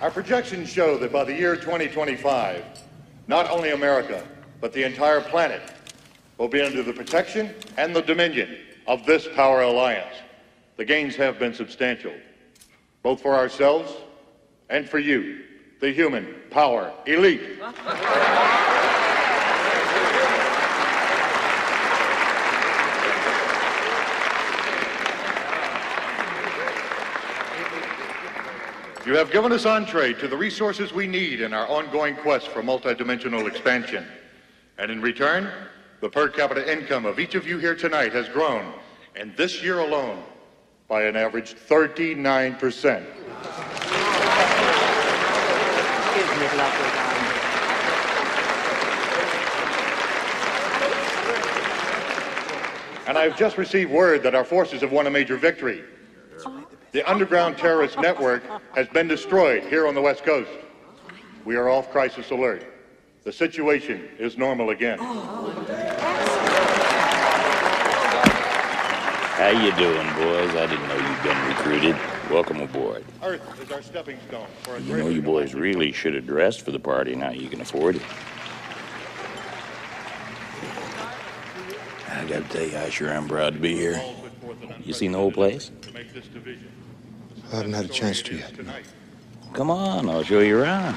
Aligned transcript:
Our 0.00 0.10
projections 0.10 0.70
show 0.70 0.96
that 0.96 1.12
by 1.12 1.24
the 1.24 1.34
year 1.34 1.56
2025, 1.56 2.64
not 3.26 3.50
only 3.50 3.72
America, 3.72 4.26
but 4.58 4.72
the 4.72 4.82
entire 4.82 5.20
planet 5.20 5.60
will 6.38 6.48
be 6.48 6.62
under 6.62 6.82
the 6.82 6.94
protection 6.94 7.54
and 7.76 7.94
the 7.94 8.00
dominion 8.00 8.56
of 8.86 9.04
this 9.04 9.28
power 9.34 9.60
alliance. 9.60 10.14
The 10.78 10.86
gains 10.86 11.16
have 11.16 11.38
been 11.38 11.52
substantial, 11.52 12.14
both 13.02 13.20
for 13.20 13.34
ourselves 13.34 13.92
and 14.70 14.88
for 14.88 14.98
you, 14.98 15.40
the 15.80 15.92
human 15.92 16.34
power 16.48 16.94
elite. 17.04 17.60
You 29.06 29.16
have 29.16 29.32
given 29.32 29.50
us 29.50 29.64
entree 29.64 30.12
to 30.12 30.28
the 30.28 30.36
resources 30.36 30.92
we 30.92 31.06
need 31.06 31.40
in 31.40 31.54
our 31.54 31.66
ongoing 31.68 32.14
quest 32.16 32.48
for 32.48 32.62
multidimensional 32.62 33.48
expansion. 33.48 34.06
And 34.76 34.90
in 34.90 35.00
return, 35.00 35.50
the 36.02 36.10
per 36.10 36.28
capita 36.28 36.70
income 36.70 37.06
of 37.06 37.18
each 37.18 37.34
of 37.34 37.46
you 37.46 37.56
here 37.56 37.74
tonight 37.74 38.12
has 38.12 38.28
grown, 38.28 38.74
and 39.16 39.34
this 39.38 39.62
year 39.62 39.78
alone, 39.78 40.22
by 40.86 41.04
an 41.04 41.16
average 41.16 41.54
39%. 41.54 43.06
And 53.06 53.16
I've 53.16 53.38
just 53.38 53.56
received 53.56 53.90
word 53.90 54.22
that 54.24 54.34
our 54.34 54.44
forces 54.44 54.82
have 54.82 54.92
won 54.92 55.06
a 55.06 55.10
major 55.10 55.38
victory. 55.38 55.84
The 56.92 57.08
underground 57.08 57.56
terrorist 57.56 58.00
network 58.00 58.42
has 58.74 58.88
been 58.88 59.06
destroyed 59.06 59.62
here 59.64 59.86
on 59.86 59.94
the 59.94 60.00
West 60.00 60.24
Coast. 60.24 60.50
We 61.44 61.54
are 61.54 61.68
off 61.68 61.92
crisis 61.92 62.32
alert. 62.32 62.66
The 63.22 63.32
situation 63.32 64.08
is 64.18 64.36
normal 64.36 64.70
again. 64.70 64.98
How 69.38 69.50
you 69.50 69.70
doing, 69.76 70.06
boys? 70.14 70.50
I 70.56 70.66
didn't 70.66 70.88
know 70.88 70.96
you'd 70.96 71.22
been 71.22 71.48
recruited. 71.48 71.96
Welcome 72.28 72.60
aboard. 72.60 73.04
Earth 73.22 73.62
is 73.62 73.70
our 73.70 73.82
stepping 73.82 74.18
stone 74.26 74.48
for 74.62 74.74
a 74.74 74.80
You 74.80 74.96
know 74.96 75.08
you 75.08 75.22
boys 75.22 75.54
really 75.54 75.92
should 75.92 76.14
have 76.14 76.26
dressed 76.26 76.62
for 76.62 76.72
the 76.72 76.80
party 76.80 77.14
now 77.14 77.30
you 77.30 77.48
can 77.48 77.60
afford 77.60 77.96
it. 77.96 78.02
I 82.08 82.24
gotta 82.24 82.42
tell 82.48 82.66
you, 82.66 82.76
I 82.76 82.90
sure 82.90 83.10
am 83.10 83.28
proud 83.28 83.54
to 83.54 83.60
be 83.60 83.76
here. 83.76 84.02
You 84.84 84.92
seen 84.92 85.12
the 85.12 85.18
whole 85.18 85.32
place? 85.32 85.70
I 87.52 87.56
haven't 87.56 87.72
had 87.72 87.84
a 87.84 87.88
chance 87.88 88.22
to 88.22 88.36
yet. 88.36 88.52
Come 89.52 89.70
on, 89.70 90.08
I'll 90.08 90.22
show 90.22 90.40
you 90.40 90.58
around. 90.58 90.96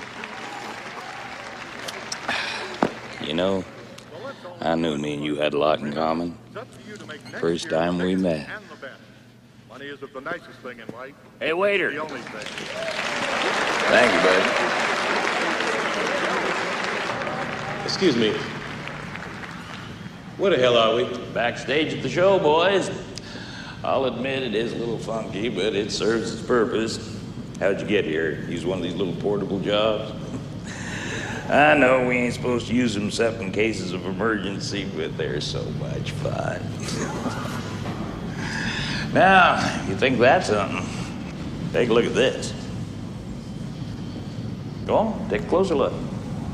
You 3.22 3.34
know, 3.34 3.64
I 4.61 4.75
knew 4.75 4.97
me 4.97 5.14
and 5.16 5.23
you 5.23 5.36
had 5.36 5.53
a 5.53 5.58
lot 5.58 5.80
in 5.80 5.94
common. 5.94 6.38
First 7.39 7.69
time 7.69 7.97
we 7.97 8.16
met. 8.16 8.47
Money 9.69 9.86
is 9.86 10.00
the 10.00 10.22
nicest 10.22 10.59
thing 10.59 10.80
in 10.80 10.88
life. 10.94 11.16
Hey, 11.39 11.53
waiter. 11.53 11.91
The 11.91 11.97
only 11.97 12.22
thing. 12.22 12.45
Thank 13.89 14.14
you, 14.14 14.19
buddy. 14.22 14.44
Excuse 17.84 18.16
me. 18.16 18.34
Where 20.38 20.52
the 20.52 20.58
hell 20.58 20.78
are 20.78 20.95
we? 20.95 21.06
Backstage 21.34 21.94
at 21.94 22.03
the 22.03 22.09
show, 22.09 22.38
boys. 22.39 22.91
I'll 23.84 24.06
admit 24.06 24.44
it 24.44 24.56
is 24.56 24.72
a 24.72 24.78
little 24.78 24.98
funky, 24.98 25.50
but 25.50 25.76
it 25.76 25.92
serves 25.92 26.31
its 26.31 26.42
purpose. 26.42 27.20
How'd 27.59 27.81
you 27.81 27.88
get 27.88 28.06
here? 28.06 28.45
Use 28.48 28.66
one 28.66 28.78
of 28.78 28.84
these 28.84 28.95
little 28.95 29.16
portable 29.16 29.59
jobs? 29.59 30.14
I 31.50 31.75
know 31.75 32.08
we 32.08 32.16
ain't 32.16 32.34
supposed 32.34 32.67
to 32.67 32.73
use 32.73 32.94
them 32.94 33.08
except 33.08 33.42
in 33.42 33.52
cases 33.52 33.92
of 33.92 34.06
emergency, 34.06 34.90
but 34.95 35.18
they're 35.18 35.41
so 35.41 35.66
much 35.81 36.12
fun. 36.12 36.62
now, 39.13 39.59
you 39.90 39.97
think 39.97 40.18
that's 40.18 40.47
something, 40.47 40.88
take 41.74 41.90
a 41.90 41.94
look 41.94 42.06
at 42.06 42.16
this. 42.16 42.53
Go 44.86 44.96
on, 44.96 45.30
take 45.30 45.41
a 45.41 45.47
closer 45.47 45.75
look. 45.75 45.91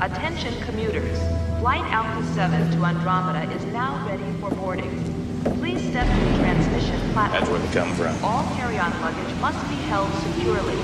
Attention 0.00 0.60
commuters. 0.62 1.18
Flight 1.60 1.84
Alpha 1.92 2.26
7 2.34 2.72
to 2.72 2.84
Andromeda 2.84 3.48
is 3.54 3.64
now 3.66 4.04
ready 4.08 4.24
for 4.40 4.50
boarding. 4.50 5.19
Please 5.44 5.80
step 5.88 6.06
to 6.06 6.24
the 6.24 6.36
transmission 6.38 7.00
platform. 7.12 7.40
That's 7.40 7.50
where 7.50 7.60
they 7.60 7.72
come 7.72 7.94
from. 7.94 8.14
All 8.22 8.44
carry-on 8.56 8.92
luggage 9.00 9.34
must 9.40 9.58
be 9.70 9.76
held 9.88 10.12
securely. 10.14 10.76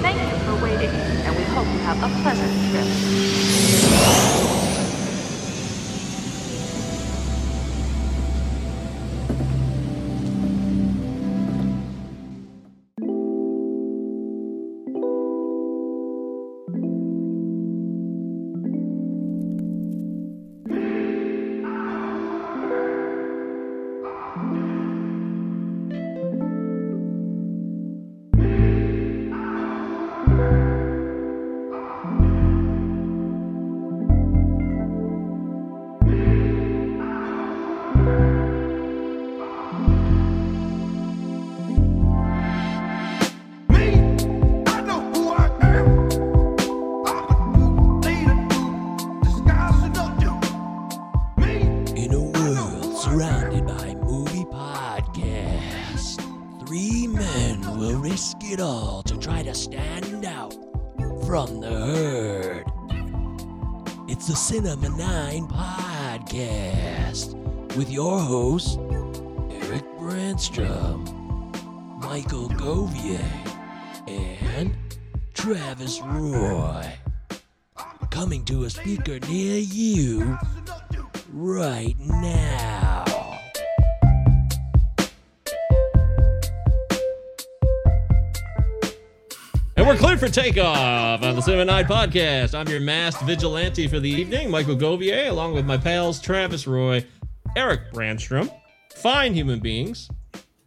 Thank 0.00 0.18
you 0.32 0.38
for 0.46 0.54
waiting, 0.64 0.88
and 0.88 1.36
we 1.36 1.44
hope 1.44 1.66
you 1.66 1.78
have 1.80 1.98
a 1.98 2.08
pleasant 2.22 2.52
trip. 2.70 2.88
It's 64.22 64.28
the 64.28 64.36
Cinema 64.36 64.88
9 64.88 65.48
podcast 65.48 67.34
with 67.74 67.90
your 67.90 68.20
hosts, 68.20 68.76
Eric 69.50 69.82
Brandstrom, 69.98 71.08
Michael 72.00 72.48
Govier, 72.50 73.18
and 74.06 74.76
Travis 75.34 76.00
Roy. 76.02 76.86
Coming 78.10 78.44
to 78.44 78.62
a 78.62 78.70
speaker 78.70 79.18
near 79.28 79.58
you 79.58 80.38
right 81.32 81.96
now. 81.98 82.81
And 89.82 89.88
we're 89.88 89.96
cleared 89.96 90.20
for 90.20 90.28
takeoff 90.28 91.24
on 91.24 91.34
the 91.34 91.40
Cinema 91.42 91.64
Nine 91.64 91.86
Podcast. 91.86 92.56
I'm 92.56 92.68
your 92.68 92.78
masked 92.78 93.24
vigilante 93.24 93.88
for 93.88 93.98
the 93.98 94.08
evening, 94.08 94.48
Michael 94.48 94.76
Govier, 94.76 95.28
along 95.28 95.54
with 95.54 95.66
my 95.66 95.76
pals 95.76 96.20
Travis 96.20 96.68
Roy, 96.68 97.04
Eric 97.56 97.90
Brandstrom, 97.92 98.48
fine 98.94 99.34
human 99.34 99.58
beings, 99.58 100.08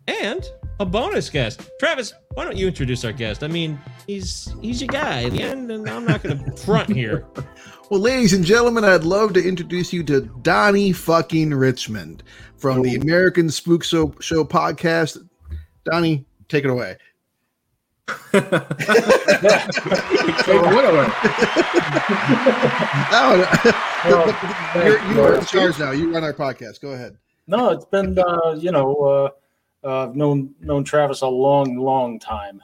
and 0.09 0.45
a 0.81 0.85
bonus 0.85 1.29
guest. 1.29 1.61
Travis, 1.79 2.13
why 2.33 2.43
don't 2.43 2.57
you 2.57 2.67
introduce 2.67 3.05
our 3.05 3.13
guest? 3.13 3.41
I 3.41 3.47
mean, 3.47 3.79
he's 4.05 4.53
he's 4.61 4.81
your 4.81 4.89
guy 4.89 5.23
at 5.23 5.31
the 5.31 5.41
end, 5.43 5.71
and 5.71 5.89
I'm 5.89 6.03
not 6.03 6.21
going 6.21 6.43
to 6.51 6.51
front 6.57 6.89
here. 6.89 7.25
Well, 7.89 8.01
ladies 8.01 8.33
and 8.33 8.43
gentlemen, 8.43 8.83
I'd 8.83 9.05
love 9.05 9.31
to 9.35 9.47
introduce 9.47 9.93
you 9.93 10.03
to 10.03 10.29
Donnie 10.41 10.91
fucking 10.91 11.53
Richmond 11.53 12.21
from 12.57 12.81
the 12.81 12.95
American 12.95 13.49
Spook 13.49 13.85
Show, 13.85 14.13
Show 14.19 14.43
podcast. 14.43 15.25
Donnie, 15.85 16.25
take 16.49 16.65
it 16.65 16.69
away. 16.69 16.97
Oh, 23.17 23.71
no. 24.05 24.83
you're, 24.83 25.11
you 25.13 25.21
are 25.21 25.35
in 25.35 25.45
charge 25.45 25.79
now. 25.79 25.91
You 25.91 26.11
run 26.13 26.23
our 26.23 26.33
podcast. 26.33 26.81
Go 26.81 26.89
ahead. 26.89 27.17
No, 27.47 27.69
it's 27.69 27.85
been 27.85 28.17
uh, 28.17 28.55
you 28.57 28.71
know 28.71 28.95
uh, 29.83 29.87
uh, 29.87 30.03
I've 30.07 30.15
known 30.15 30.53
known 30.61 30.83
Travis 30.83 31.21
a 31.21 31.27
long, 31.27 31.77
long 31.77 32.19
time. 32.19 32.61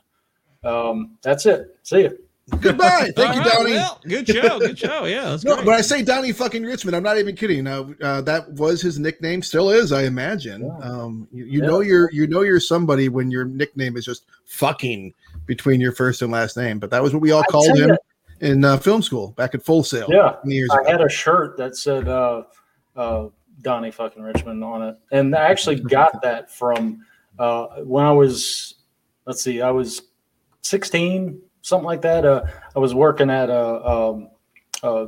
Um, 0.63 1.17
that's 1.21 1.45
it. 1.45 1.77
See 1.83 2.01
you. 2.01 2.17
Goodbye. 2.59 3.11
Thank 3.15 3.35
you, 3.35 3.41
All 3.41 3.47
right, 3.47 3.53
Donnie. 3.53 3.71
well, 3.73 4.01
good 4.03 4.27
show. 4.27 4.59
Good 4.59 4.77
show. 4.79 5.05
Yeah, 5.05 5.29
that's 5.29 5.45
No, 5.45 5.55
great. 5.55 5.65
but 5.67 5.75
I 5.75 5.81
say 5.81 6.01
Donnie 6.03 6.33
fucking 6.33 6.63
Richmond. 6.63 6.97
I'm 6.97 7.03
not 7.03 7.17
even 7.17 7.35
kidding. 7.35 7.65
Uh, 7.65 7.93
uh, 8.01 8.21
that 8.21 8.51
was 8.53 8.81
his 8.81 8.99
nickname. 8.99 9.41
Still 9.41 9.69
is, 9.69 9.91
I 9.93 10.03
imagine. 10.03 10.63
Yeah. 10.65 10.77
Um, 10.79 11.27
you, 11.31 11.45
you 11.45 11.61
Yeah. 11.61 11.67
know 11.67 11.79
you're 11.79 12.11
you 12.11 12.27
know 12.27 12.41
you're 12.41 12.59
somebody 12.59 13.07
when 13.09 13.31
your 13.31 13.45
nickname 13.45 13.95
is 13.95 14.03
just 14.05 14.25
fucking 14.45 15.13
between 15.45 15.81
your 15.81 15.91
first 15.91 16.21
and 16.21 16.31
last 16.31 16.57
name, 16.57 16.79
but 16.79 16.89
that 16.91 17.01
was 17.01 17.13
what 17.13 17.21
we 17.21 17.31
all 17.31 17.41
I 17.41 17.51
called 17.51 17.77
him 17.77 17.89
ya- 17.89 17.95
in 18.39 18.63
uh, 18.65 18.77
film 18.77 19.01
school 19.01 19.29
back 19.31 19.53
at 19.55 19.63
Full 19.63 19.83
Sail. 19.83 20.07
Yeah, 20.09 20.35
years 20.45 20.69
I 20.71 20.81
ago. 20.81 20.91
had 20.91 21.01
a 21.01 21.09
shirt 21.09 21.57
that 21.57 21.75
said 21.75 22.07
uh, 22.07 22.43
uh, 22.95 23.27
Donnie 23.61 23.91
fucking 23.91 24.21
Richmond 24.23 24.63
on 24.63 24.81
it, 24.81 24.97
and 25.11 25.35
I 25.35 25.49
actually 25.49 25.79
got 25.79 26.21
that 26.21 26.51
from 26.51 27.05
uh, 27.39 27.67
when 27.83 28.05
I 28.05 28.11
was, 28.11 28.75
let's 29.25 29.41
see, 29.41 29.61
I 29.61 29.71
was 29.71 30.01
16, 30.61 31.41
something 31.61 31.85
like 31.85 32.01
that. 32.01 32.25
Uh, 32.25 32.43
I 32.75 32.79
was 32.79 32.93
working 32.93 33.29
at 33.29 33.49
a, 33.49 33.87
um, 33.87 34.29
a 34.83 35.07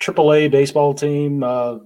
AAA 0.00 0.50
baseball 0.50 0.94
team 0.94 1.42
uh, 1.42 1.78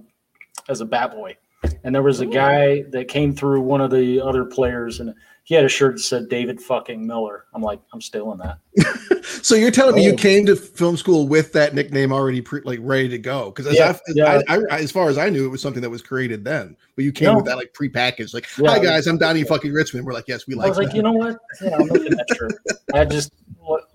as 0.69 0.81
a 0.81 0.85
bat 0.85 1.11
boy, 1.11 1.35
and 1.83 1.93
there 1.93 2.03
was 2.03 2.19
a 2.19 2.25
guy 2.25 2.83
that 2.91 3.07
came 3.07 3.33
through 3.35 3.61
one 3.61 3.81
of 3.81 3.91
the 3.91 4.21
other 4.21 4.45
players, 4.45 4.99
and 4.99 5.13
he 5.43 5.55
had 5.55 5.65
a 5.65 5.69
shirt 5.69 5.95
that 5.95 6.01
said 6.01 6.29
David 6.29 6.61
fucking 6.61 7.05
Miller. 7.05 7.45
I'm 7.53 7.61
like, 7.63 7.79
I'm 7.93 8.01
stealing 8.01 8.39
that. 8.39 8.59
So 9.43 9.55
you're 9.55 9.71
telling 9.71 9.95
me 9.95 10.05
you 10.05 10.13
Oh. 10.13 10.17
came 10.17 10.45
to 10.47 10.55
film 10.55 10.95
school 10.97 11.27
with 11.27 11.51
that 11.53 11.73
nickname 11.73 12.11
already 12.13 12.41
pre- 12.41 12.61
like 12.63 12.79
ready 12.81 13.09
to 13.09 13.17
go? 13.17 13.45
Because 13.49 13.65
as, 13.67 13.75
Yeah, 13.75 13.89
I- 13.91 14.11
yeah. 14.13 14.41
I, 14.47 14.59
I, 14.69 14.79
as 14.81 14.91
far 14.91 15.09
as 15.09 15.17
I 15.17 15.29
knew, 15.29 15.45
it 15.45 15.49
was 15.49 15.61
something 15.61 15.81
that 15.81 15.89
was 15.89 16.01
created 16.03 16.43
then. 16.43 16.75
But 16.95 17.05
you 17.05 17.11
came 17.11 17.29
No. 17.29 17.35
with 17.37 17.45
that 17.45 17.55
like 17.57 17.73
prepackaged, 17.73 18.33
like, 18.35 18.47
Yeah. 18.57 18.69
"Hi 18.69 18.79
guys, 18.79 19.07
I'm 19.07 19.17
Donnie 19.17 19.43
fucking 19.43 19.71
Richmond." 19.73 20.05
We're 20.05 20.13
like, 20.13 20.27
"Yes, 20.27 20.45
we 20.47 20.53
I 20.55 20.57
like." 20.57 20.69
was 20.69 20.77
like, 20.77 20.93
you 20.93 21.01
know 21.01 21.11
what? 21.13 21.37
Yeah, 21.61 21.75
I'm 21.75 21.87
making 21.87 22.11
that 22.15 22.27
shirt. 22.37 22.53
I 22.93 23.03
just 23.05 23.31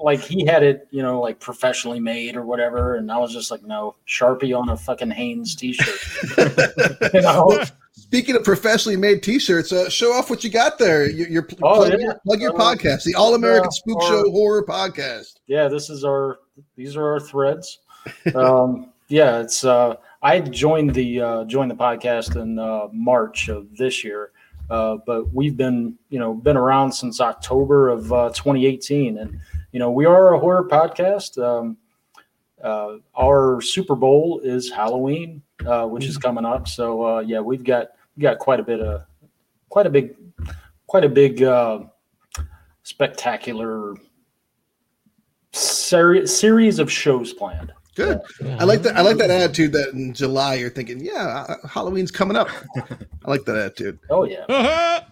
like 0.01 0.21
he 0.21 0.45
had 0.47 0.63
it, 0.65 0.89
you 0.91 1.03
know, 1.03 1.21
like 1.21 1.39
professionally 1.39 2.01
made 2.01 2.35
or 2.37 2.45
whatever, 2.45 2.97
and 2.97 3.11
I 3.11 3.19
was 3.19 3.33
just 3.33 3.51
like, 3.53 3.63
no, 3.63 3.95
Sharpie 4.09 4.57
on 4.59 4.69
a 4.71 4.77
fucking 4.77 5.11
Hanes 5.11 5.55
t-shirt. 5.55 6.01
you 7.15 7.21
know? 7.23 7.63
Speaking 8.07 8.37
of 8.37 8.45
professionally 8.45 8.97
made 8.97 9.21
T-shirts, 9.25 9.73
uh, 9.73 9.89
show 9.91 10.13
off 10.13 10.31
what 10.31 10.45
you 10.45 10.49
got 10.51 10.79
there. 10.79 11.11
Your, 11.11 11.27
your 11.29 11.49
Oh, 11.63 11.75
plug, 11.75 11.93
yeah. 11.93 11.99
your, 11.99 12.21
plug 12.25 12.41
your 12.41 12.55
Uh, 12.55 12.77
podcast, 12.77 13.03
the 13.03 13.17
All 13.17 13.35
American 13.35 13.71
Spook 13.73 14.01
our- 14.01 14.09
Show 14.09 14.31
Horror 14.31 14.65
Podcast. 14.65 15.41
Yeah, 15.49 15.67
this 15.67 15.91
is 15.91 16.05
our. 16.05 16.39
These 16.77 16.97
are 16.97 17.05
our 17.05 17.19
threads. 17.21 17.81
Um, 18.35 18.93
yeah, 19.09 19.41
it's. 19.41 19.65
Uh, 19.65 19.97
I 20.23 20.39
joined 20.41 20.95
the 20.95 21.21
uh, 21.21 21.45
joined 21.47 21.71
the 21.71 21.75
podcast 21.75 22.41
in 22.41 22.61
uh, 22.61 22.87
March 22.93 23.49
of 23.49 23.77
this 23.77 24.05
year, 24.05 24.31
uh, 24.71 24.99
but 25.05 25.33
we've 25.35 25.57
been 25.57 25.99
you 26.09 26.21
know 26.21 26.33
been 26.33 26.57
around 26.57 26.93
since 26.93 27.21
October 27.21 27.89
of 27.89 28.13
uh, 28.13 28.29
2018, 28.31 29.19
and 29.19 29.37
you 29.73 29.81
know 29.81 29.91
we 29.91 30.07
are 30.07 30.33
a 30.35 30.39
horror 30.39 30.69
podcast. 30.69 31.43
Um, 31.43 31.77
uh, 32.63 32.99
our 33.17 33.61
Super 33.61 33.97
Bowl 33.97 34.41
is 34.45 34.71
Halloween, 34.71 35.43
uh, 35.67 35.87
which 35.87 36.05
is 36.05 36.17
coming 36.17 36.45
up. 36.45 36.69
So 36.69 37.05
uh, 37.05 37.21
yeah, 37.21 37.41
we've 37.41 37.65
got 37.65 37.89
we 38.17 38.23
got 38.23 38.39
quite 38.39 38.61
a 38.61 38.63
bit 38.63 38.81
of 38.81 39.03
quite 39.69 39.87
a 39.87 39.91
big 39.91 40.15
quite 40.87 41.05
a 41.05 41.09
big 41.09 41.43
uh, 41.43 41.81
spectacular 42.83 43.95
seri- 45.53 46.27
series 46.27 46.79
of 46.79 46.91
shows 46.91 47.33
planned. 47.33 47.73
Good. 47.95 48.21
I 48.59 48.65
like 48.65 48.83
that. 48.83 48.97
I 48.97 49.01
like 49.01 49.17
that 49.17 49.31
attitude. 49.31 49.73
That 49.73 49.95
in 49.95 50.13
July 50.13 50.55
you're 50.57 50.71
thinking, 50.71 51.03
yeah, 51.03 51.47
uh, 51.49 51.67
Halloween's 51.67 52.11
coming 52.11 52.37
up. 52.37 52.49
I 52.77 53.31
like 53.31 53.45
that 53.47 53.57
attitude. 53.57 53.99
Oh 54.11 54.25
yeah. 54.25 55.01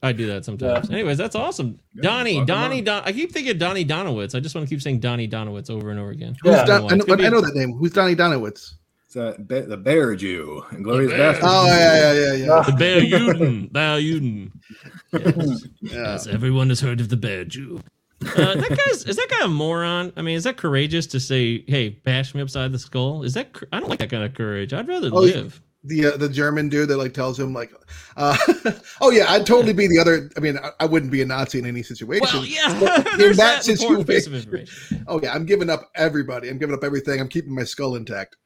I 0.00 0.12
do 0.12 0.26
that 0.28 0.44
sometimes. 0.44 0.90
Anyways, 0.90 1.18
that's 1.18 1.34
awesome. 1.34 1.80
Donnie, 1.96 2.44
Donnie. 2.44 2.82
Don. 2.82 3.02
I 3.04 3.12
keep 3.12 3.32
thinking 3.32 3.58
Donnie 3.58 3.84
Donowitz. 3.84 4.36
I 4.36 4.40
just 4.40 4.54
want 4.54 4.68
to 4.68 4.72
keep 4.72 4.80
saying 4.80 5.00
Donnie 5.00 5.26
Donowitz 5.26 5.70
over 5.70 5.90
and 5.90 5.98
over 5.98 6.10
again. 6.10 6.36
Who's 6.42 6.54
I 6.54 6.64
Don, 6.66 6.82
know 6.82 6.88
I, 6.88 6.94
know, 6.96 7.24
I 7.26 7.28
know 7.28 7.40
that 7.40 7.54
name. 7.56 7.72
Who's 7.72 7.92
Donnie 7.92 8.14
Donowitz? 8.14 8.74
It's 9.08 9.16
uh, 9.16 9.32
Be- 9.46 9.60
the 9.62 9.78
Bear 9.78 10.14
Jew, 10.16 10.62
Glorious 10.82 11.10
Bear. 11.12 11.32
Bastard. 11.32 11.44
Oh 11.48 11.66
yeah, 11.66 12.12
yeah, 12.12 12.12
yeah, 12.12 12.32
yeah. 12.44 12.62
The 12.62 12.72
Bear 12.76 13.00
Uden. 13.00 13.72
Bear 13.72 13.96
Uden. 13.98 14.50
Yes. 15.14 15.64
Yeah. 15.80 15.90
yes, 15.92 16.26
everyone 16.26 16.68
has 16.68 16.80
heard 16.80 17.00
of 17.00 17.08
the 17.08 17.16
Bear 17.16 17.46
Jew. 17.46 17.80
Uh, 18.20 18.54
that 18.54 18.68
guy's 18.68 19.04
is 19.06 19.16
that 19.16 19.28
guy 19.30 19.46
a 19.46 19.48
moron? 19.48 20.12
I 20.18 20.20
mean, 20.20 20.36
is 20.36 20.44
that 20.44 20.58
courageous 20.58 21.06
to 21.06 21.20
say, 21.20 21.64
"Hey, 21.68 21.88
bash 21.88 22.34
me 22.34 22.42
upside 22.42 22.70
the 22.72 22.78
skull"? 22.78 23.22
Is 23.22 23.32
that? 23.32 23.56
I 23.72 23.80
don't 23.80 23.88
like 23.88 24.00
that 24.00 24.10
kind 24.10 24.24
of 24.24 24.34
courage. 24.34 24.74
I'd 24.74 24.86
rather 24.86 25.08
Oh, 25.10 25.20
live. 25.20 25.62
the 25.84 26.08
uh, 26.08 26.16
the 26.18 26.28
German 26.28 26.68
dude 26.68 26.88
that 26.90 26.98
like 26.98 27.14
tells 27.14 27.40
him 27.40 27.54
like, 27.54 27.72
uh, 28.18 28.36
oh 29.00 29.10
yeah, 29.10 29.24
I'd 29.32 29.46
totally 29.46 29.72
be 29.72 29.86
the 29.86 29.98
other. 30.00 30.28
I 30.36 30.40
mean, 30.40 30.58
I, 30.58 30.72
I 30.80 30.84
wouldn't 30.84 31.10
be 31.12 31.22
a 31.22 31.26
Nazi 31.26 31.60
in 31.60 31.64
any 31.64 31.82
situation. 31.82 32.26
Well, 32.30 32.44
yeah, 32.44 32.74
in 33.12 33.18
there's 33.18 33.38
that 33.38 33.62
that 33.64 33.68
important 33.68 34.06
piece 34.06 34.26
of 34.26 34.34
situation- 34.34 34.66
information. 34.66 35.04
Oh 35.08 35.18
yeah, 35.22 35.32
I'm 35.32 35.46
giving 35.46 35.70
up 35.70 35.88
everybody. 35.94 36.50
I'm 36.50 36.58
giving 36.58 36.74
up 36.74 36.84
everything. 36.84 37.20
I'm 37.20 37.28
keeping 37.28 37.54
my 37.54 37.64
skull 37.64 37.94
intact. 37.96 38.36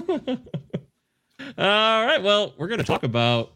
All 1.58 2.06
right. 2.06 2.22
Well, 2.22 2.54
we're 2.58 2.68
going 2.68 2.78
to 2.80 2.84
talk 2.86 3.02
about 3.02 3.52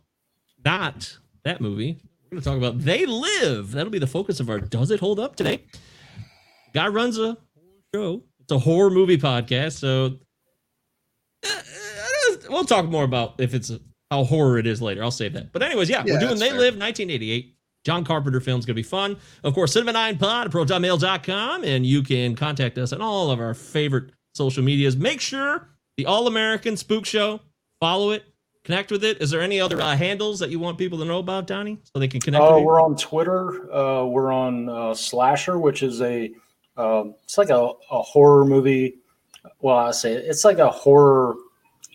not 0.64 1.18
that 1.44 1.60
movie. 1.60 1.98
We're 2.30 2.36
going 2.36 2.42
to 2.42 2.48
talk 2.48 2.58
about 2.58 2.80
They 2.84 3.06
Live. 3.06 3.72
That'll 3.72 3.90
be 3.90 3.98
the 3.98 4.06
focus 4.06 4.40
of 4.40 4.50
our 4.50 4.58
Does 4.60 4.90
It 4.90 5.00
Hold 5.00 5.18
Up 5.18 5.36
today. 5.36 5.64
Guy 6.74 6.88
runs 6.88 7.18
a 7.18 7.36
show. 7.94 8.22
It's 8.40 8.52
a 8.52 8.58
horror 8.58 8.90
movie 8.90 9.18
podcast. 9.18 9.72
So 9.78 10.18
uh, 11.46 11.48
uh, 11.50 12.36
we'll 12.50 12.64
talk 12.64 12.86
more 12.86 13.04
about 13.04 13.34
if 13.38 13.54
it's 13.54 13.70
how 14.10 14.24
horror 14.24 14.58
it 14.58 14.66
is 14.66 14.82
later. 14.82 15.02
I'll 15.02 15.10
save 15.10 15.32
that. 15.34 15.52
But, 15.52 15.62
anyways, 15.62 15.88
yeah, 15.90 16.02
Yeah, 16.06 16.14
we're 16.14 16.20
doing 16.20 16.38
They 16.38 16.48
fair. 16.50 16.58
Live 16.58 16.74
1988. 16.76 17.54
John 17.84 18.04
Carpenter 18.04 18.40
film's 18.40 18.66
going 18.66 18.74
to 18.74 18.78
be 18.78 18.82
fun. 18.82 19.16
Of 19.44 19.54
course, 19.54 19.74
cinema9pod 19.74 20.44
at 20.46 20.50
pro.mail.com. 20.50 21.64
And 21.64 21.86
you 21.86 22.02
can 22.02 22.34
contact 22.34 22.76
us 22.76 22.92
on 22.92 23.00
all 23.00 23.30
of 23.30 23.40
our 23.40 23.54
favorite 23.54 24.10
social 24.34 24.62
medias. 24.62 24.96
Make 24.96 25.20
sure 25.20 25.68
the 25.98 26.06
All 26.06 26.28
American 26.28 26.76
Spook 26.76 27.04
Show, 27.04 27.40
follow 27.80 28.12
it, 28.12 28.24
connect 28.62 28.92
with 28.92 29.02
it. 29.02 29.20
Is 29.20 29.30
there 29.30 29.40
any 29.40 29.60
other 29.60 29.80
uh, 29.80 29.96
handles 29.96 30.38
that 30.38 30.48
you 30.48 30.60
want 30.60 30.78
people 30.78 30.96
to 30.98 31.04
know 31.04 31.18
about, 31.18 31.48
Donnie, 31.48 31.76
so 31.82 31.98
they 31.98 32.06
can 32.06 32.20
connect 32.20 32.42
Uh, 32.42 32.60
we're 32.60 32.80
on 32.80 32.96
Twitter. 32.96 33.70
Uh, 33.74 34.04
we're 34.04 34.32
on 34.32 34.68
uh, 34.68 34.94
Slasher, 34.94 35.58
which 35.58 35.82
is 35.82 36.00
a 36.00 36.30
um, 36.76 37.16
it's 37.24 37.36
like 37.36 37.50
a, 37.50 37.72
a 37.90 38.02
horror 38.02 38.44
movie. 38.44 38.98
Well, 39.60 39.76
I 39.76 39.90
say 39.90 40.12
it's 40.12 40.44
like 40.44 40.58
a 40.58 40.70
horror. 40.70 41.34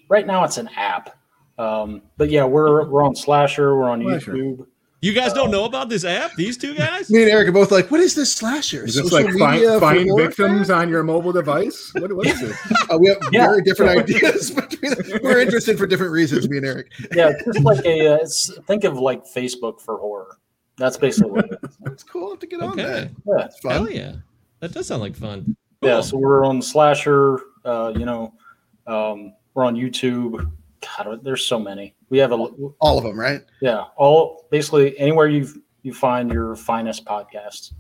Right 0.09 0.27
now, 0.27 0.43
it's 0.43 0.57
an 0.57 0.69
app. 0.75 1.17
Um, 1.57 2.01
but 2.17 2.29
yeah, 2.29 2.43
we're 2.43 2.85
we're 2.89 3.03
on 3.03 3.15
Slasher. 3.15 3.77
We're 3.77 3.89
on 3.89 4.01
Slasher. 4.01 4.33
YouTube. 4.33 4.65
You 5.03 5.11
guys 5.11 5.33
don't 5.33 5.51
know 5.51 5.65
about 5.65 5.89
this 5.89 6.05
app? 6.05 6.31
These 6.35 6.55
two 6.55 6.73
guys? 6.75 7.09
Me 7.09 7.23
and 7.23 7.29
Eric 7.29 7.49
are 7.49 7.51
both 7.51 7.71
like, 7.71 7.91
what 7.91 7.99
is 7.99 8.15
this 8.15 8.31
slasher? 8.31 8.85
Is 8.85 8.95
this 8.95 9.09
Social 9.09 9.37
like 9.37 9.37
find, 9.37 9.79
find 9.81 10.09
victims 10.17 10.69
on 10.69 10.87
your 10.87 11.03
mobile 11.03 11.33
device? 11.33 11.91
What, 11.95 12.13
what 12.15 12.25
is 12.25 12.41
it? 12.41 12.55
Uh, 12.89 12.97
we 12.97 13.07
have 13.09 13.17
Yeah. 13.33 13.47
very 13.47 13.61
different 13.63 13.99
ideas 13.99 14.51
between. 14.55 14.93
We're 15.21 15.39
interested 15.41 15.77
for 15.77 15.87
different 15.87 16.13
reasons. 16.13 16.47
Me 16.47 16.55
and 16.57 16.65
Eric. 16.65 16.91
Yeah, 17.13 17.31
it's 17.31 17.43
just 17.43 17.59
like 17.65 17.83
a. 17.85 18.13
Uh, 18.13 18.15
it's 18.21 18.57
think 18.65 18.85
of 18.85 18.97
like 18.97 19.25
Facebook 19.25 19.81
for 19.81 19.97
horror. 19.97 20.37
That's 20.77 20.95
basically 20.95 21.31
what 21.31 21.45
it 21.51 21.59
is. 21.63 21.77
It's 21.87 22.03
cool 22.03 22.23
I'll 22.23 22.29
have 22.31 22.39
to 22.39 22.47
get 22.47 22.61
on 22.61 22.71
Okay. 22.71 22.83
that. 22.83 23.11
Yeah. 23.25 23.45
It's 23.45 23.59
fun. 23.59 23.71
Hell 23.73 23.89
yeah. 23.89 24.13
That 24.61 24.71
does 24.71 24.87
sound 24.87 25.01
like 25.01 25.15
fun. 25.17 25.57
Yeah, 25.81 25.99
so 25.99 26.17
we're 26.17 26.45
on 26.45 26.61
Slasher. 26.61 27.39
Uh, 27.65 27.91
you 27.97 28.05
know, 28.05 28.33
um, 28.87 29.33
we're 29.53 29.65
on 29.65 29.75
YouTube. 29.75 30.49
God, 30.83 31.23
there's 31.23 31.45
so 31.45 31.59
many. 31.59 31.95
We 32.09 32.17
have 32.19 32.31
a 32.31 32.35
All 32.35 32.97
of 32.97 33.03
them, 33.03 33.19
right? 33.19 33.41
yeah, 33.61 33.85
all 33.97 34.47
basically 34.51 34.97
anywhere 34.99 35.27
you 35.27 35.47
you 35.81 35.93
find 35.93 36.31
your 36.31 36.55
finest 36.55 37.05
podcasts. 37.05 37.73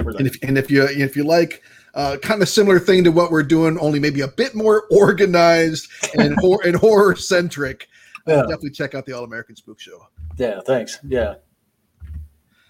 And 0.00 0.26
if 0.26 0.36
and 0.42 0.56
if 0.56 0.70
you 0.70 0.84
if 0.84 1.16
you 1.16 1.24
like 1.24 1.62
uh, 1.94 2.16
kind 2.22 2.40
of 2.42 2.48
similar 2.48 2.78
thing 2.78 3.02
to 3.04 3.10
what 3.10 3.30
we're 3.32 3.42
doing, 3.42 3.78
only 3.78 3.98
maybe 3.98 4.20
a 4.20 4.28
bit 4.28 4.54
more 4.54 4.84
organized 4.90 5.88
and 6.16 6.36
hor- 6.38 6.60
and 6.64 6.76
horror 6.76 7.16
centric, 7.16 7.88
uh, 8.26 8.42
definitely 8.42 8.70
check 8.70 8.94
out 8.94 9.06
the 9.06 9.12
All 9.12 9.24
American 9.24 9.56
Spook 9.56 9.80
Show. 9.80 10.06
yeah, 10.36 10.60
thanks. 10.66 10.98
Yeah, 11.02 11.34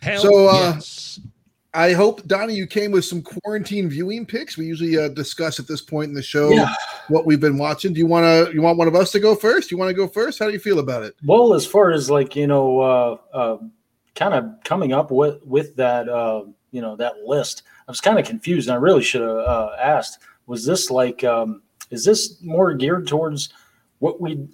Hell 0.00 0.23
So, 0.23 0.49
uh, 0.49 0.73
yes. 0.75 1.21
I 1.78 1.92
hope 1.92 2.26
Donnie, 2.26 2.54
you 2.54 2.66
came 2.66 2.90
with 2.90 3.04
some 3.04 3.23
quarantine 3.23 3.88
viewing 3.88 4.26
picks. 4.26 4.58
We 4.58 4.66
usually 4.66 4.99
uh, 4.99 5.11
discuss 5.11 5.61
at 5.61 5.68
this 5.68 5.80
point 5.80 6.08
in 6.08 6.14
the 6.14 6.23
show 6.25 6.50
Yeah. 6.50 6.75
what 7.06 7.25
we've 7.25 7.38
been 7.38 7.56
watching. 7.56 7.92
Do 7.92 8.00
you 8.00 8.06
want 8.06 8.25
to? 8.25 8.52
You 8.52 8.62
want 8.62 8.78
one 8.78 8.88
of 8.88 8.97
us 8.97 9.12
to 9.12 9.20
go 9.20 9.37
first? 9.37 9.70
You 9.70 9.78
want 9.78 9.88
to 9.88 9.94
go 9.94 10.08
first? 10.08 10.40
How 10.40 10.47
do 10.47 10.52
you 10.52 10.58
feel 10.58 10.80
about 10.80 11.04
it? 11.04 11.14
Well, 11.25 11.54
as 11.54 11.64
far 11.64 11.92
as 11.92 12.11
like 12.11 12.35
you 12.35 12.49
know, 12.49 12.80
uh, 12.80 13.16
uh, 13.32 13.58
kind 14.16 14.35
of 14.35 14.44
coming 14.64 14.92
up 14.92 15.12
with 15.12 15.38
with 15.44 15.76
that 15.76 16.08
uh, 16.08 16.47
you 16.73 16.80
know 16.82 16.97
that 16.97 17.18
list, 17.25 17.62
I 17.87 17.92
was 17.92 18.00
kind 18.00 18.18
of 18.18 18.26
confused, 18.26 18.68
and 18.68 18.75
I 18.75 18.80
really 18.80 19.04
should 19.04 19.23
have 19.23 19.30
uh, 19.30 19.76
asked: 19.80 20.18
Was 20.47 20.66
this 20.66 20.90
like, 20.90 21.23
um, 21.23 21.62
is 21.92 22.04
this 22.04 22.42
more 22.42 22.75
geared 22.75 23.06
towards 23.06 23.50
what 24.00 24.20
we, 24.20 24.49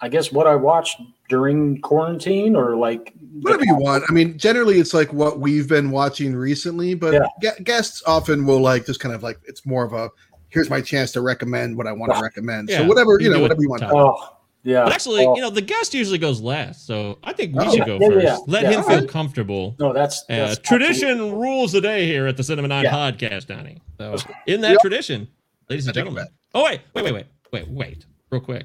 I 0.00 0.08
guess, 0.08 0.32
what 0.32 0.48
I 0.48 0.56
watched 0.56 1.00
during 1.28 1.80
quarantine, 1.80 2.54
or 2.56 2.76
like 2.76 3.12
Whatever 3.42 3.64
you 3.66 3.74
want. 3.76 4.02
I 4.08 4.12
mean, 4.12 4.38
generally, 4.38 4.78
it's 4.78 4.94
like 4.94 5.12
what 5.12 5.40
we've 5.40 5.68
been 5.68 5.90
watching 5.90 6.34
recently, 6.34 6.94
but 6.94 7.12
Yeah. 7.12 7.26
gu- 7.42 7.62
guests 7.64 8.02
often 8.06 8.46
will 8.46 8.60
like 8.60 8.86
just 8.86 8.98
kind 9.00 9.14
of 9.14 9.22
like 9.22 9.38
it's 9.46 9.66
more 9.66 9.84
of 9.84 9.92
a 9.92 10.10
here's 10.48 10.70
my 10.70 10.80
chance 10.80 11.12
to 11.12 11.20
recommend 11.20 11.76
what 11.76 11.86
I 11.86 11.92
want 11.92 12.14
to 12.14 12.20
recommend. 12.20 12.70
Yeah, 12.70 12.78
so 12.78 12.86
whatever 12.86 13.18
you 13.20 13.26
you 13.28 13.34
know, 13.34 13.40
whatever 13.42 13.60
you 13.60 13.68
want. 13.68 13.82
Oh, 13.82 14.16
yeah. 14.62 14.84
But 14.84 14.94
actually, 14.94 15.26
Oh, 15.26 15.36
you 15.36 15.42
know, 15.42 15.50
the 15.50 15.60
guest 15.60 15.92
usually 15.92 16.16
goes 16.18 16.40
last, 16.40 16.86
so 16.86 17.18
I 17.22 17.32
think 17.34 17.54
we 17.54 17.60
Oh, 17.64 17.70
should 17.70 17.78
yeah, 17.80 17.84
go 17.86 17.98
yeah, 18.00 18.08
first. 18.08 18.24
yeah, 18.24 18.36
Let 18.46 18.62
yeah. 18.62 18.70
him 18.70 18.82
feel 18.84 18.92
Alright. 18.94 19.08
comfortable. 19.10 19.76
no, 19.78 19.92
that's, 19.92 20.22
Uh, 20.30 20.36
that's 20.48 20.58
tradition 20.58 21.10
absolutely- 21.10 21.38
rules 21.38 21.72
the 21.72 21.80
day 21.82 22.06
here 22.06 22.26
at 22.26 22.36
the 22.38 22.42
Cinema 22.42 22.68
Nine 22.68 22.84
Yeah. 22.84 22.92
podcast, 22.94 23.48
Donnie. 23.48 23.82
So, 23.98 24.16
in 24.46 24.62
that 24.62 24.72
Yep. 24.72 24.80
tradition, 24.80 25.28
ladies 25.68 25.86
and 25.86 25.90
I 25.90 26.00
take 26.00 26.02
it 26.02 26.04
gentlemen. 26.06 26.26
Oh 26.54 26.64
wait, 26.64 26.80
wait, 26.94 27.04
wait, 27.04 27.12
wait, 27.12 27.26
wait, 27.52 27.68
wait, 27.68 28.06
real 28.30 28.40
quick. 28.40 28.64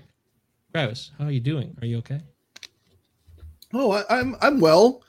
Travis, 0.73 1.11
how 1.19 1.25
are 1.25 1.31
you 1.31 1.41
doing? 1.41 1.75
Are 1.81 1.85
you 1.85 1.97
okay? 1.97 2.21
Oh, 3.73 3.91
I, 3.91 4.03
I'm 4.09 4.35
I'm 4.41 4.59
well. 4.59 5.01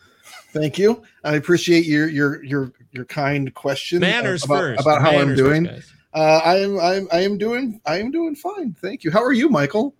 Thank 0.52 0.78
you. 0.78 1.02
I 1.25 1.35
appreciate 1.35 1.87
your 1.87 2.09
your 2.09 2.42
your 2.45 2.73
your 2.92 3.04
kind 3.07 3.52
question 3.54 4.00
Manners 4.00 4.45
about, 4.45 4.59
first. 4.59 4.81
about 4.81 5.00
how 5.00 5.11
I'm 5.11 5.28
Manners 5.28 5.40
first, 5.40 5.62
doing. 5.64 5.83
Uh, 6.14 6.40
I 6.45 6.57
am 6.59 6.78
I 6.78 6.95
am 6.95 7.09
I 7.12 7.21
am 7.21 7.38
doing 7.38 7.81
I 7.87 7.99
am 7.99 8.11
doing 8.11 8.35
fine. 8.35 8.75
Thank 8.75 9.04
you. 9.04 9.11
How 9.11 9.23
are 9.23 9.33
you, 9.33 9.49
Michael? 9.49 9.95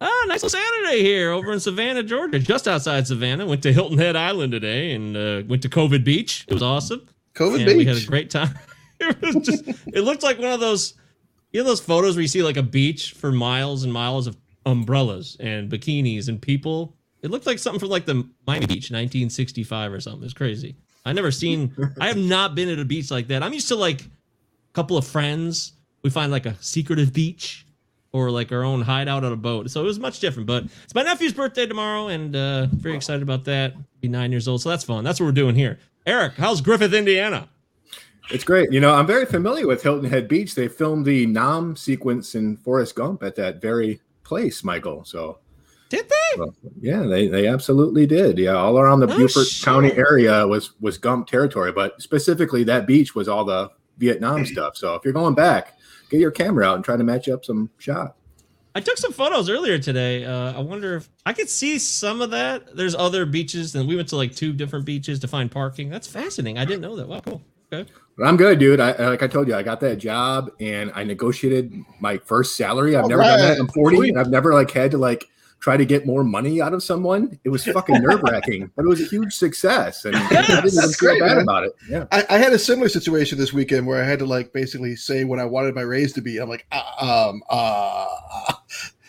Ah, 0.00 0.24
nice 0.26 0.42
little 0.42 0.58
Saturday 0.58 1.02
here 1.02 1.30
over 1.30 1.52
in 1.52 1.60
Savannah, 1.60 2.02
Georgia, 2.02 2.38
just 2.38 2.66
outside 2.66 3.06
Savannah. 3.06 3.46
Went 3.46 3.62
to 3.62 3.72
Hilton 3.72 3.96
Head 3.96 4.16
Island 4.16 4.52
today 4.52 4.92
and 4.92 5.16
uh, 5.16 5.42
went 5.46 5.62
to 5.62 5.68
COVID 5.68 6.04
Beach. 6.04 6.44
It 6.48 6.52
was 6.52 6.62
awesome. 6.62 7.06
COVID 7.34 7.66
and 7.66 7.78
we 7.78 7.84
had 7.84 7.96
a 7.96 8.04
great 8.04 8.28
time. 8.28 8.54
it 9.00 9.20
was 9.22 9.36
just 9.36 9.64
it 9.66 10.02
looked 10.02 10.22
like 10.22 10.38
one 10.38 10.52
of 10.52 10.60
those 10.60 10.94
you 11.52 11.62
know 11.62 11.68
those 11.68 11.80
photos 11.80 12.16
where 12.16 12.22
you 12.22 12.28
see 12.28 12.42
like 12.42 12.56
a 12.56 12.62
beach 12.62 13.12
for 13.12 13.30
miles 13.30 13.84
and 13.84 13.92
miles 13.92 14.26
of 14.26 14.36
umbrellas 14.66 15.36
and 15.38 15.70
bikinis 15.70 16.28
and 16.28 16.42
people. 16.42 16.96
It 17.24 17.30
looked 17.30 17.46
like 17.46 17.58
something 17.58 17.80
from 17.80 17.88
like 17.88 18.04
the 18.04 18.28
Miami 18.46 18.66
Beach, 18.66 18.90
1965 18.90 19.92
or 19.94 19.98
something. 19.98 20.22
It's 20.24 20.34
crazy. 20.34 20.76
I 21.06 21.14
never 21.14 21.30
seen. 21.30 21.74
I 21.98 22.08
have 22.08 22.18
not 22.18 22.54
been 22.54 22.68
at 22.68 22.78
a 22.78 22.84
beach 22.84 23.10
like 23.10 23.28
that. 23.28 23.42
I'm 23.42 23.54
used 23.54 23.68
to 23.68 23.76
like 23.76 24.02
a 24.02 24.06
couple 24.74 24.98
of 24.98 25.06
friends. 25.06 25.72
We 26.02 26.10
find 26.10 26.30
like 26.30 26.44
a 26.44 26.54
secretive 26.60 27.14
beach 27.14 27.64
or 28.12 28.30
like 28.30 28.52
our 28.52 28.62
own 28.62 28.82
hideout 28.82 29.24
on 29.24 29.32
a 29.32 29.36
boat. 29.36 29.70
So 29.70 29.80
it 29.80 29.84
was 29.84 29.98
much 29.98 30.20
different. 30.20 30.46
But 30.46 30.64
it's 30.84 30.94
my 30.94 31.02
nephew's 31.02 31.32
birthday 31.32 31.66
tomorrow, 31.66 32.08
and 32.08 32.36
uh, 32.36 32.66
very 32.66 32.94
excited 32.94 33.22
about 33.22 33.44
that. 33.46 33.74
Be 34.02 34.08
nine 34.08 34.30
years 34.30 34.46
old, 34.46 34.60
so 34.60 34.68
that's 34.68 34.84
fun. 34.84 35.02
That's 35.02 35.18
what 35.18 35.24
we're 35.24 35.32
doing 35.32 35.54
here. 35.54 35.78
Eric, 36.06 36.34
how's 36.34 36.60
Griffith, 36.60 36.92
Indiana? 36.92 37.48
It's 38.30 38.44
great. 38.44 38.70
You 38.70 38.80
know, 38.80 38.94
I'm 38.94 39.06
very 39.06 39.24
familiar 39.24 39.66
with 39.66 39.82
Hilton 39.82 40.10
Head 40.10 40.28
Beach. 40.28 40.54
They 40.54 40.68
filmed 40.68 41.06
the 41.06 41.24
Nam 41.24 41.74
sequence 41.74 42.34
in 42.34 42.58
Forrest 42.58 42.94
Gump 42.94 43.22
at 43.22 43.34
that 43.36 43.62
very 43.62 44.00
place, 44.24 44.62
Michael. 44.62 45.04
So 45.04 45.38
Did 45.88 46.08
they? 46.08 46.38
well, 46.40 46.54
yeah, 46.80 47.02
they 47.02 47.28
they 47.28 47.46
absolutely 47.46 48.06
did. 48.06 48.38
Yeah, 48.38 48.54
all 48.54 48.78
around 48.78 49.00
the 49.00 49.12
Oh, 49.12 49.16
Beaufort 49.16 49.46
shit. 49.46 49.64
County 49.64 49.92
area 49.92 50.46
was 50.46 50.72
was 50.80 50.98
Gump 50.98 51.26
territory, 51.28 51.72
but 51.72 52.00
specifically 52.02 52.64
that 52.64 52.86
beach 52.86 53.14
was 53.14 53.28
all 53.28 53.44
the 53.44 53.70
Vietnam 53.98 54.44
stuff. 54.46 54.76
So 54.76 54.94
if 54.94 55.04
you're 55.04 55.12
going 55.12 55.34
back, 55.34 55.74
get 56.10 56.20
your 56.20 56.30
camera 56.32 56.66
out 56.66 56.76
and 56.76 56.84
try 56.84 56.96
to 56.96 57.04
match 57.04 57.28
up 57.28 57.44
some 57.44 57.70
shot. 57.78 58.16
I 58.76 58.80
took 58.80 58.96
some 58.98 59.12
photos 59.12 59.48
earlier 59.48 59.78
today. 59.78 60.24
Uh, 60.24 60.52
I 60.52 60.58
wonder 60.58 60.96
if 60.96 61.08
I 61.24 61.32
could 61.32 61.48
see 61.48 61.78
some 61.78 62.20
of 62.20 62.32
that. 62.32 62.74
There's 62.74 62.96
other 62.96 63.24
beaches, 63.24 63.76
and 63.76 63.86
we 63.86 63.94
went 63.94 64.08
to 64.08 64.16
like 64.16 64.34
two 64.34 64.52
different 64.52 64.84
beaches 64.84 65.20
to 65.20 65.28
find 65.28 65.48
parking. 65.48 65.90
That's 65.90 66.08
fascinating. 66.08 66.58
I 66.58 66.64
didn't 66.64 66.80
know 66.80 66.96
that. 66.96 67.06
Wow, 67.06 67.20
cool. 67.20 67.42
Okay. 67.72 67.88
But 68.18 68.26
I'm 68.26 68.36
good, 68.36 68.58
dude. 68.58 68.80
I 68.80 68.90
I- 68.92 69.08
like 69.10 69.22
I 69.22 69.28
told 69.28 69.46
you, 69.46 69.54
I 69.54 69.62
got 69.62 69.78
that 69.80 69.98
job 69.98 70.50
and 70.60 70.90
I 70.94 71.04
negotiated 71.04 71.72
my 72.00 72.18
first 72.18 72.56
salary. 72.56 72.96
I've 72.96 73.04
All 73.04 73.10
never 73.10 73.22
done 73.22 73.38
that. 73.38 73.58
I'm 73.60 73.68
40 73.68 74.08
and 74.08 74.18
I've 74.18 74.30
never 74.30 74.52
like 74.54 74.70
had 74.72 74.90
to 74.90 74.98
like 74.98 75.28
try 75.64 75.78
to 75.78 75.86
get 75.86 76.04
more 76.04 76.22
money 76.22 76.60
out 76.60 76.74
of 76.74 76.82
someone. 76.82 77.40
It 77.42 77.48
was 77.48 77.64
fucking 77.64 78.02
nerve 78.02 78.22
wracking, 78.22 78.70
but 78.76 78.84
it 78.84 78.88
was 78.88 79.00
a 79.00 79.06
huge 79.06 79.32
success, 79.32 80.04
and 80.04 80.14
I 80.14 80.28
didn't 80.28 80.58
even 80.58 80.70
feel 80.70 80.90
great, 80.98 81.20
bad 81.20 81.36
man. 81.36 81.42
about 81.42 81.64
it. 81.64 81.72
Yeah, 81.88 82.04
I, 82.12 82.26
I 82.28 82.36
had 82.36 82.52
a 82.52 82.58
similar 82.58 82.90
situation 82.90 83.38
this 83.38 83.54
weekend 83.54 83.86
where 83.86 84.02
I 84.02 84.06
had 84.06 84.18
to 84.18 84.26
like 84.26 84.52
basically 84.52 84.94
say 84.94 85.24
what 85.24 85.38
I 85.38 85.46
wanted 85.46 85.74
my 85.74 85.80
raise 85.80 86.12
to 86.12 86.20
be. 86.20 86.36
I'm 86.36 86.50
like, 86.50 86.66
uh, 86.70 87.30
um, 87.30 87.42
uh, 87.48 88.06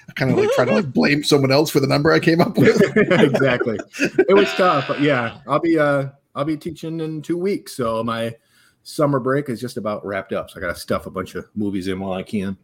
I 0.07 0.13
kind 0.15 0.31
of 0.31 0.37
like 0.37 0.49
trying 0.51 0.67
to 0.67 0.75
like 0.75 0.93
blame 0.93 1.25
someone 1.25 1.51
else 1.51 1.69
for 1.69 1.81
the 1.81 1.87
number 1.87 2.13
I 2.13 2.21
came 2.21 2.39
up 2.39 2.57
with. 2.57 2.81
exactly. 2.95 3.77
It 3.99 4.33
was 4.33 4.47
tough, 4.53 4.87
but 4.87 5.01
yeah, 5.01 5.39
I'll 5.49 5.59
be 5.59 5.77
uh 5.77 6.07
I'll 6.35 6.45
be 6.45 6.55
teaching 6.55 7.01
in 7.01 7.21
two 7.21 7.37
weeks, 7.37 7.75
so 7.75 8.01
my 8.01 8.33
summer 8.83 9.19
break 9.19 9.49
is 9.49 9.59
just 9.59 9.75
about 9.75 10.05
wrapped 10.05 10.31
up. 10.31 10.49
So 10.49 10.59
I 10.59 10.61
got 10.61 10.73
to 10.73 10.79
stuff 10.79 11.05
a 11.05 11.09
bunch 11.09 11.35
of 11.35 11.49
movies 11.53 11.89
in 11.89 11.99
while 11.99 12.13
I 12.13 12.23
can. 12.23 12.57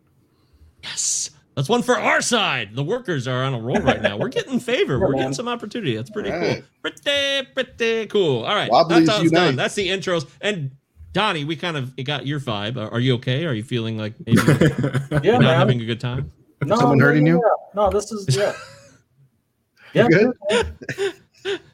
Yes. 0.82 1.31
That's 1.56 1.68
one 1.68 1.84
for 1.84 2.00
our 2.00 2.22
side. 2.22 2.76
The 2.76 2.84
workers 2.84 3.28
are 3.28 3.44
on 3.44 3.54
a 3.54 3.60
roll 3.60 3.80
right 3.82 4.02
now. 4.02 4.16
We're 4.18 4.30
getting 4.30 4.60
favor. 4.60 5.00
We're 5.00 5.14
getting 5.16 5.34
some 5.34 5.50
opportunity. 5.50 5.96
That's 5.96 6.10
pretty 6.10 6.32
All 6.32 6.40
cool. 6.40 6.62
Pretty, 6.82 7.48
pretty 7.54 8.06
cool. 8.08 8.46
All 8.46 8.56
right. 8.56 8.72
Wobblies 8.72 9.06
That's 9.06 9.18
how 9.18 9.22
it's 9.24 9.32
done. 9.32 9.56
That's 9.58 9.76
the 9.76 9.90
intros. 9.90 10.28
And 10.40 10.72
Donnie, 11.12 11.44
we 11.44 11.58
kind 11.58 11.76
of 11.76 11.94
it 11.98 12.04
got 12.04 12.26
your 12.26 12.40
vibe. 12.40 12.78
Are, 12.78 12.90
are 12.92 13.00
you 13.02 13.16
okay? 13.16 13.46
Are 13.46 13.54
you 13.54 13.64
feeling 13.64 13.98
like 13.98 14.14
maybe 14.26 14.38
Yeah, 14.48 15.20
you're 15.24 15.34
not 15.34 15.42
man. 15.42 15.58
having 15.60 15.82
a 15.82 15.86
good 15.86 16.00
time? 16.00 16.32
No, 16.64 16.78
Someone 16.78 17.00
no, 17.00 17.06
hurting 17.06 17.26
no, 17.26 17.32
you? 17.32 17.42
yeah. 17.44 17.84
No, 17.84 17.90
this 17.90 18.12
is 18.12 18.36
yeah. 18.38 18.54
Yeah, 19.94 20.08
Good? 20.08 21.14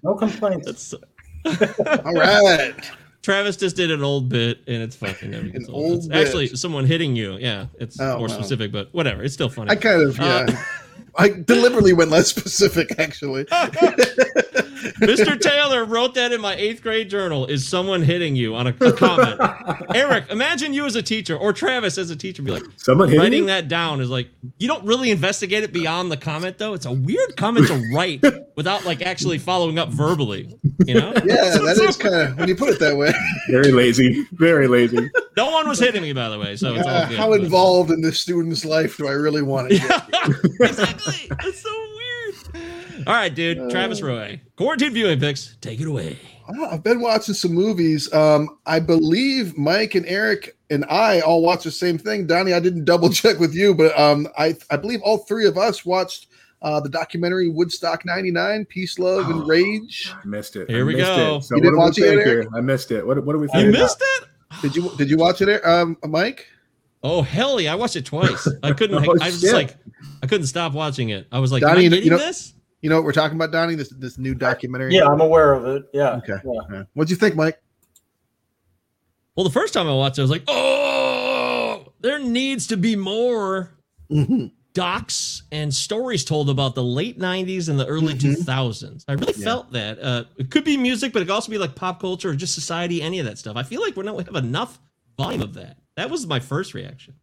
no 0.02 0.16
complaints. 0.16 0.66
That's 0.66 0.94
All 2.04 2.14
right. 2.14 2.74
Travis 3.28 3.58
just 3.58 3.76
did 3.76 3.92
an 3.92 4.02
old 4.06 4.30
bit, 4.30 4.60
and 4.68 4.82
it's 4.82 4.96
funny. 4.96 5.14
It 5.22 5.28
never 5.28 5.48
gets 5.50 5.68
An 5.68 5.74
old. 5.74 5.98
It's 5.98 6.06
old 6.06 6.16
actually 6.16 6.48
someone 6.56 6.86
hitting 6.86 7.14
you. 7.18 7.34
Yeah, 7.34 7.66
it's 7.78 8.00
Oh, 8.00 8.20
more 8.20 8.30
wow. 8.30 8.34
specific, 8.34 8.72
but 8.72 8.88
whatever. 8.94 9.22
It's 9.22 9.34
still 9.34 9.50
funny. 9.50 9.70
I 9.70 9.76
kind 9.76 10.02
of 10.02 10.18
yeah. 10.18 10.46
Uh, 10.48 10.56
I 11.18 11.30
deliberately 11.46 11.92
went 11.92 12.10
less 12.10 12.30
specific 12.30 12.98
actually. 12.98 13.46
Mr. 15.02 15.40
Taylor 15.40 15.86
wrote 15.86 16.14
that 16.16 16.32
in 16.32 16.42
my 16.42 16.56
eighth 16.56 16.82
grade 16.82 17.10
journal. 17.10 17.46
Is 17.46 17.68
someone 17.68 18.02
hitting 18.02 18.36
you 18.36 18.56
on 18.56 18.68
a, 18.68 18.76
a 18.82 18.92
comment? 18.94 19.40
Eric, 19.96 20.26
imagine 20.30 20.74
you 20.74 20.86
as 20.86 20.96
a 20.96 21.02
teacher 21.02 21.36
or 21.38 21.54
Travis 21.54 21.98
as 21.98 22.10
a 22.10 22.16
teacher 22.16 22.42
be 22.42 22.52
like, 22.52 22.64
Someone 22.78 23.08
hitting 23.10 23.22
writing 23.22 23.40
you? 23.42 23.48
that 23.48 23.68
down 23.68 24.02
is 24.02 24.10
like, 24.10 24.30
you 24.58 24.68
don't 24.68 24.84
really 24.86 25.12
investigate 25.12 25.64
it 25.64 25.74
beyond 25.74 26.12
the 26.12 26.18
comment 26.18 26.58
though. 26.58 26.74
It's 26.74 26.86
a 26.86 26.92
weird 26.92 27.36
comment 27.38 27.68
to 27.68 27.92
write 27.94 28.24
without 28.56 28.86
like 28.86 29.02
actually 29.02 29.38
following 29.38 29.78
up 29.80 29.90
verbally, 29.90 30.58
you 30.86 30.96
know? 30.96 31.14
Yeah, 31.28 31.58
that 31.58 31.78
is 31.82 31.98
kind 31.98 32.16
of 32.16 32.38
when 32.38 32.48
you 32.48 32.56
put 32.56 32.70
it 32.70 32.80
that 32.80 32.96
way. 32.98 33.12
Very 33.50 33.72
lazy. 33.72 34.26
Very 34.34 34.68
lazy. 34.68 35.10
No 35.36 35.50
one 35.52 35.68
was 35.68 35.80
hitting 35.80 36.02
me, 36.02 36.14
by 36.14 36.30
the 36.30 36.40
way, 36.40 36.56
so 36.56 36.74
it's 36.76 36.88
all 36.88 36.94
Uh, 36.94 37.08
good. 37.10 37.18
how 37.18 37.30
but- 37.30 37.42
involved 37.42 37.92
in 37.92 38.02
the 38.02 38.12
student's 38.14 38.64
life 38.66 38.98
do 38.98 39.08
I 39.08 39.12
really 39.12 39.42
want 39.42 39.70
to 39.70 39.78
get? 39.78 40.04
exactly. 40.62 41.28
That's 41.30 41.62
so 41.62 41.70
weird. 41.72 41.87
All 43.08 43.14
right, 43.14 43.34
dude. 43.34 43.70
Travis 43.70 44.02
Roy. 44.02 44.42
Quarantine 44.58 44.94
viewing 44.94 45.20
picks. 45.20 45.56
Take 45.62 45.80
it 45.82 45.88
away. 45.88 46.18
Oh, 46.50 46.66
I've 46.72 46.84
been 46.84 47.02
watching 47.02 47.34
some 47.34 47.52
movies. 47.54 48.12
Um, 48.14 48.58
I 48.66 48.80
believe 48.80 49.58
Mike 49.58 49.96
and 49.96 50.06
Eric 50.06 50.58
and 50.70 50.86
I 50.90 51.20
all 51.22 51.42
watched 51.42 51.64
the 51.66 51.72
same 51.72 51.98
thing. 51.98 52.26
Donnie, 52.28 52.54
I 52.54 52.60
didn't 52.60 52.86
double 52.86 53.10
check 53.10 53.40
with 53.40 53.54
you, 53.54 53.74
but 53.74 53.98
um, 54.00 54.28
I 54.38 54.56
I 54.70 54.78
believe 54.78 55.02
all 55.02 55.20
three 55.20 55.46
of 55.46 55.58
us 55.58 55.86
watched 55.86 56.28
uh, 56.62 56.80
the 56.80 56.90
documentary 56.90 57.50
Woodstock 57.50 58.06
'99, 58.06 58.66
Peace, 58.66 58.98
Love, 58.98 59.30
and 59.30 59.48
Rage. 59.48 60.12
I 60.14 60.26
missed 60.26 60.56
it. 60.56 60.70
Here 60.70 60.82
I 60.82 60.84
we 60.84 60.96
go. 60.96 61.38
It. 61.38 61.44
So 61.44 61.56
You 61.56 61.62
didn't 61.62 61.78
watch 61.78 61.98
it, 61.98 62.04
Eric? 62.06 62.26
here? 62.26 62.48
I 62.56 62.62
missed 62.62 62.92
it. 62.92 63.06
What, 63.06 63.24
what 63.26 63.34
do 63.34 63.40
we 63.40 63.46
You 63.48 63.52
think? 63.52 63.74
missed 63.74 64.02
it? 64.02 64.28
Did 64.62 64.76
you 64.76 64.92
did 64.98 65.10
you 65.10 65.18
watch 65.18 65.42
it, 65.42 65.66
um, 65.66 65.98
Mike? 66.06 66.48
Oh 67.04 67.22
hell 67.22 67.60
yeah! 67.62 67.74
I 67.74 67.76
watched 67.76 67.96
it 67.98 68.06
twice. 68.06 68.48
I 68.64 68.72
couldn't. 68.74 68.98
Oh, 69.08 69.16
I 69.22 69.28
was 69.30 69.42
just 69.42 69.54
like, 69.54 69.76
I 70.24 70.28
couldn't 70.28 70.48
stop 70.48 70.74
watching 70.74 71.10
it. 71.10 71.28
I 71.32 71.40
was 71.40 71.52
like, 71.52 71.62
Donnie, 71.62 71.86
Am 71.88 71.94
I 71.94 71.96
you 71.98 72.02
getting 72.04 72.10
know- 72.12 72.18
this? 72.18 72.54
You 72.82 72.90
know 72.90 72.96
what 72.98 73.06
we're 73.06 73.12
talking 73.12 73.36
about, 73.36 73.52
Donnie? 73.52 73.76
This 73.76 73.90
this 73.90 74.18
new 74.18 74.36
documentary. 74.36 74.94
Yeah, 74.94 75.06
I'm 75.08 75.22
aware 75.22 75.54
of 75.54 75.66
it. 75.66 75.86
Yeah. 75.94 76.16
Okay. 76.18 76.36
Yeah. 76.46 76.62
Yeah. 76.72 76.84
What'd 76.94 77.10
you 77.10 77.16
think, 77.16 77.36
Mike? 77.36 77.60
Well, 79.36 79.44
the 79.44 79.52
first 79.52 79.74
time 79.74 79.88
I 79.88 79.94
watched 79.94 80.18
it, 80.18 80.22
I 80.22 80.24
was 80.24 80.32
like, 80.32 80.44
oh, 80.48 81.92
there 82.02 82.20
needs 82.20 82.68
to 82.68 82.78
be 82.78 82.96
more 82.96 83.72
Mhm. 84.12 84.52
docs 84.74 85.44
and 85.52 85.74
stories 85.74 86.24
told 86.24 86.50
about 86.50 86.76
the 86.76 86.84
late 86.84 87.18
90s 87.20 87.68
and 87.70 87.80
the 87.80 87.86
early 87.86 88.14
Mhm. 88.14 88.20
2000s. 88.20 89.04
I 89.08 89.14
really 89.14 89.34
Yeah. 89.38 89.44
felt 89.44 89.72
that. 89.74 90.00
Uh, 90.02 90.24
it 90.38 90.50
could 90.52 90.64
be 90.64 90.78
music, 90.78 91.14
but 91.14 91.22
it 91.22 91.26
could 91.26 91.34
also 91.34 91.52
be 91.52 91.58
like 91.58 91.76
pop 91.76 92.00
culture 92.00 92.30
or 92.30 92.36
just 92.36 92.54
society, 92.54 93.02
any 93.02 93.20
of 93.20 93.26
that 93.26 93.38
stuff. 93.38 93.56
I 93.58 93.64
feel 93.64 93.82
like 93.82 93.96
we 93.96 94.04
don't 94.04 94.26
have 94.26 94.36
enough 94.44 94.80
volume 95.18 95.42
of 95.42 95.54
that. 95.56 95.78
That 95.96 96.10
was 96.12 96.26
my 96.28 96.40
first 96.40 96.74
reaction. 96.74 97.16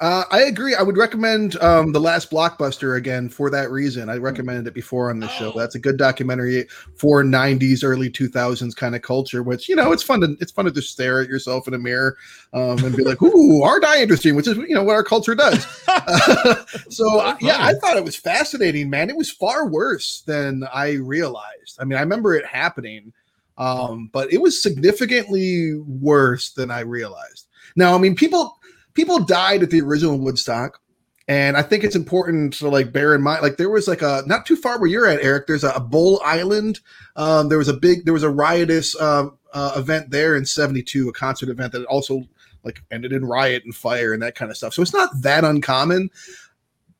Uh, 0.00 0.24
I 0.30 0.44
agree. 0.44 0.74
I 0.74 0.82
would 0.82 0.96
recommend 0.96 1.60
um, 1.62 1.92
the 1.92 2.00
last 2.00 2.30
blockbuster 2.30 2.96
again 2.96 3.28
for 3.28 3.50
that 3.50 3.70
reason. 3.70 4.08
I 4.08 4.16
recommended 4.16 4.66
it 4.66 4.72
before 4.72 5.10
on 5.10 5.20
the 5.20 5.28
show. 5.28 5.52
Oh. 5.54 5.58
That's 5.58 5.74
a 5.74 5.78
good 5.78 5.98
documentary 5.98 6.68
for 6.94 7.22
'90s, 7.22 7.84
early 7.84 8.08
2000s 8.08 8.74
kind 8.74 8.96
of 8.96 9.02
culture. 9.02 9.42
Which 9.42 9.68
you 9.68 9.76
know, 9.76 9.92
it's 9.92 10.02
fun 10.02 10.22
to 10.22 10.38
it's 10.40 10.52
fun 10.52 10.64
to 10.64 10.70
just 10.70 10.90
stare 10.90 11.20
at 11.20 11.28
yourself 11.28 11.68
in 11.68 11.74
a 11.74 11.78
mirror 11.78 12.16
um, 12.54 12.82
and 12.82 12.96
be 12.96 13.04
like, 13.04 13.20
"Ooh, 13.22 13.62
aren't 13.62 13.84
I 13.84 14.00
interesting?" 14.00 14.34
Which 14.36 14.48
is 14.48 14.56
you 14.56 14.74
know 14.74 14.84
what 14.84 14.94
our 14.94 15.04
culture 15.04 15.34
does. 15.34 15.66
so 16.88 17.20
uh, 17.20 17.36
yeah, 17.42 17.58
I 17.58 17.74
thought 17.74 17.98
it 17.98 18.04
was 18.04 18.16
fascinating, 18.16 18.88
man. 18.88 19.10
It 19.10 19.16
was 19.16 19.30
far 19.30 19.68
worse 19.68 20.22
than 20.22 20.64
I 20.72 20.92
realized. 20.92 21.76
I 21.78 21.84
mean, 21.84 21.98
I 21.98 22.00
remember 22.00 22.34
it 22.34 22.46
happening, 22.46 23.12
um, 23.58 24.08
but 24.14 24.32
it 24.32 24.40
was 24.40 24.62
significantly 24.62 25.74
worse 25.74 26.52
than 26.52 26.70
I 26.70 26.80
realized. 26.80 27.48
Now, 27.76 27.94
I 27.94 27.98
mean, 27.98 28.16
people 28.16 28.59
people 28.94 29.20
died 29.20 29.62
at 29.62 29.70
the 29.70 29.80
original 29.80 30.18
Woodstock. 30.18 30.80
And 31.28 31.56
I 31.56 31.62
think 31.62 31.84
it's 31.84 31.94
important 31.94 32.54
to 32.54 32.68
like 32.68 32.92
bear 32.92 33.14
in 33.14 33.22
mind, 33.22 33.42
like 33.42 33.56
there 33.56 33.70
was 33.70 33.86
like 33.86 34.02
a 34.02 34.24
not 34.26 34.46
too 34.46 34.56
far 34.56 34.80
where 34.80 34.88
you're 34.88 35.06
at, 35.06 35.22
Eric. 35.22 35.46
There's 35.46 35.62
a, 35.62 35.70
a 35.70 35.80
Bull 35.80 36.20
Island. 36.24 36.80
Um, 37.14 37.48
there 37.48 37.58
was 37.58 37.68
a 37.68 37.72
big, 37.72 38.04
there 38.04 38.12
was 38.12 38.24
a 38.24 38.30
riotous 38.30 39.00
um, 39.00 39.38
uh, 39.52 39.74
event 39.76 40.10
there 40.10 40.34
in 40.34 40.44
'72, 40.44 41.08
a 41.08 41.12
concert 41.12 41.48
event 41.48 41.72
that 41.72 41.84
also 41.84 42.24
like 42.64 42.82
ended 42.90 43.12
in 43.12 43.24
riot 43.24 43.64
and 43.64 43.72
fire 43.72 44.12
and 44.12 44.20
that 44.22 44.34
kind 44.34 44.50
of 44.50 44.56
stuff. 44.56 44.74
So 44.74 44.82
it's 44.82 44.92
not 44.92 45.10
that 45.22 45.44
uncommon 45.44 46.10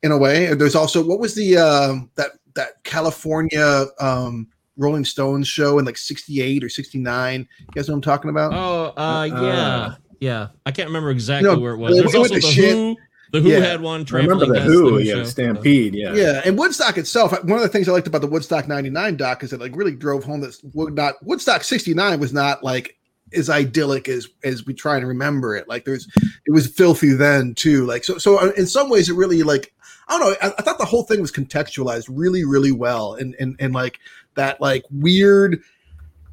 in 0.02 0.12
a 0.12 0.18
way. 0.18 0.54
There's 0.54 0.76
also 0.76 1.04
what 1.04 1.18
was 1.18 1.34
the 1.34 1.56
uh, 1.56 1.94
that 2.14 2.30
that 2.54 2.84
California 2.84 3.86
um, 3.98 4.48
Rolling 4.76 5.04
Stones 5.04 5.48
show 5.48 5.78
in 5.78 5.84
like 5.84 5.96
'68 5.96 6.62
or 6.62 6.68
'69? 6.68 7.48
You 7.58 7.66
guys 7.74 7.88
know 7.88 7.94
what 7.94 7.96
I'm 7.96 8.02
talking 8.02 8.30
about? 8.30 8.52
Oh, 8.54 9.00
uh, 9.00 9.24
yeah. 9.24 9.94
Yeah. 10.20 10.48
I 10.66 10.70
can't 10.70 10.88
remember 10.88 11.10
exactly 11.10 11.50
No, 11.50 11.58
where 11.58 11.72
it 11.72 11.78
was. 11.78 11.96
it 11.98 12.02
There's 12.02 12.14
also 12.14 12.34
to 12.34 12.40
the. 12.40 12.46
Who. 12.54 12.96
The 13.32 13.40
Who 13.40 13.48
Yeah. 13.50 13.60
had 13.60 13.80
one. 13.80 14.04
I 14.12 14.16
remember 14.16 14.44
the 14.46 14.60
Who, 14.60 14.98
yeah, 14.98 15.14
show. 15.14 15.24
Stampede, 15.24 15.94
yeah. 15.94 16.14
Yeah, 16.14 16.42
and 16.44 16.58
Woodstock 16.58 16.98
itself. 16.98 17.30
One 17.44 17.52
of 17.58 17.62
the 17.62 17.68
things 17.68 17.88
I 17.88 17.92
liked 17.92 18.08
about 18.08 18.22
the 18.22 18.26
Woodstock 18.26 18.66
'99 18.66 19.16
doc 19.16 19.44
is 19.44 19.52
it 19.52 19.60
like 19.60 19.76
really 19.76 19.94
drove 19.94 20.24
home 20.24 20.40
that 20.40 20.56
Wood 20.74 20.94
not 20.94 21.14
Woodstock 21.24 21.62
'69 21.62 22.18
was 22.18 22.32
not 22.32 22.64
like 22.64 22.96
as 23.32 23.48
idyllic 23.48 24.08
as 24.08 24.26
as 24.42 24.66
we 24.66 24.74
try 24.74 24.96
and 24.96 25.06
remember 25.06 25.54
it. 25.54 25.68
Like 25.68 25.84
there's 25.84 26.08
it 26.44 26.50
was 26.50 26.66
filthy 26.66 27.12
then 27.12 27.54
too. 27.54 27.86
Like 27.86 28.02
so 28.02 28.18
so 28.18 28.36
uh, 28.40 28.50
in 28.56 28.66
some 28.66 28.90
ways 28.90 29.08
it 29.08 29.14
really 29.14 29.44
like 29.44 29.72
I 30.08 30.18
don't 30.18 30.28
know. 30.28 30.36
I, 30.42 30.52
I 30.58 30.62
thought 30.62 30.78
the 30.78 30.84
whole 30.84 31.04
thing 31.04 31.20
was 31.20 31.30
contextualized 31.30 32.08
really 32.10 32.44
really 32.44 32.72
well, 32.72 33.14
and 33.14 33.36
and 33.38 33.54
and 33.60 33.72
like 33.72 34.00
that 34.34 34.60
like 34.60 34.82
weird 34.90 35.62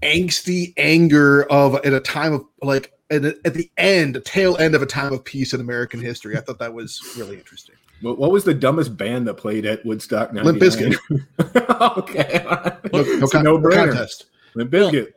angsty 0.01 0.73
anger 0.77 1.43
of 1.43 1.75
at 1.85 1.93
a 1.93 1.99
time 1.99 2.33
of 2.33 2.43
like 2.63 2.91
at, 3.09 3.23
at 3.25 3.53
the 3.53 3.69
end, 3.77 4.21
tail 4.25 4.57
end 4.57 4.75
of 4.75 4.81
a 4.81 4.85
time 4.85 5.13
of 5.13 5.23
peace 5.23 5.53
in 5.53 5.61
American 5.61 5.99
history. 5.99 6.37
I 6.37 6.41
thought 6.41 6.59
that 6.59 6.73
was 6.73 7.01
really 7.17 7.35
interesting. 7.37 7.75
What, 8.01 8.17
what 8.19 8.31
was 8.31 8.43
the 8.43 8.53
dumbest 8.53 8.95
band 8.97 9.27
that 9.27 9.35
played 9.35 9.65
at 9.65 9.83
Woodstock? 9.85 10.31
Limp 10.33 10.59
99? 10.61 10.91
Bizkit. 11.39 11.97
okay. 11.97 12.45
No, 12.93 13.01
no, 13.19 13.27
con- 13.27 13.43
no-brainer. 13.43 13.87
contest. 13.89 14.25
Limp 14.55 14.71
Bizkit. 14.71 15.07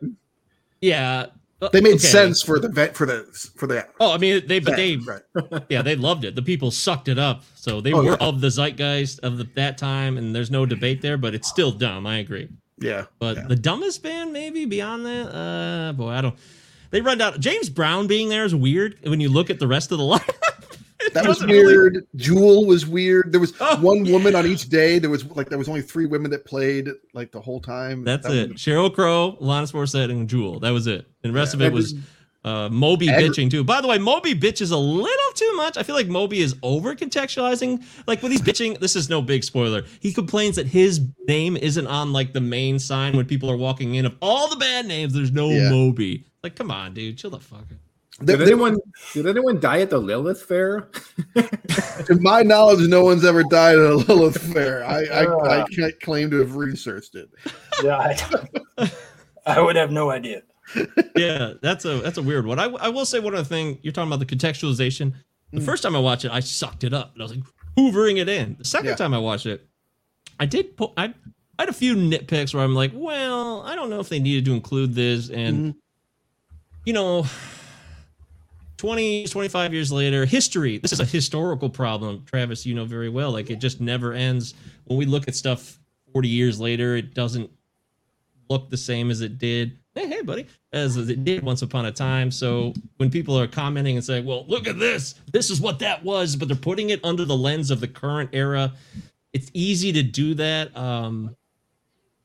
Yeah. 0.81 1.27
uh, 1.61 1.69
They 1.69 1.81
made 1.81 1.95
okay. 1.95 1.99
sense 1.99 2.41
for 2.41 2.57
the 2.59 2.69
vet 2.69 2.95
for 2.95 3.05
the 3.05 3.23
for 3.55 3.67
the 3.67 3.85
Oh, 3.99 4.13
I 4.13 4.17
mean, 4.17 4.47
they 4.47 4.59
but 4.59 4.75
they 4.75 4.97
right. 4.97 5.21
yeah 5.69 5.83
they 5.83 5.95
loved 5.95 6.25
it. 6.25 6.33
The 6.35 6.41
people 6.41 6.71
sucked 6.71 7.07
it 7.07 7.19
up, 7.19 7.43
so 7.55 7.81
they 7.81 7.93
Oh, 7.93 7.97
were 8.03 8.09
yeah. 8.11 8.17
of 8.19 8.41
the 8.41 8.49
zeitgeist 8.49 9.19
of 9.19 9.37
the, 9.37 9.43
that 9.55 9.77
time, 9.77 10.17
and 10.17 10.33
there's 10.35 10.49
no 10.49 10.65
debate 10.65 11.01
there. 11.03 11.17
But 11.17 11.35
it's 11.35 11.47
still 11.47 11.71
dumb. 11.71 12.07
I 12.07 12.17
agree. 12.17 12.49
Yeah, 12.79 13.05
But 13.19 13.47
the 13.47 13.55
dumbest 13.55 14.01
band, 14.01 14.33
maybe 14.33 14.65
beyond 14.65 15.05
that, 15.05 15.27
uh, 15.35 15.93
boy, 15.93 16.09
I 16.09 16.21
don't. 16.21 16.35
They 16.91 17.01
run 17.01 17.17
down 17.17 17.41
James 17.41 17.69
Brown 17.69 18.07
being 18.07 18.29
there 18.29 18.45
is 18.45 18.53
weird 18.53 18.97
when 19.03 19.19
you 19.19 19.29
look 19.29 19.49
at 19.49 19.59
the 19.59 19.67
rest 19.67 19.91
of 19.91 19.97
the 19.97 20.03
line. 20.13 20.21
That 21.13 21.25
was 21.27 21.37
doesn't 21.39 21.49
really- 21.49 21.65
weird. 21.75 22.07
Jewel 22.15 22.65
was 22.67 22.85
weird. 22.85 23.31
There 23.31 23.41
was 23.41 23.53
Oh, 23.59 23.77
one 23.81 24.03
woman 24.11 24.35
on 24.35 24.45
each 24.45 24.69
day. 24.69 24.99
There 24.99 25.09
was 25.09 25.25
like 25.31 25.49
there 25.49 25.57
was 25.57 25.67
only 25.67 25.81
three 25.81 26.05
women 26.05 26.29
that 26.31 26.45
played 26.45 26.89
like 27.13 27.31
the 27.31 27.41
whole 27.41 27.59
time. 27.59 28.03
That's 28.03 28.27
That 28.27 28.35
it. 28.35 28.51
was- 28.53 28.61
Sheryl 28.61 28.93
Crow, 28.93 29.37
Alanis 29.41 29.71
Morissette, 29.73 30.11
and 30.11 30.29
Jewel. 30.29 30.59
That 30.59 30.69
was 30.71 30.85
it. 30.85 31.07
And 31.23 31.33
the 31.33 31.37
rest 31.39 31.53
of 31.55 31.61
Yeah, 31.61 31.67
it 31.67 31.73
was 31.73 31.95
uh, 32.43 32.69
Moby 32.69 33.09
Agri- 33.09 33.29
bitching 33.29 33.49
too. 33.49 33.63
By 33.63 33.81
the 33.81 33.87
way, 33.87 33.97
Moby 33.97 34.35
bitches 34.35 34.71
a 34.71 34.77
little 34.77 35.33
too 35.35 35.53
much. 35.55 35.75
I 35.77 35.83
feel 35.83 35.95
like 35.95 36.07
Moby 36.07 36.39
is 36.39 36.55
over 36.61 36.95
contextualizing. 36.95 37.83
Like 38.07 38.21
when 38.21 38.31
he's 38.31 38.41
bitching, 38.41 38.79
this 38.79 38.95
is 38.95 39.09
no 39.09 39.21
big 39.21 39.43
spoiler. 39.43 39.83
He 40.01 40.13
complains 40.13 40.55
that 40.57 40.67
his 40.67 41.01
name 41.27 41.55
isn't 41.57 41.87
on 41.87 42.13
like 42.13 42.33
the 42.33 42.41
main 42.41 42.77
sign 42.79 43.15
when 43.17 43.25
people 43.25 43.49
are 43.49 43.57
walking 43.57 43.95
in. 43.95 44.05
Of 44.05 44.15
all 44.21 44.47
the 44.49 44.55
bad 44.55 44.85
names, 44.85 45.13
there's 45.13 45.31
no 45.31 45.49
Yeah. 45.49 45.69
Moby. 45.69 46.25
Like, 46.43 46.55
come 46.55 46.71
on, 46.71 46.93
dude, 46.93 47.17
chill 47.17 47.29
the 47.29 47.39
fuck 47.39 47.59
out. 47.59 47.67
There- 48.19 48.37
Did 48.37 48.47
anyone 48.47 48.77
did 49.13 49.25
anyone 49.27 49.59
die 49.59 49.79
at 49.81 49.89
the 49.89 49.97
Lilith 49.97 50.41
Fair? 50.43 50.89
to 51.35 52.17
my 52.19 52.41
knowledge, 52.43 52.87
no 52.87 53.03
one's 53.03 53.23
ever 53.25 53.41
died 53.43 53.77
at 53.79 53.85
a 53.85 53.95
Lilith 53.95 54.37
fair. 54.53 54.83
I 54.85 55.05
I, 55.05 55.61
I 55.61 55.65
can't 55.69 55.99
claim 56.01 56.29
to 56.31 56.39
have 56.39 56.55
researched 56.55 57.15
it. 57.15 57.29
Yeah, 57.83 57.97
I, 58.77 58.91
I 59.47 59.59
would 59.59 59.75
have 59.75 59.89
no 59.91 60.11
idea. 60.11 60.43
yeah, 61.15 61.53
that's 61.63 61.83
a 61.85 61.95
that's 62.01 62.19
a 62.19 62.21
weird 62.21 62.45
one. 62.45 62.59
I, 62.59 62.65
I 62.65 62.89
will 62.89 63.05
say 63.05 63.19
one 63.19 63.33
other 63.33 63.43
thing. 63.43 63.79
You're 63.81 63.91
talking 63.93 64.11
about 64.11 64.19
the 64.19 64.35
contextualization. 64.35 65.13
The 65.51 65.61
Mm. 65.61 65.65
first 65.65 65.81
time 65.83 65.95
I 65.95 65.99
watched 65.99 66.23
it, 66.25 66.31
I 66.31 66.41
sucked 66.41 66.83
it 66.83 66.93
up 66.93 67.13
and 67.13 67.21
I 67.21 67.25
was 67.25 67.35
like 67.35 67.43
hoovering 67.75 68.19
it 68.19 68.29
in. 68.29 68.55
The 68.59 68.65
second 68.65 68.89
Yeah. 68.89 68.95
time 68.97 69.13
I 69.15 69.17
watched 69.17 69.47
it, 69.47 69.67
I 70.39 70.45
did. 70.45 70.77
Po- 70.77 70.93
I, 70.95 71.05
I 71.57 71.63
had 71.63 71.69
a 71.69 71.73
few 71.73 71.95
nitpicks 71.95 72.53
where 72.53 72.63
I'm 72.63 72.75
like, 72.75 72.91
well, 72.93 73.61
I 73.63 73.73
don't 73.75 73.89
know 73.89 73.99
if 73.99 74.09
they 74.09 74.19
needed 74.19 74.45
to 74.45 74.53
include 74.53 74.93
this, 74.93 75.29
and 75.29 75.57
Mm-hmm. 75.57 75.77
You 76.85 76.93
know. 76.93 77.25
20 78.77 79.27
25 79.27 79.75
years 79.75 79.91
later 79.91 80.25
history 80.25 80.79
this 80.79 80.91
is 80.91 80.99
a 80.99 81.05
historical 81.05 81.69
problem 81.69 82.23
travis 82.25 82.65
you 82.65 82.73
know 82.73 82.83
very 82.83 83.09
well. 83.09 83.29
Like 83.31 83.51
it 83.51 83.59
just 83.59 83.79
never 83.79 84.11
ends. 84.13 84.55
When 84.85 84.97
we 84.97 85.05
look 85.05 85.27
at 85.27 85.35
stuff 85.35 85.77
40 86.13 86.27
years 86.27 86.59
later 86.59 86.95
it 86.95 87.13
doesn't 87.13 87.51
look 88.49 88.71
the 88.71 88.77
same 88.77 89.11
as 89.11 89.21
it 89.21 89.37
did. 89.37 89.77
Hey 89.93 90.07
hey 90.07 90.23
buddy 90.23 90.47
as 90.73 90.97
it 90.97 91.23
did 91.23 91.43
once 91.43 91.61
upon 91.61 91.85
a 91.85 91.91
time. 91.91 92.31
So 92.31 92.73
when 92.97 93.11
people 93.11 93.37
are 93.37 93.45
commenting 93.45 93.97
and 93.97 94.03
saying 94.03 94.25
well 94.25 94.45
look 94.47 94.67
at 94.67 94.79
this. 94.79 95.13
This 95.31 95.51
is 95.51 95.61
what 95.61 95.77
that 95.77 96.03
was 96.03 96.35
but 96.35 96.47
they're 96.47 96.57
putting 96.57 96.89
it 96.89 97.05
under 97.05 97.23
the 97.23 97.37
lens 97.37 97.69
of 97.69 97.81
the 97.81 97.87
current 97.87 98.31
era 98.33 98.73
it's 99.31 99.51
easy 99.53 99.93
to 99.93 100.01
do 100.01 100.33
that. 100.33 100.75
Um 100.75 101.35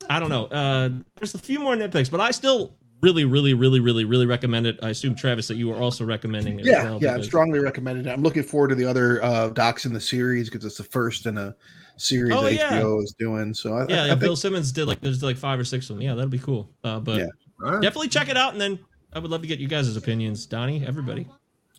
i 0.08 0.18
don't 0.18 0.30
know. 0.30 0.46
Uh 0.46 0.88
there's 1.16 1.34
a 1.34 1.38
few 1.38 1.58
more 1.58 1.76
nitpicks 1.76 2.10
but 2.10 2.20
i 2.20 2.30
still 2.30 2.72
really 3.06 3.24
really 3.24 3.54
really 3.54 3.78
really 3.78 4.04
really 4.04 4.26
recommend 4.26 4.66
it 4.66 4.76
i 4.82 4.88
assume 4.88 5.14
travis 5.14 5.46
that 5.46 5.56
you 5.56 5.70
are 5.72 5.80
also 5.80 6.04
recommending 6.04 6.58
it 6.58 6.62
as 6.62 6.66
Yeah, 6.66 6.82
well, 6.82 6.98
yeah, 7.00 7.14
I'm 7.14 7.22
strongly 7.22 7.60
recommended 7.60 8.08
it. 8.08 8.10
I'm 8.10 8.22
looking 8.22 8.42
forward 8.42 8.68
to 8.68 8.74
the 8.74 8.84
other 8.84 9.22
uh, 9.22 9.50
docs 9.50 9.86
in 9.86 9.92
the 9.92 10.00
series 10.00 10.50
because 10.50 10.64
it's 10.64 10.76
the 10.76 10.82
first 10.82 11.26
in 11.26 11.38
a 11.38 11.54
series 11.96 12.34
Oh, 12.34 12.42
that 12.42 12.54
yeah. 12.54 12.80
HBO 12.80 13.02
is 13.04 13.14
doing. 13.16 13.54
So 13.54 13.74
I, 13.74 13.86
yeah, 13.88 14.00
I, 14.00 14.04
I 14.04 14.06
yeah 14.08 14.14
bill 14.16 14.30
think, 14.30 14.38
simmons 14.38 14.72
did 14.72 14.86
like 14.86 15.00
there's 15.00 15.22
like 15.22 15.36
five 15.36 15.60
or 15.60 15.64
six 15.64 15.88
of 15.88 15.96
them 15.96 16.02
yeah 16.02 16.14
that'll 16.14 16.28
be 16.28 16.38
cool 16.40 16.68
uh 16.82 16.98
but 16.98 17.20
Yeah. 17.20 17.26
All 17.64 17.70
right. 17.72 17.80
definitely 17.82 18.08
check 18.08 18.28
it 18.28 18.36
out 18.36 18.52
and 18.52 18.60
then 18.60 18.78
i 19.12 19.20
would 19.20 19.30
love 19.30 19.42
to 19.42 19.46
get 19.46 19.60
you 19.60 19.68
guys' 19.68 19.96
opinions 19.96 20.44
donnie 20.46 20.84
everybody 20.84 21.28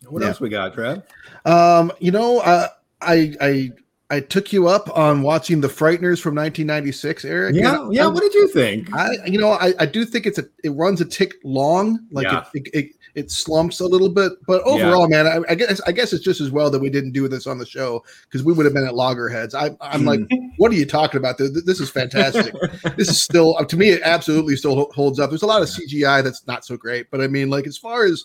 What 0.08 0.22
Yeah. 0.22 0.28
else 0.28 0.40
we 0.40 0.48
got, 0.48 0.74
Trav? 0.74 1.02
um, 1.44 1.92
you 2.00 2.10
know, 2.10 2.38
uh, 2.40 2.68
I 3.02 3.34
I 3.40 3.70
I 4.10 4.20
took 4.20 4.54
you 4.54 4.68
up 4.68 4.96
on 4.96 5.20
watching 5.22 5.60
The 5.60 5.68
Frighteners 5.68 6.20
from 6.20 6.34
1996, 6.34 7.26
Eric. 7.26 7.54
Yeah, 7.54 7.86
yeah. 7.90 8.04
I'm- 8.04 8.14
What 8.14 8.22
did 8.22 8.32
you 8.32 8.48
think? 8.48 8.94
I 8.94 9.10
you 9.26 9.38
know 9.38 9.52
I, 9.52 9.74
I 9.78 9.86
do 9.86 10.04
think 10.04 10.26
it's 10.26 10.38
a 10.38 10.46
it 10.64 10.70
runs 10.70 11.00
a 11.00 11.04
tick 11.04 11.34
long 11.44 12.00
like 12.10 12.24
Yeah. 12.24 12.44
it, 12.54 12.66
it, 12.66 12.74
it 12.74 12.90
it 13.14 13.30
slumps 13.30 13.80
a 13.80 13.86
little 13.86 14.08
bit 14.08 14.32
but 14.46 14.62
overall 14.62 15.08
man 15.08 15.26
I, 15.26 15.40
I 15.50 15.54
guess 15.54 15.80
I 15.86 15.92
guess 15.92 16.12
it's 16.12 16.24
just 16.24 16.40
as 16.40 16.50
well 16.50 16.70
that 16.70 16.78
we 16.78 16.88
didn't 16.88 17.12
do 17.12 17.26
this 17.26 17.46
on 17.46 17.58
the 17.58 17.66
show 17.66 18.04
because 18.22 18.44
we 18.44 18.52
would 18.52 18.64
have 18.64 18.74
been 18.74 18.86
at 18.86 18.94
loggerheads 18.94 19.54
I 19.54 19.70
I'm 19.80 20.04
like 20.04 20.20
hmm. 20.30 20.46
what 20.56 20.70
are 20.70 20.76
you 20.76 20.86
talking 20.86 21.18
about 21.18 21.36
this, 21.36 21.62
this 21.64 21.80
is 21.80 21.90
fantastic 21.90 22.54
this 22.96 23.08
is 23.08 23.20
still 23.20 23.56
to 23.56 23.76
me 23.76 23.90
it 23.90 24.02
absolutely 24.04 24.56
still 24.56 24.90
holds 24.92 25.18
up 25.18 25.30
there's 25.30 25.42
a 25.42 25.46
lot 25.46 25.62
of 25.62 25.68
CGI 25.68 26.22
that's 26.22 26.46
not 26.46 26.64
so 26.64 26.76
great 26.76 27.10
but 27.10 27.20
I 27.20 27.26
mean 27.26 27.50
like 27.50 27.66
as 27.66 27.76
far 27.76 28.04
as 28.04 28.24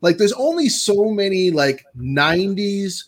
like 0.00 0.16
there's 0.16 0.32
only 0.32 0.68
so 0.68 1.10
many 1.10 1.50
like 1.50 1.84
90s 1.98 3.04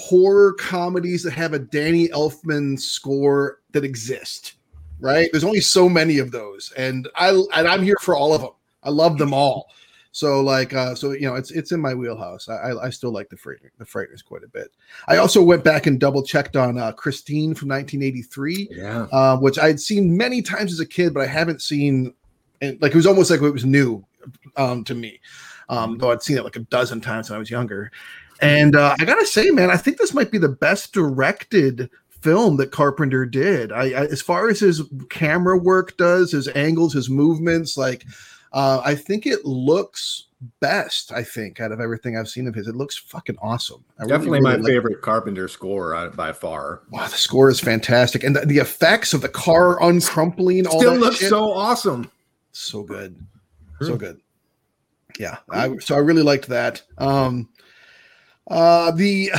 horror 0.00 0.54
comedies 0.54 1.22
that 1.22 1.32
have 1.32 1.52
a 1.52 1.58
Danny 1.58 2.08
Elfman 2.08 2.78
score 2.80 3.58
that 3.72 3.84
exist 3.84 4.54
right? 5.02 5.30
There's 5.32 5.44
only 5.44 5.60
so 5.62 5.88
many 5.88 6.18
of 6.18 6.30
those, 6.30 6.72
and 6.76 7.08
I 7.16 7.30
and 7.54 7.66
I'm 7.66 7.82
here 7.82 7.96
for 8.02 8.14
all 8.14 8.34
of 8.34 8.42
them. 8.42 8.50
I 8.82 8.90
love 8.90 9.16
them 9.16 9.32
all. 9.32 9.70
So 10.12 10.42
like, 10.42 10.74
uh, 10.74 10.94
so 10.94 11.12
you 11.12 11.22
know, 11.22 11.36
it's 11.36 11.50
it's 11.52 11.72
in 11.72 11.80
my 11.80 11.94
wheelhouse. 11.94 12.50
I 12.50 12.54
I, 12.56 12.86
I 12.86 12.90
still 12.90 13.10
like 13.10 13.30
the 13.30 13.36
Frighteners, 13.36 13.70
the 13.78 13.86
Frighteners 13.86 14.22
quite 14.22 14.42
a 14.44 14.48
bit. 14.48 14.72
I 15.08 15.16
also 15.16 15.42
went 15.42 15.64
back 15.64 15.86
and 15.86 15.98
double 15.98 16.22
checked 16.22 16.54
on 16.54 16.76
uh, 16.76 16.92
Christine 16.92 17.54
from 17.54 17.68
1983, 17.70 18.68
Yeah. 18.72 19.06
uh, 19.10 19.38
which 19.38 19.58
I 19.58 19.68
had 19.68 19.80
seen 19.80 20.14
many 20.14 20.42
times 20.42 20.70
as 20.70 20.80
a 20.80 20.86
kid, 20.86 21.14
but 21.14 21.22
I 21.22 21.26
haven't 21.28 21.62
seen. 21.62 22.12
And 22.60 22.78
like 22.82 22.92
it 22.92 22.96
was 22.96 23.06
almost 23.06 23.30
like 23.30 23.40
it 23.40 23.50
was 23.50 23.64
new 23.64 24.04
um, 24.56 24.84
to 24.84 24.94
me, 24.94 25.18
um, 25.70 25.96
though 25.96 26.10
I'd 26.10 26.22
seen 26.22 26.36
it 26.36 26.44
like 26.44 26.56
a 26.56 26.60
dozen 26.68 27.00
times 27.00 27.30
when 27.30 27.36
I 27.36 27.38
was 27.38 27.50
younger. 27.50 27.90
And 28.40 28.74
uh, 28.76 28.96
I 28.98 29.04
gotta 29.04 29.26
say, 29.26 29.50
man, 29.50 29.70
I 29.70 29.76
think 29.76 29.98
this 29.98 30.14
might 30.14 30.30
be 30.30 30.38
the 30.38 30.48
best 30.48 30.92
directed 30.92 31.90
film 32.20 32.56
that 32.58 32.70
Carpenter 32.70 33.24
did. 33.26 33.72
I, 33.72 33.84
I 33.90 34.04
as 34.06 34.22
far 34.22 34.48
as 34.48 34.60
his 34.60 34.82
camera 35.10 35.58
work 35.58 35.96
does, 35.96 36.32
his 36.32 36.48
angles, 36.48 36.92
his 36.92 37.10
movements, 37.10 37.76
like 37.76 38.04
uh, 38.52 38.80
I 38.84 38.94
think 38.94 39.26
it 39.26 39.44
looks 39.44 40.24
best. 40.60 41.12
I 41.12 41.22
think 41.22 41.60
out 41.60 41.70
of 41.70 41.80
everything 41.80 42.16
I've 42.16 42.28
seen 42.28 42.48
of 42.48 42.54
his, 42.54 42.66
it 42.66 42.74
looks 42.74 42.96
fucking 42.96 43.36
awesome. 43.42 43.84
I 43.98 44.06
Definitely 44.06 44.40
really 44.40 44.42
my 44.42 44.54
like- 44.56 44.64
favorite 44.66 45.02
Carpenter 45.02 45.46
score 45.48 45.94
uh, 45.94 46.08
by 46.08 46.32
far. 46.32 46.80
Wow, 46.90 47.02
the 47.08 47.16
score 47.18 47.50
is 47.50 47.60
fantastic, 47.60 48.24
and 48.24 48.34
the, 48.34 48.46
the 48.46 48.58
effects 48.58 49.12
of 49.12 49.20
the 49.20 49.28
car 49.28 49.78
uncrumpling 49.80 50.66
all 50.66 50.80
Still 50.80 50.94
that 50.94 51.00
looks 51.00 51.16
shit, 51.16 51.28
so 51.28 51.52
awesome. 51.52 52.10
so 52.52 52.82
good, 52.82 53.14
so 53.82 53.96
good. 53.96 54.18
Yeah, 55.18 55.38
I 55.50 55.76
so 55.78 55.94
I 55.94 55.98
really 55.98 56.22
liked 56.22 56.46
that. 56.48 56.80
Um, 56.96 57.49
uh, 58.50 58.90
the 58.90 59.30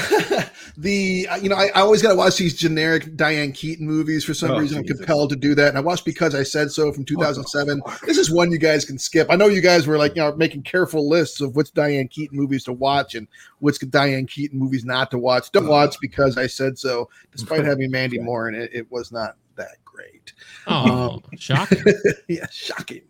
the 0.77 1.27
uh, 1.29 1.35
you 1.35 1.49
know 1.49 1.55
I, 1.55 1.67
I 1.75 1.81
always 1.81 2.01
got 2.01 2.09
to 2.09 2.15
watch 2.15 2.37
these 2.37 2.55
generic 2.57 3.15
Diane 3.17 3.51
Keaton 3.51 3.85
movies 3.85 4.23
for 4.23 4.33
some 4.33 4.51
Oh, 4.51 4.57
reason. 4.59 4.79
I'm 4.79 4.83
compelled 4.85 5.29
to 5.31 5.35
do 5.35 5.53
that, 5.55 5.67
and 5.69 5.77
I 5.77 5.81
watched 5.81 6.05
because 6.05 6.33
I 6.33 6.43
said 6.43 6.71
so 6.71 6.91
from 6.93 7.03
2007. 7.05 7.81
This 8.05 8.17
is 8.17 8.31
one 8.31 8.51
you 8.51 8.57
guys 8.57 8.85
can 8.85 8.97
skip. 8.97 9.27
I 9.29 9.35
know 9.35 9.47
you 9.47 9.61
guys 9.61 9.85
were 9.85 9.97
like 9.97 10.15
you 10.15 10.21
know 10.21 10.33
making 10.35 10.63
careful 10.63 11.09
lists 11.09 11.41
of 11.41 11.55
which 11.55 11.73
Diane 11.73 12.07
Keaton 12.07 12.37
movies 12.37 12.63
to 12.63 12.73
watch 12.73 13.13
and 13.15 13.27
which 13.59 13.79
Diane 13.89 14.25
Keaton 14.25 14.57
movies 14.57 14.85
not 14.85 15.11
to 15.11 15.17
watch. 15.17 15.51
Don't 15.51 15.67
watch 15.67 15.97
because 15.99 16.37
I 16.37 16.47
said 16.47 16.79
so. 16.79 17.09
Despite 17.31 17.65
having 17.65 17.91
Mandy 17.91 18.17
Moore 18.19 18.47
in 18.47 18.55
it, 18.55 18.71
it 18.73 18.91
was 18.91 19.11
not 19.11 19.35
that 19.57 19.75
great. 19.83 20.31
oh 20.67 21.21
shocking 21.37 21.83
yeah, 22.29 22.47
shocking. 22.49 23.01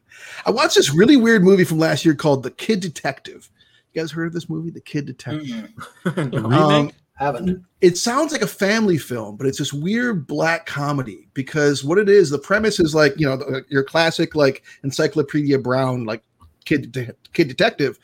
I 0.46 0.52
watched 0.52 0.76
this 0.76 0.94
really 0.94 1.16
weird 1.18 1.44
movie 1.44 1.64
from 1.64 1.78
last 1.80 2.06
year 2.06 2.16
called 2.16 2.44
The 2.44 2.52
Kid 2.52 2.80
Detective. 2.80 3.50
You 3.94 4.02
guys 4.02 4.12
heard 4.12 4.28
of 4.28 4.34
this 4.34 4.50
movie, 4.50 4.70
The 4.70 4.82
Kid 4.82 5.06
Detective? 5.06 5.70
The 6.04 6.42
remake 6.42 6.52
Um, 6.54 6.92
Haven't. 7.16 7.64
it 7.82 7.98
sounds 7.98 8.32
like 8.32 8.42
a 8.42 8.48
family 8.48 8.98
film, 8.98 9.36
but 9.38 9.46
it's 9.48 9.60
this 9.60 9.74
weird 9.74 10.26
black 10.28 10.66
comedy 10.66 11.28
because 11.34 11.84
what 11.84 11.98
it 12.00 12.10
is, 12.10 12.30
the 12.30 12.40
premise 12.40 12.80
is 12.80 12.96
like 12.96 13.14
you 13.20 13.28
know 13.28 13.38
the, 13.38 13.64
your 13.70 13.84
classic 13.84 14.34
like 14.34 14.64
Encyclopedia 14.84 15.60
Brown 15.60 16.06
like 16.06 16.24
kid 16.66 16.92
de- 16.92 17.14
kid 17.34 17.48
detective, 17.48 18.00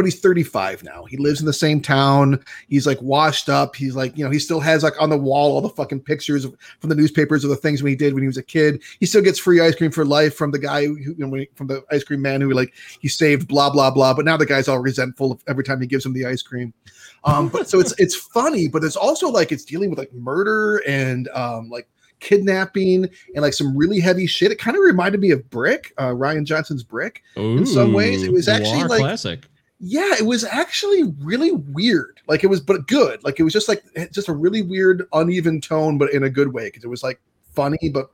but 0.00 0.06
he's 0.06 0.18
35 0.18 0.82
now. 0.82 1.04
He 1.04 1.18
lives 1.18 1.40
in 1.40 1.46
the 1.46 1.52
same 1.52 1.82
town. 1.82 2.42
He's 2.68 2.86
like 2.86 3.00
washed 3.02 3.50
up. 3.50 3.76
He's 3.76 3.94
like, 3.94 4.16
you 4.16 4.24
know, 4.24 4.30
he 4.30 4.38
still 4.38 4.58
has 4.60 4.82
like 4.82 4.94
on 4.98 5.10
the 5.10 5.18
wall 5.18 5.52
all 5.52 5.60
the 5.60 5.68
fucking 5.68 6.00
pictures 6.00 6.46
of, 6.46 6.56
from 6.78 6.88
the 6.88 6.94
newspapers 6.94 7.44
of 7.44 7.50
the 7.50 7.56
things 7.56 7.82
when 7.82 7.90
he 7.90 7.96
did 7.96 8.14
when 8.14 8.22
he 8.22 8.26
was 8.26 8.38
a 8.38 8.42
kid. 8.42 8.82
He 8.98 9.04
still 9.04 9.20
gets 9.20 9.38
free 9.38 9.60
ice 9.60 9.74
cream 9.74 9.90
for 9.90 10.06
life 10.06 10.34
from 10.34 10.52
the 10.52 10.58
guy 10.58 10.86
who, 10.86 10.96
you 10.96 11.14
know, 11.18 11.44
from 11.54 11.66
the 11.66 11.84
ice 11.90 12.02
cream 12.02 12.22
man 12.22 12.40
who 12.40 12.50
like 12.52 12.72
he 13.00 13.08
saved 13.08 13.46
blah 13.46 13.68
blah 13.68 13.90
blah. 13.90 14.14
But 14.14 14.24
now 14.24 14.38
the 14.38 14.46
guy's 14.46 14.68
all 14.68 14.78
resentful 14.78 15.32
of 15.32 15.44
every 15.46 15.64
time 15.64 15.82
he 15.82 15.86
gives 15.86 16.06
him 16.06 16.14
the 16.14 16.24
ice 16.24 16.40
cream. 16.40 16.72
Um, 17.24 17.50
but 17.50 17.68
so 17.68 17.78
it's 17.78 17.92
it's 17.98 18.14
funny, 18.16 18.68
but 18.68 18.82
it's 18.82 18.96
also 18.96 19.28
like 19.28 19.52
it's 19.52 19.66
dealing 19.66 19.90
with 19.90 19.98
like 19.98 20.14
murder 20.14 20.78
and 20.86 21.28
um 21.34 21.68
like 21.68 21.88
kidnapping 22.20 23.08
and 23.34 23.42
like 23.42 23.54
some 23.54 23.76
really 23.76 23.98
heavy 23.98 24.26
shit. 24.26 24.52
It 24.52 24.58
kind 24.58 24.76
of 24.76 24.82
reminded 24.82 25.20
me 25.20 25.30
of 25.30 25.48
Brick, 25.50 25.92
uh, 25.98 26.08
Rian 26.08 26.44
Johnson's 26.44 26.82
Brick. 26.82 27.22
in 27.58 27.66
some 27.66 27.92
ways, 27.92 28.22
it 28.22 28.32
was 28.32 28.46
actually 28.48 28.84
like 28.88 29.00
classic. 29.00 29.46
Yeah, 29.80 30.12
it 30.18 30.26
was 30.26 30.44
actually 30.44 31.04
really 31.20 31.52
weird. 31.52 32.20
Like 32.28 32.44
it 32.44 32.48
was, 32.48 32.60
but 32.60 32.86
good. 32.86 33.24
Like 33.24 33.40
it 33.40 33.44
was 33.44 33.52
just 33.52 33.68
like 33.68 33.82
just 34.12 34.28
a 34.28 34.32
really 34.32 34.62
weird, 34.62 35.08
uneven 35.14 35.60
tone, 35.60 35.96
but 35.96 36.12
in 36.12 36.22
a 36.24 36.30
good 36.30 36.52
way 36.52 36.66
because 36.66 36.84
it 36.84 36.88
was 36.88 37.02
like 37.02 37.18
funny, 37.54 37.88
but 37.92 38.10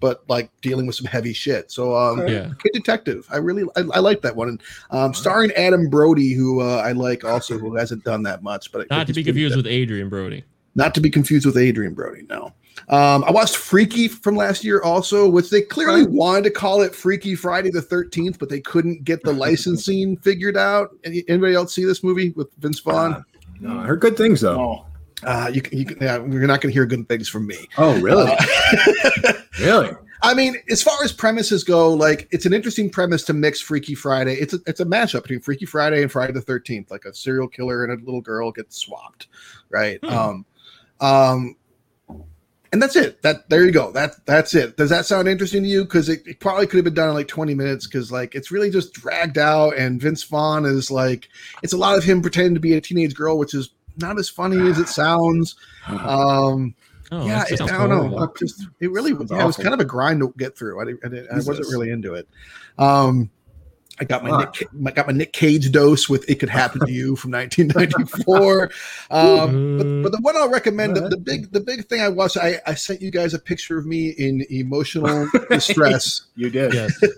but 0.00 0.22
like 0.28 0.50
dealing 0.60 0.86
with 0.86 0.94
some 0.94 1.06
heavy 1.06 1.32
shit. 1.32 1.70
So 1.70 1.96
um, 1.96 2.26
Yeah. 2.26 2.50
Kid 2.62 2.72
Detective, 2.72 3.26
I 3.30 3.38
really 3.38 3.64
I, 3.76 3.80
I 3.94 3.98
like 3.98 4.22
that 4.22 4.36
one. 4.36 4.48
And 4.48 4.62
um, 4.90 5.12
starring 5.12 5.50
Adam 5.52 5.88
Brody, 5.88 6.32
who 6.34 6.60
uh, 6.60 6.82
I 6.84 6.92
like 6.92 7.24
also, 7.24 7.58
who 7.58 7.74
hasn't 7.74 8.04
done 8.04 8.22
that 8.22 8.42
much, 8.42 8.70
but 8.70 8.78
I 8.78 8.82
think 8.82 8.90
Not 8.90 9.06
to 9.08 9.12
be 9.12 9.24
confused 9.24 9.56
with 9.56 9.66
Adrien 9.66 10.08
Brody. 10.08 10.44
Not 10.74 10.94
to 10.94 11.00
be 11.00 11.10
confused 11.10 11.46
with 11.46 11.56
Adrien 11.56 11.94
Brody. 11.94 12.22
No. 12.28 12.52
Um, 12.88 13.24
I 13.24 13.30
watched 13.30 13.56
Freaky 13.56 14.08
from 14.08 14.36
last 14.36 14.64
year 14.64 14.80
also, 14.82 15.28
which 15.28 15.50
they 15.50 15.62
clearly 15.62 16.06
wanted 16.06 16.44
to 16.44 16.50
call 16.50 16.82
it 16.82 16.94
Freaky 16.94 17.34
Friday 17.34 17.70
the 17.70 17.80
13th, 17.82 18.38
but 18.38 18.48
they 18.48 18.60
couldn't 18.60 19.04
get 19.04 19.22
the 19.22 19.32
licensing 19.32 20.16
figured 20.22 20.56
out. 20.56 20.90
Anybody 21.04 21.54
else 21.54 21.74
see 21.74 21.84
this 21.84 22.02
movie 22.02 22.30
with 22.36 22.48
Vince 22.58 22.80
Vaughn? 22.80 23.24
No, 23.60 23.78
I 23.78 23.84
heard 23.84 24.00
good 24.00 24.16
things 24.16 24.40
though. 24.40 24.58
Oh, 24.60 24.86
Uh, 25.26 25.50
you, 25.52 25.60
can- 25.60 25.78
you, 25.78 25.84
can- 25.84 25.98
yeah, 26.00 26.16
you're 26.26 26.46
not 26.46 26.60
going 26.60 26.70
to 26.70 26.74
hear 26.74 26.86
good 26.86 27.08
things 27.08 27.28
from 27.28 27.46
me. 27.46 27.66
Oh, 27.76 28.00
really? 28.00 28.30
really? 29.60 29.90
I 30.22 30.34
mean, 30.34 30.56
as 30.68 30.82
far 30.82 30.96
as 31.04 31.12
premises 31.12 31.62
go, 31.62 31.92
like 31.92 32.26
it's 32.32 32.44
an 32.44 32.52
interesting 32.52 32.90
premise 32.90 33.22
to 33.24 33.32
mix 33.32 33.60
Freaky 33.60 33.94
Friday. 33.94 34.34
It's 34.34 34.52
a 34.52 34.58
it's 34.66 34.80
a 34.80 34.84
matchup 34.84 35.22
between 35.22 35.38
Freaky 35.40 35.64
Friday 35.64 36.02
and 36.02 36.10
Friday 36.10 36.32
the 36.32 36.40
Thirteenth. 36.40 36.90
Like 36.90 37.04
a 37.04 37.14
serial 37.14 37.46
killer 37.46 37.84
and 37.84 37.92
a 37.92 38.04
little 38.04 38.20
girl 38.20 38.50
get 38.50 38.72
swapped, 38.72 39.28
right? 39.70 40.02
Um, 40.02 40.44
um, 41.00 41.54
and 42.72 42.82
that's 42.82 42.96
it. 42.96 43.22
That 43.22 43.48
there 43.48 43.64
you 43.64 43.72
go. 43.72 43.92
That 43.92 44.14
that's 44.26 44.54
it. 44.54 44.76
Does 44.76 44.90
that 44.90 45.06
sound 45.06 45.28
interesting 45.28 45.62
to 45.62 45.68
you? 45.68 45.84
Because 45.84 46.08
it, 46.08 46.26
it 46.26 46.40
probably 46.40 46.66
could 46.66 46.76
have 46.76 46.84
been 46.84 46.94
done 46.94 47.08
in 47.08 47.14
like 47.14 47.28
twenty 47.28 47.54
minutes. 47.54 47.86
Because 47.86 48.12
like 48.12 48.34
it's 48.34 48.50
really 48.50 48.70
just 48.70 48.92
dragged 48.92 49.38
out, 49.38 49.76
and 49.76 50.00
Vince 50.00 50.22
Vaughn 50.24 50.64
is 50.64 50.90
like 50.90 51.28
it's 51.62 51.72
a 51.72 51.78
lot 51.78 51.96
of 51.96 52.04
him 52.04 52.22
pretending 52.22 52.54
to 52.54 52.60
be 52.60 52.74
a 52.74 52.80
teenage 52.80 53.14
girl, 53.14 53.38
which 53.38 53.54
is 53.54 53.70
not 53.96 54.18
as 54.18 54.28
funny 54.28 54.68
as 54.68 54.78
it 54.78 54.88
sounds. 54.88 55.56
Um, 55.88 56.74
Oh, 57.10 57.26
yeah, 57.26 57.44
that 57.44 57.52
it, 57.52 57.60
I 57.62 57.66
don't 57.66 57.88
know. 57.88 58.08
horrible. 58.08 58.22
I 58.22 58.26
Just 58.38 58.66
it 58.80 58.90
really 58.90 59.12
was. 59.12 59.28
Sounds 59.28 59.38
Yeah, 59.38 59.44
it 59.44 59.46
was 59.46 59.56
kind 59.56 59.72
of 59.72 59.80
a 59.80 59.84
grind 59.84 60.20
to 60.20 60.34
get 60.36 60.58
through. 60.58 60.78
I 60.80 60.92
I, 61.06 61.36
I 61.36 61.36
wasn't 61.36 61.68
really 61.70 61.90
into 61.90 62.14
it. 62.14 62.28
Um, 62.76 63.30
I 64.00 64.04
got 64.04 64.22
my 64.22 64.38
Nick, 64.38 64.52
Ca- 64.54 64.66
I 64.86 64.90
got 64.90 65.06
my 65.06 65.12
Nick 65.12 65.32
Cage 65.32 65.70
dose 65.72 66.08
with 66.08 66.28
"It 66.28 66.36
Could 66.36 66.48
Happen 66.48 66.84
to 66.86 66.92
You" 66.92 67.16
from 67.16 67.30
1994. 67.32 68.70
Um, 69.10 69.78
but, 69.78 70.02
but 70.10 70.12
the 70.12 70.18
one 70.20 70.36
I'll 70.36 70.50
recommend, 70.50 70.94
the, 70.94 71.08
the 71.08 71.16
big 71.16 71.50
the 71.52 71.60
big 71.60 71.86
thing 71.86 72.02
I 72.02 72.08
watched, 72.08 72.36
I, 72.36 72.60
I 72.66 72.74
sent 72.74 73.00
you 73.00 73.10
guys 73.10 73.32
a 73.32 73.38
picture 73.38 73.78
of 73.78 73.86
me 73.86 74.10
in 74.10 74.44
emotional 74.50 75.26
distress. 75.50 76.26
You 76.36 76.50
did. 76.50 76.74
Yes. 76.74 76.92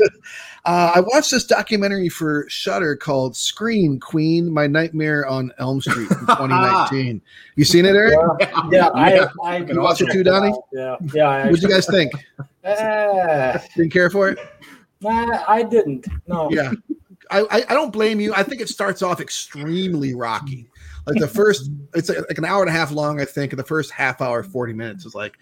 Uh, 0.66 0.92
I 0.96 1.00
watched 1.00 1.30
this 1.30 1.46
documentary 1.46 2.10
for 2.10 2.44
Shudder 2.50 2.94
called 2.94 3.34
"Scream 3.34 3.98
Queen: 3.98 4.52
My 4.52 4.66
Nightmare 4.66 5.26
on 5.26 5.50
Elm 5.58 5.80
Street" 5.80 6.08
from 6.08 6.26
2019. 6.26 7.22
you 7.56 7.64
seen 7.64 7.86
it, 7.86 7.96
Eric? 7.96 8.18
yeah, 8.40 8.68
yeah, 8.70 8.88
I, 8.88 9.26
I, 9.42 9.56
You 9.56 9.80
watched 9.80 10.02
it 10.02 10.12
too, 10.12 10.22
Donnie? 10.22 10.52
Yeah, 10.70 10.96
yeah. 11.14 11.28
I 11.28 11.44
What'd 11.46 11.62
you 11.62 11.68
guys 11.68 11.86
think? 11.86 12.12
Uh, 12.62 13.58
Didn't 13.74 13.90
care 13.90 14.10
for 14.10 14.28
it? 14.28 14.38
Nah, 15.00 15.44
I 15.46 15.62
didn't. 15.62 16.06
No. 16.26 16.50
yeah. 16.50 16.72
I, 17.30 17.64
I 17.68 17.74
don't 17.74 17.92
blame 17.92 18.18
you. 18.18 18.34
I 18.34 18.42
think 18.42 18.60
it 18.60 18.68
starts 18.68 19.02
off 19.02 19.20
extremely 19.20 20.14
rocky. 20.14 20.66
Like 21.06 21.20
the 21.20 21.28
first 21.28 21.70
it's 21.94 22.08
like, 22.08 22.18
like 22.28 22.38
an 22.38 22.44
hour 22.44 22.60
and 22.60 22.68
a 22.68 22.72
half 22.72 22.92
long 22.92 23.20
i 23.20 23.24
think 23.24 23.52
and 23.52 23.58
the 23.58 23.64
first 23.64 23.90
half 23.90 24.20
hour 24.20 24.42
40 24.42 24.72
minutes 24.72 25.04
is 25.04 25.14
like 25.14 25.38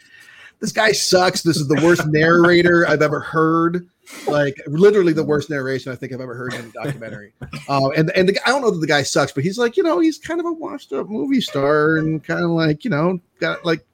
this 0.60 0.72
guy 0.72 0.90
sucks. 0.90 1.42
This 1.42 1.56
is 1.56 1.68
the 1.68 1.80
worst 1.84 2.06
narrator 2.06 2.86
i've 2.88 3.02
ever 3.02 3.20
heard. 3.20 3.88
Like 4.26 4.56
literally 4.66 5.12
the 5.12 5.24
worst 5.24 5.50
narration 5.50 5.92
i 5.92 5.94
think 5.94 6.12
i've 6.12 6.20
ever 6.20 6.34
heard 6.34 6.54
in 6.54 6.64
a 6.64 6.68
documentary. 6.70 7.32
Uh, 7.68 7.90
and 7.90 8.10
and 8.16 8.28
the, 8.28 8.38
i 8.46 8.50
don't 8.50 8.62
know 8.62 8.70
that 8.70 8.80
the 8.80 8.86
guy 8.86 9.02
sucks 9.02 9.32
but 9.32 9.44
he's 9.44 9.58
like 9.58 9.76
you 9.76 9.82
know 9.82 9.98
he's 10.00 10.16
kind 10.18 10.40
of 10.40 10.46
a 10.46 10.52
washed 10.52 10.92
up 10.92 11.08
movie 11.08 11.40
star 11.40 11.96
and 11.96 12.24
kind 12.24 12.42
of 12.42 12.50
like 12.50 12.84
you 12.84 12.90
know 12.90 13.20
got 13.40 13.62
like 13.64 13.84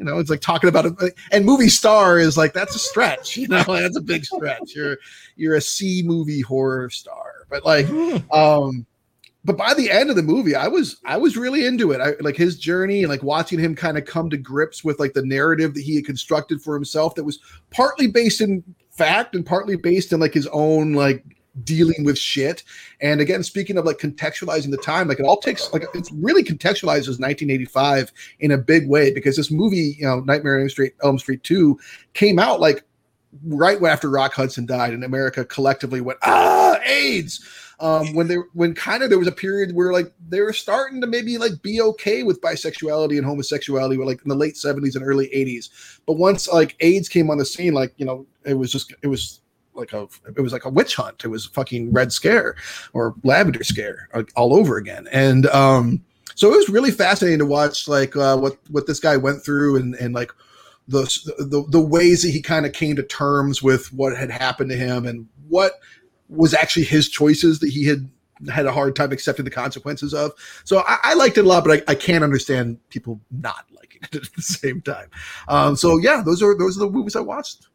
you 0.00 0.06
know, 0.06 0.18
it's 0.18 0.30
like 0.30 0.40
talking 0.40 0.70
about 0.70 0.86
a 0.86 1.12
And 1.30 1.44
movie 1.44 1.68
star 1.68 2.18
is 2.18 2.38
like 2.38 2.54
that's 2.54 2.74
a 2.74 2.78
stretch. 2.78 3.36
You 3.36 3.48
know, 3.48 3.62
that's 3.68 3.98
a 3.98 4.00
big 4.00 4.24
stretch. 4.24 4.74
You're 4.74 4.96
you're 5.36 5.56
a 5.56 5.60
C 5.60 6.02
movie 6.02 6.40
horror 6.40 6.88
star, 6.88 7.46
but 7.50 7.66
like, 7.66 7.86
um, 8.32 8.86
but 9.44 9.58
by 9.58 9.74
the 9.74 9.90
end 9.90 10.08
of 10.08 10.16
the 10.16 10.22
movie, 10.22 10.54
I 10.54 10.68
was 10.68 10.96
I 11.04 11.18
was 11.18 11.36
really 11.36 11.66
into 11.66 11.92
it. 11.92 12.00
I 12.00 12.14
like 12.20 12.34
his 12.34 12.58
journey 12.58 13.02
and 13.02 13.10
like 13.10 13.22
watching 13.22 13.58
him 13.58 13.74
kind 13.74 13.98
of 13.98 14.06
come 14.06 14.30
to 14.30 14.38
grips 14.38 14.82
with 14.82 14.98
like 14.98 15.12
the 15.12 15.24
narrative 15.24 15.74
that 15.74 15.82
he 15.82 15.96
had 15.96 16.06
constructed 16.06 16.62
for 16.62 16.74
himself 16.74 17.14
that 17.16 17.24
was 17.24 17.38
partly 17.70 18.06
based 18.06 18.40
in 18.40 18.64
fact 18.90 19.34
and 19.34 19.44
partly 19.44 19.76
based 19.76 20.14
in 20.14 20.20
like 20.20 20.32
his 20.32 20.46
own 20.46 20.94
like 20.94 21.22
dealing 21.64 22.04
with 22.04 22.18
shit. 22.18 22.62
And 23.00 23.20
again, 23.20 23.42
speaking 23.42 23.76
of 23.76 23.84
like 23.84 23.98
contextualizing 23.98 24.70
the 24.70 24.76
time, 24.78 25.08
like 25.08 25.20
it 25.20 25.24
all 25.24 25.38
takes 25.38 25.72
like 25.72 25.84
it's 25.94 26.12
really 26.12 26.42
contextualized 26.42 27.08
as 27.08 27.18
1985 27.18 28.12
in 28.40 28.52
a 28.52 28.58
big 28.58 28.88
way 28.88 29.12
because 29.12 29.36
this 29.36 29.50
movie, 29.50 29.96
you 29.98 30.04
know, 30.04 30.20
Nightmare 30.20 30.56
on 30.56 30.62
Elm 30.62 30.68
Street, 30.68 30.94
Elm 31.02 31.18
Street 31.18 31.42
2 31.42 31.78
came 32.14 32.38
out 32.38 32.60
like 32.60 32.84
right 33.44 33.82
after 33.82 34.10
Rock 34.10 34.32
Hudson 34.32 34.66
died, 34.66 34.92
and 34.92 35.04
America 35.04 35.44
collectively 35.44 36.00
went, 36.00 36.18
ah, 36.22 36.78
AIDS. 36.84 37.44
Um, 37.78 38.14
when 38.14 38.28
they 38.28 38.34
when 38.52 38.74
kind 38.74 39.02
of 39.02 39.08
there 39.08 39.18
was 39.18 39.26
a 39.26 39.32
period 39.32 39.74
where 39.74 39.90
like 39.90 40.12
they 40.28 40.42
were 40.42 40.52
starting 40.52 41.00
to 41.00 41.06
maybe 41.06 41.38
like 41.38 41.62
be 41.62 41.80
okay 41.80 42.22
with 42.22 42.40
bisexuality 42.42 43.16
and 43.16 43.24
homosexuality, 43.24 43.96
like 43.96 44.20
in 44.22 44.28
the 44.28 44.34
late 44.34 44.54
70s 44.54 44.96
and 44.96 45.04
early 45.04 45.28
80s. 45.34 45.98
But 46.06 46.14
once 46.14 46.46
like 46.46 46.76
AIDS 46.80 47.08
came 47.08 47.30
on 47.30 47.38
the 47.38 47.46
scene, 47.46 47.72
like 47.72 47.94
you 47.96 48.04
know, 48.04 48.26
it 48.44 48.52
was 48.52 48.70
just 48.70 48.92
it 49.02 49.06
was 49.06 49.40
like 49.74 49.92
a 49.92 50.06
it 50.36 50.40
was 50.40 50.52
like 50.52 50.64
a 50.64 50.70
witch 50.70 50.96
hunt. 50.96 51.24
It 51.24 51.28
was 51.28 51.46
fucking 51.46 51.92
red 51.92 52.12
scare 52.12 52.56
or 52.92 53.14
lavender 53.22 53.64
scare 53.64 54.08
all 54.36 54.54
over 54.54 54.76
again. 54.76 55.08
And 55.12 55.46
um 55.48 56.02
so 56.34 56.52
it 56.52 56.56
was 56.56 56.68
really 56.68 56.90
fascinating 56.90 57.38
to 57.40 57.46
watch 57.46 57.88
like 57.88 58.16
uh 58.16 58.36
what 58.36 58.56
what 58.70 58.86
this 58.86 59.00
guy 59.00 59.16
went 59.16 59.44
through 59.44 59.76
and 59.76 59.94
and 59.96 60.14
like 60.14 60.32
the 60.88 61.02
the, 61.38 61.64
the 61.68 61.80
ways 61.80 62.22
that 62.22 62.30
he 62.30 62.42
kind 62.42 62.66
of 62.66 62.72
came 62.72 62.96
to 62.96 63.02
terms 63.02 63.62
with 63.62 63.92
what 63.92 64.16
had 64.16 64.30
happened 64.30 64.70
to 64.70 64.76
him 64.76 65.06
and 65.06 65.28
what 65.48 65.74
was 66.28 66.54
actually 66.54 66.84
his 66.84 67.08
choices 67.08 67.60
that 67.60 67.68
he 67.68 67.84
had 67.84 68.08
had 68.48 68.66
a 68.66 68.72
hard 68.72 68.96
time 68.96 69.12
accepting 69.12 69.44
the 69.44 69.50
consequences 69.50 70.14
of. 70.14 70.32
So 70.64 70.82
I, 70.86 70.98
I 71.02 71.14
liked 71.14 71.36
it 71.36 71.44
a 71.44 71.48
lot, 71.48 71.64
but 71.64 71.82
I, 71.88 71.92
I 71.92 71.94
can't 71.94 72.24
understand 72.24 72.78
people 72.88 73.20
not 73.30 73.66
liking 73.70 74.00
it 74.02 74.14
at 74.26 74.32
the 74.34 74.42
same 74.42 74.80
time. 74.80 75.10
Um, 75.48 75.76
so 75.76 75.98
yeah, 75.98 76.22
those 76.24 76.42
are 76.42 76.56
those 76.56 76.76
are 76.76 76.80
the 76.80 76.90
movies 76.90 77.16
I 77.16 77.20
watched, 77.20 77.66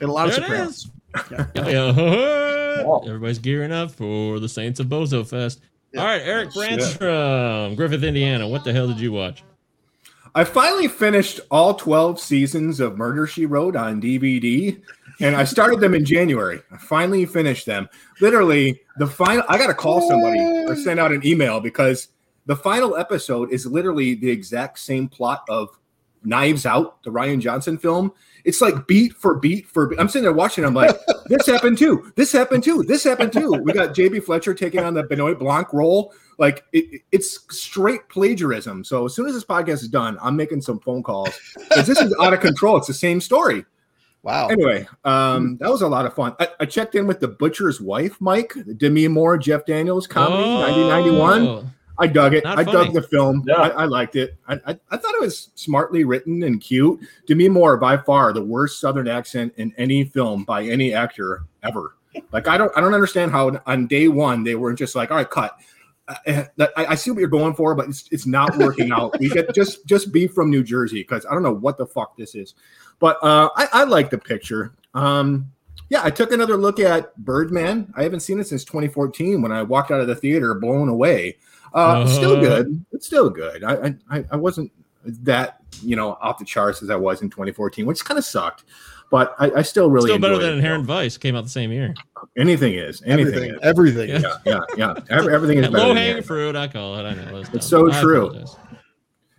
and 0.00 0.10
a 0.10 0.12
lot 0.12 0.28
There 0.28 0.38
of 0.38 0.44
it 0.44 0.46
Sopranos. 0.46 0.90
Yeah, 1.30 1.46
yeah. 1.68 3.00
Everybody's 3.06 3.38
gearing 3.38 3.72
up 3.72 3.90
for 3.90 4.40
the 4.40 4.48
Saints 4.48 4.80
of 4.80 4.86
Bozo 4.86 5.26
Fest. 5.26 5.60
All 5.96 6.04
right, 6.04 6.22
Eric 6.22 6.50
Brandstrom, 6.50 7.76
Griffith, 7.76 8.02
Indiana. 8.02 8.48
What 8.48 8.64
the 8.64 8.72
hell 8.72 8.88
did 8.88 8.98
you 8.98 9.12
watch? 9.12 9.44
I 10.34 10.42
finally 10.42 10.88
finished 10.88 11.38
all 11.52 11.74
12 11.74 12.18
seasons 12.18 12.80
of 12.80 12.98
Murder 12.98 13.28
She 13.28 13.46
Wrote 13.46 13.76
on 13.76 14.02
DVD, 14.02 14.82
and 15.20 15.36
I 15.36 15.44
started 15.44 15.78
them 15.78 15.94
in 15.94 16.04
January. 16.04 16.60
I 16.72 16.78
finally 16.78 17.24
finished 17.24 17.66
them. 17.66 17.88
Literally, 18.20 18.80
the 18.98 19.06
final, 19.06 19.44
I 19.48 19.56
got 19.56 19.68
to 19.68 19.74
call 19.74 20.08
somebody 20.08 20.40
or 20.40 20.74
send 20.74 20.98
out 20.98 21.12
an 21.12 21.24
email 21.24 21.60
because 21.60 22.08
the 22.46 22.56
final 22.56 22.96
episode 22.96 23.52
is 23.52 23.64
literally 23.64 24.16
the 24.16 24.28
exact 24.28 24.80
same 24.80 25.08
plot 25.08 25.44
of 25.48 25.78
Knives 26.24 26.66
Out, 26.66 27.00
the 27.04 27.10
Rian 27.10 27.40
Johnson 27.40 27.78
film. 27.78 28.12
It's 28.44 28.60
like 28.60 28.86
beat 28.86 29.14
for 29.14 29.36
beat 29.36 29.66
for 29.66 29.86
beat. 29.86 29.98
I'm 29.98 30.08
sitting 30.08 30.24
there 30.24 30.32
watching. 30.32 30.64
I'm 30.64 30.74
like, 30.74 30.94
this 31.26 31.46
happened 31.46 31.78
too. 31.78 32.12
This 32.14 32.30
happened 32.32 32.62
too. 32.62 32.82
This 32.82 33.02
happened 33.02 33.32
too. 33.32 33.52
We 33.52 33.72
got 33.72 33.94
JB 33.94 34.24
Fletcher 34.24 34.54
taking 34.54 34.80
on 34.80 34.94
the 34.94 35.02
Benoit 35.02 35.38
Blanc 35.38 35.72
role. 35.72 36.12
Like 36.38 36.64
it, 36.72 37.02
it's 37.10 37.40
straight 37.56 38.08
plagiarism. 38.08 38.84
So 38.84 39.06
as 39.06 39.14
soon 39.14 39.26
as 39.26 39.34
this 39.34 39.44
podcast 39.44 39.82
is 39.82 39.88
done, 39.88 40.18
I'm 40.20 40.36
making 40.36 40.60
some 40.60 40.78
phone 40.80 41.02
calls 41.02 41.38
because 41.54 41.86
this 41.86 42.00
is 42.00 42.14
out 42.20 42.34
of 42.34 42.40
control. 42.40 42.76
It's 42.76 42.86
the 42.86 42.94
same 42.94 43.20
story. 43.20 43.64
Wow. 44.22 44.48
Anyway, 44.48 44.86
um, 45.04 45.58
that 45.58 45.70
was 45.70 45.82
a 45.82 45.88
lot 45.88 46.06
of 46.06 46.14
fun. 46.14 46.34
I, 46.40 46.48
I 46.60 46.64
checked 46.64 46.94
in 46.94 47.06
with 47.06 47.20
the 47.20 47.28
Butcher's 47.28 47.78
Wife, 47.78 48.18
Mike, 48.22 48.54
Demi 48.78 49.06
Moore, 49.06 49.36
Jeff 49.36 49.66
Daniels 49.66 50.06
comedy, 50.06 50.48
1991. 50.48 51.73
I 51.98 52.06
dug 52.06 52.34
it. 52.34 52.44
Not 52.44 52.58
I 52.58 52.64
funny. 52.64 52.86
dug 52.86 52.94
the 52.94 53.02
film. 53.02 53.44
I, 53.56 53.70
I 53.70 53.84
liked 53.84 54.16
it. 54.16 54.36
I, 54.48 54.54
I, 54.66 54.78
I 54.90 54.96
thought 54.96 55.14
it 55.14 55.20
was 55.20 55.50
smartly 55.54 56.04
written 56.04 56.42
and 56.42 56.60
cute. 56.60 57.00
Demi 57.26 57.48
Moore, 57.48 57.76
by 57.76 57.96
far 57.96 58.32
the 58.32 58.42
worst 58.42 58.80
Southern 58.80 59.08
accent 59.08 59.54
in 59.56 59.72
any 59.78 60.04
film 60.04 60.44
by 60.44 60.64
any 60.64 60.92
actor 60.92 61.44
ever. 61.62 61.96
Like 62.32 62.48
I 62.48 62.56
don't 62.56 62.72
I 62.76 62.80
don't 62.80 62.94
understand 62.94 63.32
how 63.32 63.60
on 63.66 63.86
day 63.86 64.08
one 64.08 64.44
they 64.44 64.54
weren't 64.54 64.78
just 64.78 64.94
like, 64.94 65.10
all 65.10 65.16
right, 65.16 65.28
cut. 65.28 65.56
I, 66.06 66.46
I, 66.58 66.86
I 66.86 66.94
see 66.96 67.10
what 67.10 67.20
you're 67.20 67.28
going 67.28 67.54
for, 67.54 67.74
but 67.74 67.88
it's 67.88 68.08
it's 68.10 68.26
not 68.26 68.56
working 68.58 68.92
out. 68.92 69.18
We 69.18 69.28
get 69.28 69.54
just 69.54 69.86
just 69.86 70.12
be 70.12 70.26
from 70.26 70.50
New 70.50 70.62
Jersey 70.62 71.02
because 71.02 71.26
I 71.26 71.32
don't 71.32 71.42
know 71.42 71.54
what 71.54 71.78
the 71.78 71.86
fuck 71.86 72.16
this 72.16 72.34
is. 72.34 72.54
But 72.98 73.22
uh, 73.22 73.48
I, 73.56 73.68
I 73.72 73.84
like 73.84 74.10
the 74.10 74.18
picture. 74.18 74.74
Um, 74.94 75.50
yeah, 75.88 76.02
I 76.02 76.10
took 76.10 76.32
another 76.32 76.56
look 76.56 76.80
at 76.80 77.16
Birdman. 77.18 77.92
I 77.96 78.02
haven't 78.02 78.20
seen 78.20 78.38
it 78.38 78.46
since 78.46 78.64
2014 78.64 79.42
when 79.42 79.52
I 79.52 79.62
walked 79.62 79.90
out 79.90 80.00
of 80.00 80.06
the 80.06 80.14
theater 80.14 80.54
blown 80.54 80.88
away. 80.88 81.36
Uh, 81.74 82.06
Still 82.06 82.36
Uh. 82.36 82.40
good. 82.40 82.84
It's 82.92 83.06
still 83.06 83.28
good. 83.28 83.64
I, 83.64 83.94
I 84.10 84.24
I 84.30 84.36
wasn't 84.36 84.70
that 85.04 85.58
you 85.82 85.96
know 85.96 86.16
off 86.22 86.38
the 86.38 86.44
charts 86.44 86.82
as 86.82 86.90
I 86.90 86.96
was 86.96 87.20
in 87.22 87.28
2014, 87.30 87.84
which 87.86 88.04
kind 88.04 88.16
of 88.18 88.24
sucked. 88.24 88.64
But 89.10 89.34
I, 89.38 89.50
I 89.56 89.62
still 89.62 89.90
really 89.90 90.08
Still 90.08 90.18
better 90.18 90.38
than 90.38 90.54
it. 90.54 90.56
Inherent 90.56 90.86
Vice 90.86 91.16
came 91.18 91.36
out 91.36 91.44
the 91.44 91.50
same 91.50 91.70
year. 91.70 91.94
Anything 92.38 92.74
is 92.74 93.02
anything. 93.04 93.56
Everything, 93.62 94.10
is. 94.10 94.22
everything. 94.22 94.22
Yeah, 94.22 94.36
yeah, 94.46 94.60
yeah. 94.76 94.94
Every- 95.10 95.34
everything 95.34 95.58
is 95.58 95.66
better. 95.68 95.78
Low 95.88 95.94
hanging 95.94 96.22
fruit, 96.22 96.56
I 96.56 96.66
call 96.68 96.96
it. 96.96 97.02
I 97.04 97.14
know. 97.14 97.36
It's, 97.36 97.50
It's 97.50 97.66
so 97.66 97.92
I 97.92 98.00
true. 98.00 98.26
apologize. 98.28 98.56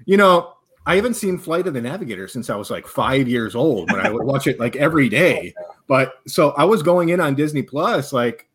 You 0.05 0.17
know, 0.17 0.53
I 0.85 0.95
haven't 0.95 1.15
seen 1.15 1.37
Flight 1.39 1.65
of 1.67 1.73
the 1.73 1.81
Navigator 1.81 2.27
since 2.27 2.49
I 2.49 2.55
was 2.55 2.69
like 2.69 2.85
five 2.85 3.27
years 3.27 3.55
old 3.55 3.91
when 3.91 3.99
I 4.05 4.09
would 4.11 4.23
watch 4.23 4.45
it 4.47 4.59
like 4.59 4.75
every 4.75 5.09
day. 5.09 5.53
But 5.87 6.13
so 6.27 6.49
I 6.57 6.63
was 6.63 6.81
going 6.81 7.09
in 7.09 7.19
on 7.19 7.35
Disney 7.35 7.61
Plus, 7.61 8.11
like 8.11 8.47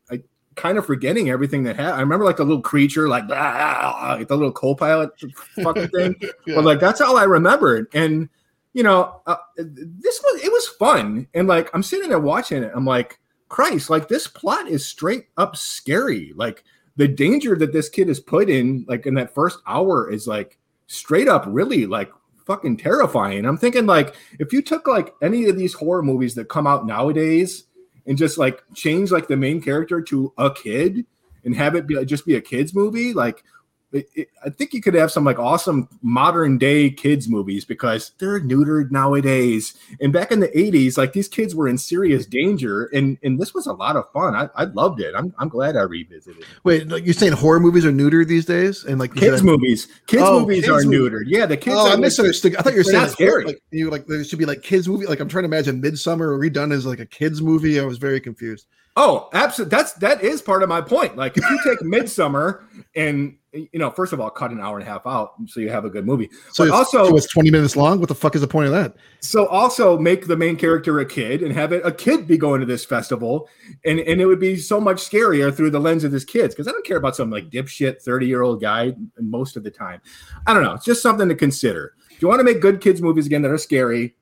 kind 0.61 0.77
of 0.77 0.85
forgetting 0.85 1.29
everything 1.31 1.63
that 1.63 1.75
happened. 1.75 1.97
I 1.97 2.01
remember 2.01 2.23
like 2.23 2.37
the 2.37 2.45
little 2.45 2.61
creature, 2.61 3.09
like, 3.09 3.23
"Ah," 3.31 4.15
like 4.19 4.27
the 4.27 4.35
little 4.35 4.51
co-pilot 4.51 5.09
fucking 5.63 5.87
thing. 5.89 6.15
But 6.45 6.63
like 6.63 6.79
that's 6.79 7.01
all 7.01 7.17
I 7.17 7.23
remembered. 7.23 7.87
And 7.93 8.29
you 8.73 8.83
know, 8.83 9.21
uh, 9.25 9.37
this 9.57 10.21
was 10.21 10.43
it 10.43 10.51
was 10.51 10.67
fun. 10.67 11.27
And 11.33 11.47
like 11.47 11.69
I'm 11.73 11.81
sitting 11.81 12.09
there 12.09 12.19
watching 12.19 12.61
it, 12.63 12.71
I'm 12.75 12.85
like, 12.85 13.19
Christ, 13.49 13.89
like 13.89 14.07
this 14.07 14.27
plot 14.27 14.67
is 14.67 14.85
straight 14.85 15.27
up 15.37 15.55
scary. 15.55 16.31
Like 16.35 16.63
the 16.95 17.07
danger 17.07 17.55
that 17.55 17.73
this 17.73 17.89
kid 17.89 18.07
is 18.07 18.19
put 18.19 18.47
in, 18.47 18.85
like 18.87 19.07
in 19.07 19.15
that 19.15 19.33
first 19.33 19.59
hour, 19.65 20.11
is 20.11 20.27
like 20.27 20.59
straight 20.85 21.27
up 21.27 21.45
really 21.47 21.87
like 21.87 22.11
fucking 22.45 22.77
terrifying. 22.77 23.45
I'm 23.45 23.57
thinking 23.57 23.87
like 23.87 24.15
if 24.39 24.53
you 24.53 24.61
took 24.61 24.87
like 24.87 25.15
any 25.23 25.49
of 25.49 25.57
these 25.57 25.73
horror 25.73 26.03
movies 26.03 26.35
that 26.35 26.49
come 26.49 26.67
out 26.67 26.85
nowadays 26.85 27.65
and 28.05 28.17
just 28.17 28.37
like 28.37 28.63
change 28.73 29.11
like 29.11 29.27
the 29.27 29.37
main 29.37 29.61
character 29.61 30.01
to 30.01 30.33
a 30.37 30.51
kid 30.53 31.05
and 31.43 31.55
have 31.55 31.75
it 31.75 31.87
be 31.87 31.95
like, 31.95 32.07
just 32.07 32.25
be 32.25 32.35
a 32.35 32.41
kids 32.41 32.73
movie, 32.73 33.13
like 33.13 33.43
it, 33.91 34.09
it- 34.15 34.27
I 34.43 34.49
think 34.49 34.73
you 34.73 34.81
could 34.81 34.95
have 34.95 35.11
some 35.11 35.23
like 35.23 35.37
awesome 35.37 35.87
modern 36.01 36.57
day 36.57 36.89
kids 36.89 37.29
movies 37.29 37.63
because 37.63 38.11
they're 38.17 38.39
neutered 38.39 38.89
nowadays. 38.89 39.75
And 39.99 40.11
back 40.11 40.31
in 40.31 40.39
the 40.39 40.47
80s, 40.47 40.97
like 40.97 41.13
these 41.13 41.27
kids 41.27 41.53
were 41.53 41.67
in 41.67 41.77
serious 41.77 42.25
danger, 42.25 42.85
and 42.93 43.17
and 43.21 43.39
this 43.39 43.53
was 43.53 43.67
a 43.67 43.73
lot 43.73 43.95
of 43.95 44.11
fun. 44.11 44.33
I, 44.35 44.49
I 44.55 44.63
loved 44.65 44.99
it. 44.99 45.13
I'm, 45.15 45.33
I'm 45.37 45.47
glad 45.49 45.77
I 45.77 45.81
revisited 45.83 46.41
it. 46.41 46.47
Wait, 46.63 46.87
like 46.87 47.05
you're 47.05 47.13
saying 47.13 47.33
horror 47.33 47.59
movies 47.59 47.85
are 47.85 47.91
neutered 47.91 48.27
these 48.27 48.45
days, 48.45 48.83
and 48.83 48.99
like 48.99 49.13
Kids 49.13 49.43
movies, 49.43 49.87
kids 50.07 50.23
Oh, 50.25 50.39
movies 50.39 50.65
kids 50.65 50.69
are 50.69 50.87
neutered. 50.87 51.23
Yeah, 51.27 51.45
the 51.45 51.57
kids. 51.57 51.75
Oh, 51.77 51.91
I 51.91 51.95
misunderstood. 51.97 52.55
I 52.55 52.61
thought 52.63 52.73
you 52.73 52.79
were 52.79 52.83
saying 52.83 52.97
horror, 52.97 53.09
scary. 53.09 53.45
like 53.45 53.61
you 53.71 53.89
like 53.91 54.07
there 54.07 54.23
should 54.23 54.39
be 54.39 54.45
like 54.45 54.63
kids 54.63 54.87
movie. 54.87 55.05
Like 55.05 55.19
I'm 55.19 55.29
trying 55.29 55.43
to 55.43 55.47
imagine 55.49 55.81
Midsommar 55.81 56.39
redone 56.39 56.73
as 56.73 56.85
like 56.85 56.99
a 56.99 57.05
kids 57.05 57.41
movie. 57.41 57.79
I 57.79 57.83
was 57.85 57.99
very 57.99 58.19
confused. 58.19 58.65
Oh, 58.97 59.29
absolutely. 59.33 59.69
That's 59.69 59.93
that 59.93 60.21
is 60.21 60.41
part 60.41 60.63
of 60.63 60.69
my 60.69 60.81
point. 60.81 61.15
Like 61.15 61.37
if 61.37 61.49
you 61.49 61.59
take 61.63 61.79
Midsommar 61.81 62.63
and 62.95 63.37
you 63.53 63.79
know, 63.79 63.89
first 63.89 64.13
of 64.13 64.19
all, 64.21 64.29
cut 64.29 64.51
an 64.51 64.61
hour 64.61 64.77
and 64.77 64.87
a 64.87 64.89
half 64.89 65.05
out 65.05 65.33
so 65.47 65.59
you 65.59 65.69
have 65.69 65.83
a 65.83 65.89
good 65.89 66.05
movie. 66.05 66.29
So 66.53 66.73
also, 66.73 67.09
so 67.09 67.17
it's 67.17 67.27
20 67.27 67.51
minutes 67.51 67.75
long. 67.75 67.99
What 67.99 68.07
the 68.07 68.15
fuck 68.15 68.33
is 68.35 68.41
the 68.41 68.47
point 68.47 68.67
of 68.67 68.73
that? 68.73 68.95
so 69.19 69.45
also 69.47 69.97
make 69.97 70.27
the 70.27 70.37
main 70.37 70.55
character 70.55 70.99
a 70.99 71.05
kid 71.05 71.41
and 71.43 71.53
have 71.53 71.73
it 71.73 71.85
a 71.85 71.91
kid 71.91 72.27
be 72.27 72.37
going 72.37 72.59
to 72.61 72.65
this 72.65 72.85
festival, 72.85 73.49
and 73.85 73.99
and 73.99 74.21
it 74.21 74.25
would 74.25 74.39
be 74.39 74.57
so 74.57 74.79
much 74.79 74.97
scarier 74.97 75.55
through 75.55 75.71
the 75.71 75.79
lens 75.79 76.03
of 76.03 76.11
this 76.11 76.23
kids 76.23 76.53
because 76.53 76.67
I 76.67 76.71
don't 76.71 76.85
care 76.85 76.97
about 76.97 77.15
some 77.15 77.29
like 77.29 77.49
dipshit 77.49 78.01
thirty 78.01 78.27
year 78.27 78.41
old 78.41 78.61
guy 78.61 78.93
most 79.19 79.57
of 79.57 79.63
the 79.63 79.71
time. 79.71 80.01
I 80.47 80.53
don't 80.53 80.63
know. 80.63 80.73
It's 80.73 80.85
just 80.85 81.01
something 81.01 81.29
to 81.29 81.35
consider. 81.35 81.93
If 82.09 82.21
you 82.21 82.27
want 82.27 82.39
to 82.39 82.45
make 82.45 82.61
good 82.61 82.81
kids 82.81 83.01
movies 83.01 83.25
again 83.25 83.41
that 83.41 83.51
are 83.51 83.57
scary, 83.57 84.15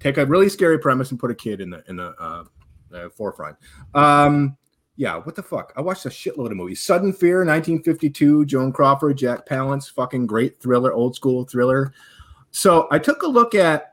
take 0.00 0.16
a 0.16 0.26
really 0.26 0.48
scary 0.48 0.78
premise 0.78 1.10
and 1.10 1.20
put 1.20 1.30
a 1.30 1.34
kid 1.34 1.60
in 1.60 1.70
the 1.70 1.84
in 1.88 1.96
the 1.96 2.14
uh, 2.18 2.44
uh, 2.96 3.08
forefront. 3.10 3.56
Um, 3.94 4.56
yeah, 4.96 5.16
what 5.16 5.34
the 5.36 5.42
fuck? 5.42 5.72
I 5.76 5.82
watched 5.82 6.06
a 6.06 6.08
shitload 6.08 6.50
of 6.50 6.56
movies. 6.56 6.80
Sudden 6.82 7.12
Fear, 7.12 7.38
1952, 7.44 8.46
Joan 8.46 8.72
Crawford, 8.72 9.18
Jack 9.18 9.46
Palance, 9.46 9.90
fucking 9.92 10.26
great 10.26 10.60
thriller, 10.60 10.92
old 10.92 11.14
school 11.14 11.44
thriller. 11.44 11.92
So 12.50 12.88
I 12.90 12.98
took 12.98 13.22
a 13.22 13.26
look 13.28 13.54
at. 13.54 13.92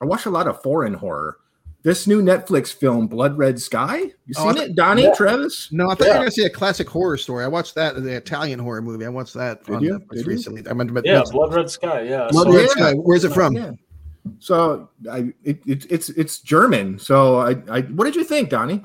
I 0.00 0.04
watched 0.04 0.26
a 0.26 0.30
lot 0.30 0.48
of 0.48 0.60
foreign 0.62 0.94
horror. 0.94 1.36
This 1.84 2.06
new 2.08 2.22
Netflix 2.22 2.72
film, 2.72 3.06
Blood 3.08 3.38
Red 3.38 3.60
Sky. 3.60 3.98
You 3.98 4.34
Oh, 4.36 4.44
I 4.44 4.46
seen 4.48 4.54
thought- 4.54 4.64
it, 4.70 4.74
Donnie, 4.76 5.02
Yeah. 5.02 5.14
Travis? 5.14 5.68
No, 5.72 5.86
I 5.90 5.94
thought 5.94 6.00
you 6.00 6.06
Yeah. 6.06 6.12
were 6.14 6.18
gonna 6.20 6.30
see 6.32 6.44
a 6.44 6.50
classic 6.50 6.88
horror 6.88 7.16
story. 7.16 7.44
I 7.44 7.48
watched 7.48 7.74
that, 7.76 7.94
the 8.02 8.16
Italian 8.16 8.58
horror 8.60 8.82
movie. 8.82 9.04
I 9.04 9.08
watched 9.08 9.34
that 9.34 9.64
Did 9.64 9.74
on 9.76 9.82
you? 9.82 9.98
Netflix 9.98 10.08
Did 10.16 10.26
you? 10.26 10.30
recently. 10.32 10.62
I 10.68 10.72
meant 10.74 10.94
to 10.94 11.02
Yeah, 11.04 11.22
Blood 11.30 11.54
Red 11.54 11.70
Sky. 11.70 12.02
Yeah. 12.02 12.28
Blood 12.30 12.46
So- 12.48 12.52
Red 12.54 12.70
Sky. 12.70 12.92
Where's 12.94 13.24
it 13.24 13.32
from? 13.32 13.54
Yeah. 14.24 14.32
So 14.38 14.90
I, 15.10 15.32
it, 15.42 15.60
it, 15.66 15.86
it's 15.90 16.10
it's 16.10 16.40
German. 16.40 16.98
So 16.98 17.36
I, 17.36 17.56
I, 17.70 17.80
what 17.82 18.04
did 18.04 18.16
you 18.16 18.24
think, 18.24 18.50
Donnie? 18.50 18.82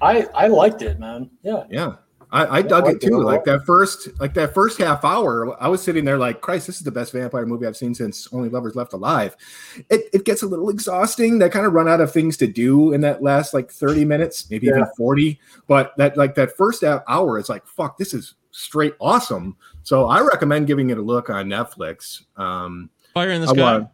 I 0.00 0.26
I 0.34 0.46
liked 0.48 0.82
it, 0.82 0.98
man. 0.98 1.30
Yeah. 1.42 1.64
Yeah. 1.70 1.94
I, 2.32 2.58
I 2.58 2.62
dug 2.62 2.84
I 2.84 2.90
it 2.90 2.92
liked 2.92 3.04
it 3.04 3.08
too. 3.08 3.22
Like 3.22 3.44
that 3.44 3.66
first, 3.66 4.08
like 4.20 4.34
that 4.34 4.54
first 4.54 4.78
half 4.78 5.04
hour, 5.04 5.60
I 5.60 5.68
was 5.68 5.82
sitting 5.82 6.04
there 6.04 6.18
like, 6.18 6.40
Christ, 6.40 6.66
this 6.66 6.76
is 6.76 6.82
the 6.82 6.92
best 6.92 7.12
vampire 7.12 7.44
movie 7.44 7.66
I've 7.66 7.76
seen 7.76 7.94
since 7.94 8.32
Only 8.32 8.48
Lovers 8.48 8.76
Left 8.76 8.92
Alive. 8.92 9.36
It, 9.90 10.08
it 10.12 10.24
gets 10.24 10.42
a 10.42 10.46
little 10.46 10.70
exhausting. 10.70 11.38
They 11.38 11.48
kind 11.48 11.66
of 11.66 11.72
run 11.72 11.88
out 11.88 12.00
of 12.00 12.12
things 12.12 12.36
to 12.38 12.46
do 12.46 12.92
in 12.92 13.00
that 13.00 13.22
last 13.22 13.52
like 13.52 13.70
30 13.70 14.04
minutes, 14.04 14.48
maybe 14.48 14.68
even 14.68 14.86
40. 14.96 15.40
But 15.66 15.96
that 15.96 16.16
like 16.16 16.36
that 16.36 16.56
first 16.56 16.82
half 16.82 17.02
hour, 17.08 17.38
is 17.38 17.48
like, 17.48 17.66
fuck, 17.66 17.98
this 17.98 18.14
is 18.14 18.34
straight 18.52 18.94
awesome. 19.00 19.56
So 19.82 20.06
I 20.06 20.20
recommend 20.20 20.66
giving 20.68 20.90
it 20.90 20.98
a 20.98 21.02
look 21.02 21.30
on 21.30 21.48
Netflix. 21.48 22.22
Um, 22.36 22.90
Fire 23.12 23.30
in 23.30 23.40
the 23.40 23.48
I 23.48 23.52
Sky. 23.52 23.86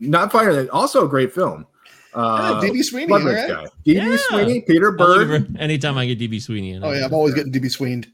Want- 0.00 0.10
not 0.10 0.32
Fire, 0.32 0.52
that 0.54 0.70
also 0.70 1.04
a 1.04 1.08
great 1.08 1.32
film. 1.32 1.66
Uh, 2.14 2.60
DB 2.62 2.82
Sweeney, 2.82 3.06
Blood 3.08 3.24
Red 3.24 3.50
all 3.50 3.56
right. 3.56 3.66
Sky. 3.68 3.76
DB 3.86 3.94
Yeah. 3.94 4.16
Sweeney, 4.30 4.60
Peter 4.62 4.98
I'll 4.98 5.06
Bird. 5.06 5.56
anytime 5.58 5.98
I 5.98 6.06
get 6.06 6.18
DB 6.18 6.40
Sweeney 6.40 6.72
in. 6.72 6.82
Oh 6.82 6.92
yeah, 6.92 7.04
I'm 7.04 7.12
always 7.12 7.34
getting 7.34 7.52
DB 7.52 7.70
Sweened. 7.70 8.08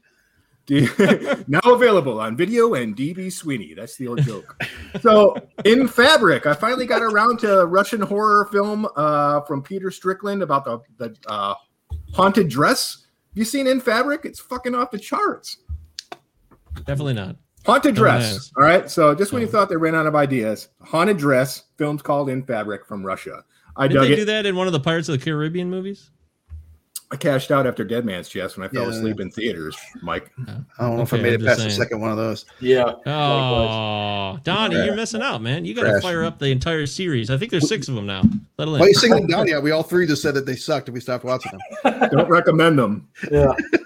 now 1.49 1.59
available 1.65 2.19
on 2.21 2.37
video 2.37 2.73
and 2.73 2.95
DB 2.95 3.31
Sweeney. 3.31 3.73
That's 3.73 3.97
the 3.97 4.07
old 4.07 4.21
joke. 4.23 4.61
so, 5.01 5.35
in 5.65 5.89
Fabric, 5.89 6.45
I 6.45 6.53
finally 6.53 6.85
got 6.85 7.01
around 7.01 7.39
to 7.39 7.59
a 7.59 7.65
Russian 7.65 8.01
horror 8.01 8.45
film 8.51 8.87
uh, 8.95 9.41
from 9.41 9.61
Peter 9.61 9.91
Strickland 9.91 10.41
about 10.41 10.63
the 10.63 10.79
the 10.97 11.15
uh, 11.27 11.53
haunted 12.13 12.47
dress. 12.49 13.07
You 13.33 13.43
seen 13.45 13.67
In 13.67 13.81
Fabric? 13.81 14.21
It's 14.25 14.39
fucking 14.39 14.75
off 14.75 14.91
the 14.91 14.99
charts. 14.99 15.57
Definitely 16.85 17.13
not. 17.15 17.35
Haunted 17.65 17.93
Oh, 17.93 18.01
dress. 18.01 18.31
yes. 18.33 18.51
All 18.57 18.63
right. 18.63 18.89
So, 18.89 19.15
just 19.15 19.31
when 19.31 19.41
you 19.41 19.47
thought 19.47 19.69
they 19.69 19.75
ran 19.77 19.95
out 19.95 20.05
of 20.05 20.15
ideas, 20.15 20.67
haunted 20.81 21.17
dress. 21.17 21.63
Film's 21.77 22.01
called 22.01 22.29
In 22.29 22.43
Fabric 22.43 22.85
from 22.85 23.05
Russia. 23.05 23.43
I 23.77 23.87
Did 23.87 23.95
dug 23.95 24.07
they 24.07 24.13
it. 24.13 24.15
do 24.17 24.25
that 24.25 24.45
in 24.45 24.55
one 24.55 24.67
of 24.67 24.73
the 24.73 24.79
Pirates 24.79 25.09
of 25.09 25.17
the 25.17 25.23
Caribbean 25.23 25.69
movies? 25.69 26.09
I 27.11 27.15
cashed 27.15 27.51
out 27.51 27.67
after 27.67 27.83
Dead 27.83 28.05
Man's 28.05 28.27
Chest 28.27 28.57
when 28.57 28.65
I 28.65 28.69
fell 28.69 28.83
Yeah. 28.83 28.97
asleep 28.97 29.19
in 29.19 29.29
theaters. 29.29 29.75
Mike. 30.01 30.31
I 30.47 30.55
don't 30.87 30.97
know 30.97 31.03
if 31.03 31.13
I 31.13 31.17
Okay, 31.17 31.23
made 31.23 31.29
I'm 31.29 31.35
it 31.35 31.37
just 31.39 31.47
past 31.47 31.57
the 31.63 31.69
saying. 31.69 31.81
second 31.81 32.01
one 32.01 32.09
of 32.11 32.17
those. 32.17 32.45
Yeah. 32.59 32.91
Oh, 33.05 34.39
Donnie, 34.43 34.75
Trash. 34.75 34.85
you're 34.87 34.95
missing 34.95 35.21
out, 35.21 35.41
man. 35.43 35.63
You 35.63 35.75
got 35.75 35.83
to 35.83 35.89
Trash. 35.91 36.01
fire 36.01 36.23
up 36.23 36.39
the 36.39 36.47
entire 36.47 36.85
series. 36.87 37.29
I 37.29 37.37
think 37.37 37.51
there's 37.51 37.67
six 37.67 37.87
of 37.87 37.93
them 37.95 38.07
now. 38.07 38.23
Settle 38.57 38.75
in. 38.75 38.79
Why 38.79 38.85
are 38.87 38.89
you 38.89 38.95
singling 38.95 39.27
down? 39.27 39.47
Yeah, 39.47 39.59
we 39.59 39.69
all 39.71 39.83
three 39.83 40.07
just 40.07 40.21
said 40.23 40.33
that 40.33 40.45
they 40.47 40.55
sucked 40.55 40.87
and 40.87 40.95
we 40.95 41.01
stopped 41.01 41.23
watching 41.23 41.51
them. 41.83 42.09
Don't 42.11 42.29
recommend 42.29 42.79
them. 42.79 43.07
Yeah. 43.31 43.45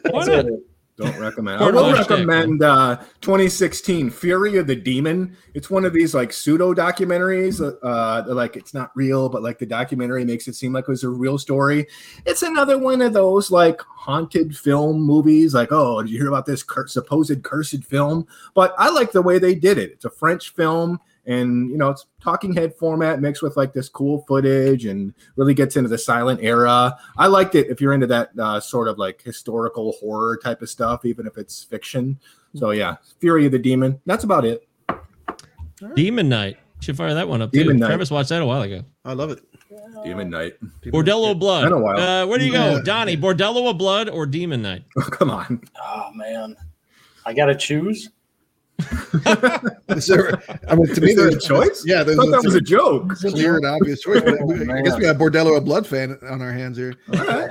Why 0.10 0.26
That's 0.26 0.28
not? 0.28 0.46
it. 0.46 0.54
Don't 0.98 1.20
recommend. 1.20 1.62
I 1.64 1.70
will 1.70 1.94
recommend 1.94 2.64
uh, 2.64 2.98
2016 3.22 4.10
Fury 4.10 4.58
of 4.58 4.66
the 4.66 4.76
Demon. 4.76 5.38
It's 5.54 5.70
one 5.70 5.86
of 5.86 5.94
these 5.94 6.16
like 6.16 6.34
pseudo 6.34 6.74
documentaries. 6.74 7.62
Uh, 7.62 8.34
like 8.34 8.56
it's 8.56 8.74
not 8.74 8.92
real, 8.96 9.30
but 9.30 9.44
like 9.44 9.60
the 9.60 9.66
documentary 9.68 10.26
makes 10.26 10.48
it 10.48 10.56
seem 10.56 10.74
like 10.74 10.86
it 10.86 10.90
was 10.90 11.04
a 11.04 11.10
real 11.10 11.38
story. 11.38 11.86
It's 12.26 12.42
another 12.42 12.80
one 12.80 13.04
of 13.04 13.14
those 13.14 13.52
like 13.52 13.80
haunted 13.82 14.58
film 14.58 15.02
movies. 15.02 15.54
Like, 15.54 15.72
oh, 15.72 16.02
did 16.02 16.12
you 16.12 16.18
hear 16.18 16.30
about 16.30 16.48
this 16.48 16.64
cur- 16.64 16.88
supposed 16.88 17.44
cursed 17.44 17.84
film? 17.84 18.26
But 18.56 18.74
I 18.80 18.90
like 18.90 19.12
the 19.12 19.22
way 19.22 19.38
they 19.38 19.54
did 19.54 19.78
it. 19.78 19.92
It's 19.92 20.06
a 20.06 20.10
French 20.10 20.54
film. 20.54 21.00
And 21.28 21.70
you 21.70 21.78
know, 21.78 21.90
it's 21.90 22.06
talking 22.22 22.54
head 22.54 22.74
format 22.76 23.20
mixed 23.20 23.44
with 23.44 23.58
like 23.58 23.74
this 23.74 23.90
cool 23.90 24.24
footage 24.28 24.86
and 24.86 25.14
really 25.36 25.54
gets 25.54 25.76
into 25.76 25.90
the 25.90 25.98
silent 25.98 26.40
era. 26.42 26.98
I 27.18 27.28
liked 27.28 27.54
it 27.56 27.68
if 27.68 27.82
you're 27.82 27.94
into 27.94 28.08
that 28.08 28.30
uh, 28.40 28.60
sort 28.62 28.88
of 28.88 28.98
like 28.98 29.22
historical 29.22 29.92
horror 30.00 30.40
type 30.42 30.62
of 30.62 30.70
stuff, 30.70 31.04
even 31.04 31.28
if 31.28 31.38
it's 31.38 31.64
fiction. 31.64 32.18
So 32.56 32.72
yeah, 32.72 32.96
Fury 33.20 33.46
of 33.46 33.52
the 33.52 33.60
Demon. 33.60 34.00
That's 34.06 34.24
about 34.24 34.46
it. 34.46 34.68
Demon 35.96 36.30
Knight. 36.30 36.58
Should 36.80 36.96
fire 36.96 37.14
that 37.14 37.28
one 37.28 37.42
up 37.42 37.52
too. 37.52 37.64
Demon 37.64 37.78
Knight. 37.80 37.88
Travis 37.88 38.12
watched 38.12 38.30
that 38.30 38.42
a 38.42 38.46
while 38.46 38.62
ago. 38.62 38.84
I 39.04 39.14
love 39.14 39.32
it. 39.32 39.40
Demon 40.04 40.30
Knight. 40.30 40.54
Bordello 40.86 41.32
of 41.32 41.40
Blood. 41.40 41.64
Been 41.64 41.74
a 41.74 41.80
while. 41.80 41.98
Uh, 42.00 42.26
where 42.28 42.38
do 42.40 42.46
you 42.46 42.52
go, 42.52 42.76
Yeah. 42.76 42.82
Donnie? 42.84 43.18
Bordello 43.18 43.70
of 43.70 43.78
Blood 43.78 44.10
or 44.10 44.26
Demon 44.26 44.62
Knight? 44.62 44.84
Oh, 44.98 45.02
come 45.10 45.30
on. 45.32 45.62
Oh 45.84 46.12
man. 46.14 46.56
I 47.26 47.34
gotta 47.34 47.56
choose. 47.56 48.10
Is 49.90 50.08
there, 50.08 50.42
I 50.70 50.76
mean, 50.76 50.88
to 50.94 51.02
me, 51.02 51.14
there's 51.14 51.36
a 51.36 51.40
choice? 51.40 51.84
Yeah, 51.86 52.02
I 52.02 52.04
there's 52.04 52.18
thought 52.18 52.30
that 52.32 52.44
was 52.44 52.56
a 52.56 52.60
a 52.60 52.62
joke. 52.62 53.10
clear 53.18 53.56
and 53.58 53.66
obvious 53.66 54.02
choice. 54.02 54.22
But 54.22 54.42
we- 54.46 54.70
I 54.72 54.82
guess 54.82 54.96
we 54.96 55.02
got 55.04 55.18
Bordello, 55.18 55.58
a 55.58 55.62
blood 55.62 55.88
fan 55.88 56.18
on 56.30 56.42
our 56.42 56.52
hands 56.52 56.78
here. 56.78 56.94
All 57.14 57.26
right. 57.26 57.50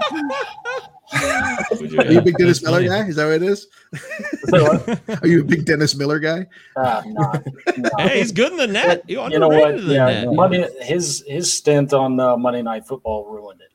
You- 1.80 1.98
Are 2.00 2.04
you 2.12 2.18
a 2.18 2.22
big 2.22 2.36
Dennis 2.36 2.62
Miller 2.62 2.82
guy? 2.86 3.06
Is 3.06 3.16
that 3.16 3.26
what 3.26 3.34
it 3.34 3.42
is? 3.42 3.68
What? 4.48 5.00
Are 5.22 5.26
you 5.28 5.40
a 5.40 5.44
big 5.44 5.64
Dennis 5.64 5.94
Miller 5.94 6.18
guy? 6.18 6.46
Ah, 6.76 7.02
nah, 7.06 7.38
nah. 7.76 7.88
Hey, 7.98 8.18
he's 8.18 8.32
good 8.32 8.50
in 8.52 8.58
the 8.58 8.66
net. 8.66 9.02
You, 9.08 9.22
you 9.30 9.38
know 9.38 9.48
what? 9.48 9.70
underrated 9.70 9.80
in 9.82 9.88
the 9.88 9.94
Yeah, 9.94 10.24
net. 10.24 10.34
Monday, 10.34 10.68
his 10.82 11.24
his 11.26 11.52
stint 11.52 11.92
on 11.92 12.18
uh, 12.18 12.36
Monday 12.36 12.62
Night 12.62 12.86
Football 12.86 13.26
ruined 13.30 13.60
it. 13.60 13.66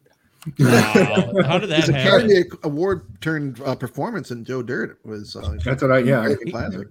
Wow. 0.59 1.43
How 1.45 1.57
did 1.59 1.69
that 1.69 1.79
It's 1.79 1.89
a 1.89 1.93
happen? 1.93 2.25
Academy 2.31 2.43
Award 2.63 3.05
turned 3.21 3.61
uh, 3.61 3.75
performance 3.75 4.31
in 4.31 4.43
Joe 4.43 4.61
Dirt 4.63 4.99
was 5.05 5.35
uh, 5.35 5.55
That's 5.63 5.81
what 5.83 5.91
I 5.91 5.99
yeah. 5.99 6.19
American 6.21 6.51
classic. 6.51 6.87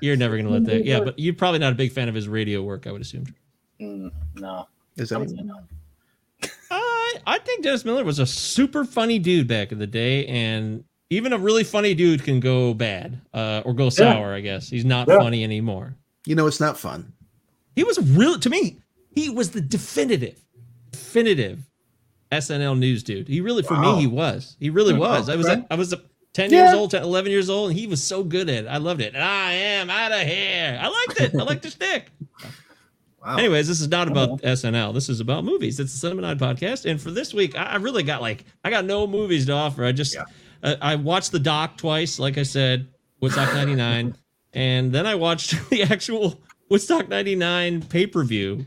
You're 0.00 0.16
never 0.16 0.36
gonna 0.36 0.50
let 0.50 0.64
that. 0.66 0.84
Yeah, 0.84 1.00
but 1.00 1.18
you're 1.18 1.34
probably 1.34 1.58
not 1.60 1.72
a 1.72 1.76
big 1.76 1.92
fan 1.92 2.08
of 2.08 2.14
his 2.14 2.28
radio 2.28 2.62
work. 2.62 2.86
I 2.86 2.92
would 2.92 3.00
assume. 3.00 3.26
Mm, 3.80 4.10
no, 4.36 4.66
Is 4.96 5.10
that 5.10 5.20
would 5.20 5.30
say. 5.30 5.36
I 6.70 7.14
I 7.26 7.38
think 7.38 7.62
Dennis 7.62 7.84
Miller 7.84 8.04
was 8.04 8.18
a 8.18 8.26
super 8.26 8.84
funny 8.84 9.18
dude 9.18 9.46
back 9.48 9.72
in 9.72 9.78
the 9.78 9.86
day, 9.86 10.26
and 10.26 10.84
even 11.10 11.32
a 11.32 11.38
really 11.38 11.64
funny 11.64 11.94
dude 11.94 12.24
can 12.24 12.40
go 12.40 12.74
bad 12.74 13.20
uh, 13.32 13.62
or 13.64 13.72
go 13.74 13.88
sour. 13.90 14.34
I 14.34 14.40
guess 14.40 14.68
he's 14.68 14.84
not 14.84 15.08
Yeah. 15.08 15.18
funny 15.18 15.44
anymore. 15.44 15.96
you 16.26 16.34
know 16.34 16.46
it's 16.48 16.58
not 16.60 16.76
fun. 16.76 17.12
He 17.76 17.84
was 17.84 17.98
real 18.16 18.38
to 18.40 18.50
me. 18.50 18.78
He 19.14 19.30
was 19.30 19.50
the 19.52 19.60
definitive, 19.60 20.40
definitive 20.90 21.60
SNL 22.32 22.76
news 22.78 23.02
dude. 23.04 23.28
He 23.28 23.40
really, 23.40 23.62
for 23.62 23.74
Wow. 23.74 23.94
me, 23.94 24.00
he 24.00 24.06
was. 24.08 24.56
He 24.58 24.68
really 24.70 24.94
was. 24.94 25.28
I 25.28 25.36
was. 25.36 25.46
Okay. 25.48 25.64
I 25.70 25.74
was 25.76 25.92
a, 25.92 26.00
ten 26.36 26.50
Yeah. 26.52 26.66
years 26.66 26.74
old, 26.74 26.90
10, 26.92 27.02
11 27.02 27.30
years 27.32 27.48
old, 27.50 27.70
and 27.70 27.78
he 27.78 27.86
was 27.86 28.02
so 28.02 28.22
good 28.22 28.48
at 28.50 28.64
it. 28.64 28.68
I 28.68 28.76
loved 28.76 29.00
it. 29.00 29.14
And 29.14 29.22
I 29.24 29.52
am 29.52 29.90
out 29.90 30.12
of 30.12 30.20
here. 30.20 30.78
I 30.80 30.88
liked 30.88 31.20
it. 31.20 31.34
I 31.34 31.42
liked 31.42 31.62
the 31.62 31.70
stick. 31.70 32.10
Wow. 33.24 33.38
Anyways, 33.38 33.66
this 33.66 33.80
is 33.80 33.88
not 33.88 34.06
about 34.06 34.40
SNL. 34.42 34.94
This 34.94 35.08
is 35.08 35.18
about 35.18 35.44
movies. 35.44 35.80
It's 35.80 35.92
a 35.92 35.96
Cinema 35.96 36.22
Nine 36.22 36.38
podcast, 36.38 36.88
and 36.88 37.00
for 37.00 37.10
this 37.10 37.34
week, 37.34 37.58
I, 37.58 37.64
I 37.64 37.76
really 37.76 38.04
got 38.04 38.20
like 38.20 38.44
I 38.62 38.70
got 38.70 38.84
no 38.84 39.04
movies 39.08 39.46
to 39.46 39.52
offer. 39.52 39.84
I 39.84 39.90
just 39.90 40.14
Yeah. 40.14 40.26
uh, 40.62 40.76
I 40.80 40.94
watched 40.94 41.32
the 41.32 41.40
doc 41.40 41.76
twice, 41.76 42.20
like 42.20 42.38
I 42.38 42.44
said, 42.44 42.86
Woodstock 43.20 43.52
'99, 43.52 44.14
and 44.52 44.92
then 44.92 45.08
I 45.08 45.16
watched 45.16 45.56
the 45.70 45.82
actual 45.82 46.40
Woodstock 46.70 47.08
'99 47.08 47.82
pay 47.86 48.06
per 48.06 48.22
view. 48.22 48.64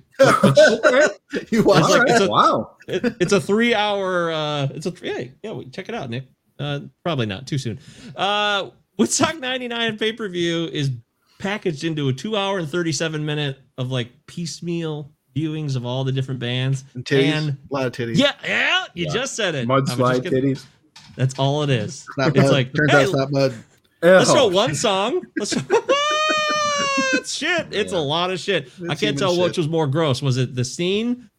You 1.52 1.64
watch 1.64 1.84
like- 1.84 2.02
right. 2.02 2.10
it's 2.10 2.20
a- 2.22 2.30
wow. 2.30 2.76
It, 2.86 3.16
it's 3.22 3.32
a 3.32 3.40
three 3.40 3.74
hour. 3.74 4.30
Uh, 4.30 4.68
it's 4.74 4.88
a 4.88 4.94
yeah 5.02 5.24
yeah. 5.42 5.52
we- 5.54 5.70
Check 5.70 5.88
it 5.88 5.96
out, 5.96 6.10
Nick. 6.10 6.26
Uh, 6.60 6.82
probably 7.04 7.26
not 7.26 7.48
too 7.48 7.58
soon. 7.58 7.80
Uh, 8.16 8.70
Woodstock 8.98 9.40
'99 9.40 9.98
pay 9.98 10.12
per 10.14 10.28
view 10.28 10.66
is 10.72 10.92
packaged 11.40 11.86
into 11.86 12.10
a 12.10 12.14
two 12.14 12.36
hour 12.36 12.60
and 12.60 12.68
37 12.68 13.26
minute 13.26 13.58
of 13.78 13.92
like 13.92 14.10
piecemeal 14.28 15.10
viewings 15.36 15.76
of 15.78 15.86
all 15.86 16.04
the 16.04 16.12
different 16.12 16.40
bands 16.40 16.84
and 16.96 17.06
titties, 17.06 17.32
and 17.32 17.50
a 17.52 17.74
lot 17.74 17.86
of 17.86 17.94
titties. 17.94 18.18
yeah 18.18 18.34
yeah 18.44 18.84
you 18.94 19.10
just 19.10 19.36
said 19.36 19.56
it 19.56 19.70
I 19.70 19.74
was 19.74 19.90
Mudslide 19.92 20.22
titties. 20.24 20.66
that's 21.16 21.38
all 21.40 21.64
it 21.64 21.70
is 21.70 22.06
It's 22.10 22.18
not 22.18 22.28
it's 22.30 22.38
mud. 22.40 22.52
like 22.52 22.74
turns 22.74 22.92
hey, 22.92 22.98
out 22.98 23.04
it's 23.04 23.14
not 23.14 23.32
mud. 23.32 23.54
let's 24.02 24.30
Oh. 24.30 24.34
throw 24.34 24.48
one 24.48 24.76
song 24.76 25.22
let's 25.38 25.54
it's 27.14 27.32
shit 27.38 27.68
it's 27.72 27.94
a 27.94 28.00
lot 28.00 28.32
of 28.32 28.40
shit 28.40 28.70
i 28.90 28.96
can't 28.96 29.18
tell 29.18 29.36
shit. 29.36 29.44
which 29.44 29.58
was 29.58 29.68
more 29.70 29.88
gross 29.88 30.22
was 30.22 30.36
it 30.38 30.56
the 30.56 30.66
scene 30.66 31.30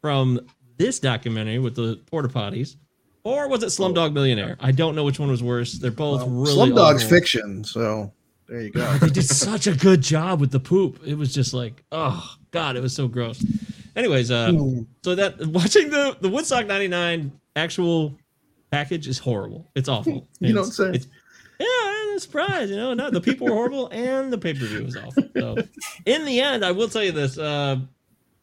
from 0.00 0.38
this 0.76 0.98
documentary 1.00 1.58
with 1.58 1.74
the 1.74 2.00
porta 2.06 2.28
potties 2.28 2.76
or 3.24 3.48
was 3.48 3.62
it 3.62 3.66
slumdog 3.66 4.12
millionaire 4.12 4.56
i 4.60 4.72
don't 4.72 4.94
know 4.96 5.04
which 5.04 5.18
one 5.20 5.30
was 5.30 5.42
worse 5.42 5.74
they're 5.74 5.90
both 5.90 6.22
really 6.26 6.70
Slumdog's 6.72 7.04
awful. 7.04 7.08
fiction. 7.08 7.64
So 7.64 8.12
there 8.48 8.60
you 8.62 8.70
go. 8.70 8.98
they 8.98 9.08
did 9.08 9.24
such 9.24 9.66
a 9.66 9.72
good 9.74 10.02
job 10.02 10.40
with 10.40 10.50
the 10.50 10.60
poop. 10.60 11.00
It 11.06 11.14
was 11.14 11.32
just 11.32 11.54
like, 11.54 11.82
oh 11.92 12.34
god, 12.50 12.76
it 12.76 12.80
was 12.80 12.94
so 12.94 13.08
gross. 13.08 13.42
Anyways, 13.96 14.30
uh, 14.30 14.50
Hmm. 14.50 14.80
so 15.04 15.14
that 15.14 15.38
watching 15.46 15.88
the 15.90 16.16
the 16.20 16.28
Woodstock 16.28 16.66
'99 16.66 17.32
actual 17.56 18.14
package 18.70 19.06
is 19.08 19.18
horrible. 19.18 19.70
It's 19.74 19.88
awful. 19.88 20.26
You 20.40 20.52
don't 20.52 20.68
It's- 20.68 20.76
say. 20.76 20.90
It's, 20.92 21.06
yeah, 21.60 21.66
I'm 22.12 22.18
surprised. 22.18 22.70
You 22.70 22.76
know, 22.76 22.92
no, 22.94 23.08
the 23.10 23.20
people 23.20 23.46
were 23.46 23.52
horrible, 23.54 23.88
and 23.92 24.32
the 24.32 24.38
pay 24.38 24.52
per 24.52 24.66
view 24.66 24.84
was 24.84 24.96
awful. 24.96 25.22
So, 25.36 25.56
in 26.04 26.24
the 26.26 26.40
end, 26.40 26.64
I 26.64 26.72
will 26.72 26.88
tell 26.88 27.04
you 27.04 27.12
this: 27.12 27.38
uh, 27.38 27.76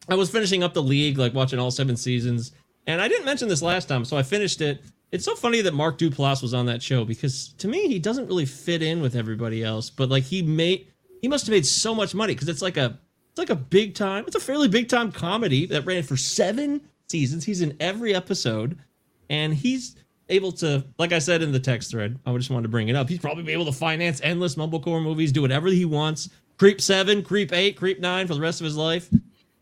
I 0.08 0.14
was 0.14 0.30
finishing 0.30 0.62
up 0.64 0.72
the 0.74 0.82
league, 0.82 1.18
like 1.18 1.34
watching 1.34 1.58
all 1.58 1.70
seven 1.70 1.96
seasons, 1.96 2.52
and 2.90 3.00
I 3.00 3.08
didn't 3.08 3.24
mention 3.24 3.48
this 3.48 3.62
last 3.62 3.88
time, 3.88 4.04
so 4.04 4.16
I 4.16 4.22
finished 4.22 4.60
it. 4.60 4.82
It's 5.12 5.24
so 5.24 5.34
funny 5.34 5.60
that 5.62 5.74
Mark 5.74 5.98
Duplass 5.98 6.40
was 6.42 6.54
on 6.54 6.66
that 6.66 6.82
show 6.82 7.04
because 7.04 7.48
to 7.58 7.68
me 7.68 7.88
he 7.88 7.98
doesn't 7.98 8.26
really 8.26 8.46
fit 8.46 8.82
in 8.82 9.00
with 9.00 9.16
everybody 9.16 9.64
else, 9.64 9.90
but 9.90 10.08
like 10.08 10.22
he 10.24 10.42
made 10.42 10.86
he 11.20 11.28
must 11.28 11.46
have 11.46 11.52
made 11.52 11.66
so 11.66 11.94
much 11.94 12.14
money 12.14 12.34
because 12.34 12.48
it's 12.48 12.62
like 12.62 12.76
a 12.76 12.98
it's 13.30 13.38
like 13.38 13.50
a 13.50 13.56
big 13.56 13.94
time 13.94 14.24
it's 14.26 14.36
a 14.36 14.40
fairly 14.40 14.68
big 14.68 14.88
time 14.88 15.10
comedy 15.10 15.66
that 15.66 15.84
ran 15.84 16.02
for 16.02 16.16
seven 16.16 16.80
seasons. 17.08 17.44
He's 17.44 17.60
in 17.60 17.76
every 17.80 18.14
episode, 18.14 18.78
and 19.28 19.52
he's 19.52 19.96
able 20.28 20.52
to 20.52 20.84
like 20.98 21.12
I 21.12 21.18
said 21.18 21.42
in 21.42 21.50
the 21.50 21.58
text 21.60 21.90
thread. 21.90 22.18
I 22.24 22.36
just 22.36 22.50
wanted 22.50 22.64
to 22.64 22.68
bring 22.68 22.88
it 22.88 22.94
up. 22.94 23.08
He's 23.08 23.18
probably 23.18 23.42
be 23.42 23.52
able 23.52 23.66
to 23.66 23.72
finance 23.72 24.20
endless 24.22 24.54
mumblecore 24.54 25.02
movies, 25.02 25.32
do 25.32 25.42
whatever 25.42 25.68
he 25.68 25.84
wants. 25.84 26.28
Creep 26.58 26.80
seven, 26.80 27.22
Creep 27.24 27.52
eight, 27.52 27.76
Creep 27.76 28.00
nine 28.00 28.28
for 28.28 28.34
the 28.34 28.40
rest 28.40 28.60
of 28.60 28.64
his 28.64 28.76
life. 28.76 29.08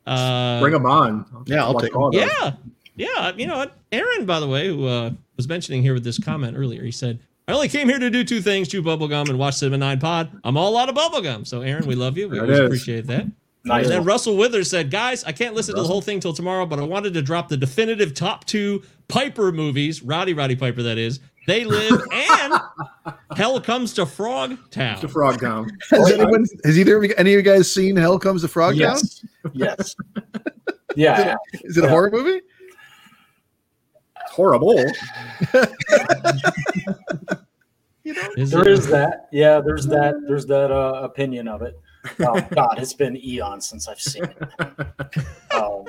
Uh, 0.06 0.58
Bring 0.60 0.72
them 0.72 0.86
on. 0.86 1.24
Yeah, 1.46 1.64
I'll 1.64 1.78
take 1.78 1.94
all 1.94 2.10
those. 2.10 2.28
yeah, 2.40 2.52
yeah. 2.98 3.32
You 3.36 3.46
know 3.46 3.56
what? 3.56 3.76
Aaron, 3.92 4.26
by 4.26 4.40
the 4.40 4.48
way, 4.48 4.68
who 4.68 4.86
uh, 4.86 5.10
was 5.36 5.48
mentioning 5.48 5.82
here 5.82 5.94
with 5.94 6.04
this 6.04 6.18
comment 6.18 6.56
earlier, 6.56 6.82
he 6.82 6.90
said, 6.90 7.18
"I 7.46 7.52
only 7.52 7.68
came 7.68 7.88
here 7.88 7.98
to 7.98 8.10
do 8.10 8.24
two 8.24 8.40
things: 8.40 8.68
chew 8.68 8.82
bubblegum 8.82 9.28
and 9.28 9.38
watch 9.38 9.54
Cinema 9.54 9.78
Nine 9.78 10.00
Pod. 10.00 10.30
I'm 10.44 10.56
all 10.56 10.76
out 10.76 10.88
of 10.88 10.94
bubblegum." 10.94 11.46
So, 11.46 11.62
Aaron, 11.62 11.86
we 11.86 11.94
love 11.94 12.18
you. 12.18 12.28
We 12.28 12.38
always 12.38 12.58
is. 12.58 12.66
appreciate 12.66 13.06
that. 13.06 13.26
Nice. 13.64 13.84
And 13.84 13.92
then 13.92 14.04
Russell 14.04 14.36
Withers 14.36 14.70
said, 14.70 14.90
"Guys, 14.90 15.24
I 15.24 15.32
can't 15.32 15.54
listen 15.54 15.74
to 15.74 15.82
the 15.82 15.88
whole 15.88 16.02
thing 16.02 16.20
till 16.20 16.32
tomorrow, 16.32 16.66
but 16.66 16.78
I 16.78 16.82
wanted 16.82 17.14
to 17.14 17.22
drop 17.22 17.48
the 17.48 17.56
definitive 17.56 18.14
top 18.14 18.44
two 18.44 18.82
Piper 19.08 19.52
movies. 19.52 20.02
Roddy 20.02 20.34
Roddy 20.34 20.54
Piper, 20.54 20.82
that 20.82 20.98
is. 20.98 21.20
They 21.46 21.64
live 21.64 21.98
and 22.12 22.54
Hell 23.36 23.58
Comes 23.62 23.94
to 23.94 24.04
Frog 24.04 24.58
Town. 24.70 25.00
The 25.00 25.08
Frog 25.08 25.40
Town. 25.40 25.70
Has 25.90 26.12
anyone? 26.12 26.44
Has 26.62 26.78
either 26.78 26.98
of 26.98 27.04
you, 27.04 27.14
any 27.16 27.32
of 27.32 27.38
you 27.38 27.42
guys 27.42 27.72
seen 27.72 27.96
Hell 27.96 28.18
Comes 28.18 28.42
to 28.42 28.48
Frog 28.48 28.78
Town? 28.78 28.98
Yes. 28.98 29.24
yes. 29.54 29.96
Yeah. 30.96 31.36
Is 31.62 31.76
it 31.76 31.84
a 31.84 31.88
horror 31.88 32.10
movie? 32.10 32.40
It's 34.38 34.46
horrible. 34.46 34.78
Is 38.36 38.50
There 38.52 38.60
it- 38.62 38.68
is 38.68 38.86
that. 38.86 39.28
Yeah, 39.32 39.60
there's 39.60 39.86
that. 39.86 40.14
There's 40.26 40.46
that 40.46 40.70
uh, 40.70 41.00
opinion 41.02 41.48
of 41.48 41.62
it. 41.62 41.78
Oh 42.20 42.40
God, 42.52 42.78
it's 42.78 42.94
been 42.94 43.16
eons 43.16 43.66
since 43.66 43.88
I've 43.88 44.00
seen 44.00 44.24
it. 44.24 44.38
Um, 45.52 45.84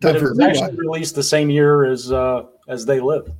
but 0.00 0.12
Time 0.12 0.16
it 0.16 0.22
was 0.22 0.40
actually 0.40 0.76
released 0.76 1.14
the 1.14 1.22
same 1.22 1.48
year 1.48 1.84
as 1.84 2.10
uh, 2.12 2.42
as 2.68 2.84
They 2.84 3.00
Live. 3.00 3.30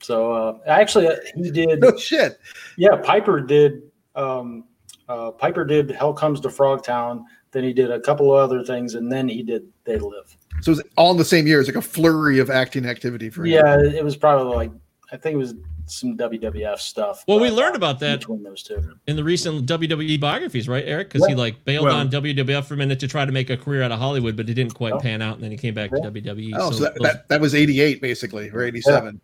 So 0.00 0.32
uh, 0.32 0.58
actually, 0.66 1.08
uh, 1.08 1.16
he 1.34 1.50
did. 1.50 1.80
No 1.80 1.96
shit. 1.96 2.38
Yeah, 2.76 2.96
Piper 2.96 3.40
did. 3.40 3.82
Um, 4.14 4.64
uh, 5.08 5.32
Piper 5.32 5.64
did 5.64 5.90
Hell 5.90 6.14
Comes 6.14 6.40
to 6.40 6.48
Frogtown. 6.48 7.24
Then 7.50 7.64
he 7.64 7.72
did 7.72 7.90
a 7.90 7.98
couple 8.00 8.32
of 8.32 8.38
other 8.38 8.62
things, 8.64 8.94
and 8.94 9.10
then 9.10 9.28
he 9.28 9.42
did 9.42 9.64
They 9.84 9.98
Live. 9.98 10.36
So 10.62 10.72
it 10.72 10.76
was 10.76 10.82
all 10.96 11.10
in 11.12 11.16
the 11.16 11.24
same 11.24 11.46
year. 11.46 11.60
It's 11.60 11.68
like 11.68 11.76
a 11.76 11.82
flurry 11.82 12.38
of 12.38 12.50
acting 12.50 12.86
activity 12.86 13.30
for 13.30 13.42
him. 13.44 13.52
Yeah, 13.52 13.78
it 13.80 14.04
was 14.04 14.16
probably 14.16 14.54
like 14.54 14.70
I 15.12 15.16
think 15.16 15.34
it 15.34 15.38
was 15.38 15.54
some 15.86 16.16
WWF 16.16 16.78
stuff. 16.78 17.24
Well, 17.26 17.40
we 17.40 17.48
uh, 17.48 17.52
learned 17.52 17.74
about 17.74 17.98
that 17.98 18.20
between 18.20 18.44
those 18.44 18.62
two. 18.62 18.80
in 19.08 19.16
the 19.16 19.24
recent 19.24 19.66
WWE 19.66 20.20
biographies, 20.20 20.68
right, 20.68 20.84
Eric? 20.86 21.10
Because 21.12 21.26
he 21.26 21.34
like 21.34 21.64
bailed 21.64 21.86
Well- 21.86 21.96
on 21.96 22.08
WWF 22.10 22.64
for 22.66 22.74
a 22.74 22.76
minute 22.76 23.00
to 23.00 23.08
try 23.08 23.24
to 23.24 23.32
make 23.32 23.50
a 23.50 23.56
career 23.56 23.82
out 23.82 23.90
of 23.90 23.98
Hollywood, 23.98 24.36
but 24.36 24.48
it 24.48 24.54
didn't 24.54 24.74
quite 24.74 24.92
Oh. 24.92 25.00
pan 25.00 25.20
out, 25.20 25.34
and 25.34 25.42
then 25.42 25.50
he 25.50 25.56
came 25.56 25.74
back 25.74 25.90
to 25.90 25.96
WWE. 25.96 26.52
Oh, 26.56 26.70
so 26.70 26.84
that, 26.84 26.94
those- 26.94 27.02
that, 27.02 27.28
that 27.28 27.40
was 27.40 27.56
88 27.56 28.00
basically, 28.00 28.50
or 28.50 28.62
87. 28.62 29.20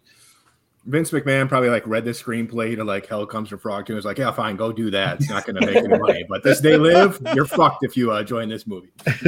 Vince 0.86 1.10
McMahon 1.10 1.48
probably 1.48 1.68
like 1.68 1.84
read 1.86 2.04
the 2.04 2.12
screenplay 2.12 2.76
to 2.76 2.84
like 2.84 3.06
Hell 3.06 3.26
Comes 3.26 3.48
to 3.48 3.58
Frog 3.58 3.86
Town. 3.86 3.94
He 3.94 3.96
was 3.96 4.04
like, 4.04 4.18
yeah, 4.18 4.30
fine, 4.30 4.54
go 4.56 4.70
do 4.72 4.88
that. 4.92 5.16
It's 5.20 5.28
not 5.28 5.44
going 5.44 5.56
to 5.56 5.66
make 5.66 5.76
any 5.76 5.88
money. 5.98 6.24
But 6.28 6.44
this 6.44 6.60
day 6.60 6.76
Live, 6.76 7.20
you're 7.34 7.44
fucked 7.44 7.82
if 7.84 7.96
you 7.96 8.12
uh, 8.12 8.22
join 8.22 8.48
this 8.48 8.66
movie. 8.66 8.90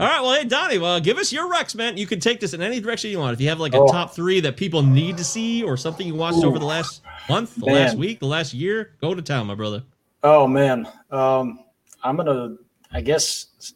All 0.00 0.06
right, 0.06 0.22
well, 0.22 0.32
hey 0.34 0.44
Donnie, 0.44 0.78
well, 0.78 0.98
give 1.00 1.18
us 1.18 1.30
your 1.32 1.50
Rex, 1.50 1.74
man. 1.74 1.98
You 1.98 2.06
can 2.06 2.18
take 2.20 2.40
this 2.40 2.54
in 2.54 2.62
any 2.62 2.80
direction 2.80 3.10
you 3.10 3.18
want. 3.18 3.34
If 3.34 3.40
you 3.42 3.48
have 3.50 3.60
like 3.60 3.74
a 3.74 3.78
Oh. 3.78 3.88
top 3.88 4.12
three 4.14 4.40
that 4.40 4.56
people 4.56 4.82
need 4.82 5.18
to 5.18 5.24
see, 5.24 5.62
or 5.62 5.76
something 5.76 6.06
you 6.06 6.14
watched 6.14 6.38
Ooh. 6.38 6.46
over 6.46 6.58
the 6.58 6.64
last 6.64 7.02
month, 7.28 7.56
the 7.56 7.66
Man. 7.66 7.74
last 7.74 7.96
week, 7.98 8.20
the 8.20 8.26
last 8.26 8.54
year, 8.54 8.92
go 9.02 9.14
to 9.14 9.20
town, 9.20 9.46
my 9.48 9.54
brother. 9.54 9.82
Oh 10.22 10.46
man, 10.46 10.88
um, 11.10 11.64
I'm 12.02 12.16
gonna, 12.16 12.56
I 12.92 13.02
guess, 13.02 13.74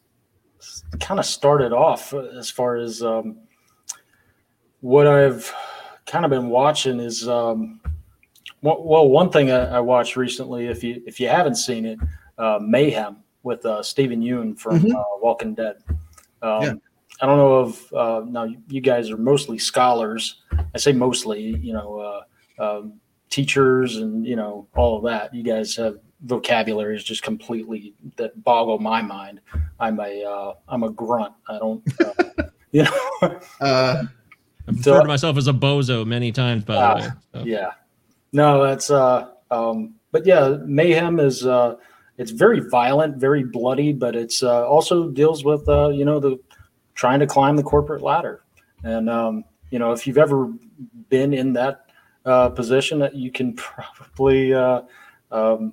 kind 1.00 1.20
of 1.20 1.26
started 1.26 1.72
off 1.74 2.14
as 2.14 2.48
far 2.50 2.76
as 2.76 3.02
um, 3.02 3.36
what 4.80 5.06
I've 5.06 5.52
kind 6.06 6.24
of 6.24 6.30
been 6.30 6.48
watching 6.48 7.00
is, 7.00 7.28
um, 7.28 7.80
well, 8.62 9.08
one 9.08 9.30
thing 9.30 9.50
I, 9.50 9.76
I 9.76 9.80
watched 9.80 10.16
recently. 10.16 10.66
If 10.66 10.82
you 10.82 11.02
if 11.06 11.20
you 11.20 11.28
haven't 11.28 11.56
seen 11.56 11.84
it, 11.84 11.98
uh, 12.38 12.58
Mayhem 12.62 13.16
with 13.42 13.64
uh, 13.66 13.82
Steven 13.82 14.22
Yeun 14.22 14.58
from 14.58 14.80
Mhm. 14.80 14.94
uh, 14.94 15.04
Walking 15.22 15.54
Dead. 15.54 15.76
Um, 16.42 16.62
Yeah. 16.62 16.74
I 17.20 17.26
don't 17.26 17.36
know 17.38 17.62
if 17.62 17.92
uh, 17.92 18.22
now 18.26 18.48
you 18.68 18.80
guys 18.80 19.10
are 19.10 19.16
mostly 19.16 19.56
scholars. 19.58 20.42
I 20.74 20.78
say 20.78 20.92
mostly, 20.92 21.40
you 21.58 21.72
know, 21.72 21.98
uh, 22.00 22.22
um, 22.78 22.94
teachers 23.30 23.96
and 23.98 24.26
you 24.26 24.34
know 24.36 24.66
all 24.74 24.96
of 24.96 25.04
that. 25.04 25.32
You 25.34 25.42
guys 25.44 25.76
have 25.76 25.98
vocabularies 26.22 27.04
just 27.04 27.22
completely 27.22 27.94
that 28.16 28.42
boggle 28.42 28.78
my 28.78 29.00
mind. 29.02 29.40
I'm 29.78 30.00
a 30.00 30.24
uh, 30.24 30.54
I'm 30.68 30.82
a 30.82 30.90
grunt. 30.90 31.34
I 31.48 31.58
don't, 31.58 31.82
uh, 32.00 32.44
you 32.72 32.84
know. 33.60 34.08
Uh, 34.66 34.70
I've 34.72 34.82
So- 34.82 34.92
referred 34.92 35.02
to 35.02 35.08
myself 35.08 35.36
as 35.36 35.46
a 35.48 35.52
bozo 35.52 36.06
many 36.06 36.32
times, 36.32 36.64
by 36.64 36.74
the 36.74 36.80
Ah, 36.80 36.94
way. 36.96 37.08
so. 37.34 37.42
Yeah. 37.44 37.70
No, 38.32 38.62
that's 38.64 38.90
uh 38.90 39.28
um 39.50 39.94
but 40.10 40.26
yeah, 40.26 40.56
mayhem 40.64 41.20
is 41.20 41.46
uh 41.46 41.76
it's 42.18 42.30
very 42.30 42.60
violent, 42.70 43.16
very 43.16 43.42
bloody, 43.44 43.92
but 43.92 44.14
it's 44.16 44.42
uh 44.42 44.66
also 44.68 45.08
deals 45.10 45.44
with 45.44 45.68
uh, 45.68 45.88
you 45.88 46.04
know, 46.04 46.18
the 46.20 46.38
trying 46.94 47.20
to 47.20 47.26
climb 47.26 47.56
the 47.56 47.62
corporate 47.62 48.02
ladder. 48.02 48.42
And 48.84 49.08
um, 49.10 49.44
you 49.70 49.78
know, 49.78 49.92
if 49.92 50.06
you've 50.06 50.18
ever 50.18 50.52
been 51.08 51.32
in 51.34 51.52
that 51.54 51.86
uh 52.24 52.48
position 52.50 52.98
that 53.00 53.14
you 53.14 53.30
can 53.30 53.52
probably 53.56 54.52
uh 54.54 54.82
um 55.30 55.72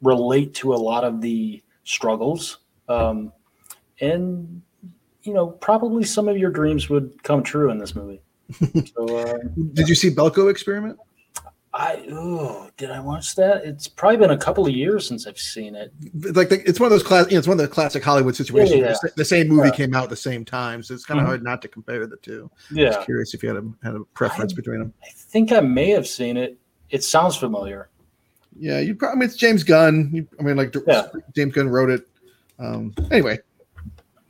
relate 0.00 0.54
to 0.54 0.74
a 0.74 0.76
lot 0.76 1.04
of 1.04 1.20
the 1.20 1.62
struggles. 1.84 2.58
Um 2.88 3.32
and 4.00 4.62
you 5.22 5.32
know, 5.32 5.46
probably 5.48 6.04
some 6.04 6.28
of 6.28 6.36
your 6.36 6.50
dreams 6.50 6.88
would 6.88 7.22
come 7.22 7.42
true 7.42 7.70
in 7.70 7.78
this 7.78 7.94
movie. 7.94 8.20
So 8.94 9.18
uh 9.18 9.38
Did 9.72 9.88
you 9.88 9.94
see 9.94 10.10
Belko 10.10 10.50
Experiment? 10.50 10.98
I 11.74 12.04
oh, 12.10 12.68
did 12.76 12.90
I 12.90 13.00
watch 13.00 13.34
that? 13.36 13.64
It's 13.64 13.88
probably 13.88 14.18
been 14.18 14.30
a 14.30 14.36
couple 14.36 14.66
of 14.66 14.74
years 14.74 15.08
since 15.08 15.26
I've 15.26 15.38
seen 15.38 15.74
it. 15.74 15.90
Like 16.36 16.50
the, 16.50 16.60
it's 16.68 16.78
one 16.78 16.88
of 16.88 16.90
those 16.90 17.02
class, 17.02 17.24
you 17.28 17.32
know, 17.32 17.38
it's 17.38 17.48
one 17.48 17.58
of 17.58 17.62
the 17.66 17.74
classic 17.74 18.04
Hollywood 18.04 18.36
situations. 18.36 18.78
Yeah, 18.78 18.94
yeah. 19.02 19.10
the 19.16 19.24
same 19.24 19.48
movie 19.48 19.68
Yeah. 19.68 19.74
came 19.74 19.94
out 19.94 20.04
at 20.04 20.10
the 20.10 20.16
same 20.16 20.44
time, 20.44 20.82
so 20.82 20.92
it's 20.92 21.06
kind 21.06 21.18
of 21.18 21.24
Mhm. 21.24 21.28
hard 21.28 21.42
not 21.42 21.62
to 21.62 21.68
compare 21.68 22.06
the 22.06 22.18
two. 22.18 22.50
Yeah. 22.70 22.90
Just 22.90 23.06
curious 23.06 23.32
if 23.32 23.42
you 23.42 23.48
had 23.48 23.56
a 23.56 23.64
had 23.82 23.94
a 23.94 24.04
preference 24.12 24.52
between 24.52 24.80
them. 24.80 24.92
I 25.02 25.08
think 25.14 25.50
I 25.50 25.60
may 25.60 25.88
have 25.90 26.06
seen 26.06 26.36
it. 26.36 26.58
It 26.90 27.02
sounds 27.04 27.36
familiar. 27.36 27.88
Yeah, 28.58 28.80
you 28.80 28.94
probably. 28.94 29.16
I 29.16 29.18
mean, 29.20 29.28
it's 29.30 29.36
James 29.38 29.62
Gunn. 29.64 30.10
You, 30.12 30.28
I 30.38 30.42
mean, 30.42 30.56
like 30.58 30.74
Yeah. 30.86 31.06
James 31.34 31.54
Gunn 31.54 31.70
wrote 31.70 31.88
it. 31.88 32.06
Um, 32.58 32.92
anyway, 33.10 33.38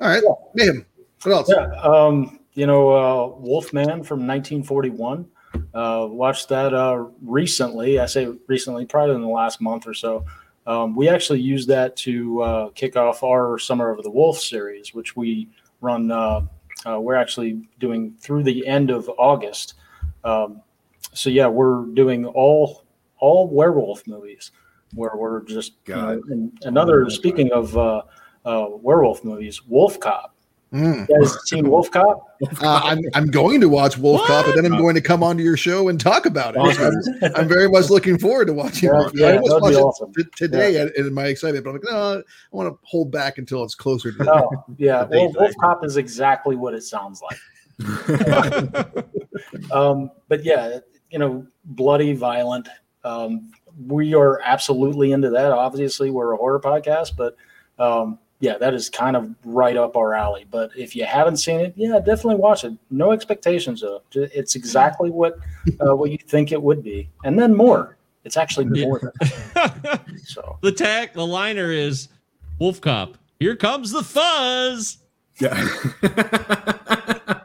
all 0.03 0.09
right, 0.09 0.23
Mayhem. 0.55 0.85
What 1.23 1.33
else? 1.33 1.49
Yeah. 1.49 1.71
Um, 1.81 2.41
you 2.55 2.67
know, 2.67 2.91
uh, 2.91 3.37
Wolfman 3.39 4.03
from 4.03 4.27
1941. 4.27 5.27
Uh, 5.75 6.09
watched 6.11 6.49
that 6.49 6.75
uh, 6.75 7.07
recently. 7.23 8.01
I 8.01 8.07
say 8.07 8.27
recently, 8.49 8.85
probably 8.85 9.15
in 9.15 9.21
the 9.21 9.29
last 9.29 9.61
month 9.61 9.87
or 9.87 9.95
so. 9.95 10.25
Um, 10.67 10.97
we 10.97 11.09
actually 11.09 11.41
used 11.41 11.69
that 11.69 11.97
to 11.99 12.43
uh, 12.43 12.69
kick 12.71 12.97
off 12.97 13.23
our 13.23 13.59
Summer 13.59 13.91
of 13.91 14.03
the 14.03 14.11
Wolf 14.11 14.39
series, 14.39 14.93
which 14.93 15.17
we 15.17 15.49
run. 15.81 16.11
Uh, 16.11 16.47
uh, 16.85 17.01
we're 17.01 17.15
actually 17.15 17.63
doing 17.79 18.15
through 18.19 18.43
the 18.43 18.67
end 18.67 18.91
of 18.91 19.09
August. 19.19 19.75
Um, 20.25 20.63
so 21.13 21.31
yeah, 21.31 21.47
we're 21.47 21.85
doing 21.87 22.27
all 22.27 22.85
all 23.19 23.49
werewolf 23.49 24.07
movies, 24.07 24.51
where 24.95 25.13
we're 25.15 25.43
just 25.45 25.75
you 25.87 25.95
know, 25.95 26.21
and 26.29 26.59
another. 26.65 27.09
Speaking 27.09 27.53
of 27.53 27.77
uh, 28.45 28.67
werewolf 28.71 29.25
movies, 29.25 29.65
Wolf 29.67 29.99
Cop. 30.01 30.35
Mm. 30.73 31.07
You 31.07 31.21
guys 31.21 31.37
seen 31.49 31.69
Wolf 31.69 31.91
Cop? 31.91 32.39
Uh, 32.63 32.81
I'm, 32.83 33.01
I'm 33.13 33.27
going 33.27 33.61
to 33.61 33.69
watch 33.69 33.99
Wolf 33.99 34.27
Cop, 34.27 34.47
and 34.47 34.57
then 34.57 34.73
I'm 34.73 34.79
going 34.79 34.95
to 34.95 35.03
come 35.03 35.23
onto 35.23 35.43
your 35.43 35.57
show 35.57 35.89
and 35.89 36.01
talk 36.01 36.25
about 36.25 36.55
it. 36.57 36.61
I'm, 37.23 37.35
I'm 37.37 37.47
very 37.47 37.69
much 37.69 37.91
looking 37.91 38.19
forward 38.19 38.47
to 38.47 38.55
watching. 38.55 38.89
Yeah, 38.89 39.09
yeah, 39.13 39.27
I 39.27 39.37
almost 39.37 39.63
watched 39.63 39.77
it 39.77 39.81
awesome. 39.81 40.15
t- 40.15 40.25
today, 40.35 40.75
Yeah. 40.75 40.89
and 40.97 41.15
my 41.15 41.27
excitement, 41.27 41.65
but 41.65 41.71
I'm 41.71 41.77
like, 41.77 41.85
no, 41.91 42.19
I 42.21 42.23
want 42.57 42.73
to 42.73 42.79
hold 42.85 43.13
back 43.13 43.37
until 43.37 43.63
it's 43.65 43.75
closer 43.75 44.13
to. 44.13 44.23
Oh, 44.33 44.65
yeah. 44.79 45.03
Well, 45.03 45.31
Wolf 45.35 45.53
Cop 45.61 45.85
is 45.85 45.99
exactly 45.99 46.57
what 46.57 46.73
it 46.73 46.83
sounds 46.83 47.21
like. 47.21 47.39
um, 49.73 50.11
but 50.29 50.43
yeah, 50.43 50.79
you 51.11 51.19
know, 51.19 51.47
bloody, 51.65 52.15
violent. 52.15 52.69
Um, 53.05 53.51
we 53.87 54.15
are 54.15 54.41
absolutely 54.43 55.13
into 55.13 55.29
that. 55.31 55.53
Obviously, 55.53 56.11
we're 56.11 56.33
a 56.33 56.37
horror 56.37 56.61
podcast, 56.61 57.15
but 57.17 57.37
um, 57.79 58.19
yeah, 58.43 58.59
that 58.59 58.75
is 58.75 58.91
kind 58.91 59.15
of 59.15 59.33
right 59.45 59.77
up 59.77 59.97
our 59.97 60.15
alley. 60.15 60.45
But 60.51 60.73
if 60.77 60.97
you 60.97 61.05
haven't 61.05 61.37
seen 61.37 61.61
it, 61.61 61.75
yeah, 61.77 62.01
definitely 62.01 62.35
watch 62.35 62.65
it. 62.65 62.73
No 62.91 63.13
expectations 63.13 63.83
though. 63.83 64.03
It's 64.13 64.57
exactly 64.57 65.11
what 65.11 65.39
uh, 65.81 65.95
what 65.95 66.11
you 66.11 66.19
think 66.19 66.51
it 66.51 66.61
would 66.61 66.83
be, 66.83 67.09
and 67.23 67.39
then 67.39 67.55
more. 67.55 67.97
It's 68.25 68.37
actually 68.37 68.65
more. 68.67 69.13
Than 69.55 70.17
so 70.25 70.59
The 70.61 70.73
tag, 70.73 71.13
the 71.13 71.25
liner 71.25 71.71
is 71.71 72.09
Wolf 72.59 72.81
Cop. 72.81 73.17
Here 73.39 73.55
comes 73.55 73.93
the 73.93 74.03
fuzz. 74.03 74.99
Yeah. 75.41 75.55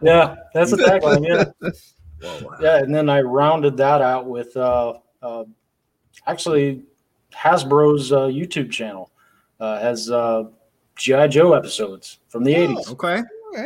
yeah, 0.01 0.35
that's 0.55 0.71
a 0.73 0.77
tagline. 0.77 1.25
Yeah. 1.27 1.69
Yeah, 2.59 2.79
and 2.79 2.95
then 2.95 3.11
I 3.11 3.21
rounded 3.21 3.77
that 3.77 4.01
out 4.01 4.25
with 4.25 4.57
uh, 4.57 4.95
uh, 5.21 5.43
actually 6.25 6.81
Hasbro's 7.31 8.11
uh, 8.11 8.21
YouTube 8.21 8.71
channel 8.71 9.11
uh, 9.59 9.79
has 9.79 10.09
uh, 10.09 10.45
GI 10.97 11.27
Joe 11.29 11.53
episodes 11.53 12.19
from 12.29 12.43
the 12.43 12.53
eighties. 12.53 12.89
Okay. 12.89 13.21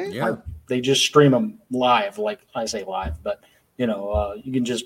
Yeah. 0.10 0.36
They 0.68 0.80
just 0.80 1.04
stream 1.04 1.32
them 1.32 1.60
live, 1.70 2.18
like 2.18 2.40
I 2.56 2.66
say 2.66 2.84
live, 2.84 3.22
but 3.24 3.42
you 3.78 3.88
know 3.88 4.10
uh, 4.10 4.36
you 4.42 4.54
can 4.54 4.64
just 4.64 4.86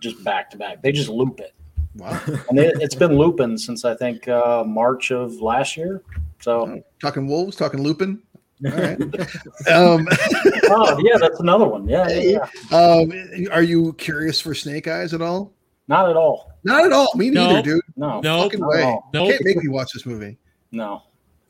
just 0.00 0.22
back 0.24 0.50
to 0.50 0.56
back. 0.56 0.82
They 0.82 0.92
just 0.92 1.08
loop 1.08 1.40
it. 1.40 1.54
Wow. 1.96 2.20
And 2.50 2.58
it, 2.58 2.80
it's 2.80 2.94
been 2.94 3.16
looping 3.16 3.56
since 3.58 3.84
I 3.84 3.94
think 3.94 4.28
uh, 4.28 4.64
March 4.66 5.10
of 5.10 5.40
last 5.40 5.76
year. 5.76 6.02
So 6.40 6.82
Talking 7.00 7.26
wolves, 7.26 7.56
talking 7.56 7.82
looping. 7.82 8.20
All 8.64 8.72
right. 8.72 9.00
um, 9.72 10.06
oh 10.70 10.98
yeah, 11.02 11.18
that's 11.18 11.40
another 11.40 11.66
one. 11.66 11.88
Yeah, 11.88 12.08
yeah, 12.08 12.46
yeah. 12.70 12.76
um, 12.78 13.12
are 13.50 13.62
you 13.62 13.92
curious 13.94 14.40
for 14.40 14.54
Snake 14.54 14.86
Eyes 14.88 15.14
at 15.14 15.22
all? 15.22 15.52
Not 15.88 16.08
at 16.08 16.16
all. 16.16 16.52
Not 16.64 16.84
at 16.84 16.92
all. 16.92 17.08
Me 17.16 17.30
neither, 17.30 17.54
No. 17.54 17.62
dude. 17.62 17.82
No. 17.96 18.20
No. 18.20 18.42
Fucking 18.42 18.60
Not 18.60 18.68
way. 18.68 18.82
at. 18.84 18.98
Nope. 19.12 19.30
Can't 19.30 19.44
make 19.44 19.56
me 19.56 19.68
watch 19.68 19.92
this 19.92 20.06
movie. 20.06 20.38
No. 20.70 21.02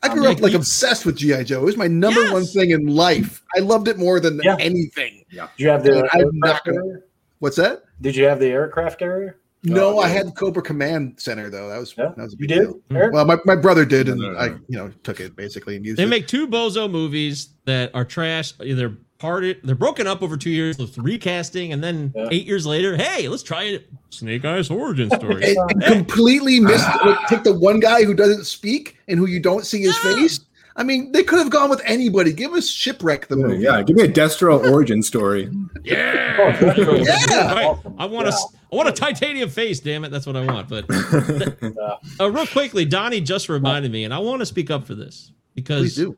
I 0.03 0.13
grew 0.13 0.25
um, 0.27 0.31
up 0.35 0.41
like 0.41 0.53
obsessed 0.53 1.05
with 1.05 1.15
GI 1.15 1.45
Joe. 1.45 1.61
It 1.61 1.65
was 1.65 1.77
my 1.77 1.87
number 1.87 2.21
Yes. 2.21 2.33
one 2.33 2.45
thing 2.45 2.71
in 2.71 2.87
life. 2.87 3.41
I 3.55 3.59
loved 3.59 3.87
it 3.87 3.97
more 3.97 4.19
than 4.19 4.39
Yeah. 4.43 4.57
anything. 4.59 5.23
Yeah. 5.31 5.47
Did 5.57 5.63
you 5.63 5.69
have 5.69 5.83
the 5.83 5.91
Dude, 5.93 6.09
I'm 6.13 6.39
not 6.39 6.49
aircraft 6.49 6.65
gonna- 6.65 6.77
carrier? 6.79 7.05
What's 7.39 7.55
that? 7.57 7.83
Did 8.01 8.15
you 8.15 8.25
have 8.25 8.39
the 8.39 8.47
aircraft 8.47 8.99
carrier? 8.99 9.37
No, 9.65 9.95
Oh, 9.95 9.99
I 9.99 10.07
yeah. 10.07 10.13
had 10.15 10.35
Cobra 10.35 10.61
Command 10.61 11.13
Center 11.17 11.49
though. 11.49 11.69
That 11.69 11.79
was 11.79 11.93
Yeah, 11.97 12.11
that 12.17 12.23
was 12.23 12.33
a 12.33 12.37
you 12.37 12.47
did. 12.47 12.59
deal. 12.59 12.79
Well, 12.89 13.23
my, 13.25 13.37
my 13.45 13.55
brother 13.55 13.85
did, 13.85 14.09
and. 14.09 14.21
I 14.37 14.47
you 14.67 14.77
know 14.77 14.91
took 15.03 15.21
it 15.21 15.37
basically 15.37 15.77
and 15.77 15.85
used 15.85 15.97
it. 15.97 16.01
They 16.01 16.07
it. 16.07 16.09
make 16.09 16.27
two 16.27 16.47
bozo 16.49 16.91
movies 16.91 17.49
that 17.65 17.89
are 17.93 18.03
trash. 18.03 18.51
They're 18.59 18.97
parted. 19.23 19.61
They're 19.63 19.73
broken 19.73 20.05
up 20.05 20.21
over 20.21 20.35
two 20.35 20.49
years 20.49 20.77
with 20.77 20.97
recasting, 20.97 21.71
and 21.71 21.81
then 21.81 22.11
Yeah. 22.15 22.27
eight 22.29 22.45
years 22.45 22.65
later, 22.65 22.97
hey, 22.97 23.29
let's 23.29 23.41
try 23.41 23.63
it. 23.63 23.87
Snake 24.09 24.43
Eyes 24.43 24.69
origin 24.69 25.09
story. 25.09 25.55
and, 25.55 25.71
and 25.71 25.83
completely 25.83 26.59
missed. 26.69 26.85
like, 27.05 27.17
take 27.27 27.43
the 27.43 27.57
one 27.57 27.79
guy 27.79 28.03
who 28.03 28.13
doesn't 28.13 28.43
speak 28.45 28.97
and 29.07 29.17
who 29.17 29.25
you 29.25 29.39
don't 29.39 29.65
see 29.65 29.81
his 29.81 29.97
face. 29.99 30.41
I 30.75 30.83
mean, 30.83 31.11
they 31.13 31.23
could 31.23 31.39
have 31.39 31.49
gone 31.51 31.69
with 31.69 31.81
anybody. 31.85 32.33
Give 32.33 32.51
us 32.53 32.67
shipwreck 32.69 33.27
the 33.27 33.35
movie. 33.37 33.63
Yeah, 33.63 33.81
give 33.83 33.95
me 33.95 34.03
a 34.03 34.07
Destro 34.09 34.59
origin 34.71 35.01
story. 35.03 35.49
yeah. 35.85 36.35
Oh, 36.59 36.65
Yeah. 36.95 37.53
Right. 37.53 37.65
awesome. 37.65 37.95
I 37.97 38.05
want 38.05 38.27
Yeah. 38.27 38.33
a, 38.33 38.73
I 38.73 38.75
want 38.75 38.89
a 38.89 38.91
titanium 38.91 39.49
face. 39.49 39.79
Damn 39.79 40.03
it, 40.03 40.09
that's 40.09 40.25
what 40.25 40.35
I 40.35 40.43
want. 40.45 40.67
But 40.67 40.85
uh, 42.19 42.29
real 42.29 42.47
quickly, 42.47 42.83
Donnie 42.85 43.21
just 43.21 43.47
reminded 43.49 43.91
me, 43.91 44.03
and 44.03 44.13
I 44.13 44.17
want 44.19 44.41
to 44.41 44.45
speak 44.45 44.69
up 44.69 44.85
for 44.85 44.95
this 44.95 45.31
Please 45.31 45.53
because 45.55 45.95
do. 45.95 46.17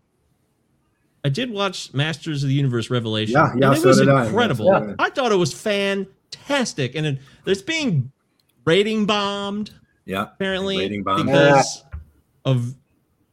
I 1.25 1.29
did 1.29 1.49
watch 1.49 1.91
Masters 1.93 2.43
of 2.43 2.49
the 2.49 2.55
Universe 2.55 2.89
Revelation. 2.91 3.33
Yeah, 3.33 3.47
yeah, 3.57 3.67
and 3.69 3.77
it 3.77 3.81
so 3.81 3.87
was 3.87 3.97
did 3.97 4.09
I. 4.09 4.25
incredible. 4.27 4.67
Yeah. 4.67 4.93
I 4.99 5.09
thought 5.09 5.31
it 5.31 5.37
was 5.37 5.53
fantastic, 5.53 6.95
and 6.95 7.05
it, 7.07 7.17
it's 7.47 7.61
being 7.63 8.11
rating 8.63 9.05
bombed 9.05 9.71
Yeah. 10.05 10.23
apparently 10.23 10.77
Rating 10.77 11.03
bomb. 11.03 11.25
because 11.25 11.83
of 12.45 12.75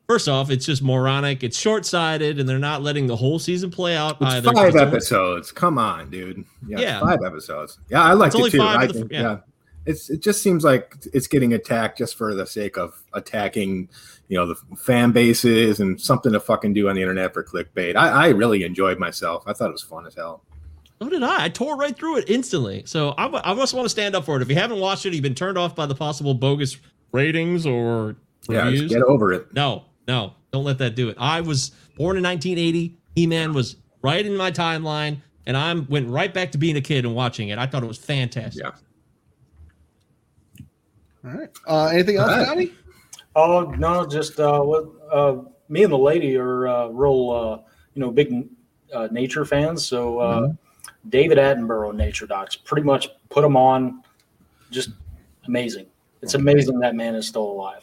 first 0.09 0.27
off, 0.29 0.51
it's 0.51 0.65
just 0.65 0.83
moronic. 0.83 1.43
It's 1.45 1.59
short 1.59 1.85
sighted, 1.85 2.41
and 2.41 2.49
they're 2.49 2.59
not 2.59 2.83
letting 2.83 3.07
the 3.09 3.17
whole 3.17 3.39
season 3.39 3.71
play 3.71 3.95
out 3.97 4.17
It's 4.23 4.31
either. 4.33 4.53
five 4.53 4.75
episodes. 4.77 5.53
Come 5.53 5.77
on, 5.79 6.09
dude. 6.11 6.45
Yeah, 6.67 6.81
Yeah. 6.81 7.01
five 7.01 7.19
episodes. 7.25 7.79
Yeah, 7.91 8.03
I 8.03 8.15
liked 8.15 8.35
It's 8.35 8.47
it 8.47 8.51
too. 8.53 8.59
five 8.59 8.81
I 8.81 8.85
of 8.85 8.93
the- 8.95 9.09
yeah. 9.11 9.21
yeah. 9.21 9.37
It's 9.87 10.11
it 10.11 10.23
just 10.23 10.43
seems 10.43 10.63
like 10.65 10.97
it's 11.13 11.27
getting 11.27 11.53
attacked 11.55 11.99
just 11.99 12.15
for 12.17 12.35
the 12.35 12.47
sake 12.47 12.77
of 12.79 13.03
attacking, 13.15 13.89
you 14.29 14.37
know, 14.39 14.47
the 14.47 14.55
fan 14.77 15.11
bases 15.13 15.81
and 15.81 16.01
something 16.01 16.33
to 16.33 16.41
fucking 16.41 16.73
do 16.75 16.89
on 16.89 16.95
the 16.95 17.01
internet 17.03 17.33
for 17.35 17.43
clickbait. 17.43 17.97
I, 17.97 18.09
I 18.09 18.29
really 18.29 18.63
enjoyed 18.65 18.99
myself. 18.99 19.43
I 19.47 19.53
thought 19.53 19.69
it 19.71 19.73
was 19.73 19.83
fun 19.83 20.07
as 20.07 20.15
hell. 20.15 20.45
So 21.01 21.09
did 21.09 21.23
I. 21.25 21.47
I 21.47 21.49
tore 21.49 21.77
right 21.77 21.97
through 21.97 22.19
it 22.19 22.31
instantly. 22.31 22.85
So 22.87 23.11
I, 23.19 23.51
I 23.51 23.55
just 23.57 23.75
want 23.75 23.85
to 23.87 23.89
stand 23.89 24.15
up 24.15 24.25
for 24.25 24.37
it. 24.37 24.43
If 24.43 24.49
you 24.49 24.55
haven't 24.55 24.79
watched 24.79 25.05
it, 25.05 25.15
you've 25.15 25.23
been 25.25 25.35
turned 25.35 25.59
off 25.59 25.75
by 25.75 25.87
the 25.87 25.97
possible 25.97 26.33
bogus 26.35 26.77
ratings 27.11 27.67
or 27.67 28.15
Yeah, 28.49 28.65
reviews. 28.67 28.83
just 28.83 28.95
get 28.95 29.03
over 29.03 29.33
it. 29.33 29.53
No, 29.53 29.85
no, 30.07 30.35
don't 30.53 30.63
let 30.65 30.79
that 30.79 30.95
do 30.95 31.09
it. 31.09 31.17
I 31.19 31.41
was 31.41 31.73
born 31.97 32.17
in 32.17 32.23
1980. 32.23 32.97
He 33.17 33.27
Man 33.27 33.53
was 33.53 33.75
right 34.01 34.25
in 34.25 34.37
my 34.37 34.53
timeline, 34.53 35.19
and 35.45 35.57
I 35.57 35.75
went 35.75 36.09
right 36.09 36.33
back 36.33 36.53
to 36.53 36.59
being 36.59 36.77
a 36.77 36.81
kid 36.81 37.05
and 37.05 37.17
watching 37.17 37.49
it. 37.49 37.59
I 37.59 37.67
thought 37.67 37.83
it 37.83 37.87
was 37.89 37.99
fantastic. 37.99 38.63
Yeah. 38.63 38.71
All 41.25 41.31
right. 41.33 41.49
Uh, 41.67 41.87
anything 41.87 42.17
else, 42.17 42.31
All 42.31 42.39
right. 42.39 42.47
Donnie? 42.47 42.73
Oh 43.35 43.63
no, 43.79 44.07
just 44.07 44.39
uh, 44.41 44.61
what 44.61 44.87
uh, 45.11 45.43
me 45.69 45.85
and 45.85 45.93
the 45.93 45.99
lady 45.99 46.37
are 46.37 46.67
uh, 46.69 46.87
real, 46.89 47.31
uh, 47.31 47.71
you 47.95 48.01
know, 48.01 48.11
big 48.11 48.49
uh, 48.93 49.09
nature 49.11 49.45
fans. 49.45 49.87
So 49.87 50.19
uh, 50.19 50.41
Mm-hmm. 50.41 51.09
David 51.09 51.39
Attenborough 51.39 51.95
nature 51.95 52.27
docs 52.29 52.55
pretty 52.57 52.83
much 52.85 53.09
put 53.29 53.43
them 53.43 53.57
on. 53.57 54.03
Just 54.71 54.91
amazing. 55.49 55.87
It's 56.23 56.35
amazing 56.35 56.79
that 56.81 56.95
man 56.95 57.15
is 57.17 57.27
still 57.27 57.43
alive. 57.43 57.83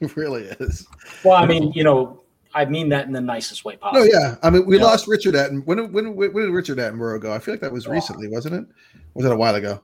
It 0.00 0.16
really 0.16 0.44
is. 0.60 0.86
Well, 1.24 1.34
I 1.36 1.44
mean, 1.46 1.72
you 1.72 1.82
know, 1.82 2.20
I 2.54 2.64
mean 2.66 2.88
that 2.90 3.06
in 3.06 3.12
the 3.12 3.20
nicest 3.20 3.64
way 3.64 3.76
possible. 3.76 4.06
No, 4.06 4.12
yeah. 4.12 4.36
I 4.44 4.50
mean, 4.50 4.64
we 4.66 4.76
Yeah. 4.78 4.84
lost 4.84 5.08
Richard 5.08 5.34
Atten. 5.34 5.62
When, 5.64 5.92
when 5.92 6.14
when 6.14 6.32
when 6.32 6.44
did 6.44 6.52
Richard 6.52 6.78
Attenborough 6.78 7.20
go? 7.20 7.32
I 7.32 7.38
feel 7.40 7.54
like 7.54 7.60
that 7.62 7.72
was 7.72 7.88
recently, 7.88 8.28
wasn't 8.28 8.54
it? 8.54 8.64
Was 9.14 9.26
it 9.26 9.32
a 9.32 9.36
while 9.36 9.56
ago? 9.56 9.80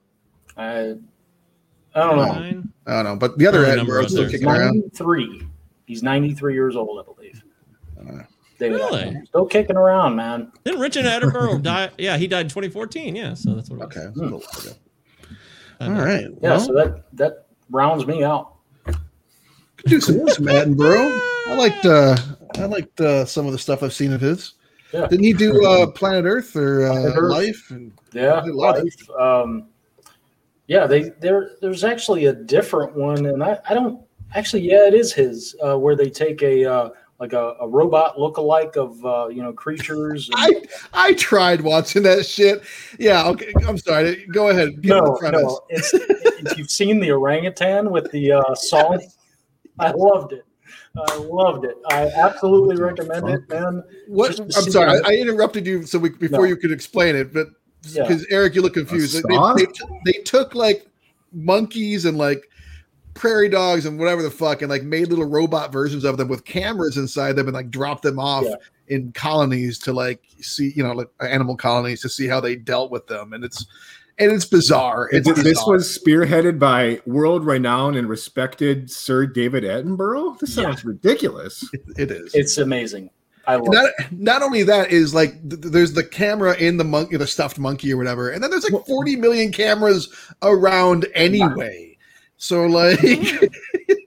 I, 0.56 0.94
I 1.94 2.00
don't 2.00 2.16
know. 2.16 2.24
Nine? 2.32 2.72
I 2.86 2.94
don't 3.02 3.04
know. 3.04 3.16
But 3.16 3.38
the 3.38 3.46
other 3.46 3.58
Only 3.64 3.76
number 3.76 3.92
Attenborough's 4.00 4.10
still 4.12 4.22
there. 4.22 4.30
kicking 4.30 4.48
around. 4.48 4.76
93. 4.76 5.46
He's 5.86 6.02
93 6.02 6.54
years 6.54 6.76
old, 6.76 7.00
I 7.00 7.12
believe. 7.12 7.42
Uh, 7.98 8.22
David 8.58 8.76
Really? 8.76 9.02
Attenborough. 9.02 9.26
Still 9.26 9.46
kicking 9.46 9.76
around, 9.76 10.16
man. 10.16 10.52
Didn't 10.64 10.80
Richard 10.80 11.04
Attenborough 11.04 11.62
die? 11.62 11.90
Yeah, 11.98 12.16
he 12.16 12.26
died 12.26 12.42
in 12.46 12.48
2014. 12.48 13.16
Yeah, 13.16 13.34
so 13.34 13.54
that's 13.54 13.70
what 13.70 13.76
it 13.76 13.86
was. 13.86 13.96
Okay, 13.96 14.04
that's 14.06 14.16
a 14.18 14.22
little 14.22 14.38
while 14.40 14.60
ago. 14.62 14.72
I 15.80 15.84
All 15.86 15.90
know. 15.92 16.04
right. 16.04 16.20
Yeah, 16.24 16.36
well, 16.40 16.60
so 16.60 16.72
that 16.74 17.04
that 17.14 17.46
rounds 17.70 18.06
me 18.06 18.22
out. 18.22 18.54
could 18.84 18.96
do 19.86 20.00
some, 20.00 20.28
some 20.28 20.44
Attenborough. 20.46 21.20
I 21.48 21.54
liked 21.56 21.86
uh, 21.86 22.16
I 22.56 22.66
liked 22.66 23.00
uh, 23.00 23.24
some 23.24 23.46
of 23.46 23.52
the 23.52 23.58
stuff 23.58 23.82
I've 23.82 23.94
seen 23.94 24.12
of 24.12 24.20
his. 24.20 24.54
Yeah. 24.92 25.06
Didn't 25.06 25.24
he 25.24 25.32
do 25.32 25.64
uh, 25.64 25.86
Planet 25.86 26.24
Earth 26.26 26.54
or 26.56 26.84
uh, 26.86 26.90
Planet 26.92 27.14
Earth. 27.16 27.30
Life? 27.32 27.66
And 27.70 27.92
Yeah, 28.12 28.34
I 28.34 28.44
did 28.44 28.54
a 28.54 28.56
lot 28.56 28.76
of- 28.78 28.84
life. 28.84 29.10
Um, 29.18 29.68
yeah, 30.70 30.86
they 30.86 31.10
there. 31.18 31.56
There's 31.60 31.82
actually 31.82 32.26
a 32.26 32.32
different 32.32 32.94
one, 32.94 33.26
and 33.26 33.42
I, 33.42 33.58
I 33.68 33.74
don't 33.74 34.04
actually. 34.36 34.62
Yeah, 34.62 34.86
it 34.86 34.94
is 34.94 35.12
his, 35.12 35.56
uh, 35.60 35.76
where 35.76 35.96
they 35.96 36.08
take 36.08 36.42
a 36.42 36.64
uh, 36.64 36.90
like 37.18 37.32
a, 37.32 37.56
a 37.60 37.66
robot 37.68 38.16
lookalike 38.16 38.76
of 38.76 39.04
uh, 39.04 39.26
you 39.26 39.42
know 39.42 39.52
creatures. 39.52 40.30
and- 40.32 40.68
I 40.92 41.08
I 41.08 41.14
tried 41.14 41.60
watching 41.62 42.04
that 42.04 42.24
shit. 42.24 42.62
Yeah. 43.00 43.26
Okay. 43.26 43.52
I'm 43.66 43.78
sorry. 43.78 44.24
Go 44.32 44.50
ahead. 44.50 44.80
Give 44.80 44.94
me 44.94 45.00
the 45.00 45.30
no, 45.32 45.40
no. 45.40 45.60
It's, 45.70 45.92
if 45.92 46.56
you've 46.56 46.70
seen 46.70 47.00
the 47.00 47.10
orangutan 47.10 47.90
with 47.90 48.08
the 48.12 48.30
uh, 48.34 48.54
song, 48.54 49.02
I 49.80 49.90
loved 49.90 50.34
it. 50.34 50.44
I 50.96 51.16
loved 51.16 51.64
it. 51.64 51.76
I 51.90 52.06
absolutely 52.14 52.76
recommend 52.76 53.28
it, 53.28 53.48
man. 53.48 53.82
What? 54.06 54.38
I'm 54.38 54.50
sorry. 54.52 54.98
it. 54.98 55.04
I, 55.04 55.14
I 55.14 55.16
interrupted 55.16 55.66
you 55.66 55.84
so 55.84 55.98
we, 55.98 56.10
before 56.10 56.42
No. 56.42 56.44
you 56.44 56.56
could 56.56 56.70
explain 56.70 57.16
it, 57.16 57.32
but 57.32 57.48
Yeah. 57.82 58.02
because 58.06 58.26
Eric, 58.30 58.54
you 58.54 58.62
look 58.62 58.74
confused. 58.74 59.14
They, 59.14 59.20
they, 59.56 59.66
they 60.04 60.18
took 60.24 60.54
like 60.54 60.86
monkeys 61.32 62.04
and 62.04 62.18
like 62.18 62.48
prairie 63.14 63.48
dogs 63.48 63.86
and 63.86 63.98
whatever 63.98 64.22
the 64.22 64.30
fuck, 64.30 64.62
and 64.62 64.70
like 64.70 64.82
made 64.82 65.08
little 65.08 65.24
robot 65.26 65.72
versions 65.72 66.04
of 66.04 66.16
them 66.16 66.28
with 66.28 66.44
cameras 66.44 66.96
inside 66.96 67.36
them 67.36 67.46
and 67.46 67.54
like 67.54 67.70
dropped 67.70 68.02
them 68.02 68.18
off 68.18 68.44
Yeah. 68.44 68.54
in 68.88 69.12
colonies 69.12 69.78
to 69.80 69.92
like 69.92 70.22
see, 70.40 70.72
you 70.76 70.82
know, 70.82 70.92
like 70.92 71.08
animal 71.20 71.56
colonies 71.56 72.00
to 72.02 72.08
see 72.08 72.26
how 72.26 72.40
they 72.40 72.56
dealt 72.56 72.90
with 72.90 73.06
them, 73.06 73.32
and 73.32 73.44
it's 73.44 73.66
and 74.18 74.30
it's 74.30 74.44
bizarre. 74.44 75.08
It's 75.12 75.26
this 75.26 75.42
bizarre. 75.42 75.72
was 75.74 75.98
spearheaded 75.98 76.58
by 76.58 77.00
world 77.06 77.44
renowned 77.46 77.96
and 77.96 78.06
respected 78.08 78.90
Sir 78.90 79.26
David 79.26 79.64
Attenborough. 79.64 80.38
This 80.38 80.54
Yeah. 80.56 80.64
sounds 80.64 80.84
ridiculous. 80.84 81.64
it 81.96 82.10
is. 82.10 82.34
It's 82.34 82.58
amazing. 82.58 83.08
Not, 83.58 83.90
not 84.10 84.42
only 84.42 84.62
that 84.64 84.90
is 84.90 85.14
like 85.14 85.32
th- 85.48 85.60
th- 85.62 85.72
there's 85.72 85.92
the 85.92 86.04
camera 86.04 86.54
in 86.56 86.76
the 86.76 86.84
monkey, 86.84 87.16
the 87.16 87.26
stuffed 87.26 87.58
monkey 87.58 87.92
or 87.92 87.96
whatever, 87.96 88.30
and 88.30 88.42
then 88.42 88.50
there's 88.50 88.68
like 88.70 88.86
40 88.86 89.16
million 89.16 89.52
cameras 89.52 90.12
around 90.42 91.06
anyway. 91.14 91.96
So 92.36 92.66
like, 92.66 93.02
you 93.02 93.48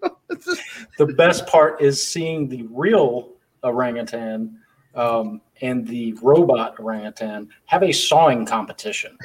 know, 0.02 0.18
just- 0.40 0.62
the 0.98 1.08
best 1.08 1.46
part 1.48 1.82
is 1.82 2.06
seeing 2.06 2.48
the 2.48 2.64
real 2.70 3.30
orangutan 3.64 4.58
um, 4.96 5.42
and 5.62 5.88
the 5.88 6.14
robot 6.22 6.80
orangutan 6.80 7.50
have 7.66 7.84
a 7.84 7.92
sawing 7.92 8.46
competition 8.46 9.18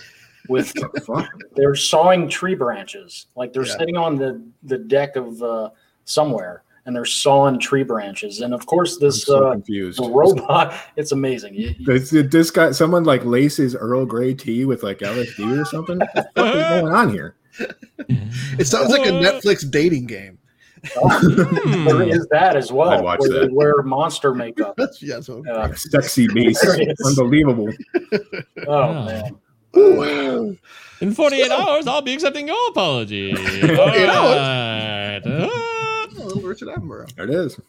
with 0.48 0.72
they're 1.56 1.74
sawing 1.74 2.28
tree 2.28 2.54
branches. 2.54 3.26
Like 3.36 3.52
they're 3.52 3.66
Yeah. 3.66 3.76
sitting 3.78 3.96
on 3.96 4.16
the 4.16 4.42
the 4.62 4.78
deck 4.78 5.16
of 5.16 5.42
uh, 5.42 5.70
somewhere 6.04 6.62
and 6.86 6.94
they're 6.96 7.04
sawing 7.04 7.58
tree 7.58 7.82
branches 7.82 8.40
and 8.40 8.54
of 8.54 8.64
course 8.66 8.94
I'm 8.94 9.00
this 9.00 9.24
so 9.24 9.48
uh, 9.48 9.52
confused. 9.52 9.98
the 10.02 10.08
robot 10.08 10.74
it's 10.96 11.12
amazing 11.12 11.54
You- 11.54 11.74
you- 11.78 11.84
This, 11.98 12.10
this 12.10 12.50
guy, 12.50 12.70
someone 12.72 13.04
like 13.04 13.24
laces 13.24 13.74
Earl 13.76 14.06
Grey 14.06 14.34
tea 14.34 14.64
with 14.64 14.82
like 14.82 14.98
LSD 15.00 15.60
or 15.60 15.64
something. 15.64 15.98
What 15.98 16.12
the 16.14 16.22
fuck 16.34 16.54
is 16.56 16.62
going 16.80 16.92
on 16.94 17.10
here? 17.10 17.36
it 18.58 18.66
sounds 18.66 18.90
like 18.90 19.06
a 19.06 19.10
Netflix 19.10 19.68
dating 19.70 20.06
game. 20.06 20.38
Hmm. 20.94 21.84
there 21.86 22.02
is 22.08 22.24
that 22.30 22.54
as 22.54 22.70
well 22.70 22.90
I'd 22.90 23.02
watch 23.02 23.18
where 23.18 23.30
that. 23.40 23.52
wear 23.52 23.82
monster 23.82 24.32
makeup 24.32 24.74
That's 24.78 25.02
yeah. 25.02 25.18
So 25.20 25.44
uh, 25.48 25.74
Sexy 25.74 26.28
beast, 26.28 26.62
There 26.62 26.80
it 26.80 26.88
is. 26.96 27.06
unbelievable. 27.18 27.68
oh 28.68 29.08
Yeah. 29.08 29.30
man 29.74 30.58
In 31.00 31.14
48 31.14 31.50
hours, 31.50 31.86
I'll 31.88 32.00
be 32.02 32.12
accepting 32.14 32.46
your 32.46 32.68
apology. 32.70 33.32
All 33.32 33.38
48 33.76 34.08
hours? 34.08 34.36
right. 34.38 35.20
Little 36.39 36.51
Richard 36.51 36.68
Attenborough. 36.68 37.14
There 37.14 37.24
it 37.24 37.30
is. 37.30 37.61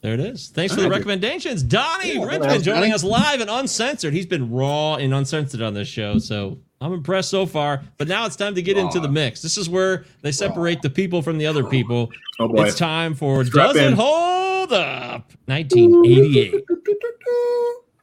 There 0.00 0.14
it 0.14 0.20
is. 0.20 0.48
Thanks 0.48 0.74
for 0.74 0.80
the 0.80 0.88
recommendations. 0.88 1.62
Donnie 1.62 2.14
Yeah, 2.14 2.24
Richmond 2.24 2.62
joining 2.62 2.92
us 2.92 3.02
live 3.02 3.40
and 3.40 3.50
uncensored. 3.50 4.12
He's 4.14 4.26
been 4.26 4.50
raw 4.50 4.94
and 4.94 5.12
uncensored 5.12 5.60
on 5.60 5.74
this 5.74 5.88
show, 5.88 6.18
so 6.18 6.58
I'm 6.80 6.92
impressed 6.92 7.30
so 7.30 7.46
far. 7.46 7.82
But 7.96 8.06
now 8.06 8.24
it's 8.24 8.36
time 8.36 8.54
to 8.54 8.62
get 8.62 8.78
into 8.78 9.00
the 9.00 9.08
mix. 9.08 9.42
This 9.42 9.58
is 9.58 9.68
where 9.68 10.04
they 10.22 10.30
separate 10.30 10.82
the 10.82 10.90
people 10.90 11.20
from 11.20 11.36
the 11.36 11.46
other 11.46 11.64
people. 11.64 12.12
Oh 12.38 12.46
boy. 12.46 12.66
It's 12.66 12.76
time 12.78 13.14
for 13.14 13.44
Strap 13.44 13.72
Does 13.72 13.76
It. 13.76 13.94
Hold 13.94 14.72
Up? 14.72 15.32
1988. 15.46 16.52
What, 16.52 16.68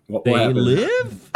what 0.08 0.24
They 0.26 0.32
happened? 0.34 0.62
Live? 0.62 1.32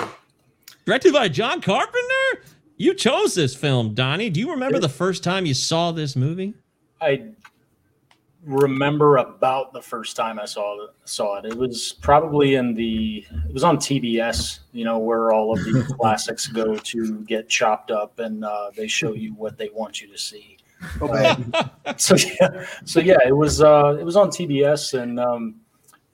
Directed 0.86 1.14
by 1.14 1.30
John 1.30 1.62
Carpenter? 1.62 2.44
You 2.76 2.94
chose 2.94 3.34
this 3.34 3.56
film, 3.56 3.94
Donnie. 3.94 4.30
Do 4.30 4.40
you 4.42 4.52
remember 4.52 4.80
the 4.80 4.90
first 4.90 5.24
time 5.24 5.46
you 5.46 5.54
saw 5.54 5.92
this 5.92 6.16
movie? 6.18 6.54
I 7.02 7.30
remember 8.50 9.18
about 9.18 9.74
the 9.74 9.82
first 9.82 10.16
time 10.16 10.39
I 10.39 10.45
saw 10.45 10.84
it. 10.84 10.89
Saw 11.06 11.38
it. 11.38 11.45
It 11.45 11.56
was 11.56 11.93
probably 11.93 12.56
in 12.56 12.74
the. 12.74 13.26
It 13.47 13.54
was 13.54 13.64
on 13.64 13.78
TBS. 13.78 14.60
You 14.74 14.86
know 14.86 14.97
where 14.97 15.32
all 15.32 15.54
of 15.54 15.64
the 15.64 15.95
classics 16.00 16.47
go 16.47 16.76
to 16.76 17.20
get 17.22 17.47
chopped 17.47 17.91
up, 17.91 18.20
and 18.20 18.43
uh, 18.43 18.72
they 18.76 18.88
show 18.88 19.14
you 19.14 19.34
what 19.36 19.58
they 19.58 19.70
want 19.70 20.02
you 20.02 20.08
to 20.08 20.18
see. 20.18 20.58
Uh, 21.02 21.36
so 21.97 22.16
yeah, 22.16 22.66
so 22.86 23.00
yeah, 23.00 23.20
it 23.26 23.36
was. 23.36 23.62
Uh, 23.62 23.97
it 24.00 24.04
was 24.04 24.16
on 24.16 24.30
TBS, 24.30 25.00
and 25.00 25.20
um, 25.20 25.56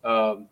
um 0.03 0.47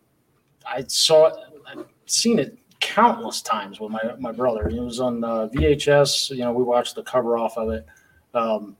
I 0.66 0.84
saw 0.88 1.26
it. 1.26 1.34
I've 1.68 1.84
seen 2.06 2.38
it 2.38 2.58
countless 2.80 3.42
times 3.42 3.78
with 3.78 3.90
my 3.90 4.00
my 4.18 4.32
brother. 4.32 4.68
It 4.68 4.80
was 4.80 5.00
on 5.00 5.22
uh, 5.22 5.48
VHS. 5.54 6.30
You 6.30 6.44
know, 6.44 6.52
we 6.52 6.64
watched 6.64 6.94
the 6.94 7.02
cover 7.02 7.36
off 7.36 7.58
of 7.58 7.70
it. 7.70 7.86
Um, 8.32 8.76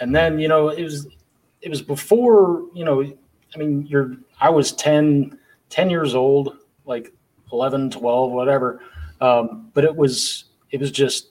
and 0.00 0.14
then 0.14 0.38
you 0.38 0.48
know 0.48 0.70
it 0.70 0.82
was 0.82 1.06
it 1.64 1.70
was 1.70 1.82
before 1.82 2.64
you 2.74 2.84
know 2.84 3.02
i 3.02 3.58
mean 3.58 3.86
you're 3.86 4.16
i 4.40 4.48
was 4.48 4.72
10 4.72 5.38
10 5.70 5.90
years 5.90 6.14
old 6.14 6.58
like 6.84 7.12
11 7.52 7.90
12 7.90 8.32
whatever. 8.32 8.80
Um, 9.20 9.70
but 9.74 9.84
it 9.84 9.94
was 9.94 10.44
it 10.70 10.80
was 10.80 10.90
just 10.90 11.28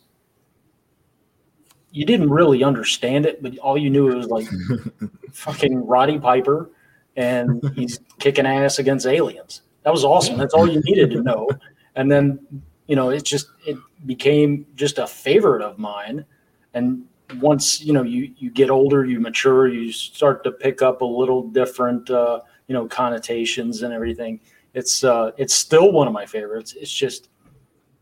you 1.92 2.06
didn't 2.06 2.30
really 2.30 2.64
understand 2.64 3.26
it 3.26 3.44
but 3.44 3.58
all 3.60 3.78
you 3.78 3.90
knew 3.90 4.10
it 4.10 4.16
was 4.16 4.28
like 4.28 4.48
fucking 5.34 5.86
roddy 5.86 6.18
piper 6.18 6.72
and 7.16 7.64
he's 7.76 8.00
kicking 8.20 8.48
ass 8.48 8.80
against 8.80 9.06
aliens. 9.06 9.62
That 9.84 9.92
was 9.92 10.04
awesome. 10.04 10.38
That's 10.38 10.54
all 10.54 10.68
you 10.68 10.82
needed 10.86 11.12
to 11.12 11.22
know. 11.22 11.48
And 11.96 12.12
then 12.12 12.40
you 12.88 12.96
know 12.96 13.10
it 13.10 13.24
just 13.24 13.48
it 13.66 13.78
became 14.06 14.66
just 14.76 14.98
a 14.98 15.06
favorite 15.06 15.62
of 15.62 15.78
mine. 15.78 16.26
And 16.74 17.06
once 17.40 17.82
you 17.82 17.94
know 17.94 18.04
you 18.04 18.34
you 18.38 18.50
get 18.50 18.70
older 18.70 19.06
you 19.06 19.20
mature 19.20 19.68
you 19.68 19.92
start 19.92 20.44
to 20.44 20.52
pick 20.52 20.82
up 20.82 21.02
a 21.02 21.06
little 21.06 21.48
different 21.50 22.10
uh 22.10 22.40
you 22.68 22.74
know 22.74 22.88
connotations 22.88 23.84
and 23.84 23.94
everything 23.94 24.40
it's 24.74 25.04
uh 25.04 25.32
it's 25.38 25.54
still 25.54 25.92
one 25.92 26.08
of 26.08 26.14
my 26.14 26.26
favorites. 26.26 26.76
It's 26.80 26.92
just 26.92 27.30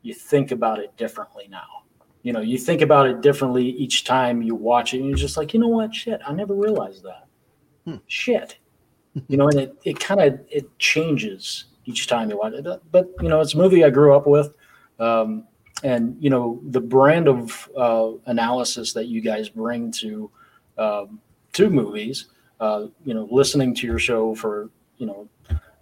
you 0.01 0.13
think 0.13 0.51
about 0.51 0.79
it 0.79 0.95
differently 0.97 1.47
now. 1.49 1.83
You 2.23 2.33
know 2.33 2.41
you 2.41 2.57
think 2.57 2.81
about 2.81 3.07
it 3.07 3.21
differently 3.21 3.65
each 3.65 4.03
time 4.03 4.41
you 4.41 4.55
watch 4.55 4.93
it 4.93 4.99
and 4.99 5.07
you're 5.07 5.17
just 5.17 5.37
like 5.37 5.53
you 5.53 5.59
know 5.59 5.67
what? 5.67 5.93
Shit 5.93 6.21
i 6.25 6.33
never 6.33 6.55
realized 6.55 7.03
that. 7.03 7.27
Shit. 8.07 8.57
You 9.27 9.35
know 9.35 9.49
and 9.49 9.59
it, 9.59 9.75
it 9.83 9.99
kind 9.99 10.21
of 10.21 10.39
it 10.49 10.79
changes 10.79 11.65
each 11.83 12.07
time 12.07 12.29
you 12.29 12.37
watch 12.37 12.53
it. 12.53 12.65
But 12.93 13.09
you 13.21 13.27
know 13.27 13.41
it's 13.41 13.53
a 13.55 13.57
movie 13.57 13.83
i 13.83 13.89
grew 13.89 14.15
up 14.15 14.25
with. 14.25 14.55
Um 14.99 15.47
and 15.83 16.15
you 16.19 16.29
know 16.29 16.59
the 16.69 16.81
brand 16.81 17.27
of 17.27 17.69
uh, 17.77 18.11
analysis 18.25 18.93
that 18.93 19.07
you 19.07 19.21
guys 19.21 19.49
bring 19.49 19.91
to 19.91 20.29
um, 20.77 21.19
to 21.53 21.69
movies 21.69 22.27
uh, 22.59 22.87
you 23.03 23.13
know 23.13 23.27
listening 23.31 23.73
to 23.75 23.87
your 23.87 23.99
show 23.99 24.35
for 24.35 24.69
you 24.97 25.05
know 25.05 25.27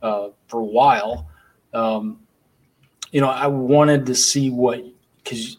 uh, 0.01 0.29
for 0.47 0.61
a 0.61 0.65
while 0.65 1.27
um, 1.73 2.19
you 3.11 3.21
know 3.21 3.29
i 3.29 3.47
wanted 3.47 4.05
to 4.05 4.15
see 4.15 4.49
what 4.49 4.83
because 5.23 5.57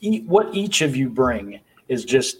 e- 0.00 0.22
what 0.26 0.54
each 0.54 0.82
of 0.82 0.96
you 0.96 1.08
bring 1.08 1.60
is 1.88 2.04
just 2.04 2.38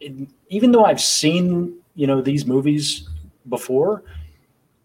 it, 0.00 0.28
even 0.48 0.72
though 0.72 0.84
i've 0.84 1.00
seen 1.00 1.74
you 1.94 2.06
know 2.06 2.20
these 2.20 2.46
movies 2.46 3.08
before 3.48 4.02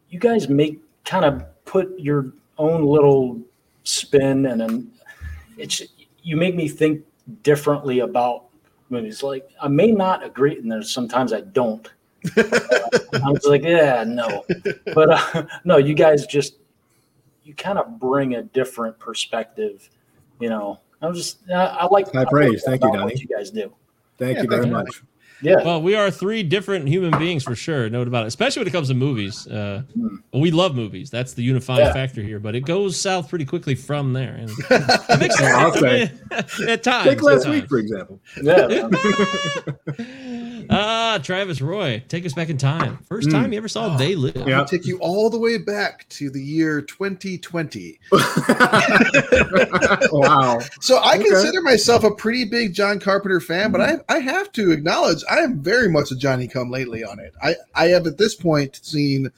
you 0.10 0.20
guys 0.20 0.48
make 0.48 0.80
kind 1.06 1.26
of 1.26 1.44
put 1.66 1.98
your 2.00 2.34
own 2.58 2.86
little 2.86 3.40
spin 3.84 4.46
and 4.46 4.62
then 4.62 4.92
it's 5.58 5.82
you 6.22 6.38
make 6.38 6.56
me 6.56 6.68
think 6.68 7.04
differently 7.42 8.00
about 8.00 8.46
movies 8.90 9.24
like 9.24 9.50
i 9.62 9.68
may 9.68 9.92
not 9.92 10.24
agree 10.24 10.58
and 10.58 10.72
there's 10.72 10.92
sometimes 10.92 11.34
i 11.34 11.42
don't 11.42 11.92
I 12.38 13.30
was 13.30 13.44
like, 13.44 13.64
yeah, 13.64 14.06
no, 14.08 14.46
but 14.94 15.10
uh, 15.10 15.46
no, 15.66 15.76
you 15.78 15.94
guys 15.94 16.26
just 16.26 16.56
you 17.44 17.54
kind 17.54 17.78
of 17.78 18.00
bring 18.00 18.36
a 18.36 18.44
different 18.44 18.98
perspective. 18.98 19.90
You 20.40 20.50
know, 20.50 20.80
I'm 21.02 21.14
just 21.14 21.40
I, 21.50 21.66
I 21.66 21.86
like 21.88 22.12
High 22.14 22.22
I 22.22 22.26
praise. 22.26 22.64
Thank 22.64 22.82
you, 22.82 22.90
about 22.90 23.00
Donnie. 23.00 23.14
What 23.14 23.22
you 23.22 23.28
guys 23.28 23.52
do. 23.52 23.74
Thank 24.18 24.38
Yeah, 24.38 24.44
you 24.44 24.50
very 24.50 24.70
thank 24.70 24.88
you. 24.88 25.08
Yeah, 25.42 25.56
Well, 25.64 25.82
we 25.82 25.96
are 25.96 26.10
three 26.10 26.42
different 26.44 26.88
human 26.88 27.18
beings 27.20 27.44
for 27.44 27.56
sure. 27.56 27.90
No 27.90 28.00
doubt 28.00 28.08
about 28.08 28.24
it. 28.24 28.28
Especially 28.28 28.62
when 28.62 28.68
it 28.68 28.72
comes 28.72 28.88
to 28.88 28.94
movies. 28.94 29.46
Uh, 29.48 29.84
we 30.34 30.52
love 30.52 30.76
movies. 30.76 31.10
That's 31.10 31.34
the 31.34 31.44
unifying 31.44 31.80
Yeah. 31.82 31.92
factor 31.94 32.22
here. 32.22 32.40
But 32.40 32.56
it 32.56 32.62
goes 32.62 33.00
south 33.00 33.30
pretty 33.30 33.46
quickly 33.46 33.76
from 33.76 34.14
there. 34.14 34.36
And 34.36 34.50
it 34.70 35.20
makes 35.20 35.38
sense. 35.38 35.54
I'll 35.54 35.74
say. 35.74 36.12
mean, 36.32 36.70
at 36.70 36.84
times. 36.84 37.10
Take 37.10 37.22
last 37.22 37.48
week, 37.50 37.68
for 37.68 37.78
example. 37.80 38.22
yeah. 38.42 38.68
man. 40.68 40.78
Ah, 40.80 41.20
Travis 41.22 41.62
Roy, 41.62 42.04
take 42.08 42.26
us 42.26 42.34
back 42.34 42.50
in 42.50 42.58
time. 42.58 42.98
First 43.10 43.30
time 43.32 43.52
you 43.54 43.58
ever 43.58 43.68
saw 43.68 43.96
They 43.98 44.16
Live. 44.16 44.34
Mm. 44.34 44.48
Yeah. 44.48 44.60
I'll 44.60 44.66
take 44.66 44.86
you 44.86 44.98
all 45.00 45.30
the 45.30 45.40
way 45.40 45.58
back 45.58 46.08
to 46.10 46.30
the 46.30 46.42
year 46.42 46.82
2020. 46.82 48.00
wow. 50.12 50.60
So 50.82 50.98
I 50.98 51.16
Okay. 51.16 51.24
consider 51.30 51.62
myself 51.62 52.04
a 52.04 52.12
pretty 52.12 52.46
big 52.46 52.74
John 52.74 53.00
Carpenter 53.00 53.40
fan, 53.40 53.72
but 53.72 53.82
I 53.82 53.98
I 54.10 54.20
have 54.20 54.52
to 54.54 54.72
acknowledge 54.72 55.24
I 55.30 55.38
am 55.40 55.60
very 55.62 55.90
much 55.90 56.12
a 56.12 56.16
Johnny 56.16 56.48
Come 56.48 56.70
Lately 56.72 57.04
on 57.04 57.20
it. 57.20 57.34
I 57.42 57.56
I 57.76 57.86
have 57.88 58.08
at 58.08 58.18
this 58.18 58.36
point 58.36 58.80
seen 58.84 59.32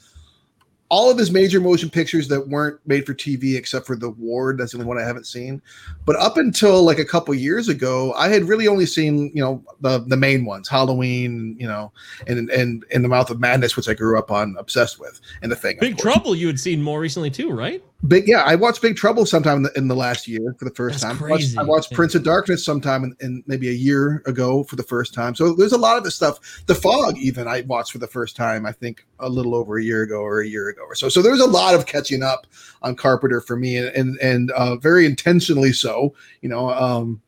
all 0.90 1.10
of 1.10 1.18
his 1.18 1.32
major 1.32 1.60
motion 1.60 1.90
pictures 1.90 2.28
that 2.28 2.48
weren't 2.48 2.80
made 2.86 3.06
for 3.06 3.14
TV, 3.14 3.56
except 3.56 3.88
for 3.88 3.96
The 3.96 4.12
Ward. 4.12 4.58
That's 4.58 4.72
the 4.72 4.78
only 4.78 4.88
one 4.88 5.00
I 5.00 5.04
haven't 5.04 5.26
seen. 5.26 5.62
But 6.06 6.16
up 6.18 6.38
until 6.38 6.84
like 6.84 7.00
a 7.00 7.06
couple 7.06 7.34
years 7.34 7.68
ago, 7.70 8.14
I 8.14 8.30
had 8.30 8.44
really 8.44 8.68
only 8.68 8.86
seen 8.86 9.32
you 9.34 9.42
know 9.42 9.64
the 9.82 10.00
the 10.00 10.18
main 10.18 10.46
ones, 10.46 10.70
Halloween, 10.70 11.56
you 11.60 11.68
know, 11.68 11.92
and 12.28 12.50
and 12.50 12.86
in 12.92 13.02
the 13.02 13.10
Mouth 13.10 13.30
of 13.30 13.40
Madness, 13.40 13.76
which 13.76 13.90
I 13.90 13.94
grew 13.94 14.20
up 14.20 14.32
on, 14.32 14.56
obsessed 14.60 15.00
with, 15.00 15.20
and 15.42 15.52
the 15.52 15.56
thing. 15.56 15.78
Big. 15.80 15.98
Trouble 15.98 16.36
you 16.36 16.48
had 16.48 16.60
seen 16.60 16.82
more 16.82 17.00
recently 17.00 17.32
too, 17.32 17.50
right? 17.50 17.84
Big 18.08 18.28
yeah, 18.28 18.44
I 18.46 18.56
watched 18.56 18.82
Big 18.82 18.96
Trouble 18.96 19.26
sometime 19.26 19.58
in 19.58 19.64
the, 19.64 19.72
in 19.76 19.88
the 19.88 19.96
last 19.96 20.28
year 20.28 20.56
for 20.60 20.66
the 20.66 20.76
first 20.76 21.02
That's 21.02 21.18
time. 21.18 21.28
I 21.28 21.32
watched. 21.32 21.58
I 21.58 21.64
watched. 21.64 21.94
Prince 21.94 22.14
of 22.14 22.24
Darkness 22.24 22.64
sometime 22.64 23.04
in, 23.04 23.16
in 23.20 23.44
maybe 23.48 23.70
a 23.70 23.74
year 23.74 24.22
ago 24.28 24.64
for 24.66 24.76
the 24.76 24.84
first 24.84 25.14
time. 25.14 25.34
So 25.34 25.56
there's 25.56 25.72
a 25.72 25.78
lot 25.78 25.98
of 25.98 26.04
this 26.04 26.14
stuff. 26.14 26.64
The 26.68 26.76
Fog 26.76 27.18
even 27.18 27.48
I 27.48 27.62
watched 27.62 27.92
for 27.92 27.98
the 27.98 28.08
first 28.08 28.36
time. 28.36 28.66
I 28.66 28.74
think 28.74 29.08
a 29.20 29.30
little 29.30 29.56
over 29.56 29.78
a 29.78 29.84
year 29.84 30.04
ago 30.04 30.20
or 30.22 30.42
a 30.42 30.48
year 30.48 30.70
ago 30.70 30.84
or 30.84 30.94
so. 30.94 31.10
So 31.10 31.22
there's 31.22 31.40
a 31.40 31.48
lot 31.48 31.74
of 31.74 31.88
catching 31.88 32.22
up 32.22 32.46
on 32.84 32.96
Carpenter 32.96 33.42
for 33.42 33.56
me, 33.56 33.78
and 33.78 33.88
and, 33.96 34.20
and 34.20 34.52
uh, 34.52 34.76
very 34.76 35.06
intentionally 35.06 35.74
so. 35.74 36.14
You 36.42 36.50
know, 36.50 36.70
um, 36.70 37.22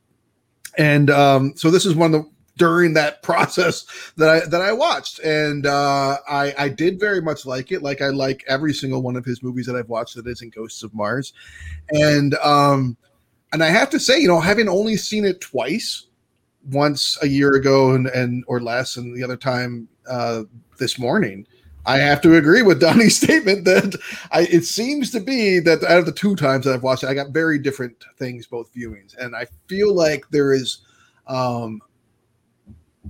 and 0.78 1.10
um, 1.10 1.54
so 1.56 1.72
this 1.72 1.86
is 1.86 1.96
one 1.96 2.14
of 2.14 2.22
the 2.22 2.30
during 2.58 2.94
that 2.94 3.24
process 3.24 3.86
that 4.18 4.30
I 4.30 4.46
that 4.48 4.62
I 4.62 4.74
watched, 4.74 5.20
and 5.20 5.66
uh, 5.66 6.18
I 6.30 6.54
I 6.58 6.70
did 6.70 7.00
very 7.00 7.22
much 7.22 7.46
like 7.46 7.72
it. 7.72 7.82
Like 7.82 8.02
I 8.02 8.10
like 8.10 8.44
every 8.48 8.74
single 8.74 9.02
one 9.02 9.16
of 9.16 9.24
his 9.24 9.42
movies 9.42 9.66
that 9.68 9.76
I've 9.76 9.90
watched 9.90 10.16
that 10.16 10.28
isn't 10.28 10.54
Ghosts 10.54 10.84
of 10.84 10.94
Mars, 10.94 11.34
and 11.90 12.36
um, 12.36 12.98
and 13.54 13.64
I 13.64 13.70
have 13.70 13.90
to 13.92 14.00
say, 14.00 14.20
you 14.20 14.28
know, 14.28 14.40
having 14.40 14.68
only 14.68 14.98
seen 14.98 15.24
it 15.24 15.40
twice, 15.40 16.08
once 16.72 17.18
a 17.22 17.28
year 17.28 17.54
ago 17.54 17.94
and 17.94 18.08
and 18.08 18.44
or 18.48 18.60
less, 18.60 18.98
and 18.98 19.16
the 19.16 19.24
other 19.24 19.38
time 19.38 19.88
uh, 20.10 20.44
this 20.78 21.00
morning. 21.00 21.48
I 21.86 22.00
have 22.00 22.20
to 22.24 22.36
agree 22.36 22.64
with 22.64 22.82
Donnie's 22.82 23.16
statement 23.16 23.64
that 23.64 23.98
I, 24.32 24.42
it 24.42 24.66
seems 24.66 25.10
to 25.12 25.22
be 25.22 25.60
that 25.60 25.84
out 25.86 26.00
of 26.00 26.06
the 26.06 26.12
two 26.12 26.36
times 26.36 26.66
that 26.66 26.74
I've 26.74 26.84
watched 26.84 27.04
it, 27.04 27.08
I 27.08 27.14
got 27.14 27.30
very 27.30 27.58
different 27.58 28.04
things 28.18 28.46
both 28.46 28.74
viewings, 28.74 29.18
and 29.18 29.36
I 29.36 29.48
feel 29.68 29.96
like 29.96 30.30
there 30.30 30.54
is, 30.54 30.80
um, 31.28 31.82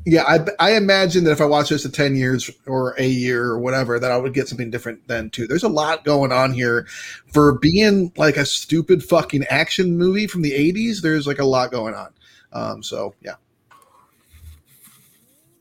yeah, 0.05 0.23
I, 0.23 0.39
I 0.59 0.75
imagine 0.75 1.23
that 1.23 1.31
if 1.31 1.41
I 1.41 1.45
watch 1.45 1.69
this 1.69 1.85
in 1.85 1.91
ten 1.91 2.15
years 2.15 2.49
or 2.65 2.95
a 2.97 3.07
year 3.07 3.45
or 3.45 3.59
whatever, 3.59 3.99
that 3.99 4.11
I 4.11 4.17
would 4.17 4.33
get 4.33 4.47
something 4.47 4.69
different 4.69 5.07
then 5.07 5.29
too. 5.29 5.47
There's 5.47 5.63
a 5.63 5.69
lot 5.69 6.05
going 6.05 6.31
on 6.31 6.53
here 6.53 6.87
for 7.31 7.57
being 7.59 8.11
like 8.17 8.37
a 8.37 8.45
stupid 8.45 9.03
fucking 9.03 9.45
action 9.49 9.97
movie 9.97 10.27
from 10.27 10.41
the 10.41 10.51
'80s. 10.51 11.01
There's 11.01 11.27
like 11.27 11.39
a 11.39 11.45
lot 11.45 11.71
going 11.71 11.93
on. 11.93 12.13
Um, 12.53 12.81
so 12.81 13.13
yeah, 13.21 13.35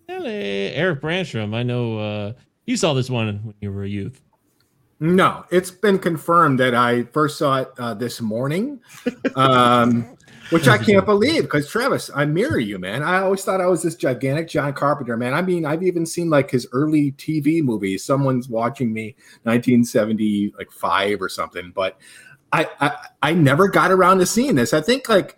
Hello, 0.08 0.30
Eric 0.30 1.00
Branstrom. 1.00 1.52
I 1.52 1.64
know 1.64 1.98
uh, 1.98 2.32
you 2.64 2.76
saw 2.76 2.94
this 2.94 3.10
one 3.10 3.40
when 3.42 3.54
you 3.60 3.72
were 3.72 3.82
a 3.82 3.88
youth. 3.88 4.22
No, 5.00 5.44
it's 5.50 5.70
been 5.70 5.98
confirmed 5.98 6.60
that 6.60 6.74
I 6.74 7.02
first 7.04 7.38
saw 7.38 7.62
it 7.62 7.68
uh, 7.76 7.92
this 7.94 8.20
morning, 8.20 8.80
um, 9.34 10.15
which 10.50 10.68
I 10.68 10.78
can't 10.78 11.04
believe 11.06 11.42
because 11.42 11.68
Travis, 11.68 12.10
I 12.14 12.24
mirror 12.24 12.58
you, 12.58 12.78
man. 12.78 13.02
I 13.02 13.20
always 13.20 13.44
thought 13.44 13.60
I 13.60 13.66
was 13.66 13.82
this 13.82 13.94
gigantic 13.94 14.48
John 14.48 14.72
Carpenter, 14.72 15.16
man. 15.16 15.34
I 15.34 15.42
mean, 15.42 15.64
I've 15.66 15.82
even 15.82 16.06
seen 16.06 16.30
like 16.30 16.50
his 16.50 16.66
early 16.72 17.12
TV 17.12 17.62
movies. 17.62 18.04
Someone's 18.04 18.48
watching 18.48 18.92
me, 18.92 19.16
1970, 19.42 20.54
like 20.58 20.70
five 20.70 21.20
or 21.20 21.28
something, 21.28 21.72
but 21.74 21.98
I, 22.52 22.68
I, 22.80 22.96
I 23.22 23.32
never 23.34 23.68
got 23.68 23.90
around 23.90 24.18
to 24.18 24.26
seeing 24.26 24.54
this. 24.54 24.72
I 24.74 24.80
think 24.80 25.08
like. 25.08 25.36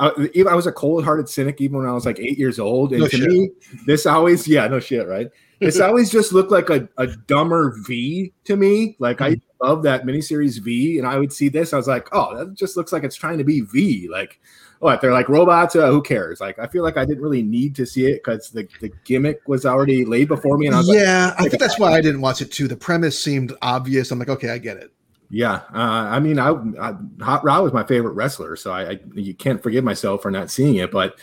Uh, 0.00 0.10
even- 0.34 0.52
I 0.52 0.56
was 0.56 0.66
a 0.66 0.72
cold-hearted 0.72 1.28
cynic 1.28 1.60
even 1.60 1.78
when 1.78 1.86
I 1.86 1.92
was 1.92 2.04
like 2.04 2.18
eight 2.18 2.36
years 2.36 2.58
old, 2.58 2.90
and 2.90 3.02
No 3.02 3.06
to 3.06 3.16
shit. 3.16 3.28
me, 3.28 3.50
this 3.86 4.06
always, 4.06 4.48
yeah, 4.48 4.66
no 4.66 4.80
shit, 4.80 5.06
right? 5.06 5.30
This 5.60 5.78
always 5.80 6.10
just 6.10 6.32
looked 6.32 6.50
like 6.50 6.68
a, 6.68 6.88
a 6.98 7.06
dumber 7.06 7.76
V 7.86 8.32
to 8.42 8.56
me. 8.56 8.96
Like 8.98 9.20
I 9.20 9.40
love 9.66 9.82
that 9.84 10.04
miniseries 10.04 10.60
V, 10.60 10.98
and 10.98 11.06
I 11.06 11.18
would 11.18 11.32
see 11.32 11.48
this, 11.48 11.72
I 11.72 11.76
was 11.76 11.88
like, 11.88 12.08
oh, 12.12 12.36
that 12.36 12.54
just 12.54 12.76
looks 12.76 12.92
like 12.92 13.04
it's 13.04 13.16
trying 13.16 13.38
to 13.38 13.44
be 13.44 13.62
V. 13.62 14.08
Like, 14.10 14.40
what? 14.78 15.00
They're 15.00 15.12
like 15.12 15.28
robots. 15.28 15.74
Uh, 15.74 15.90
who 15.90 16.02
cares? 16.02 16.40
Like, 16.40 16.58
I 16.58 16.66
feel 16.66 16.82
like 16.82 16.96
I 16.96 17.04
didn't 17.04 17.22
really 17.22 17.42
need 17.42 17.74
to 17.76 17.86
see 17.86 18.06
it 18.06 18.22
because 18.22 18.50
the, 18.50 18.68
the 18.80 18.90
gimmick 19.04 19.40
was 19.46 19.64
already 19.64 20.04
laid 20.04 20.28
before 20.28 20.58
me, 20.58 20.66
and 20.66 20.74
I 20.74 20.78
was 20.78 20.88
like, 20.88 20.98
yeah, 20.98 21.34
I 21.38 21.48
think 21.48 21.60
that's 21.60 21.78
why 21.78 21.92
I 21.92 22.00
didn't 22.00 22.20
watch 22.20 22.42
it 22.42 22.52
too. 22.52 22.68
The 22.68 22.76
premise 22.76 23.20
seemed 23.22 23.54
obvious. 23.62 24.10
I'm 24.10 24.18
like, 24.18 24.28
okay, 24.28 24.50
I 24.50 24.58
get 24.58 24.76
it. 24.76 24.92
Yeah, 25.30 25.62
uh, 25.74 26.08
I 26.10 26.20
mean, 26.20 26.38
I, 26.38 26.50
I 26.80 26.94
Hot 27.22 27.42
Rod 27.44 27.62
was 27.64 27.72
my 27.72 27.84
favorite 27.84 28.12
wrestler, 28.12 28.56
so 28.56 28.72
I, 28.72 28.90
I 28.90 29.00
you 29.14 29.34
can't 29.34 29.62
forgive 29.62 29.82
myself 29.82 30.22
for 30.22 30.30
not 30.30 30.50
seeing 30.50 30.76
it. 30.76 30.90
But 30.90 31.18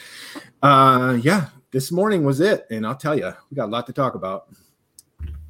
uh, 0.63 1.19
yeah, 1.21 1.47
this 1.71 1.91
morning 1.91 2.23
was 2.23 2.39
it, 2.39 2.65
and 2.69 2.85
I'll 2.85 2.95
tell 2.95 3.17
you, 3.17 3.31
we 3.49 3.55
got 3.55 3.65
a 3.65 3.71
lot 3.71 3.87
to 3.87 3.93
talk 3.93 4.15
about. 4.15 4.47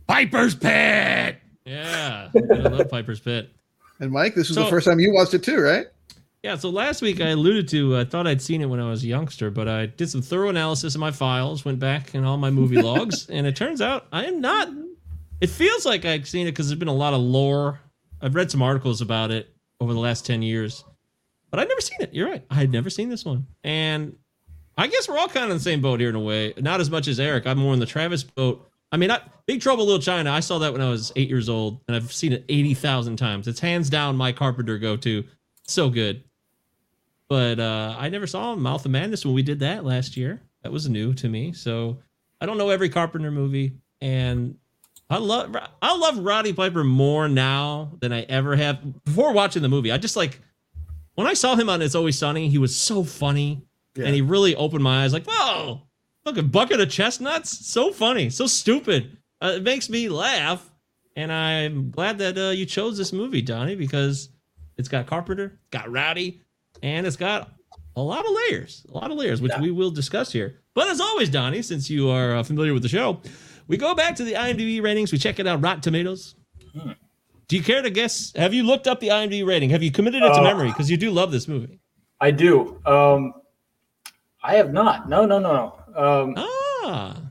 Piper's 0.08 0.54
Pit. 0.54 1.38
Yeah, 1.66 2.30
I 2.36 2.56
love 2.56 2.90
Piper's 2.90 3.20
Pit. 3.20 3.50
And 4.00 4.12
Mike, 4.12 4.34
this 4.36 4.50
was 4.50 4.56
So- 4.56 4.64
the 4.64 4.70
first 4.70 4.88
time 4.88 5.00
you 5.00 5.14
watched 5.14 5.34
it 5.34 5.44
too, 5.44 5.60
right? 5.60 5.86
Yeah, 6.44 6.56
so 6.56 6.72
last 6.72 7.04
week 7.04 7.22
I 7.22 7.28
alluded 7.30 7.68
to, 7.70 7.98
I 7.98 8.04
thought 8.04 8.26
I'd 8.26 8.42
seen 8.42 8.62
it 8.62 8.66
when 8.66 8.80
I 8.80 8.90
was 8.90 9.04
a 9.04 9.08
youngster, 9.08 9.52
but 9.52 9.68
I 9.68 9.86
did 9.86 10.10
some 10.10 10.24
thorough 10.24 10.50
analysis 10.50 10.96
of 10.96 11.00
my 11.02 11.12
files, 11.12 11.64
went 11.64 11.78
back 11.78 12.16
in 12.16 12.24
all 12.26 12.38
my 12.38 12.50
movie 12.50 12.82
logs, 12.82 13.30
and 13.30 13.46
it 13.46 13.56
turns 13.56 13.80
out 13.80 14.08
I 14.12 14.26
am 14.26 14.42
not. 14.42 14.70
It 15.40 15.52
feels 15.52 15.86
like 15.86 16.04
I've 16.04 16.28
seen 16.28 16.48
it 16.48 16.52
because 16.52 16.68
there's 16.68 16.80
been 16.80 16.88
a 16.88 16.94
lot 16.94 17.14
of 17.14 17.22
lore. 17.22 17.80
I've 18.22 18.34
read 18.34 18.50
some 18.50 18.64
articles 18.64 19.02
about 19.02 19.30
it 19.30 19.54
over 19.80 19.94
the 19.94 20.00
last 20.00 20.26
10 20.26 20.42
years, 20.42 20.84
but 21.52 21.60
I'd 21.60 21.68
never 21.68 21.82
seen 21.82 21.98
it. 22.02 22.12
You're 22.12 22.28
right. 22.30 22.44
I 22.50 22.56
had 22.56 22.72
never 22.72 22.90
seen 22.90 23.10
this 23.10 23.24
one. 23.24 23.46
And 23.64 24.16
I 24.80 24.88
guess 24.88 25.08
we're 25.08 25.20
all 25.20 25.28
kind 25.28 25.46
of 25.46 25.52
in 25.52 25.58
the 25.58 25.64
same 25.64 25.82
boat 25.82 26.00
here 26.00 26.10
in 26.10 26.16
a 26.16 26.20
way. 26.20 26.54
Not 26.58 26.80
as 26.82 26.90
much 26.90 27.08
as 27.08 27.20
Eric. 27.20 27.46
I'm 27.46 27.60
more 27.60 27.74
in 27.76 27.80
the 27.80 27.86
Travis 27.86 28.24
boat. 28.24 28.68
I 28.92 28.98
mean, 28.98 29.10
I, 29.12 29.22
Big 29.46 29.62
Trouble 29.62 29.86
Little 29.86 30.02
China, 30.02 30.32
I 30.32 30.42
saw 30.42 30.60
that 30.60 30.74
when 30.74 30.82
I 30.82 30.90
was 30.90 31.12
eight 31.16 31.30
years 31.30 31.48
old, 31.50 31.82
and 31.88 31.96
I've 31.96 32.12
seen 32.12 32.34
it 32.34 32.44
80,000 32.50 33.16
times. 33.18 33.48
It's 33.48 33.60
hands 33.60 33.90
down 33.90 34.18
my 34.18 34.32
Carpenter 34.32 34.78
go 34.78 34.98
to. 34.98 35.24
So 35.68 35.90
good. 35.90 36.24
But 37.30 37.60
uh, 37.60 37.96
I 37.98 38.10
never 38.10 38.28
saw 38.28 38.56
Mouth 38.56 38.84
of 38.86 38.92
Madness 38.92 39.26
when 39.26 39.34
we 39.34 39.44
did 39.44 39.60
that 39.60 39.86
last 39.86 40.18
year. 40.18 40.42
That 40.64 40.72
was 40.72 40.90
new 40.90 41.14
to 41.16 41.30
me. 41.30 41.54
So 41.54 42.00
I 42.42 42.46
don't 42.46 42.58
know 42.58 42.70
every 42.70 42.90
Carpenter 42.90 43.32
movie, 43.32 43.74
and 44.02 44.58
I 45.10 45.18
love 45.18 45.56
I 45.82 45.96
love 45.98 46.18
Roddy 46.20 46.52
Piper 46.54 46.84
more 46.84 47.28
now 47.30 47.94
than 48.02 48.12
I 48.12 48.22
ever 48.24 48.56
have 48.58 49.04
before 49.06 49.32
watching 49.34 49.62
the 49.62 49.70
movie. 49.70 49.92
I 49.92 49.98
just 49.98 50.16
like 50.18 50.40
when 51.16 51.26
I 51.28 51.34
saw 51.34 51.56
him 51.56 51.70
on 51.70 51.82
It's 51.82 51.96
Always 51.96 52.18
Sunny, 52.18 52.50
he 52.50 52.58
was 52.58 52.76
so 52.76 53.04
funny, 53.04 53.62
Yeah. 53.96 54.06
and 54.06 54.16
he 54.16 54.22
really 54.22 54.56
opened 54.56 54.84
my 54.84 55.04
eyes. 55.04 55.14
Like, 55.14 55.26
whoa, 55.26 55.82
look 56.26 56.38
a 56.38 56.44
bucket 56.44 56.80
of 56.80 56.90
chestnuts, 56.90 57.66
so 57.68 57.92
funny, 57.92 58.30
so 58.30 58.48
stupid. 58.48 59.18
Uh, 59.42 59.54
it 59.58 59.64
makes 59.64 59.90
me 59.90 60.10
laugh, 60.10 60.70
and 61.16 61.32
I'm 61.32 61.90
glad 61.92 62.18
that 62.20 62.38
uh, 62.38 62.52
you 62.52 62.66
chose 62.66 62.98
this 62.98 63.12
movie, 63.12 63.42
Donnie, 63.42 63.76
because 63.76 64.30
it's 64.78 64.88
got 64.90 65.08
Carpenter, 65.08 65.60
got 65.72 65.92
Rowdy, 65.92 66.42
and 66.84 67.06
it's 67.08 67.16
got 67.16 67.52
a 67.96 68.02
lot 68.02 68.26
of 68.26 68.32
layers, 68.50 68.86
a 68.90 68.94
lot 68.94 69.12
of 69.12 69.18
layers, 69.18 69.42
which 69.42 69.52
we 69.60 69.72
will 69.72 69.92
discuss 69.92 70.32
here. 70.32 70.60
But 70.74 70.88
as 70.88 71.02
always, 71.02 71.30
Donnie, 71.30 71.62
since 71.62 71.90
you 71.90 72.10
are 72.10 72.38
uh, 72.38 72.44
familiar 72.44 72.74
with 72.74 72.84
the 72.84 72.90
show, 72.90 73.20
we 73.68 73.78
go 73.78 73.94
back 73.96 74.16
to 74.18 74.24
the 74.24 74.34
IMDb 74.34 74.82
ratings. 74.82 75.12
We 75.12 75.18
check 75.18 75.40
it 75.40 75.48
out, 75.48 75.62
Rotten 75.64 75.82
Tomatoes. 75.82 76.36
Do 77.48 77.58
you 77.58 77.64
care 77.64 77.82
to 77.82 77.90
guess? 77.90 78.32
Have 78.38 78.54
you 78.54 78.64
looked 78.64 78.88
up 78.88 79.02
the 79.02 79.10
IMDb 79.10 79.46
rating? 79.46 79.72
Have 79.72 79.84
you 79.84 79.92
committed 79.92 80.24
it 80.24 80.28
to 80.28 80.40
Uh, 80.40 80.44
memory? 80.44 80.68
Because 80.70 80.90
you 80.90 80.96
do 80.96 81.12
love 81.12 81.32
this 81.34 81.48
movie. 81.50 81.80
I 82.22 82.32
do. 82.32 82.80
Um, 82.86 83.34
I 84.42 84.56
have 84.56 84.72
not. 84.72 85.10
No, 85.10 85.26
no, 85.26 85.38
no, 85.40 85.54
no. 85.54 85.76
Um, 85.96 86.34
Ah, 86.38 87.22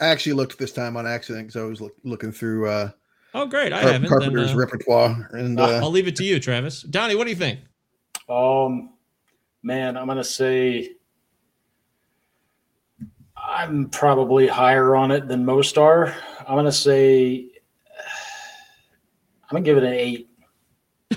I 0.00 0.06
actually 0.06 0.32
looked 0.32 0.58
this 0.58 0.72
time 0.72 0.96
on 0.96 1.06
accident 1.06 1.48
because 1.48 1.60
I 1.60 1.64
was 1.64 1.80
look, 1.80 1.94
looking 2.02 2.32
through 2.32 2.68
uh, 2.68 2.90
oh, 3.34 3.46
great. 3.46 3.72
I 3.72 3.80
Car- 3.82 3.92
haven't. 3.92 4.10
Then, 4.10 4.20
Carpenter's 4.20 4.52
uh, 4.52 4.56
repertoire, 4.56 5.28
and 5.32 5.60
uh, 5.60 5.80
I'll 5.82 5.90
leave 5.90 6.08
it 6.08 6.16
to 6.16 6.24
you, 6.24 6.40
Travis. 6.40 6.82
Donnie, 6.82 7.14
what 7.14 7.24
do 7.24 7.30
you 7.30 7.36
think? 7.36 7.60
Um, 8.28 8.90
man, 9.62 9.96
I'm 9.96 10.06
gonna 10.06 10.24
say 10.24 10.96
I'm 13.36 13.88
probably 13.90 14.46
higher 14.46 14.96
on 14.96 15.10
it 15.10 15.28
than 15.28 15.44
most 15.44 15.78
are. 15.78 16.14
I'm 16.46 16.56
gonna 16.56 16.72
say 16.72 17.50
I'm 19.44 19.50
gonna 19.50 19.64
give 19.64 19.76
it 19.76 19.84
an 19.84 19.92
eight. 19.92 20.30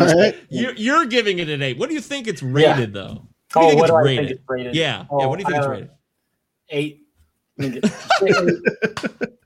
All 0.00 0.18
right. 0.18 0.36
You're, 0.48 0.72
you're 0.74 1.06
giving 1.06 1.38
it 1.38 1.48
an 1.48 1.62
eight. 1.62 1.78
What 1.78 1.88
do 1.88 1.94
you 1.94 2.00
think 2.00 2.26
it's 2.26 2.42
rated 2.42 2.92
though? 2.92 3.28
Oh, 3.56 3.60
do 3.60 3.66
you 3.66 3.72
oh, 3.72 3.74
think 3.74 3.82
it's 3.82 3.92
rated? 3.92 4.26
Think 4.26 4.30
it's 4.38 4.48
rated? 4.48 4.74
Yeah. 4.74 5.04
Oh, 5.10 5.20
yeah. 5.20 5.26
What 5.26 5.38
do 5.38 5.42
you 5.42 5.50
think 5.50 5.58
it's 5.58 5.68
rated? 5.68 5.90
Eight. 6.70 7.00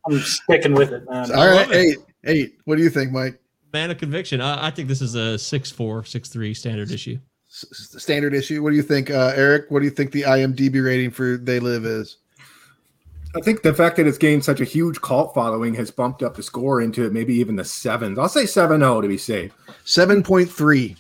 I'm 0.07 0.19
sticking 0.21 0.75
with 0.75 0.93
it, 0.93 1.09
man. 1.11 1.31
All 1.33 1.47
right, 1.47 1.71
eight, 1.73 1.99
eight. 2.25 2.59
What 2.65 2.77
do 2.77 2.83
you 2.83 2.91
think, 2.91 3.13
Mike? 3.13 3.39
Man 3.73 3.91
of 3.91 3.99
conviction. 3.99 4.41
I, 4.41 4.69
I 4.69 4.71
think 4.71 4.89
this 4.89 5.03
is 5.03 5.15
a 5.15 5.39
six 5.39 5.71
four, 5.71 6.05
six 6.05 6.31
three 6.31 6.55
standard 6.55 6.91
issue. 6.91 7.19
Standard 7.49 8.35
issue. 8.35 8.63
What 8.63 8.71
do 8.71 8.77
you 8.77 8.83
think, 8.83 9.11
uh, 9.11 9.33
Eric? 9.35 9.71
What 9.71 9.81
do 9.81 9.85
you 9.85 9.91
think 9.91 10.13
the 10.13 10.23
IMDb 10.23 10.83
rating 10.83 11.11
for 11.11 11.37
They 11.37 11.61
Live 11.61 11.85
is? 11.85 12.17
I 13.37 13.41
think 13.41 13.63
the 13.63 13.75
fact 13.75 13.97
that 13.97 14.07
it's 14.07 14.19
gained 14.19 14.45
such 14.45 14.61
a 14.61 14.65
huge 14.65 15.01
cult 15.03 15.35
following 15.35 15.75
has 15.75 15.91
bumped 15.91 16.23
up 16.23 16.35
the 16.35 16.43
score 16.43 16.81
into 16.81 17.11
maybe 17.11 17.35
even 17.35 17.57
the 17.57 17.65
sevens. 17.65 18.19
I'll 18.19 18.29
say 18.29 18.47
7 18.47 18.81
0 18.81 19.01
to 19.03 19.09
be 19.09 19.19
safe. 19.19 19.53
7.3. 19.85 20.97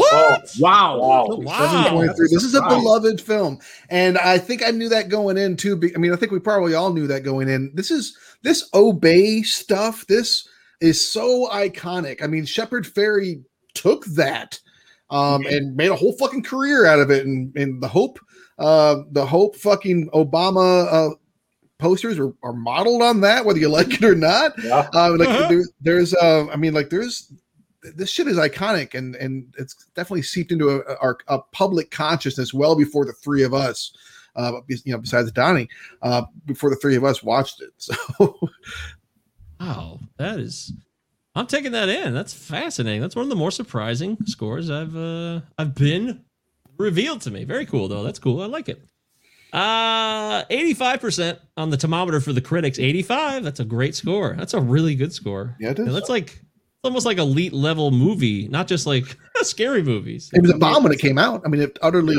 What? 0.00 0.50
Wow. 0.58 0.98
Wow. 0.98 1.26
wow. 1.40 2.06
This 2.18 2.44
is 2.44 2.54
a 2.54 2.62
beloved 2.62 3.20
film. 3.20 3.58
And 3.88 4.18
I 4.18 4.38
think 4.38 4.66
I 4.66 4.70
knew 4.70 4.88
that 4.88 5.08
going 5.08 5.36
in 5.38 5.56
too. 5.56 5.80
I 5.94 5.98
mean, 5.98 6.12
I 6.12 6.16
think 6.16 6.32
we 6.32 6.38
probably 6.38 6.74
all 6.74 6.92
knew 6.92 7.06
that 7.06 7.22
going 7.22 7.48
in. 7.48 7.72
This 7.74 7.90
is 7.90 8.16
this 8.42 8.68
obey 8.74 9.42
stuff. 9.42 10.06
This 10.06 10.48
is 10.80 11.04
so 11.04 11.48
iconic. 11.48 12.22
I 12.22 12.26
mean, 12.26 12.46
Shepard 12.46 12.86
Fairey 12.86 13.44
took 13.74 14.04
that 14.06 14.58
um, 15.10 15.44
and 15.46 15.76
made 15.76 15.90
a 15.90 15.96
whole 15.96 16.12
fucking 16.14 16.42
career 16.42 16.86
out 16.86 17.00
of 17.00 17.10
it. 17.10 17.26
And, 17.26 17.54
and 17.56 17.82
the 17.82 17.88
hope, 17.88 18.18
uh, 18.58 19.02
the 19.10 19.26
hope 19.26 19.56
fucking 19.56 20.10
Obama 20.10 20.86
uh, 20.90 21.14
posters 21.78 22.18
are, 22.18 22.32
are 22.42 22.52
modeled 22.52 23.02
on 23.02 23.20
that, 23.22 23.44
whether 23.44 23.58
you 23.58 23.68
like 23.68 23.92
it 23.92 24.04
or 24.04 24.14
not. 24.14 24.52
Yeah. 24.62 24.88
Uh, 24.94 25.16
like 25.16 25.28
uh-huh. 25.28 25.48
there, 25.48 25.64
there's, 25.80 26.14
uh, 26.14 26.46
I 26.48 26.56
mean, 26.56 26.72
like 26.72 26.90
there's 26.90 27.32
this 27.82 28.10
shit 28.10 28.26
is 28.26 28.36
iconic 28.36 28.94
and 28.94 29.16
and 29.16 29.54
it's 29.58 29.86
definitely 29.94 30.22
seeped 30.22 30.52
into 30.52 30.68
a, 30.70 30.96
our 30.96 31.18
a 31.28 31.38
public 31.52 31.90
consciousness 31.90 32.52
well 32.52 32.76
before 32.76 33.04
the 33.04 33.12
three 33.12 33.42
of 33.42 33.54
us 33.54 33.92
uh 34.36 34.52
you 34.68 34.92
know 34.92 34.98
besides 34.98 35.32
donnie 35.32 35.68
uh 36.02 36.22
before 36.44 36.68
the 36.70 36.76
three 36.76 36.94
of 36.96 37.04
us 37.04 37.22
watched 37.22 37.60
it 37.62 37.70
so 37.78 38.38
Wow, 39.60 40.00
that 40.16 40.40
is. 40.40 40.72
I'm 41.34 41.46
taking 41.46 41.72
that 41.72 41.88
in. 41.88 42.14
That's 42.14 42.32
fascinating. 42.32 43.02
That's 43.02 43.14
one 43.14 43.24
of 43.24 43.28
the 43.28 43.36
more 43.36 43.50
surprising 43.50 44.16
scores 44.24 44.70
I've 44.70 44.96
uh 44.96 45.40
I've 45.58 45.74
been 45.74 46.24
revealed 46.78 47.20
to 47.22 47.30
me. 47.30 47.44
Very 47.44 47.66
cool 47.66 47.86
though. 47.86 48.02
That's 48.02 48.18
cool. 48.18 48.42
I 48.42 48.46
like 48.46 48.68
it. 48.68 48.82
Uh 49.52 50.44
85% 50.44 51.38
on 51.56 51.70
the 51.70 51.76
thermometer 51.76 52.20
for 52.20 52.32
the 52.32 52.40
critics. 52.40 52.78
85. 52.78 53.44
That's 53.44 53.60
a 53.60 53.64
great 53.64 53.94
score. 53.94 54.34
That's 54.36 54.54
a 54.54 54.60
really 54.60 54.94
good 54.94 55.12
score. 55.12 55.56
Yeah, 55.60 55.70
it 55.70 55.78
is. 55.78 55.86
And 55.86 55.94
that's 55.94 56.08
like 56.08 56.40
it's 56.82 56.88
almost 56.88 57.04
like 57.04 57.18
elite 57.18 57.52
level 57.52 57.90
movie, 57.90 58.48
not 58.48 58.66
just 58.66 58.86
like 58.86 59.04
scary 59.42 59.82
movies. 59.82 60.30
it 60.32 60.40
was 60.40 60.50
a 60.50 60.56
bomb 60.56 60.82
when 60.82 60.92
it 60.92 60.98
came 60.98 61.16
out 61.18 61.40
i 61.44 61.48
mean 61.48 61.60
it 61.62 61.78
utterly 61.82 62.16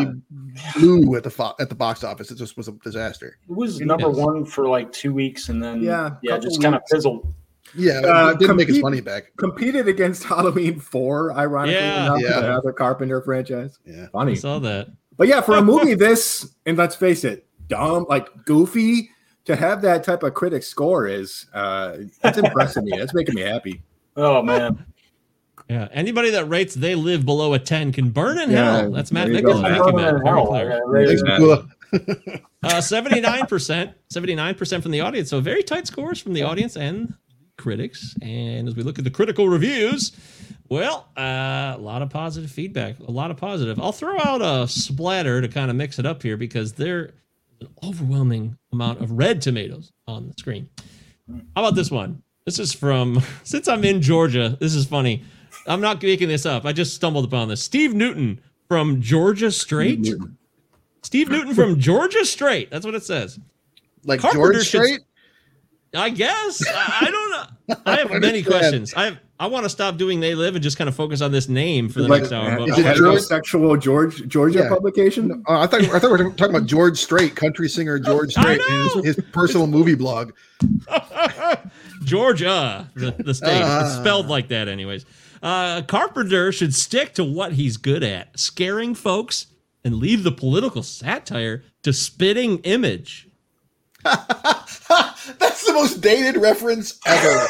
blew 0.76 1.16
at 1.16 1.24
the 1.24 1.30
fo- 1.30 1.54
at 1.60 1.70
the 1.70 1.76
box 1.76 2.04
office 2.04 2.30
it 2.32 2.36
just 2.36 2.58
was 2.58 2.68
a 2.68 2.72
disaster 2.84 3.38
It 3.50 3.56
was 3.56 3.80
number 3.80 4.10
is. 4.12 4.18
one 4.18 4.46
for 4.46 4.68
like 4.68 4.92
two 4.92 5.14
weeks, 5.14 5.50
and 5.50 5.64
then 5.64 5.82
Yeah, 5.82 6.12
yeah, 6.22 6.32
couple 6.34 6.50
just 6.50 6.62
kind 6.62 6.76
of 6.76 6.82
weeks. 6.82 6.92
fizzled. 6.92 7.34
yeah 7.76 8.00
Uh, 8.02 8.30
it 8.32 8.40
didn't 8.40 8.56
make 8.58 8.70
its 8.70 8.78
compete- 8.78 8.84
money 8.84 9.02
back 9.02 9.32
Competed 9.38 9.88
against 9.88 10.24
Halloween 10.32 10.80
4, 10.80 11.34
ironically 11.38 11.74
Yeah. 11.82 12.06
enough, 12.06 12.22
Yeah. 12.22 12.40
the 12.42 12.52
other 12.54 12.72
Carpenter 12.74 13.20
franchise. 13.22 13.80
yeah 13.86 13.94
funny. 13.94 14.06
I 14.06 14.10
Funny. 14.12 14.36
saw 14.36 14.60
that. 14.60 14.88
But 15.18 15.28
yeah, 15.28 15.42
for 15.42 15.56
a 15.58 15.62
movie 15.72 15.96
this, 15.96 16.54
and 16.68 16.78
let's 16.78 16.96
face 16.96 17.24
it, 17.24 17.48
dumb, 17.68 18.06
like 18.10 18.28
goofy, 18.46 19.10
to 19.46 19.56
have 19.56 19.82
that 19.84 20.04
type 20.04 20.22
of 20.24 20.34
critic 20.36 20.62
score 20.64 21.08
is 21.08 21.48
uh 21.54 21.98
that's 22.22 22.38
impressing 22.38 22.86
me. 22.86 22.92
That's 22.98 23.14
making 23.14 23.34
me 23.36 23.42
happy. 23.42 23.82
Oh 24.18 24.42
man, 24.42 24.86
Yeah. 25.70 25.88
Anybody 25.92 26.32
that 26.32 26.46
rates 26.50 26.76
they 26.76 26.96
live 26.96 27.26
below 27.26 27.54
a 27.54 27.60
10 27.60 27.92
can 27.94 28.10
burn 28.10 28.38
in 28.40 28.52
Yeah, 28.52 28.82
hell. 28.82 28.92
That's 28.92 29.12
Matt 29.12 29.28
there. 29.28 29.36
Nichols. 29.36 29.62
Thank 29.62 29.86
you, 29.86 29.94
Matt. 29.94 30.16
Very 30.24 30.46
clear. 30.46 30.70
yeah, 30.70 30.80
right. 30.86 31.08
Thanks, 31.08 31.24
Yeah. 31.26 31.38
Makula. 31.38 32.42
Uh, 32.64 32.80
79%, 32.82 33.94
79% 34.14 34.82
from 34.84 34.92
the 34.92 35.02
audience. 35.02 35.30
So 35.30 35.40
very 35.42 35.64
tight 35.64 35.88
scores 35.88 36.20
from 36.20 36.34
the 36.34 36.44
audience 36.44 36.76
and 36.78 37.14
critics. 37.58 38.16
And 38.22 38.68
as 38.68 38.76
we 38.76 38.84
look 38.84 38.98
at 38.98 39.04
the 39.04 39.10
critical 39.12 39.48
reviews, 39.50 40.12
well, 40.70 41.08
uh, 41.18 41.74
a 41.76 41.80
lot 41.80 42.02
of 42.02 42.10
positive 42.10 42.50
feedback, 42.52 43.00
a 43.00 43.12
lot 43.12 43.30
of 43.32 43.38
positive. 43.38 43.80
I'll 43.80 43.92
throw 43.92 44.18
out 44.20 44.42
a 44.42 44.68
splatter 44.68 45.42
to 45.42 45.48
kind 45.48 45.70
of 45.70 45.76
mix 45.76 46.00
it 46.00 46.06
up 46.06 46.22
here 46.24 46.38
because 46.38 46.74
there's 46.74 47.12
an 47.60 47.68
overwhelming 47.84 48.58
amount 48.72 49.02
of 49.02 49.12
red 49.12 49.42
tomatoes 49.42 49.92
on 50.08 50.28
the 50.28 50.34
screen. 50.38 50.70
How 51.56 51.64
about 51.64 51.76
this 51.76 51.92
one? 51.92 52.24
This 52.46 52.60
is 52.60 52.74
from, 52.74 53.22
since 53.44 53.68
I'm 53.68 53.84
in 53.84 54.02
Georgia, 54.02 54.58
this 54.60 54.74
is 54.76 54.86
funny. 54.86 55.24
I'm 55.68 55.82
not 55.82 56.02
making 56.02 56.28
this 56.28 56.46
up. 56.46 56.66
I 56.66 56.74
just 56.74 56.96
stumbled 56.96 57.26
upon 57.26 57.48
this. 57.50 57.62
Steve 57.62 57.94
Newton 57.94 58.42
from 58.68 59.02
Georgia 59.02 59.52
Straight. 59.52 60.08
Steve 61.04 61.30
Newton 61.30 61.54
from 61.54 61.80
Georgia 61.80 62.26
Straight. 62.26 62.72
That's 62.72 62.86
what 62.86 62.96
it 62.96 63.04
says. 63.04 63.40
like 64.06 64.20
Carpenter 64.22 64.54
george 64.54 64.66
should- 64.68 65.02
I 65.94 66.10
guess. 66.10 66.66
I, 66.66 66.98
I 67.02 67.12
don't 67.12 67.30
know. 67.32 67.76
I 67.86 67.96
have 67.98 68.12
many 68.22 68.42
questions. 68.44 68.94
I 68.94 69.06
have, 69.06 69.20
I 69.42 69.48
want 69.48 69.66
to 69.66 69.70
stop 69.70 69.98
doing 69.98 70.22
They 70.22 70.36
Live 70.36 70.56
and 70.56 70.64
just 70.64 70.78
kind 70.78 70.88
of 70.88 70.96
focus 70.96 71.20
on 71.22 71.34
this 71.34 71.50
name 71.50 71.90
for 71.90 72.02
the 72.02 72.08
Like, 72.08 72.22
next 72.22 72.32
hour. 72.32 72.50
uh, 72.52 72.58
But 72.60 72.70
Is 72.70 72.78
it 72.78 72.96
George- 72.96 73.20
heterosexual 73.20 73.80
George 73.82 74.26
Georgia 74.30 74.60
Yeah. 74.60 74.70
publication? 74.70 75.44
Oh, 75.48 75.56
I 75.60 75.68
thought 75.68 75.82
I 75.82 76.00
thought 76.00 76.12
we 76.18 76.24
were 76.24 76.32
talking 76.32 76.56
about 76.56 76.66
George 76.66 76.98
Strait, 76.98 77.36
country 77.36 77.68
singer 77.68 78.00
George 78.00 78.38
I 78.38 78.42
Strait, 78.42 78.62
and 78.70 79.06
his, 79.06 79.16
his 79.18 79.26
personal 79.34 79.68
movie 79.68 79.96
blog. 79.96 80.32
Georgia, 82.04 82.90
the, 82.96 83.12
the 83.12 83.34
state. 83.34 83.62
Ah. 83.64 83.86
it's 83.86 83.96
spelled 83.98 84.28
like 84.28 84.48
that, 84.50 84.68
anyways. 84.68 85.06
Uh, 85.44 85.82
Carpenter 85.84 86.52
should 86.52 86.74
stick 86.74 87.14
to 87.16 87.24
what 87.24 87.54
he's 87.54 87.78
good 87.78 88.04
at 88.04 88.40
scaring 88.40 88.94
folks 88.94 89.48
and 89.84 89.96
leave 89.96 90.24
the 90.24 90.32
political 90.32 90.84
satire 90.84 91.64
to 91.84 91.92
spitting 91.94 92.60
image. 92.60 93.28
That's 94.04 95.66
the 95.66 95.74
most 95.74 96.02
dated 96.02 96.38
reference 96.38 97.00
ever. 97.06 97.48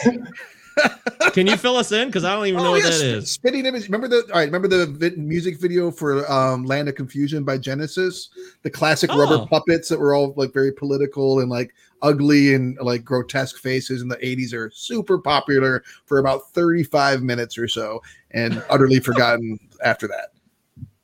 Can 1.34 1.47
you 1.47 1.58
fill 1.58 1.76
us 1.76 1.91
in? 1.91 2.08
Because 2.08 2.24
I 2.24 2.34
don't 2.34 2.45
even 2.47 2.62
know 2.64 2.70
Oh, 2.70 2.72
what 2.72 2.84
yeah, 2.84 2.89
that 2.89 3.02
is. 3.02 3.32
Spitting 3.32 3.66
image. 3.66 3.84
Remember 3.86 4.08
the 4.08 4.24
all 4.30 4.39
right. 4.39 4.45
Remember 4.45 4.68
the 4.68 4.86
vi- 4.88 5.16
music 5.18 5.60
video 5.60 5.91
for 5.91 6.30
um, 6.32 6.64
"Land 6.66 6.88
of 6.89 6.95
Confusion" 6.95 7.43
by 7.43 7.58
Genesis. 7.58 8.30
The 8.64 8.70
classic 8.70 9.10
Oh. 9.14 9.20
rubber 9.20 9.45
puppets 9.45 9.89
that 9.89 9.99
were 9.99 10.14
all 10.16 10.34
like 10.38 10.54
very 10.54 10.72
political 10.72 11.41
and 11.41 11.49
like 11.49 11.74
ugly 12.02 12.54
and 12.54 12.78
like 12.82 13.04
grotesque 13.04 13.58
faces 13.58 14.02
in 14.02 14.08
the 14.08 14.18
'80s 14.18 14.54
are 14.54 14.72
super 14.72 15.18
popular 15.18 15.84
for 16.06 16.20
about 16.20 16.52
35 16.52 17.24
minutes 17.24 17.58
or 17.58 17.68
so, 17.68 18.02
and 18.32 18.64
utterly 18.70 18.99
forgotten 18.99 19.60
after 19.84 20.08
that. 20.08 20.34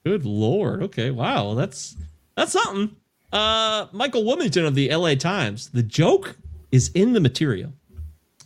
Good 0.06 0.26
lord. 0.26 0.84
Okay. 0.84 1.12
Wow. 1.12 1.54
That's 1.54 1.96
that's 2.36 2.54
something. 2.54 2.96
Uh 3.32 3.88
Michael 3.92 4.26
Wilmington 4.26 4.66
of 4.66 4.76
the 4.76 4.94
LA 4.94 5.16
Times. 5.16 5.70
The 5.70 5.84
joke 5.84 6.38
is 6.72 6.90
in 6.94 7.14
the 7.14 7.20
material. 7.20 7.74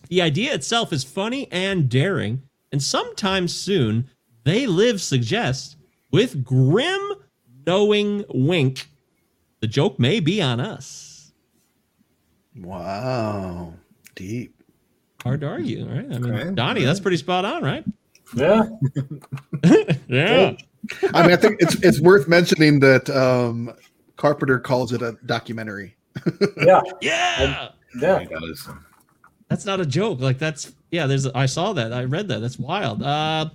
The 0.10 0.22
idea 0.22 0.54
itself 0.54 0.92
is 0.92 1.04
funny 1.04 1.48
and 1.52 1.88
daring, 1.88 2.42
and 2.72 2.82
sometime 2.82 3.48
soon 3.48 4.10
they 4.44 4.68
live 4.68 5.00
suggests 5.02 5.76
with 6.12 6.44
grim 6.44 7.14
knowing 7.66 8.26
wink. 8.34 8.88
The 9.62 9.68
joke 9.68 10.00
may 10.00 10.20
be 10.20 10.42
on 10.42 10.60
us. 10.60 11.11
Wow, 12.56 13.74
deep. 14.16 14.56
Hard 15.24 15.42
to 15.42 15.48
argue, 15.48 15.86
right? 15.88 16.06
I 16.06 16.18
mean, 16.20 16.26
Okay. 16.34 16.52
Donnie, 16.56 16.84
that's 16.84 17.00
pretty 17.00 17.18
spot 17.18 17.46
on, 17.46 17.64
right? 17.64 17.86
yeah. 18.36 18.64
yeah. 20.08 20.56
I 21.14 21.22
mean, 21.22 21.32
I 21.32 21.36
think 21.36 21.58
it's 21.62 21.76
it's 21.84 22.02
worth 22.02 22.28
mentioning 22.28 22.80
that 22.80 23.10
um, 23.10 23.72
Carpenter 24.18 24.60
calls 24.60 24.94
it 24.94 25.02
a 25.02 25.18
documentary. 25.26 25.96
Yeah, 26.58 26.82
Yeah. 27.02 27.70
yeah. 28.00 28.20
It. 28.20 28.58
That's 29.48 29.66
not 29.66 29.80
a 29.80 29.86
joke. 29.86 30.20
Like 30.20 30.40
that's 30.40 30.74
yeah. 30.92 31.08
There's 31.08 31.28
I 31.28 31.46
saw 31.46 31.74
that. 31.74 31.94
I 31.94 32.04
read 32.06 32.28
that. 32.30 32.40
That's 32.40 32.58
wild. 32.60 33.02
Uh, 33.04 33.50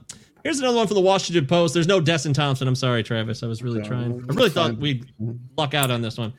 here's 0.46 0.60
another 0.60 0.76
one 0.76 0.86
from 0.86 0.94
the 0.94 1.00
Washington 1.00 1.44
Post. 1.44 1.74
There's 1.74 1.88
no 1.88 2.00
Destin 2.00 2.32
Thompson. 2.32 2.68
I'm 2.68 2.76
sorry, 2.76 3.02
Travis. 3.02 3.42
I 3.42 3.48
was 3.48 3.64
really 3.64 3.82
trying. 3.82 4.24
I 4.30 4.32
really 4.32 4.48
thought 4.48 4.76
we'd 4.78 5.04
luck 5.58 5.74
out 5.74 5.90
on 5.90 6.02
this 6.02 6.16
one. 6.16 6.32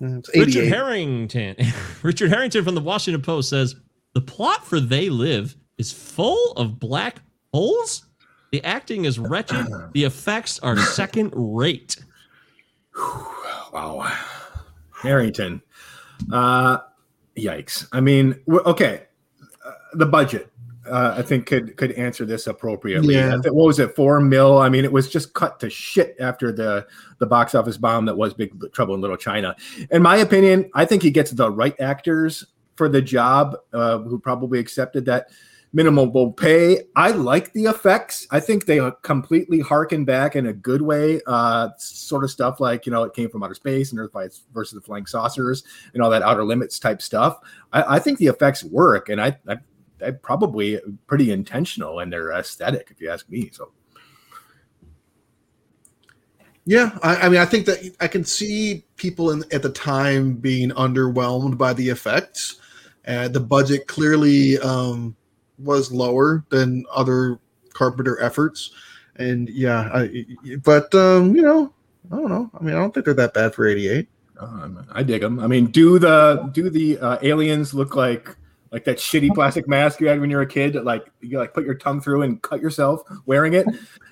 Richard 0.00 0.68
Harrington. 0.68 1.56
Richard 2.02 2.28
Harrington 2.28 2.62
from 2.62 2.74
the 2.74 2.82
Washington 2.82 3.22
Post 3.22 3.48
says 3.48 3.74
the 4.12 4.20
plot 4.20 4.66
for 4.66 4.80
They 4.80 5.08
Live 5.08 5.56
is 5.78 5.92
full 5.92 6.52
of 6.52 6.78
black 6.78 7.20
holes. 7.54 8.04
The 8.52 8.62
acting 8.64 9.06
is 9.06 9.18
wretched. 9.18 9.66
The 9.94 10.04
effects 10.04 10.58
are 10.58 10.76
second 10.92 11.32
rate. 11.34 11.96
Wow. 13.72 14.12
Harrington. 15.02 15.62
Uh 16.30 16.78
yikes. 17.34 17.88
I 17.92 18.00
mean, 18.00 18.38
okay. 18.46 19.04
Uh, 19.64 19.72
the 19.94 20.06
budget. 20.06 20.50
Uh, 20.86 21.14
I 21.16 21.22
think 21.22 21.46
could 21.46 21.76
could 21.76 21.92
answer 21.92 22.24
this 22.24 22.46
appropriately. 22.46 23.14
Yeah. 23.14 23.30
Think- 23.40 23.54
what 23.54 23.66
was 23.66 23.78
it? 23.78 23.94
Four 23.94 24.20
mil. 24.20 24.58
I 24.58 24.68
mean, 24.68 24.84
it 24.84 24.92
was 24.92 25.08
just 25.08 25.34
cut 25.34 25.60
to 25.60 25.70
shit 25.70 26.16
after 26.20 26.52
the 26.52 26.86
the 27.18 27.26
box 27.26 27.54
office 27.54 27.76
bomb 27.76 28.04
that 28.06 28.16
was 28.16 28.34
Big 28.34 28.52
Trouble 28.72 28.94
in 28.94 29.00
Little 29.00 29.16
China. 29.16 29.56
In 29.90 30.02
my 30.02 30.16
opinion, 30.16 30.70
I 30.74 30.84
think 30.84 31.02
he 31.02 31.10
gets 31.10 31.30
the 31.30 31.50
right 31.50 31.78
actors 31.80 32.44
for 32.76 32.88
the 32.88 33.00
job, 33.00 33.56
uh, 33.72 33.98
who 33.98 34.18
probably 34.18 34.58
accepted 34.58 35.04
that 35.06 35.28
minimal 35.74 36.32
pay. 36.32 36.82
I 36.96 37.10
like 37.10 37.52
the 37.52 37.64
effects. 37.64 38.26
I 38.30 38.40
think 38.40 38.64
they 38.64 38.80
completely 39.02 39.60
harken 39.60 40.04
back 40.04 40.36
in 40.36 40.46
a 40.46 40.52
good 40.52 40.80
way. 40.80 41.20
Uh, 41.26 41.70
sort 41.78 42.24
of 42.24 42.30
stuff 42.30 42.60
like 42.60 42.86
you 42.86 42.92
know 42.92 43.02
it 43.02 43.12
came 43.12 43.28
from 43.28 43.42
outer 43.42 43.54
space 43.54 43.90
and 43.90 44.00
Earth 44.00 44.12
by 44.12 44.28
versus 44.54 44.74
the 44.74 44.80
flying 44.80 45.06
saucers 45.06 45.64
and 45.92 46.02
all 46.02 46.10
that 46.10 46.22
outer 46.22 46.44
limits 46.44 46.78
type 46.78 47.02
stuff. 47.02 47.38
I, 47.72 47.96
I 47.96 47.98
think 47.98 48.18
the 48.18 48.28
effects 48.28 48.64
work, 48.64 49.08
and 49.08 49.20
I, 49.20 49.36
I, 49.48 49.56
I 50.04 50.10
probably 50.12 50.80
pretty 51.06 51.30
intentional 51.32 52.00
in 52.00 52.10
their 52.10 52.32
aesthetic, 52.32 52.88
if 52.90 53.00
you 53.00 53.10
ask 53.10 53.28
me. 53.28 53.50
So 53.52 53.72
Yeah, 56.66 56.98
I, 57.02 57.16
I 57.16 57.28
mean, 57.28 57.40
I 57.40 57.44
think 57.44 57.66
that 57.66 57.78
I 58.00 58.08
can 58.08 58.24
see 58.24 58.84
people 58.96 59.30
in, 59.30 59.44
at 59.52 59.62
the 59.62 59.70
time 59.70 60.34
being 60.34 60.70
underwhelmed 60.70 61.58
by 61.58 61.74
the 61.74 61.88
effects. 61.90 62.60
Uh, 63.06 63.28
the 63.28 63.40
budget 63.40 63.86
clearly 63.86 64.58
um, 64.60 65.14
was 65.58 65.92
lower 65.92 66.44
than 66.48 66.84
other 66.90 67.38
Carpenter 67.74 68.18
efforts, 68.22 68.70
and 69.16 69.48
yeah, 69.50 69.90
I, 69.92 70.24
but 70.62 70.94
um, 70.94 71.36
you 71.36 71.42
know, 71.42 71.72
I 72.10 72.16
don't 72.16 72.30
know. 72.30 72.50
I 72.58 72.62
mean, 72.62 72.74
I 72.74 72.78
don't 72.78 72.94
think 72.94 73.04
they're 73.04 73.14
that 73.14 73.34
bad 73.34 73.54
for 73.54 73.66
'88. 73.66 74.08
um, 74.40 74.86
I 74.92 75.02
dig 75.02 75.20
them. 75.20 75.38
I 75.38 75.46
mean, 75.46 75.66
do 75.66 75.98
the 75.98 76.48
do 76.52 76.70
the 76.70 76.98
uh, 76.98 77.18
aliens 77.20 77.74
look 77.74 77.94
like 77.94 78.36
like 78.74 78.84
that 78.84 78.98
shitty 78.98 79.32
plastic 79.34 79.68
mask 79.68 80.00
you 80.00 80.08
had 80.08 80.20
when 80.20 80.28
you 80.30 80.36
were 80.36 80.42
a 80.42 80.46
kid 80.46 80.72
that 80.72 80.84
like 80.84 81.06
you 81.20 81.38
like 81.38 81.54
put 81.54 81.64
your 81.64 81.76
tongue 81.76 82.00
through 82.00 82.22
and 82.22 82.42
cut 82.42 82.60
yourself 82.60 83.02
wearing 83.24 83.54
it? 83.54 83.66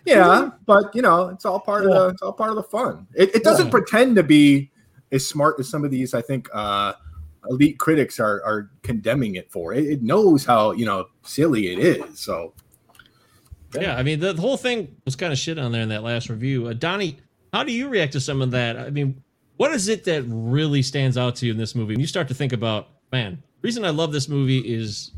Yeah, 0.07 0.51
but 0.67 0.95
you 0.95 1.03
know, 1.03 1.29
it's 1.29 1.45
all 1.45 1.59
part 1.61 1.85
of 1.85 1.91
the 1.91 2.09
it's 2.09 2.23
all 2.23 2.33
part 2.33 2.51
of 2.51 2.57
the 2.57 2.63
fun. 2.63 3.07
It, 3.15 3.35
it 3.35 3.45
doesn't 3.45 3.67
Yeah. 3.67 3.71
pretend 3.73 4.17
to 4.17 4.23
be 4.23 4.71
as 5.11 5.29
smart 5.29 5.57
as 5.59 5.69
some 5.69 5.85
of 5.85 5.91
these. 5.91 6.15
I 6.15 6.23
think 6.23 6.49
uh, 6.55 6.93
elite 7.51 7.79
critics 7.79 8.21
are 8.21 8.43
are 8.45 8.71
condemning 8.83 9.35
it 9.35 9.51
for. 9.51 9.75
It, 9.75 9.85
it 9.85 10.03
knows 10.03 10.45
how 10.45 10.71
you 10.73 10.87
know 10.87 11.07
silly 11.25 11.73
it 11.73 11.79
is. 11.81 12.21
So 12.21 12.55
Yeah, 13.75 13.97
I 13.97 14.03
mean 14.05 14.21
the, 14.21 14.33
the 14.33 14.41
whole 14.41 14.57
thing 14.57 14.97
was 15.05 15.17
kind 15.17 15.33
of 15.33 15.39
shit 15.39 15.59
on 15.59 15.73
there 15.73 15.83
in 15.83 15.89
that 15.89 16.05
last 16.05 16.29
review. 16.31 16.69
Uh, 16.69 16.73
Donnie, 16.73 17.19
how 17.53 17.65
do 17.65 17.73
you 17.73 17.89
react 17.89 18.13
to 18.13 18.21
some 18.21 18.41
of 18.43 18.53
that? 18.53 18.77
I 18.77 18.91
mean, 18.91 19.23
what 19.57 19.73
is 19.73 19.89
it 19.89 20.05
that 20.05 20.23
really 20.29 20.83
stands 20.83 21.19
out 21.19 21.35
to 21.37 21.47
you 21.47 21.53
in 21.53 21.59
this 21.59 21.75
movie? 21.75 21.95
When 21.95 22.01
you 22.01 22.07
start 22.07 22.29
to 22.29 22.35
think 22.35 22.53
about, 22.53 22.89
man, 23.13 23.43
reason 23.63 23.85
I 23.85 23.91
love 23.91 24.13
this 24.13 24.29
movie 24.29 24.59
is 24.59 25.13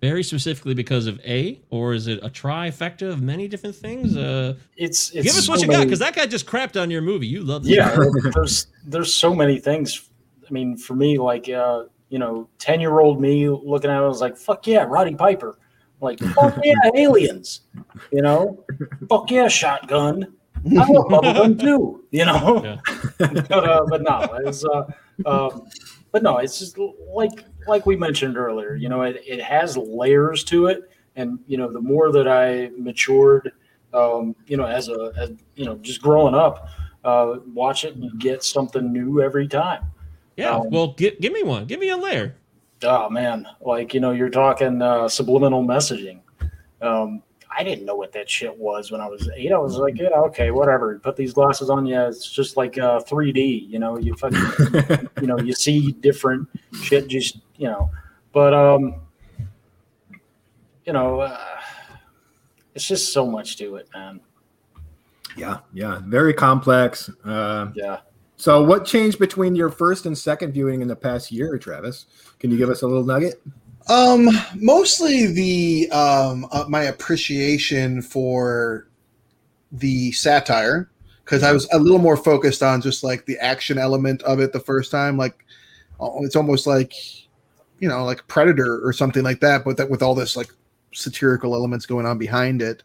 very 0.00 0.22
specifically 0.22 0.74
because 0.74 1.06
of 1.06 1.20
A, 1.24 1.60
or 1.70 1.92
is 1.92 2.06
it 2.06 2.20
a 2.22 2.30
trifecta 2.30 3.10
of 3.10 3.20
many 3.20 3.48
different 3.48 3.74
things? 3.74 4.16
Uh, 4.16 4.54
It's, 4.76 5.10
it's 5.10 5.26
give 5.26 5.36
us 5.36 5.48
what 5.48 5.60
so 5.60 5.66
you 5.66 5.72
got, 5.72 5.84
because 5.84 5.98
that 5.98 6.14
guy 6.14 6.26
just 6.26 6.46
crapped 6.46 6.80
on 6.80 6.90
your 6.90 7.02
movie. 7.02 7.26
You 7.26 7.42
love 7.42 7.66
yeah 7.66 7.96
there's 8.34 8.68
there's 8.86 9.12
so 9.12 9.34
many 9.34 9.58
things. 9.58 10.08
I 10.48 10.52
mean 10.52 10.76
for 10.76 10.94
me 10.94 11.18
like 11.18 11.48
uh 11.48 11.84
you 12.08 12.18
know 12.18 12.48
10 12.58 12.80
year 12.80 13.00
old 13.00 13.20
me 13.20 13.48
looking 13.48 13.90
at 13.90 13.96
it 13.96 14.04
I 14.04 14.08
was 14.08 14.20
like 14.20 14.36
fuck 14.36 14.66
yeah 14.66 14.84
roddy 14.84 15.14
piper. 15.14 15.58
Like 16.00 16.20
fuck 16.20 16.58
yeah 16.64 16.74
aliens. 16.94 17.62
You 18.12 18.22
know? 18.22 18.64
Fuck 19.08 19.30
yeah 19.30 19.48
shotgun. 19.48 20.34
I 20.64 20.90
love 20.90 21.06
bubblegum 21.06 21.60
too 21.60 22.04
you 22.10 22.24
know? 22.24 22.62
Yeah. 22.64 22.78
but 23.48 23.68
uh 23.68 23.84
but 23.88 24.02
no 24.02 24.38
it's 24.44 24.64
uh 24.64 24.84
um 25.26 25.66
but 26.12 26.22
no 26.22 26.38
it's 26.38 26.58
just 26.58 26.78
like 27.12 27.44
like 27.68 27.86
we 27.86 27.96
mentioned 27.96 28.36
earlier 28.36 28.74
you 28.74 28.88
know 28.88 29.02
it, 29.02 29.22
it 29.26 29.40
has 29.42 29.76
layers 29.76 30.42
to 30.44 30.66
it 30.66 30.90
and 31.16 31.38
you 31.46 31.56
know 31.56 31.70
the 31.72 31.80
more 31.80 32.10
that 32.12 32.26
i 32.26 32.70
matured 32.76 33.52
um 33.94 34.34
you 34.46 34.56
know 34.56 34.64
as 34.66 34.88
a 34.88 35.12
as, 35.16 35.30
you 35.54 35.64
know 35.64 35.76
just 35.76 36.00
growing 36.02 36.34
up 36.34 36.68
uh 37.04 37.36
watch 37.54 37.84
it 37.84 37.94
and 37.96 38.18
get 38.20 38.42
something 38.42 38.92
new 38.92 39.20
every 39.22 39.46
time 39.48 39.84
Yeah, 40.36 40.56
Um, 40.56 40.70
well, 40.70 40.94
gi- 40.94 41.16
give 41.20 41.32
me 41.32 41.42
one. 41.42 41.64
Give 41.66 41.80
me 41.80 41.88
a 41.90 41.96
layer. 41.96 42.34
oh 42.84 43.08
man 43.10 43.46
like 43.60 43.92
you 43.94 44.00
know 44.00 44.12
you're 44.12 44.30
talking 44.30 44.80
uh 44.82 45.08
subliminal 45.08 45.62
messaging 45.64 46.20
um 46.80 47.22
I 47.58 47.64
didn't 47.64 47.84
know 47.84 47.96
what 47.96 48.12
that 48.12 48.30
shit 48.30 48.56
was 48.56 48.92
when 48.92 49.00
I 49.00 49.08
was 49.08 49.28
eight. 49.34 49.50
I 49.50 49.58
was 49.58 49.76
like, 49.78 49.98
yeah, 49.98 50.10
okay, 50.26 50.52
whatever. 50.52 50.96
Put 51.00 51.16
these 51.16 51.32
glasses 51.32 51.70
on. 51.70 51.86
Yeah, 51.86 52.06
it's 52.06 52.30
just 52.30 52.56
like 52.56 52.78
uh, 52.78 53.00
3D. 53.00 53.68
You 53.68 53.80
know, 53.80 53.98
you 53.98 54.14
fucking, 54.14 55.08
you 55.20 55.26
know, 55.26 55.38
you 55.40 55.52
see 55.52 55.90
different 55.90 56.48
shit. 56.82 57.08
Just 57.08 57.38
you 57.56 57.66
know, 57.66 57.90
but 58.32 58.54
um, 58.54 59.00
you 60.84 60.92
know, 60.92 61.18
uh, 61.20 61.36
it's 62.76 62.86
just 62.86 63.12
so 63.12 63.26
much 63.26 63.56
to 63.56 63.74
it, 63.74 63.88
man. 63.92 64.20
yeah, 65.36 65.58
yeah, 65.72 66.00
very 66.04 66.32
complex. 66.32 67.10
Uh, 67.24 67.70
Yeah. 67.74 67.98
so, 68.36 68.62
what 68.62 68.84
changed 68.84 69.18
between 69.18 69.56
your 69.56 69.68
first 69.68 70.06
and 70.06 70.16
second 70.16 70.52
viewing 70.52 70.80
in 70.80 70.86
the 70.86 70.94
past 70.96 71.32
year, 71.32 71.58
Travis? 71.58 72.06
Can 72.38 72.52
you 72.52 72.56
give 72.56 72.70
us 72.70 72.82
a 72.82 72.86
little 72.86 73.04
nugget? 73.04 73.42
Um, 73.88 74.28
mostly 74.54 75.26
the 75.26 75.90
um 75.90 76.46
uh, 76.52 76.64
my 76.68 76.82
appreciation 76.82 78.02
for 78.02 78.86
the 79.72 80.12
satire 80.12 80.90
because 81.24 81.42
I 81.42 81.52
was 81.52 81.68
a 81.72 81.78
little 81.78 81.98
more 81.98 82.16
focused 82.16 82.62
on 82.62 82.80
just 82.80 83.02
like 83.02 83.26
the 83.26 83.38
action 83.38 83.78
element 83.78 84.22
of 84.22 84.40
it 84.40 84.52
the 84.52 84.60
first 84.60 84.90
time. 84.90 85.16
Like 85.16 85.44
oh, 86.00 86.24
it's 86.24 86.36
almost 86.36 86.66
like 86.66 86.92
you 87.78 87.88
know 87.88 88.04
like 88.04 88.26
Predator 88.28 88.80
or 88.86 88.92
something 88.92 89.22
like 89.22 89.40
that, 89.40 89.64
but 89.64 89.76
that 89.78 89.90
with 89.90 90.02
all 90.02 90.14
this 90.14 90.36
like 90.36 90.50
satirical 90.92 91.54
elements 91.54 91.86
going 91.86 92.06
on 92.06 92.18
behind 92.18 92.62
it. 92.62 92.82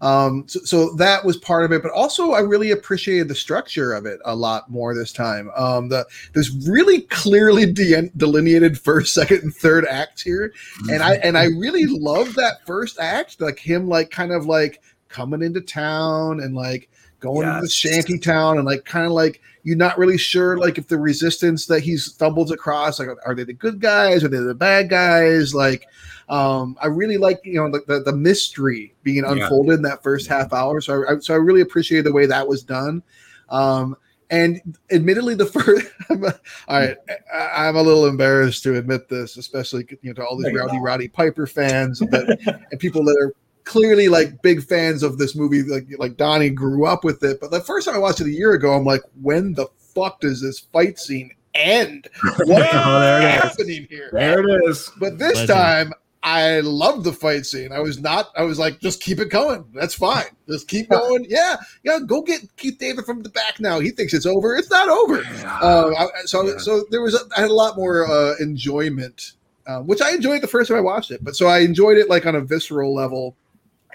Um, 0.00 0.44
so, 0.46 0.60
so 0.60 0.94
that 0.94 1.24
was 1.24 1.36
part 1.36 1.64
of 1.64 1.72
it, 1.72 1.82
but 1.82 1.92
also 1.92 2.32
I 2.32 2.40
really 2.40 2.70
appreciated 2.70 3.28
the 3.28 3.34
structure 3.34 3.92
of 3.92 4.06
it 4.06 4.20
a 4.24 4.34
lot 4.34 4.70
more 4.70 4.94
this 4.94 5.12
time. 5.12 5.50
Um, 5.56 5.88
the 5.88 6.06
there's 6.32 6.68
really 6.68 7.02
clearly 7.02 7.70
de- 7.72 8.10
delineated 8.16 8.78
first, 8.78 9.14
second, 9.14 9.42
and 9.42 9.54
third 9.54 9.86
acts 9.86 10.22
here, 10.22 10.52
and 10.90 11.02
I 11.02 11.14
and 11.16 11.36
I 11.38 11.44
really 11.44 11.86
love 11.86 12.34
that 12.34 12.66
first 12.66 12.98
act, 12.98 13.40
like 13.40 13.58
him 13.58 13.88
like 13.88 14.10
kind 14.10 14.32
of 14.32 14.46
like 14.46 14.82
coming 15.08 15.42
into 15.42 15.60
town 15.60 16.40
and 16.40 16.54
like 16.54 16.90
going 17.20 17.46
into 17.48 17.60
the 17.60 17.66
Yes. 17.66 17.72
shanty 17.72 18.18
town 18.18 18.58
and 18.58 18.66
like 18.66 18.84
kind 18.84 19.06
of 19.06 19.12
like 19.12 19.40
you're 19.62 19.76
not 19.76 19.98
really 19.98 20.18
sure 20.18 20.58
like 20.58 20.78
if 20.78 20.86
the 20.88 20.98
resistance 20.98 21.66
that 21.66 21.80
he 21.80 21.96
stumbles 21.96 22.50
across 22.50 22.98
like 22.98 23.08
are 23.26 23.34
they 23.34 23.44
the 23.44 23.52
good 23.52 23.80
guys? 23.80 24.22
Are 24.22 24.28
they 24.28 24.38
the 24.38 24.54
bad 24.54 24.88
guys? 24.90 25.54
Like 25.54 25.86
um 26.28 26.76
i 26.82 26.88
really 26.88 27.16
like 27.18 27.38
you 27.44 27.54
know 27.54 27.70
the, 27.70 27.80
the, 27.86 28.00
the 28.00 28.12
mystery 28.12 28.92
being 29.04 29.22
Yeah. 29.24 29.30
unfolded 29.30 29.74
in 29.76 29.82
that 29.82 30.02
first 30.02 30.26
half 30.26 30.52
hour 30.52 30.80
so 30.80 31.04
I, 31.04 31.12
I 31.14 31.18
so 31.20 31.34
i 31.34 31.36
really 31.36 31.60
appreciate 31.60 32.02
the 32.02 32.12
way 32.12 32.26
that 32.26 32.48
was 32.48 32.64
done. 32.64 33.00
Um 33.48 33.96
and 34.30 34.60
admittedly 34.90 35.36
the 35.36 35.46
first 35.56 35.86
I'm 36.10 36.24
a- 36.24 36.34
all 36.66 36.80
right 36.80 36.96
I, 37.32 37.68
i'm 37.68 37.76
a 37.76 37.82
little 37.82 38.06
embarrassed 38.06 38.64
to 38.64 38.74
admit 38.76 39.08
this 39.08 39.36
especially 39.36 39.86
you 40.02 40.10
know 40.10 40.14
to 40.14 40.24
all 40.24 40.36
these 40.36 40.52
rowdy 40.52 40.80
roddy 40.80 41.06
piper 41.06 41.46
fans 41.46 42.00
that, 42.00 42.64
and 42.72 42.80
people 42.80 43.04
that 43.04 43.16
are 43.20 43.32
clearly 43.66 44.08
like 44.08 44.40
big 44.42 44.62
fans 44.64 45.02
of 45.02 45.18
this 45.18 45.36
movie 45.36 45.62
like 45.64 45.86
like 45.98 46.16
donnie 46.16 46.48
grew 46.50 46.86
up 46.86 47.04
with 47.04 47.22
it 47.22 47.38
but 47.40 47.50
the 47.50 47.60
first 47.60 47.86
time 47.86 47.94
i 47.94 47.98
watched 47.98 48.20
it 48.20 48.26
a 48.26 48.30
year 48.30 48.52
ago 48.52 48.72
i'm 48.72 48.84
like 48.84 49.02
when 49.20 49.52
the 49.54 49.66
fuck 49.94 50.20
does 50.20 50.40
this 50.40 50.60
fight 50.72 50.98
scene 50.98 51.30
end 51.54 52.08
what's 52.22 52.40
Oh, 52.74 53.00
there 53.00 53.18
is. 53.36 53.42
happening 53.42 53.86
here 53.90 54.08
There 54.12 54.40
it 54.48 54.64
is. 54.70 54.90
but 54.98 55.18
this 55.18 55.34
Legend. 55.36 55.48
time 55.48 55.92
I 56.22 56.58
loved 56.60 57.04
the 57.04 57.12
fight 57.12 57.46
scene. 57.46 57.70
I 57.70 57.78
was 57.78 58.00
not. 58.00 58.30
I 58.36 58.42
was 58.42 58.58
like, 58.58 58.80
just 58.80 59.00
keep 59.00 59.20
it 59.20 59.30
going. 59.30 59.64
That's 59.72 59.94
fine. 59.94 60.24
Just 60.48 60.66
keep 60.66 60.88
going. 60.90 61.24
Yeah, 61.28 61.54
yeah. 61.84 62.00
Go 62.04 62.20
get 62.20 62.40
Keith 62.56 62.78
David 62.80 63.04
from 63.04 63.22
the 63.22 63.28
back 63.28 63.60
now. 63.60 63.78
He 63.78 63.90
thinks 63.90 64.12
it's 64.12 64.26
over. 64.26 64.56
It's 64.56 64.68
not 64.68 64.88
over. 64.88 65.22
Uh, 65.44 65.94
I, 65.96 66.06
so, 66.24 66.42
Yeah. 66.44 66.58
so 66.58 66.84
there 66.90 67.00
was. 67.00 67.14
A, 67.14 67.20
I 67.36 67.42
had 67.42 67.50
a 67.50 67.54
lot 67.54 67.76
more 67.76 68.10
uh, 68.10 68.34
enjoyment, 68.40 69.34
uh, 69.68 69.82
which 69.82 70.00
I 70.02 70.10
enjoyed 70.16 70.40
the 70.42 70.48
first 70.48 70.66
time 70.68 70.78
I 70.78 70.80
watched 70.80 71.12
it. 71.12 71.22
But 71.22 71.36
so 71.36 71.46
I 71.46 71.60
enjoyed 71.60 71.96
it 71.96 72.10
like 72.10 72.26
on 72.26 72.34
a 72.34 72.40
visceral 72.40 72.92
level, 72.92 73.36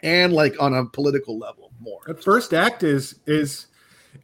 and 0.04 0.34
like 0.34 0.56
on 0.62 0.74
a 0.74 0.86
political 0.86 1.38
level 1.38 1.72
more. 1.80 2.02
The 2.06 2.16
first 2.16 2.54
act 2.54 2.84
is 2.84 3.16
is 3.26 3.68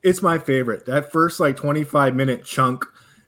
it's 0.03 0.21
my 0.21 0.37
favorite. 0.37 0.85
That 0.85 1.11
first 1.11 1.39
like 1.39 1.55
25 1.57 2.15
minute 2.15 2.43
chunk. 2.45 2.85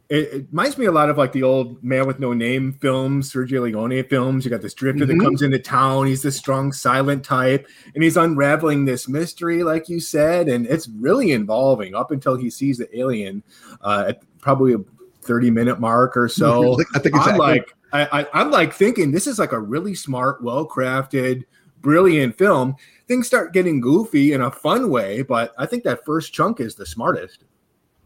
It, 0.09 0.33
it 0.33 0.45
reminds 0.51 0.77
me 0.79 0.87
a 0.87 0.91
lot 0.91 1.11
of 1.11 1.19
like 1.19 1.33
the 1.33 1.43
old 1.43 1.83
Man 1.83 2.07
with 2.07 2.19
No 2.19 2.33
Name 2.33 2.73
films, 2.81 3.31
Sergio 3.31 3.61
Leone 3.61 4.03
films. 4.05 4.43
You 4.43 4.49
got 4.49 4.61
this 4.61 4.73
drifter 4.73 5.05
Mhm. 5.05 5.07
that 5.09 5.19
comes 5.23 5.41
into 5.43 5.59
town. 5.59 6.07
He's 6.07 6.23
this 6.23 6.35
strong, 6.35 6.71
silent 6.73 7.23
type, 7.23 7.67
and 7.93 8.03
he's 8.03 8.17
unraveling 8.17 8.85
this 8.85 9.07
mystery, 9.07 9.63
like 9.63 9.87
you 9.87 9.99
said, 9.99 10.49
and 10.49 10.65
it's 10.65 10.87
really 10.87 11.31
involving 11.31 11.93
up 11.93 12.09
until 12.09 12.35
he 12.35 12.49
sees 12.49 12.79
the 12.79 12.97
alien 12.97 13.43
uh, 13.81 14.05
at 14.09 14.23
probably 14.39 14.73
a 14.73 14.79
30 15.21 15.51
minute 15.51 15.79
mark 15.79 16.17
or 16.17 16.27
so. 16.27 16.79
I 16.95 16.99
think 16.99 17.15
I'm 17.15 17.37
like, 17.37 17.71
I, 17.93 18.21
I, 18.21 18.27
I'm 18.33 18.49
like 18.49 18.73
thinking 18.73 19.11
this 19.11 19.27
is 19.27 19.37
like 19.37 19.51
a 19.51 19.59
really 19.59 19.93
smart, 19.93 20.43
well 20.43 20.67
crafted, 20.67 21.43
brilliant 21.81 22.37
film. 22.37 22.75
Things 23.07 23.27
start 23.27 23.53
getting 23.53 23.81
goofy 23.81 24.33
in 24.33 24.41
a 24.41 24.51
fun 24.51 24.89
way, 24.89 25.21
but 25.21 25.53
I 25.57 25.65
think 25.65 25.83
that 25.83 26.05
first 26.05 26.33
chunk 26.33 26.59
is 26.59 26.75
the 26.75 26.85
smartest. 26.85 27.43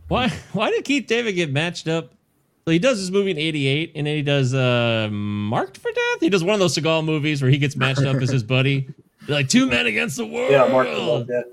Why? 0.08 0.30
Why 0.54 0.72
did 0.72 0.86
Keith 0.86 1.08
David 1.08 1.34
get 1.34 1.52
matched 1.52 1.88
up 1.88 2.14
So 2.66 2.72
he 2.72 2.80
does 2.80 3.00
this 3.00 3.10
movie 3.12 3.32
in 3.32 3.38
'88, 3.38 3.92
and 3.96 4.08
then 4.08 4.16
he 4.16 4.22
does 4.22 4.54
uh, 4.54 5.10
Marked 5.12 5.78
for 5.78 5.92
Death. 5.92 6.20
He 6.22 6.30
does 6.30 6.44
one 6.44 6.54
of 6.54 6.60
those 6.60 6.78
Seagal 6.78 7.06
movies 7.06 7.42
where 7.42 7.52
he 7.52 7.58
gets 7.58 7.76
matched 7.76 8.04
up 8.04 8.16
as 8.18 8.30
his 8.30 8.44
buddy. 8.44 8.88
They're 9.28 9.36
like 9.38 9.50
two 9.50 9.68
men 9.68 9.88
against 9.88 10.18
the 10.18 10.26
world. 10.26 10.52
Yeah, 10.52 10.68
Mark 10.68 10.88
loved 10.88 11.28
that. 11.30 11.46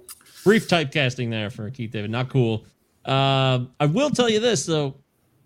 Brief 0.44 0.68
typecasting 0.68 1.30
there 1.30 1.50
for 1.50 1.70
Keith 1.70 1.90
David. 1.90 2.10
Not 2.10 2.30
cool. 2.30 2.64
Uh, 3.04 3.64
I 3.78 3.86
will 3.86 4.10
tell 4.10 4.28
you 4.28 4.40
this 4.40 4.66
though, 4.66 4.94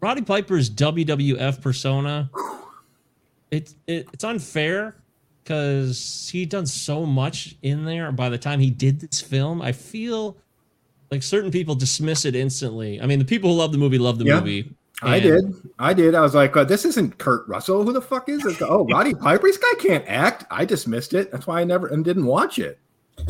Roddy 0.00 0.22
Piper's 0.22 0.68
WWF 0.70 1.62
persona, 1.62 2.30
it's 3.50 3.74
it, 3.86 4.08
it's 4.12 4.24
unfair 4.24 4.96
because 5.44 6.30
he 6.32 6.46
done 6.46 6.66
so 6.66 7.04
much 7.04 7.56
in 7.62 7.84
there. 7.84 8.10
By 8.12 8.28
the 8.30 8.38
time 8.38 8.60
he 8.60 8.70
did 8.70 9.00
this 9.00 9.20
film, 9.20 9.60
I 9.60 9.72
feel 9.72 10.36
like 11.10 11.22
certain 11.22 11.50
people 11.50 11.74
dismiss 11.74 12.24
it 12.24 12.34
instantly. 12.34 13.00
I 13.00 13.06
mean, 13.06 13.18
the 13.18 13.24
people 13.24 13.50
who 13.50 13.56
love 13.56 13.72
the 13.72 13.78
movie 13.78 13.98
love 13.98 14.18
the 14.18 14.24
Yeah. 14.24 14.40
movie. 14.40 14.70
I 15.02 15.20
did. 15.20 15.44
I 15.78 15.92
did. 15.92 16.14
I 16.14 16.20
was 16.22 16.34
like, 16.34 16.56
uh, 16.56 16.64
this 16.64 16.84
isn't 16.86 17.18
Kurt 17.18 17.46
Russell. 17.46 17.82
Who 17.84 17.92
the 17.92 18.00
fuck 18.00 18.28
is 18.28 18.42
this? 18.42 18.62
Oh, 18.62 18.86
Roddy 18.90 19.12
Piper. 19.12 19.46
This 19.46 19.58
guy 19.58 19.74
can't 19.78 20.04
act. 20.08 20.44
I 20.50 20.64
dismissed 20.64 21.12
it. 21.12 21.30
That's 21.30 21.46
why 21.46 21.60
I 21.60 21.64
never 21.64 21.88
and 21.88 22.04
didn't 22.04 22.24
watch 22.24 22.58
it. 22.58 22.78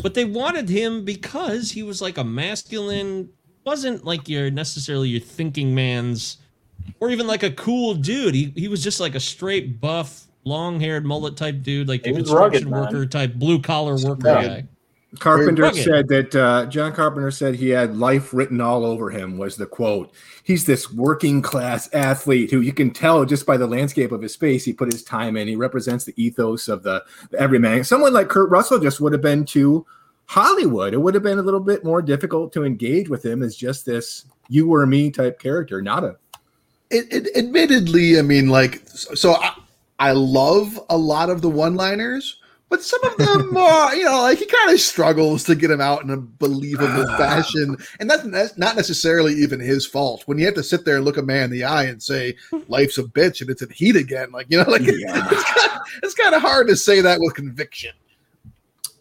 But 0.01 0.13
they 0.13 0.25
wanted 0.25 0.69
him 0.69 1.03
because 1.03 1.71
he 1.71 1.83
was 1.83 2.01
like 2.01 2.17
a 2.17 2.23
masculine, 2.23 3.29
wasn't 3.65 4.05
like 4.05 4.29
your 4.29 4.49
necessarily 4.51 5.09
your 5.09 5.19
thinking 5.19 5.75
man's, 5.75 6.37
or 6.99 7.09
even 7.09 7.27
like 7.27 7.43
a 7.43 7.51
cool 7.51 7.93
dude. 7.95 8.35
He 8.35 8.53
he 8.55 8.67
was 8.67 8.81
just 8.83 8.99
like 8.99 9.15
a 9.15 9.19
straight 9.19 9.81
buff, 9.81 10.24
long 10.45 10.79
haired 10.79 11.05
mullet 11.05 11.35
type 11.35 11.61
dude, 11.61 11.87
like 11.87 12.05
He 12.05 12.11
your 12.11 12.19
rugged, 12.19 12.61
construction 12.63 12.69
man. 12.69 12.81
worker 12.81 13.05
type, 13.05 13.33
blue 13.33 13.61
collar 13.61 13.97
worker 13.97 14.27
Yeah. 14.27 14.47
guy. 14.47 14.67
Carpenter 15.19 15.71
said 15.71 16.09
that 16.09 16.35
uh, 16.35 16.65
John 16.65 16.91
Carpenter 16.91 17.31
said 17.31 17.55
he 17.55 17.69
had 17.69 17.95
life 17.95 18.33
written 18.33 18.59
all 18.59 18.85
over 18.85 19.09
him. 19.09 19.37
Was 19.37 19.55
the 19.55 19.65
quote? 19.65 20.11
He's 20.43 20.65
this 20.65 20.91
working 20.91 21.41
class 21.41 21.89
athlete 21.93 22.51
who 22.51 22.59
you 22.59 22.73
can 22.73 22.91
tell 22.91 23.23
just 23.23 23.45
by 23.45 23.55
the 23.55 23.65
landscape 23.67 24.11
of 24.11 24.21
his 24.21 24.35
face. 24.35 24.65
He 24.65 24.73
put 24.73 24.91
his 24.91 25.03
time 25.03 25.37
in. 25.37 25.47
He 25.47 25.55
represents 25.55 26.03
the 26.03 26.13
ethos 26.21 26.67
of 26.67 26.83
the, 26.83 27.03
the 27.31 27.39
everyman. 27.39 27.85
Someone 27.85 28.13
like 28.13 28.27
Kurt 28.27 28.49
Russell 28.49 28.79
just 28.79 28.99
would 28.99 29.13
have 29.13 29.21
been 29.21 29.45
too 29.45 29.85
Hollywood. 30.25 30.93
It 30.93 30.97
would 30.97 31.13
have 31.13 31.23
been 31.23 31.39
a 31.39 31.43
little 31.43 31.61
bit 31.61 31.85
more 31.85 32.01
difficult 32.01 32.51
to 32.53 32.65
engage 32.65 33.07
with 33.07 33.25
him 33.25 33.41
as 33.41 33.55
just 33.55 33.85
this 33.85 34.25
you 34.49 34.69
or 34.73 34.85
me 34.85 35.11
type 35.11 35.39
character, 35.39 35.81
not 35.81 36.03
a 36.03 36.17
it, 36.91 37.11
it 37.11 37.37
admittedly, 37.37 38.19
I 38.19 38.21
mean, 38.21 38.47
like, 38.47 38.87
so 38.87 39.33
I, 39.35 39.55
I 39.99 40.11
love 40.11 40.79
a 40.89 40.97
lot 40.97 41.29
of 41.29 41.41
the 41.41 41.49
one-liners, 41.49 42.39
but 42.69 42.83
some 42.83 43.03
of 43.03 43.15
them 43.17 43.55
are, 43.55 43.95
you 43.97 44.03
know, 44.05 44.21
like 44.23 44.39
he 44.39 44.45
kind 44.45 44.71
of 44.71 44.79
struggles 44.81 45.43
to 45.45 45.55
get 45.55 45.69
them 45.69 45.81
out 45.81 46.03
in 46.03 46.09
a 46.09 46.17
believable 46.17 47.05
fashion, 47.17 47.77
and 47.99 48.09
that's, 48.09 48.23
that's 48.23 48.57
not 48.57 48.75
necessarily 48.75 49.33
even 49.35 49.59
his 49.59 49.85
fault. 49.85 50.23
When 50.25 50.37
you 50.37 50.45
have 50.45 50.55
to 50.55 50.63
sit 50.63 50.83
there 50.85 50.97
and 50.97 51.05
look 51.05 51.17
a 51.17 51.21
man 51.21 51.45
in 51.45 51.51
the 51.51 51.63
eye 51.63 51.85
and 51.85 52.01
say 52.01 52.35
life's 52.67 52.97
a 52.97 53.03
bitch 53.03 53.41
and 53.41 53.49
it's 53.49 53.61
in 53.61 53.69
heat 53.69 53.95
again, 53.95 54.31
like 54.31 54.47
you 54.49 54.57
know, 54.57 54.69
like 54.69 54.81
Yeah. 54.81 55.27
it's 55.31 55.43
kind, 55.53 55.81
it's 56.03 56.13
kind 56.15 56.35
of 56.35 56.41
hard 56.41 56.67
to 56.67 56.75
say 56.75 57.01
that 57.01 57.19
with 57.19 57.35
conviction. 57.35 57.93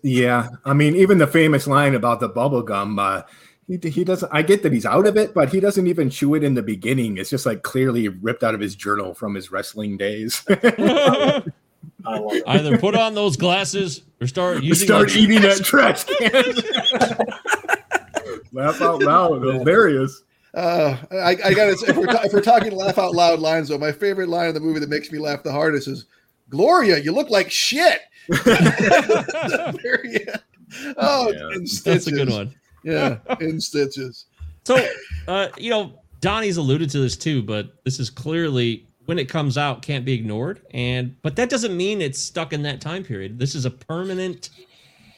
Yeah, 0.03 0.49
I 0.67 0.75
mean, 0.75 0.95
even 0.97 1.17
the 1.17 1.27
famous 1.27 1.67
line 1.67 1.95
about 1.95 2.21
the 2.21 2.29
bubble 2.29 2.63
gum. 2.63 2.99
Uh, 2.99 3.23
he, 3.67 3.79
he 3.89 4.05
doesn't. 4.05 4.31
I 4.33 4.43
get 4.43 4.63
that 4.63 4.73
he's 4.73 4.87
out 4.87 5.07
of 5.07 5.17
it, 5.17 5.33
but 5.35 5.51
he 5.51 5.61
doesn't 5.61 5.87
even 5.87 6.11
chew 6.11 6.35
it 6.35 6.45
in 6.45 6.55
the 6.55 6.63
beginning. 6.63 7.17
It's 7.19 7.31
just 7.31 7.47
like 7.47 7.63
clearly 7.63 8.09
ripped 8.09 8.43
out 8.45 8.55
of 8.55 8.61
his 8.61 8.75
journal 8.77 9.15
from 9.15 9.35
his 9.35 9.51
wrestling 9.51 9.97
days. 9.97 10.43
I 10.49 12.19
love 12.19 12.33
it. 12.35 12.43
Either 12.47 12.77
put 12.79 12.95
on 12.95 13.15
those 13.15 13.37
glasses 13.37 14.03
or 14.21 14.27
start 14.27 14.63
using 14.63 14.87
Start 14.87 15.09
that- 15.09 15.17
eating 15.17 15.41
that 15.43 15.65
trash 15.65 16.05
can. 16.05 16.55
Laugh 18.53 18.81
out 18.81 19.03
loud, 19.03 19.43
hilarious. 19.43 20.23
Uh, 20.55 20.97
I, 21.11 21.31
I 21.45 21.55
got 21.55 21.77
to 21.77 21.85
if 21.89 21.97
we're, 21.97 22.07
ta- 22.07 22.21
if 22.23 22.33
we're 22.33 22.41
talking 22.41 22.71
laugh 22.77 22.99
out 22.99 23.13
loud 23.13 23.41
lines, 23.41 23.69
though, 23.69 23.79
my 23.79 23.91
favorite 23.91 24.29
line 24.29 24.49
in 24.49 24.55
the 24.55 24.61
movie 24.61 24.79
that 24.79 24.89
makes 24.89 25.11
me 25.11 25.19
laugh 25.19 25.43
the 25.43 25.51
hardest 25.51 25.89
is 25.89 26.05
Gloria, 26.51 26.99
you 26.99 27.11
look 27.11 27.31
like 27.31 27.51
shit. 27.51 28.03
Very. 28.29 30.27
Oh, 30.97 31.33
Yeah. 31.33 31.57
in. 31.57 31.67
That's 31.85 32.07
a 32.07 32.13
good 32.13 32.31
one. 32.31 32.55
Yeah, 32.85 33.19
in 33.41 33.61
stitches. 33.61 34.27
So, 34.65 34.77
uh, 35.27 35.49
you 35.59 35.71
know, 35.71 35.99
Donnie's 36.21 36.57
alluded 36.57 36.91
to 36.91 36.99
this 37.01 37.17
too, 37.17 37.43
but 37.43 37.83
this 37.85 37.99
is 37.99 38.09
clearly 38.11 38.87
when 39.07 39.19
it 39.19 39.29
comes 39.29 39.59
out 39.59 39.83
can't 39.83 40.05
be 40.05 40.13
ignored. 40.15 40.63
And 40.73 41.21
but 41.23 41.37
that 41.37 41.51
doesn't 41.51 41.77
mean 41.77 42.01
it's 42.01 42.19
stuck 42.19 42.53
in 42.53 42.63
that 42.63 42.81
time 42.81 43.03
period. 43.05 43.39
This 43.39 43.55
is 43.55 43.65
a 43.67 43.71
permanent 43.71 44.51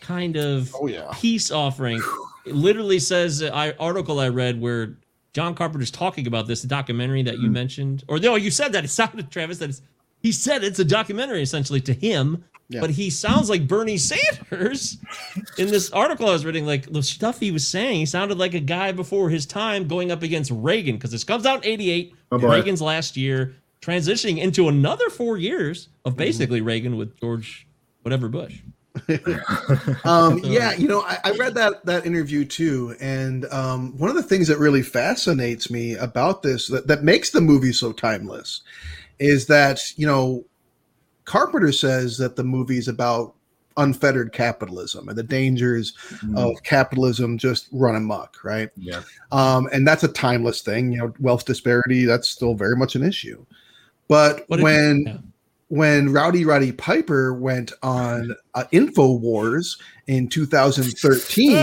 kind 0.01 0.37
of 0.37 0.75
Oh, 0.81 0.87
yeah. 0.87 1.11
peace 1.14 1.51
offering. 1.51 2.01
It 2.45 2.55
literally 2.55 2.99
says 2.99 3.43
uh, 3.43 3.51
I 3.53 3.73
article 3.79 4.19
I 4.21 4.29
read 4.29 4.61
where 4.61 4.97
John 5.33 5.55
Carpenter's 5.55 5.91
talking 5.91 6.27
about 6.27 6.47
this, 6.47 6.62
the 6.62 6.69
documentary 6.69 7.23
that 7.25 7.39
you 7.39 7.51
mentioned, 7.51 8.05
or 8.09 8.19
no, 8.19 8.37
you 8.37 8.51
said 8.51 8.73
that 8.73 8.85
it 8.85 8.89
sounded 8.89 9.31
Travis 9.31 9.59
that 9.59 9.69
it's, 9.69 9.83
he 10.23 10.33
said 10.33 10.64
it's 10.64 10.79
a 10.79 10.85
documentary 10.85 11.43
essentially 11.43 11.81
to 11.83 11.93
him. 11.93 12.43
Yeah. 12.69 12.81
But 12.81 12.91
he 12.91 13.11
sounds 13.11 13.49
like 13.49 13.69
Bernie 13.69 13.97
Sanders 13.99 14.99
in 15.57 15.69
this 15.69 15.91
article 15.93 16.29
I 16.29 16.33
was 16.33 16.45
reading. 16.45 16.67
Like 16.67 16.91
the 16.91 17.03
stuff 17.03 17.39
he 17.39 17.53
was 17.53 17.67
saying, 17.67 17.97
he 18.01 18.07
sounded 18.07 18.39
like 18.39 18.55
a 18.55 18.61
guy 18.61 18.91
before 18.93 19.31
his 19.31 19.47
time 19.47 19.87
going 19.87 20.11
up 20.11 20.23
against 20.23 20.51
Reagan 20.51 20.97
because 20.97 21.12
this 21.12 21.23
comes 21.25 21.47
out 21.47 21.64
in 21.64 21.73
'88, 21.73 22.14
Oh. 22.33 22.39
Reagan's 22.39 22.83
last 22.83 23.17
year, 23.17 23.55
transitioning 23.81 24.39
into 24.39 24.67
another 24.69 25.09
four 25.11 25.37
years 25.37 25.89
of 26.05 26.17
basically 26.17 26.61
Reagan 26.61 26.97
with 26.97 27.19
George 27.21 27.69
whatever 28.03 28.29
Bush. 28.29 28.61
Um, 30.05 30.39
yeah, 30.43 30.73
you 30.75 30.89
know, 30.89 31.03
I, 31.03 31.19
I 31.25 31.31
read 31.33 31.55
that 31.55 31.85
that 31.85 32.07
interview 32.07 32.45
too, 32.45 32.95
and 33.01 33.45
um, 33.53 33.97
one 33.99 34.09
of 34.09 34.17
the 34.17 34.23
things 34.23 34.49
that 34.49 34.59
really 34.59 34.83
fascinates 34.83 35.71
me 35.71 35.95
about 35.95 36.43
this 36.43 36.69
that, 36.69 36.87
that 36.87 37.03
makes 37.05 37.31
the 37.31 37.41
movie 37.41 37.73
so 37.73 37.93
timeless 37.93 38.62
is 39.19 39.47
that 39.47 39.81
you 39.97 40.07
know 40.07 40.45
Carpenter 41.27 41.72
says 41.72 42.16
that 42.18 42.37
the 42.37 42.45
movie 42.45 42.79
is 42.79 42.89
about 42.89 43.35
unfettered 43.77 44.33
capitalism 44.33 45.09
and 45.09 45.18
the 45.18 45.22
dangers 45.22 45.93
of 46.37 46.62
capitalism 46.62 47.37
just 47.37 47.68
run 47.72 47.95
amok, 47.95 48.39
right? 48.43 48.70
Yeah. 48.77 49.03
Um, 49.33 49.68
and 49.72 49.87
that's 49.87 50.03
a 50.03 50.09
timeless 50.09 50.62
thing. 50.62 50.93
You 50.93 50.99
know, 50.99 51.14
wealth 51.20 51.45
disparity 51.45 52.07
that's 52.07 52.29
still 52.29 52.55
very 52.55 52.74
much 52.77 52.95
an 52.95 53.03
issue. 53.03 53.45
But, 54.09 54.49
when 54.49 55.05
yeah. 55.07 55.16
when 55.68 56.12
Rowdy 56.12 56.45
Roddy 56.45 56.72
Piper 56.72 57.35
went 57.35 57.72
on 57.83 58.35
uh, 58.55 58.64
Infowars 58.72 59.79
in 60.07 60.29
2013, 60.29 61.57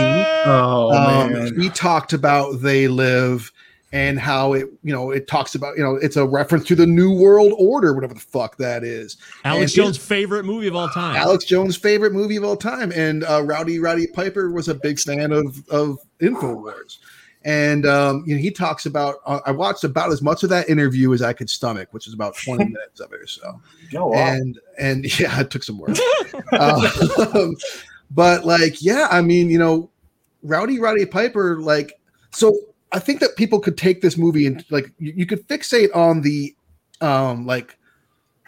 Oh 0.46 0.92
um, 0.92 1.32
man. 1.32 1.60
he 1.60 1.70
talked 1.70 2.12
about 2.12 2.60
They 2.60 2.86
Live 2.86 3.50
and 3.94 4.18
how 4.18 4.54
it, 4.54 4.66
you 4.82 4.92
know, 4.92 5.12
it 5.12 5.28
talks 5.28 5.54
about, 5.54 5.76
you 5.76 5.82
know, 5.82 5.94
it's 5.94 6.16
a 6.16 6.26
reference 6.26 6.66
to 6.66 6.74
the 6.74 6.84
New 6.84 7.12
World 7.12 7.52
Order, 7.56 7.94
whatever 7.94 8.12
the 8.12 8.18
fuck 8.18 8.56
that 8.56 8.82
is. 8.82 9.16
Alex 9.44 9.70
And 9.70 9.84
Jones' 9.84 9.96
favorite 9.96 10.44
movie 10.44 10.66
of 10.66 10.74
all 10.74 10.88
time. 10.88 11.14
Alex 11.14 11.44
Jones' 11.44 11.76
favorite 11.76 12.12
movie 12.12 12.34
of 12.34 12.42
all 12.42 12.56
time, 12.56 12.90
and 12.90 13.22
uh, 13.22 13.44
Rowdy 13.44 13.78
Roddy 13.78 14.08
Piper 14.08 14.50
was 14.50 14.66
a 14.66 14.74
big 14.74 14.98
fan 14.98 15.30
of 15.30 15.64
of 15.68 16.00
Infowars, 16.20 16.98
and 17.44 17.86
um, 17.86 18.24
you 18.26 18.34
know 18.34 18.40
he 18.40 18.50
talks 18.50 18.84
about. 18.84 19.18
Uh, 19.26 19.38
I 19.46 19.52
watched 19.52 19.84
about 19.84 20.10
as 20.10 20.20
much 20.20 20.42
of 20.42 20.50
that 20.50 20.68
interview 20.68 21.14
as 21.14 21.22
I 21.22 21.32
could 21.32 21.48
stomach, 21.48 21.88
which 21.92 22.08
is 22.08 22.14
about 22.14 22.36
twenty 22.36 22.64
minutes 22.72 22.98
of 22.98 23.12
it 23.12 23.20
or 23.20 23.28
so 23.28 23.60
wow. 23.92 24.12
and 24.12 24.58
and 24.76 25.04
yeah, 25.20 25.40
it 25.40 25.50
took 25.50 25.62
some 25.62 25.78
work. 25.78 25.96
um, 26.58 27.54
but 28.10 28.44
like, 28.44 28.82
yeah, 28.82 29.06
I 29.08 29.20
mean, 29.20 29.50
you 29.50 29.58
know, 29.58 29.88
Rowdy 30.42 30.80
rowdy 30.80 31.06
Piper, 31.06 31.60
like, 31.60 31.92
so 32.32 32.56
I 32.94 33.00
think 33.00 33.20
that 33.20 33.36
people 33.36 33.60
could 33.60 33.76
take 33.76 34.00
this 34.00 34.16
movie 34.16 34.46
and 34.46 34.64
like 34.70 34.92
you, 34.98 35.12
you 35.16 35.26
could 35.26 35.46
fixate 35.48 35.94
on 35.94 36.22
the 36.22 36.54
um 37.00 37.44
like 37.44 37.76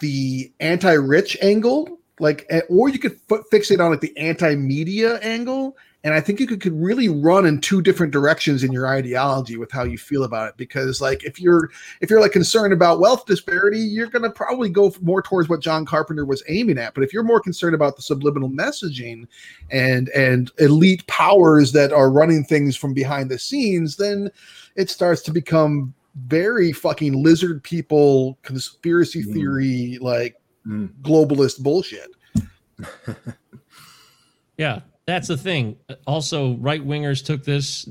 the 0.01 0.53
anti-rich 0.61 1.37
angle, 1.43 1.99
like, 2.21 2.47
eh, 2.51 2.61
or 2.69 2.89
you 2.89 2.99
could 2.99 3.19
f- 3.31 3.45
fixate 3.53 3.81
on 3.83 3.91
like 3.91 4.01
the 4.01 4.17
anti-media 4.17 5.19
angle. 5.19 5.77
And 6.05 6.15
I 6.15 6.21
think 6.21 6.39
you 6.39 6.47
could, 6.47 6.61
could 6.61 6.81
really 6.81 7.09
run 7.09 7.47
in 7.47 7.61
two 7.61 7.83
different 7.83 8.13
directions 8.13 8.63
in 8.63 8.71
your 8.71 8.87
ideology 8.87 9.57
with 9.57 9.73
how 9.73 9.83
you 9.83 9.99
feel 9.99 10.23
about 10.23 10.51
it. 10.51 10.57
Because 10.57 11.01
like 11.01 11.25
if 11.25 11.41
you're 11.41 11.69
if 12.01 12.11
you're 12.11 12.21
like 12.21 12.31
concerned 12.31 12.73
about 12.73 13.01
wealth 13.01 13.27
disparity, 13.27 13.81
you're 13.81 14.07
going 14.07 14.23
to 14.23 14.31
probably 14.31 14.69
go 14.69 14.95
more 15.03 15.21
towards 15.21 15.49
what 15.49 15.61
John 15.61 15.85
Carpenter 15.85 16.25
was 16.25 16.45
aiming 16.49 16.79
at. 16.79 16.95
But 16.95 17.03
if 17.03 17.13
you're 17.13 17.25
more 17.25 17.41
concerned 17.41 17.75
about 17.75 17.97
the 17.97 18.03
subliminal 18.03 18.49
messaging 18.49 19.27
and 19.73 20.09
and 20.11 20.53
elite 20.59 21.05
powers 21.09 21.73
that 21.73 21.93
are 21.93 22.11
running 22.11 22.45
things 22.45 22.77
from 22.77 22.95
behind 22.95 23.29
the 23.29 23.39
scenes, 23.39 23.97
then 23.97 24.31
it 24.77 24.91
starts 24.91 25.23
to 25.23 25.33
become 25.33 25.93
very 26.27 26.71
fucking 26.73 27.21
lizard 27.23 27.63
people 27.65 28.39
conspiracy 28.43 29.25
Mm. 29.25 29.33
theory 29.35 29.99
like 30.01 30.37
Mm. 30.69 30.89
globalist 31.03 31.63
bullshit. 31.63 32.11
Yeah, 34.59 34.81
that's 35.07 35.29
the 35.29 35.37
thing. 35.37 35.77
Also, 36.07 36.55
right 36.55 36.85
wingers 36.87 37.25
took 37.25 37.45
this, 37.45 37.89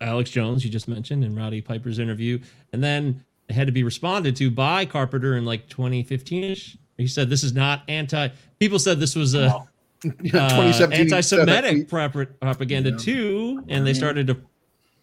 Alex 0.00 0.30
Jones, 0.30 0.64
you 0.64 0.70
just 0.70 0.88
mentioned 0.88 1.24
in 1.24 1.34
Rowdy 1.36 1.60
Piper's 1.60 1.98
interview, 1.98 2.38
and 2.72 2.82
then 2.82 3.24
it 3.48 3.54
had 3.54 3.66
to 3.66 3.72
be 3.72 3.82
responded 3.82 4.36
to 4.36 4.50
by 4.50 4.84
Carpenter 4.84 5.36
in 5.36 5.44
like 5.44 5.68
2015 5.68 6.44
ish. 6.44 6.76
He 6.96 7.06
said 7.06 7.28
this 7.30 7.42
is 7.42 7.52
not 7.52 7.82
anti. 7.88 8.28
People 8.60 8.78
said 8.78 9.00
this 9.00 9.16
was 9.16 9.34
a 9.34 9.46
uh, 10.34 10.82
anti-Semitic 10.92 11.88
propaganda 11.88 12.90
Yeah. 12.90 12.96
too, 12.96 13.64
and 13.68 13.86
they 13.86 13.94
started 13.94 14.26
to 14.28 14.36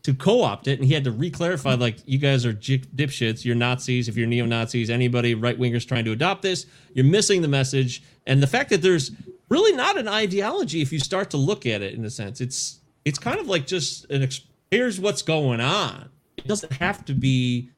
to 0.04 0.14
co-opt 0.14 0.70
it, 0.70 0.80
and 0.80 0.88
he 0.88 0.94
had 0.94 1.04
to 1.04 1.12
re-clarify 1.12 1.74
like 1.76 1.98
you 2.06 2.18
guys 2.18 2.46
are 2.46 2.54
dipshits, 2.54 3.44
you're 3.44 3.54
Nazis, 3.56 4.08
if 4.08 4.16
you're 4.16 4.28
neo 4.28 4.46
Nazis, 4.46 4.90
anybody 4.90 5.36
right 5.36 5.60
wingers 5.60 5.86
trying 5.86 6.06
to 6.06 6.14
adopt 6.14 6.42
this, 6.42 6.66
you're 6.94 7.04
missing 7.06 7.42
the 7.42 7.50
message, 7.50 8.02
and 8.26 8.42
the 8.42 8.48
fact 8.48 8.70
that 8.70 8.82
there's 8.82 9.12
really 9.50 9.76
not 9.76 9.98
an 9.98 10.08
ideology 10.08 10.82
if 10.82 10.94
you 10.94 11.00
start 11.00 11.30
to 11.32 11.38
look 11.38 11.66
at 11.66 11.82
it 11.82 11.94
in 11.94 12.06
a 12.06 12.10
sense. 12.10 12.40
It's 12.40 12.80
it's 13.06 13.20
kind 13.20 13.40
of 13.40 13.48
like 13.48 13.68
just 13.68 14.10
an 14.12 14.24
ex- 14.24 14.42
here's 14.72 15.00
what's 15.00 15.22
going 15.22 15.60
on. 15.60 16.10
It 16.38 16.48
doesn't 16.48 16.74
have 16.74 17.04
to 17.06 17.14
be. 17.14 17.72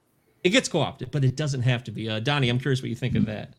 It 0.43 0.49
gets 0.49 0.67
co-opted, 0.67 1.11
but 1.11 1.23
it 1.23 1.35
doesn't 1.35 1.61
have 1.61 1.83
to 1.85 1.91
be. 1.91 2.09
Uh, 2.09 2.19
Donnie, 2.19 2.49
I'm 2.49 2.59
curious 2.59 2.81
what 2.81 2.89
you 2.89 2.95
think 2.95 3.15
of 3.15 3.25
that. 3.27 3.53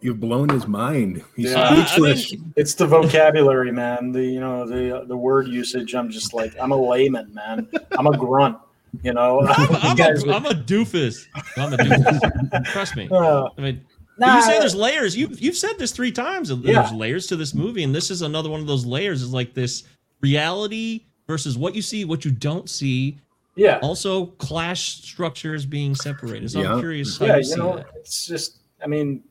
You've 0.00 0.20
blown 0.20 0.50
his 0.50 0.66
mind. 0.66 1.24
He's 1.34 1.52
Yeah, 1.52 1.70
I 1.70 1.84
speechless. 1.86 2.34
It's 2.56 2.74
the 2.74 2.86
vocabulary, 2.86 3.72
man. 3.72 4.12
The 4.12 4.22
you 4.22 4.38
know 4.38 4.66
the 4.66 5.06
the 5.06 5.16
word 5.16 5.48
usage. 5.48 5.94
I'm 5.94 6.10
just 6.10 6.34
like 6.34 6.54
I'm 6.60 6.72
a 6.72 6.76
layman, 6.76 7.32
man. 7.32 7.68
I'm 7.92 8.06
a 8.06 8.16
grunt. 8.16 8.58
You 9.02 9.12
know. 9.12 9.40
I'm, 9.46 9.72
You 9.90 9.96
guys- 9.96 10.24
a, 10.24 10.32
I'm 10.34 10.46
a 10.46 10.50
doofus. 10.50 11.26
I'm 11.56 11.72
a 11.72 11.76
doofus. 11.76 12.64
Trust 12.72 12.96
me. 12.96 13.08
Uh, 13.12 13.48
I 13.56 13.60
mean, 13.60 13.84
Nah, 14.16 14.36
you 14.36 14.42
say 14.42 14.60
there's 14.60 14.76
layers. 14.76 15.16
You've 15.16 15.40
you've 15.40 15.56
said 15.56 15.72
this 15.78 15.90
three 15.90 16.12
times. 16.12 16.48
There's 16.48 16.62
Yeah. 16.64 16.90
layers 16.94 17.26
to 17.28 17.36
this 17.36 17.52
movie, 17.52 17.82
and 17.82 17.92
this 17.92 18.10
is 18.12 18.22
another 18.22 18.48
one 18.48 18.60
of 18.60 18.66
those 18.68 18.86
layers. 18.86 19.22
Is 19.22 19.32
like 19.32 19.54
this 19.54 19.82
reality 20.20 21.00
versus 21.26 21.58
what 21.58 21.74
you 21.74 21.82
see, 21.82 22.04
what 22.04 22.24
you 22.24 22.30
don't 22.30 22.70
see. 22.70 23.18
Yeah. 23.56 23.78
Also, 23.82 24.26
clash 24.38 25.02
structures 25.02 25.66
being 25.66 25.94
separated. 25.96 26.50
So 26.50 26.60
Yeah. 26.62 26.74
I'm 26.74 26.78
curious 26.80 27.18
how 27.18 27.26
yeah, 27.26 27.32
you 27.34 27.38
you 27.38 27.44
see 27.44 27.56
know, 27.56 27.76
that. 27.76 27.86
it's 27.96 28.26
just. 28.26 28.58
I 28.82 28.86
mean, 28.86 29.22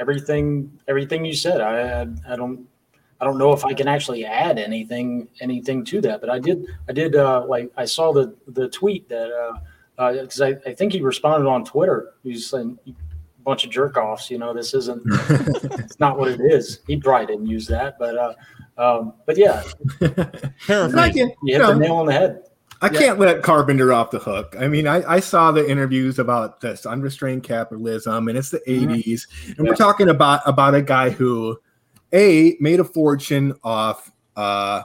everything 0.00 0.78
everything 0.88 1.24
you 1.24 1.34
said. 1.34 1.60
I 1.60 2.02
I, 2.02 2.32
I 2.32 2.36
don't. 2.36 2.66
I 3.20 3.24
don't 3.24 3.38
know 3.38 3.52
if 3.52 3.64
I 3.64 3.72
can 3.74 3.88
actually 3.88 4.24
add 4.24 4.58
anything 4.58 5.28
anything 5.40 5.84
to 5.86 6.00
that, 6.02 6.20
but 6.20 6.30
I 6.30 6.38
did 6.38 6.66
I 6.88 6.92
did 6.92 7.16
uh, 7.16 7.44
like 7.46 7.70
I 7.76 7.84
saw 7.84 8.12
the 8.12 8.34
the 8.46 8.68
tweet 8.68 9.08
that 9.08 9.30
because 9.96 10.40
I, 10.40 10.50
I 10.66 10.74
think 10.74 10.92
he 10.92 11.00
responded 11.00 11.48
on 11.48 11.64
Twitter. 11.64 12.14
He's 12.22 12.48
saying 12.48 12.78
a 12.86 12.92
bunch 13.42 13.64
of 13.64 13.70
jerk 13.70 13.96
offs. 13.96 14.30
You 14.30 14.38
know, 14.38 14.54
this 14.54 14.72
isn't 14.74 15.02
it's 15.80 15.98
not 15.98 16.18
what 16.18 16.28
it 16.28 16.40
is. 16.40 16.80
He 16.86 16.96
probably 16.96 17.26
didn't 17.26 17.46
use 17.46 17.66
that, 17.66 17.98
but 17.98 18.16
uh, 18.16 18.34
um, 18.78 19.14
but 19.26 19.36
yeah, 19.36 19.64
I 20.00 21.10
can't- 21.12 21.34
you 21.42 21.54
hit 21.54 21.58
no. 21.58 21.72
the 21.72 21.78
nail 21.80 21.96
on 21.96 22.06
the 22.06 22.12
head. 22.12 22.44
I 22.80 22.88
can't 22.88 23.18
let 23.18 23.42
Carpenter 23.42 23.92
off 23.92 24.12
the 24.12 24.20
hook. 24.20 24.54
I 24.56 24.68
mean, 24.68 24.86
I, 24.86 25.14
I 25.14 25.18
saw 25.18 25.50
the 25.50 25.68
interviews 25.68 26.20
about 26.20 26.60
this 26.60 26.86
unrestrained 26.86 27.42
capitalism, 27.42 28.28
and 28.28 28.38
it's 28.38 28.50
the 28.50 28.60
Mhm. 28.68 29.02
80s, 29.02 29.26
and 29.48 29.56
Yeah. 29.58 29.64
we're 29.64 29.74
talking 29.74 30.08
about 30.08 30.42
about 30.46 30.76
a 30.76 30.82
guy 30.82 31.10
who, 31.10 31.58
a 32.12 32.56
made 32.60 32.80
a 32.80 32.84
fortune 32.84 33.54
off, 33.62 34.10
uh, 34.36 34.82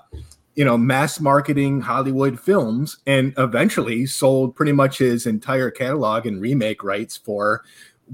you 0.55 0.65
know, 0.65 0.77
mass 0.77 1.19
marketing 1.19 1.81
Hollywood 1.81 2.39
films, 2.39 2.97
and 3.07 3.33
eventually 3.37 4.05
sold 4.05 4.55
pretty 4.55 4.71
much 4.71 4.97
his 4.99 5.25
entire 5.25 5.71
catalog 5.71 6.25
and 6.25 6.41
remake 6.41 6.83
rights 6.83 7.17
for 7.17 7.63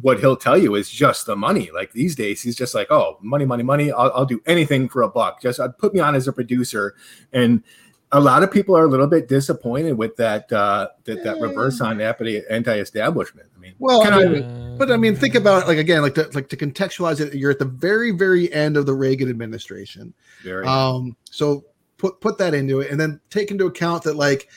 what 0.01 0.19
he'll 0.19 0.35
tell 0.35 0.57
you 0.57 0.75
is 0.75 0.89
just 0.89 1.25
the 1.25 1.35
money. 1.35 1.69
Like 1.73 1.91
these 1.93 2.15
days, 2.15 2.41
he's 2.41 2.55
just 2.55 2.75
like, 2.75 2.87
oh, 2.89 3.17
money, 3.21 3.45
money, 3.45 3.63
money. 3.63 3.91
I'll, 3.91 4.11
I'll 4.13 4.25
do 4.25 4.41
anything 4.45 4.87
for 4.87 5.01
a 5.01 5.09
buck. 5.09 5.41
Just 5.41 5.59
uh, 5.59 5.69
put 5.69 5.93
me 5.93 5.99
on 5.99 6.15
as 6.15 6.27
a 6.27 6.33
producer, 6.33 6.95
and 7.33 7.63
a 8.11 8.19
lot 8.19 8.43
of 8.43 8.51
people 8.51 8.75
are 8.75 8.85
a 8.85 8.89
little 8.89 9.07
bit 9.07 9.27
disappointed 9.27 9.93
with 9.93 10.15
that 10.17 10.51
uh, 10.51 10.89
that 11.05 11.23
that 11.23 11.41
reverse 11.41 11.81
on 11.81 12.01
anti 12.01 12.41
anti-establishment. 12.49 13.49
I 13.69 13.71
mean, 13.71 13.75
Well, 13.79 14.01
I 14.01 14.23
I- 14.23 14.25
mean, 14.27 14.75
but 14.77 14.91
I 14.91 14.97
mean, 14.97 15.15
think 15.15 15.35
about 15.35 15.63
it, 15.63 15.67
like 15.67 15.77
again, 15.77 16.01
like 16.01 16.15
to, 16.15 16.29
like 16.33 16.49
to 16.49 16.57
contextualize 16.57 17.19
it. 17.19 17.33
You're 17.35 17.51
at 17.51 17.59
the 17.59 17.65
very, 17.65 18.11
very 18.11 18.51
end 18.53 18.77
of 18.77 18.85
the 18.85 18.93
Reagan 18.93 19.29
administration. 19.29 20.13
very 20.43 20.65
Um, 20.65 21.15
so 21.29 21.65
put 21.97 22.21
put 22.21 22.37
that 22.37 22.53
into 22.53 22.79
it, 22.79 22.89
and 22.91 22.99
then 22.99 23.19
take 23.29 23.51
into 23.51 23.65
account 23.65 24.03
that 24.03 24.15
like 24.15 24.49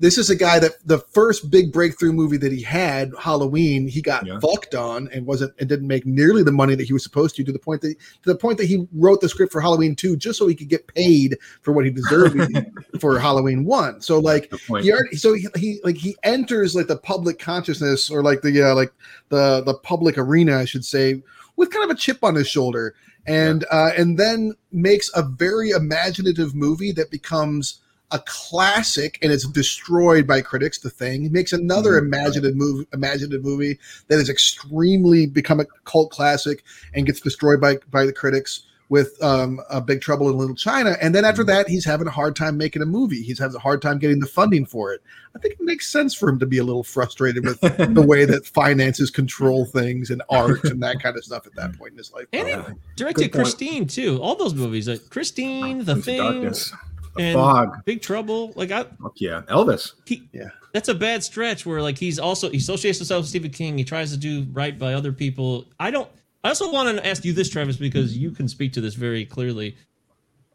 this 0.00 0.18
is 0.18 0.30
a 0.30 0.34
guy 0.34 0.58
that 0.58 0.72
the 0.84 0.98
first 0.98 1.50
big 1.50 1.72
breakthrough 1.72 2.12
movie 2.12 2.38
that 2.38 2.50
he 2.50 2.62
had, 2.62 3.12
Halloween, 3.18 3.86
he 3.86 4.00
got 4.00 4.26
Yeah. 4.26 4.40
fucked 4.40 4.74
on 4.74 5.08
and 5.12 5.26
wasn't 5.26 5.52
and 5.60 5.68
didn't 5.68 5.86
make 5.86 6.06
nearly 6.06 6.42
the 6.42 6.50
money 6.52 6.74
that 6.74 6.84
he 6.86 6.92
was 6.92 7.02
supposed 7.02 7.36
to. 7.36 7.44
To 7.44 7.52
the 7.52 7.58
point 7.58 7.82
that 7.82 7.94
to 7.98 8.32
the 8.32 8.34
point 8.34 8.58
that 8.58 8.66
he 8.66 8.88
wrote 8.94 9.20
the 9.20 9.28
script 9.28 9.52
for 9.52 9.60
Halloween 9.60 9.94
two 9.94 10.16
just 10.16 10.38
so 10.38 10.46
he 10.46 10.54
could 10.54 10.68
get 10.68 10.86
paid 10.88 11.36
for 11.62 11.72
what 11.72 11.84
he 11.84 11.90
deserved 11.90 12.36
for 13.00 13.18
Halloween 13.18 13.64
one. 13.64 14.00
So 14.00 14.18
like 14.18 14.52
he 14.82 14.92
already 14.92 15.16
so 15.16 15.34
he, 15.34 15.46
he 15.56 15.80
like 15.84 15.96
he 15.96 16.16
enters 16.22 16.74
like 16.74 16.86
the 16.86 16.96
public 16.96 17.38
consciousness 17.38 18.10
or 18.10 18.22
like 18.22 18.40
the 18.42 18.62
uh, 18.62 18.74
like 18.74 18.92
the 19.28 19.62
the 19.64 19.74
public 19.74 20.16
arena 20.18 20.58
i 20.58 20.64
should 20.64 20.84
say 20.84 21.22
with 21.56 21.70
kind 21.70 21.84
of 21.84 21.90
a 21.94 21.98
chip 21.98 22.22
on 22.24 22.34
his 22.34 22.48
shoulder 22.48 22.94
and 23.26 23.64
uh 23.70 23.90
and 23.96 24.18
then 24.18 24.54
makes 24.72 25.10
a 25.14 25.22
very 25.22 25.70
imaginative 25.70 26.54
movie 26.54 26.92
that 26.92 27.10
becomes 27.10 27.79
a 28.12 28.18
classic 28.26 29.18
and 29.22 29.32
it's 29.32 29.46
destroyed 29.46 30.26
by 30.26 30.40
critics 30.40 30.78
the 30.78 30.90
thing. 30.90 31.22
He 31.22 31.28
makes 31.28 31.52
another 31.52 31.92
Mhm. 31.92 32.06
imaginative 32.06 32.56
movie 32.56 32.86
imaginative 32.92 33.44
movie 33.44 33.78
that 34.08 34.18
is 34.18 34.28
extremely 34.28 35.26
become 35.26 35.60
a 35.60 35.66
cult 35.84 36.10
classic 36.10 36.62
and 36.94 37.06
gets 37.06 37.20
destroyed 37.20 37.60
by 37.60 37.78
by 37.90 38.04
the 38.04 38.12
critics 38.12 38.62
with 38.88 39.22
um, 39.22 39.60
a 39.70 39.80
big 39.80 40.00
trouble 40.00 40.28
in 40.28 40.36
little 40.36 40.56
china. 40.56 40.96
And 41.00 41.14
then 41.14 41.24
after 41.24 41.44
that 41.44 41.68
he's 41.68 41.84
having 41.84 42.08
a 42.08 42.10
hard 42.10 42.34
time 42.34 42.56
making 42.58 42.82
a 42.82 42.86
movie. 42.86 43.22
He's 43.22 43.38
having 43.38 43.54
a 43.54 43.60
hard 43.60 43.80
time 43.80 44.00
getting 44.00 44.18
the 44.18 44.26
funding 44.26 44.66
for 44.66 44.92
it. 44.92 45.00
I 45.36 45.38
think 45.38 45.54
it 45.54 45.60
makes 45.60 45.88
sense 45.88 46.12
for 46.12 46.28
him 46.28 46.40
to 46.40 46.46
be 46.46 46.58
a 46.58 46.64
little 46.64 46.82
frustrated 46.82 47.44
with 47.46 47.60
the 47.94 48.04
way 48.04 48.24
that 48.24 48.46
finances 48.46 49.08
control 49.08 49.64
things 49.64 50.10
and 50.10 50.22
art 50.28 50.64
and 50.64 50.82
that 50.82 51.00
kind 51.00 51.16
of 51.16 51.22
stuff 51.24 51.46
at 51.46 51.54
that 51.54 51.78
point 51.78 51.92
in 51.92 51.98
his 51.98 52.12
life. 52.12 52.26
And 52.32 52.48
he 52.48 52.54
directed 52.96 53.30
Good 53.30 53.32
point. 53.32 53.44
Christine 53.44 53.86
too. 53.86 54.18
All 54.20 54.34
those 54.34 54.54
movies, 54.54 54.88
like 54.88 55.08
Christine, 55.08 55.84
The 55.84 55.92
Into 55.92 56.02
Thing, 56.02 56.18
darkness, 56.18 56.70
the 56.70 56.76
and 57.18 57.34
fog. 57.34 57.84
Big 57.84 58.02
Trouble. 58.02 58.52
Like 58.56 58.70
I, 58.70 58.84
Fuck 58.84 59.14
yeah, 59.16 59.42
Elvis. 59.48 59.92
he, 60.06 60.28
Yeah. 60.32 60.50
that's 60.72 60.88
a 60.88 60.94
bad 60.94 61.22
stretch 61.24 61.66
where 61.66 61.82
like 61.82 61.98
he's 61.98 62.18
also 62.18 62.50
he 62.50 62.58
associates 62.58 62.98
himself 62.98 63.22
with 63.22 63.28
Stephen 63.28 63.50
King. 63.50 63.76
He 63.78 63.84
tries 63.84 64.10
to 64.12 64.16
do 64.16 64.46
right 64.52 64.78
by 64.78 64.94
other 64.94 65.12
people. 65.12 65.66
I 65.78 65.90
don't. 65.90 66.08
I 66.42 66.48
also 66.48 66.72
want 66.72 66.96
to 66.96 67.06
ask 67.06 67.24
you 67.24 67.32
this, 67.34 67.50
Travis, 67.50 67.76
because 67.76 68.16
you 68.16 68.30
can 68.30 68.48
speak 68.48 68.72
to 68.74 68.80
this 68.80 68.94
very 68.94 69.24
clearly. 69.26 69.76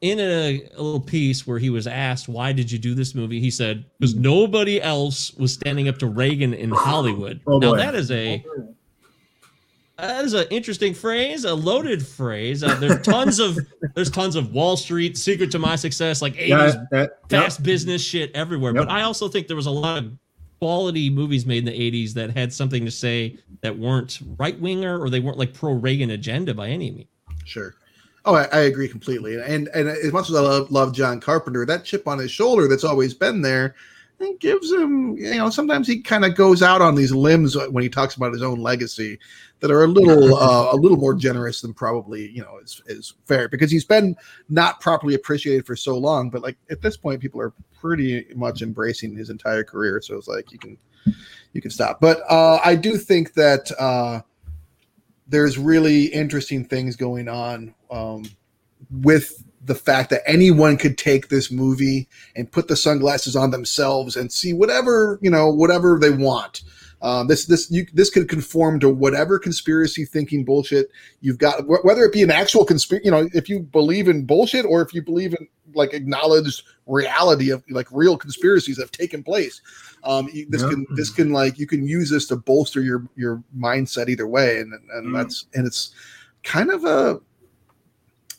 In 0.02 0.20
a, 0.20 0.62
a 0.76 0.82
little 0.82 1.00
piece 1.00 1.48
where 1.48 1.58
he 1.58 1.70
was 1.70 1.88
asked, 1.88 2.28
"Why 2.28 2.52
did 2.52 2.72
you 2.72 2.78
do 2.78 2.94
this 2.94 3.16
movie?" 3.16 3.40
He 3.40 3.50
said, 3.50 3.86
"Because 3.98 4.14
nobody 4.14 4.82
else 4.82 5.34
was 5.36 5.54
standing 5.54 5.88
up 5.88 5.98
to 6.00 6.08
Reagan 6.08 6.54
in 6.54 6.70
Hollywood." 6.70 7.40
Oh, 7.48 7.60
now 7.60 7.72
boy. 7.72 7.78
that 7.78 7.96
is 7.96 8.12
a 8.12 8.44
oh, 8.48 8.75
that 9.98 10.26
is 10.26 10.34
an 10.34 10.46
interesting 10.50 10.94
phrase, 10.94 11.46
a 11.46 11.54
loaded 11.54 12.06
phrase. 12.06 12.64
Uh, 12.64 12.76
there's 12.76 13.02
tons 13.02 13.40
of 13.40 13.58
there's 13.94 14.12
tons 14.12 14.36
of 14.36 14.54
Wall 14.54 14.76
Street, 14.78 15.18
Secret 15.18 15.52
to 15.52 15.60
My 15.60 15.76
Success, 15.76 16.22
like 16.22 16.34
80s 16.36 16.48
Yeah, 16.48 16.84
that, 16.92 17.20
yeah. 17.30 17.42
fast 17.42 17.64
business 17.64 18.02
shit 18.04 18.32
everywhere. 18.36 18.74
Yep. 18.74 18.88
But 18.88 18.92
I 18.92 19.04
also 19.04 19.28
think 19.28 19.48
there 19.48 19.56
was 19.56 19.68
a 19.68 19.72
lot 19.72 20.04
of 20.04 20.12
quality 20.60 21.10
movies 21.10 21.46
made 21.46 21.60
in 21.60 21.66
the 21.66 21.92
80s 21.92 22.14
that 22.14 22.32
had 22.32 22.52
something 22.52 22.86
to 22.86 22.92
say 22.92 23.38
that 23.62 23.78
weren't 23.78 24.20
right 24.38 24.60
winger 24.60 25.00
or 25.00 25.10
they 25.10 25.20
weren't 25.20 25.38
like 25.38 25.54
pro 25.54 25.74
Reagan 25.74 26.12
agenda 26.12 26.54
by 26.54 26.70
any 26.70 26.92
means. 26.92 27.10
Sure. 27.46 27.76
Oh, 28.26 28.34
I, 28.36 28.46
I 28.46 28.60
agree 28.62 28.88
completely. 28.88 29.40
And 29.40 29.68
and 29.70 29.88
as 29.88 30.12
much 30.12 30.30
as 30.30 30.36
I 30.36 30.42
love, 30.42 30.72
love 30.72 30.94
John 30.94 31.20
Carpenter, 31.20 31.66
that 31.66 31.86
chip 31.86 32.08
on 32.08 32.18
his 32.18 32.32
shoulder 32.32 32.68
that's 32.68 32.84
always 32.84 33.14
been 33.14 33.42
there, 33.42 33.76
it 34.20 34.40
gives 34.40 34.72
him. 34.72 35.18
You 35.18 35.36
know, 35.36 35.50
sometimes 35.50 35.88
he 35.88 36.02
kind 36.02 36.26
of 36.26 36.36
goes 36.36 36.62
out 36.62 36.82
on 36.82 36.96
these 36.96 37.12
limbs 37.12 37.56
when 37.70 37.84
he 37.84 37.90
talks 37.90 38.16
about 38.16 38.34
his 38.34 38.42
own 38.42 38.60
legacy 38.60 39.20
that 39.60 39.72
are 39.72 39.84
a 39.84 39.88
little 39.88 40.36
uh, 40.42 40.74
a 40.74 40.76
little 40.76 40.98
more 40.98 41.14
generous 41.14 41.62
than 41.62 41.74
probably 41.74 42.30
you 42.30 42.42
know 42.42 42.58
is 42.64 42.82
is 42.88 43.14
fair 43.26 43.50
because 43.50 43.72
he's 43.72 43.86
been 43.86 44.16
not 44.50 44.80
properly 44.80 45.16
appreciated 45.16 45.66
for 45.66 45.76
so 45.76 45.98
long. 45.98 46.30
But 46.30 46.42
like 46.42 46.58
at 46.70 46.82
this 46.82 46.98
point, 46.98 47.22
people 47.22 47.42
are 47.42 47.54
pretty 47.80 48.26
much 48.36 48.62
embracing 48.62 49.16
his 49.16 49.30
entire 49.30 49.64
career. 49.64 50.02
So 50.02 50.16
it's 50.16 50.28
like 50.28 50.52
you 50.52 50.60
can 50.60 50.78
you 51.54 51.62
can 51.62 51.72
stop. 51.72 52.00
But 52.00 52.22
uh, 52.30 52.60
I 52.64 52.76
do 52.76 52.98
think 52.98 53.34
that. 53.34 53.72
Uh, 53.80 54.22
there's 55.28 55.58
really 55.58 56.06
interesting 56.06 56.64
things 56.64 56.96
going 56.96 57.28
on 57.28 57.74
um, 57.90 58.24
with 58.92 59.44
the 59.66 59.76
fact 59.76 60.10
that 60.12 60.22
anyone 60.26 60.78
could 60.78 60.98
take 60.98 61.30
this 61.30 61.52
movie 61.52 62.08
and 62.36 62.52
put 62.52 62.68
the 62.68 62.76
sunglasses 62.76 63.36
on 63.36 63.52
themselves 63.52 64.16
and 64.16 64.32
see 64.32 64.54
whatever 64.54 65.20
you 65.22 65.30
know 65.30 65.50
whatever 65.50 65.98
they 66.00 66.12
want. 66.12 66.62
Um, 67.02 67.28
this 67.28 67.46
this 67.46 67.70
you, 67.70 67.86
this 67.94 68.10
could 68.10 68.30
conform 68.30 68.80
to 68.80 68.90
whatever 68.90 69.38
conspiracy 69.38 70.06
thinking 70.06 70.44
bullshit 70.46 70.90
you've 71.22 71.38
got, 71.38 71.62
wh- 71.66 71.84
whether 71.86 72.02
it 72.04 72.14
be 72.14 72.24
an 72.24 72.32
actual 72.32 72.66
conspiracy, 72.66 73.06
you 73.06 73.12
know, 73.12 73.28
if 73.34 73.48
you 73.50 73.60
believe 73.60 74.08
in 74.08 74.26
bullshit 74.26 74.66
or 74.66 74.82
if 74.82 74.94
you 74.94 75.04
believe 75.04 75.34
in 75.34 75.48
like 75.76 75.94
acknowledged 75.94 76.64
reality 76.88 77.52
of 77.52 77.64
like 77.70 77.88
real 77.92 78.18
conspiracies 78.18 78.78
that 78.78 78.84
have 78.84 78.92
taken 78.92 79.22
place. 79.24 79.62
Um, 80.04 80.30
you- 80.34 80.48
this 80.50 80.62
Yeah. 80.64 80.70
can 80.70 80.88
this 80.96 81.10
can 81.10 81.32
like 81.32 81.60
you 81.60 81.68
can 81.68 81.86
use 81.86 82.10
this 82.10 82.28
to 82.28 82.38
bolster 82.38 82.82
your 82.82 83.06
your 83.16 83.44
mindset 83.56 84.08
either 84.10 84.26
way, 84.26 84.60
and 84.60 84.74
and 84.94 85.08
Mm. 85.08 85.14
that's 85.14 85.46
and 85.54 85.68
it's 85.68 85.94
kind 86.44 86.72
of 86.72 86.86
a 86.86 87.20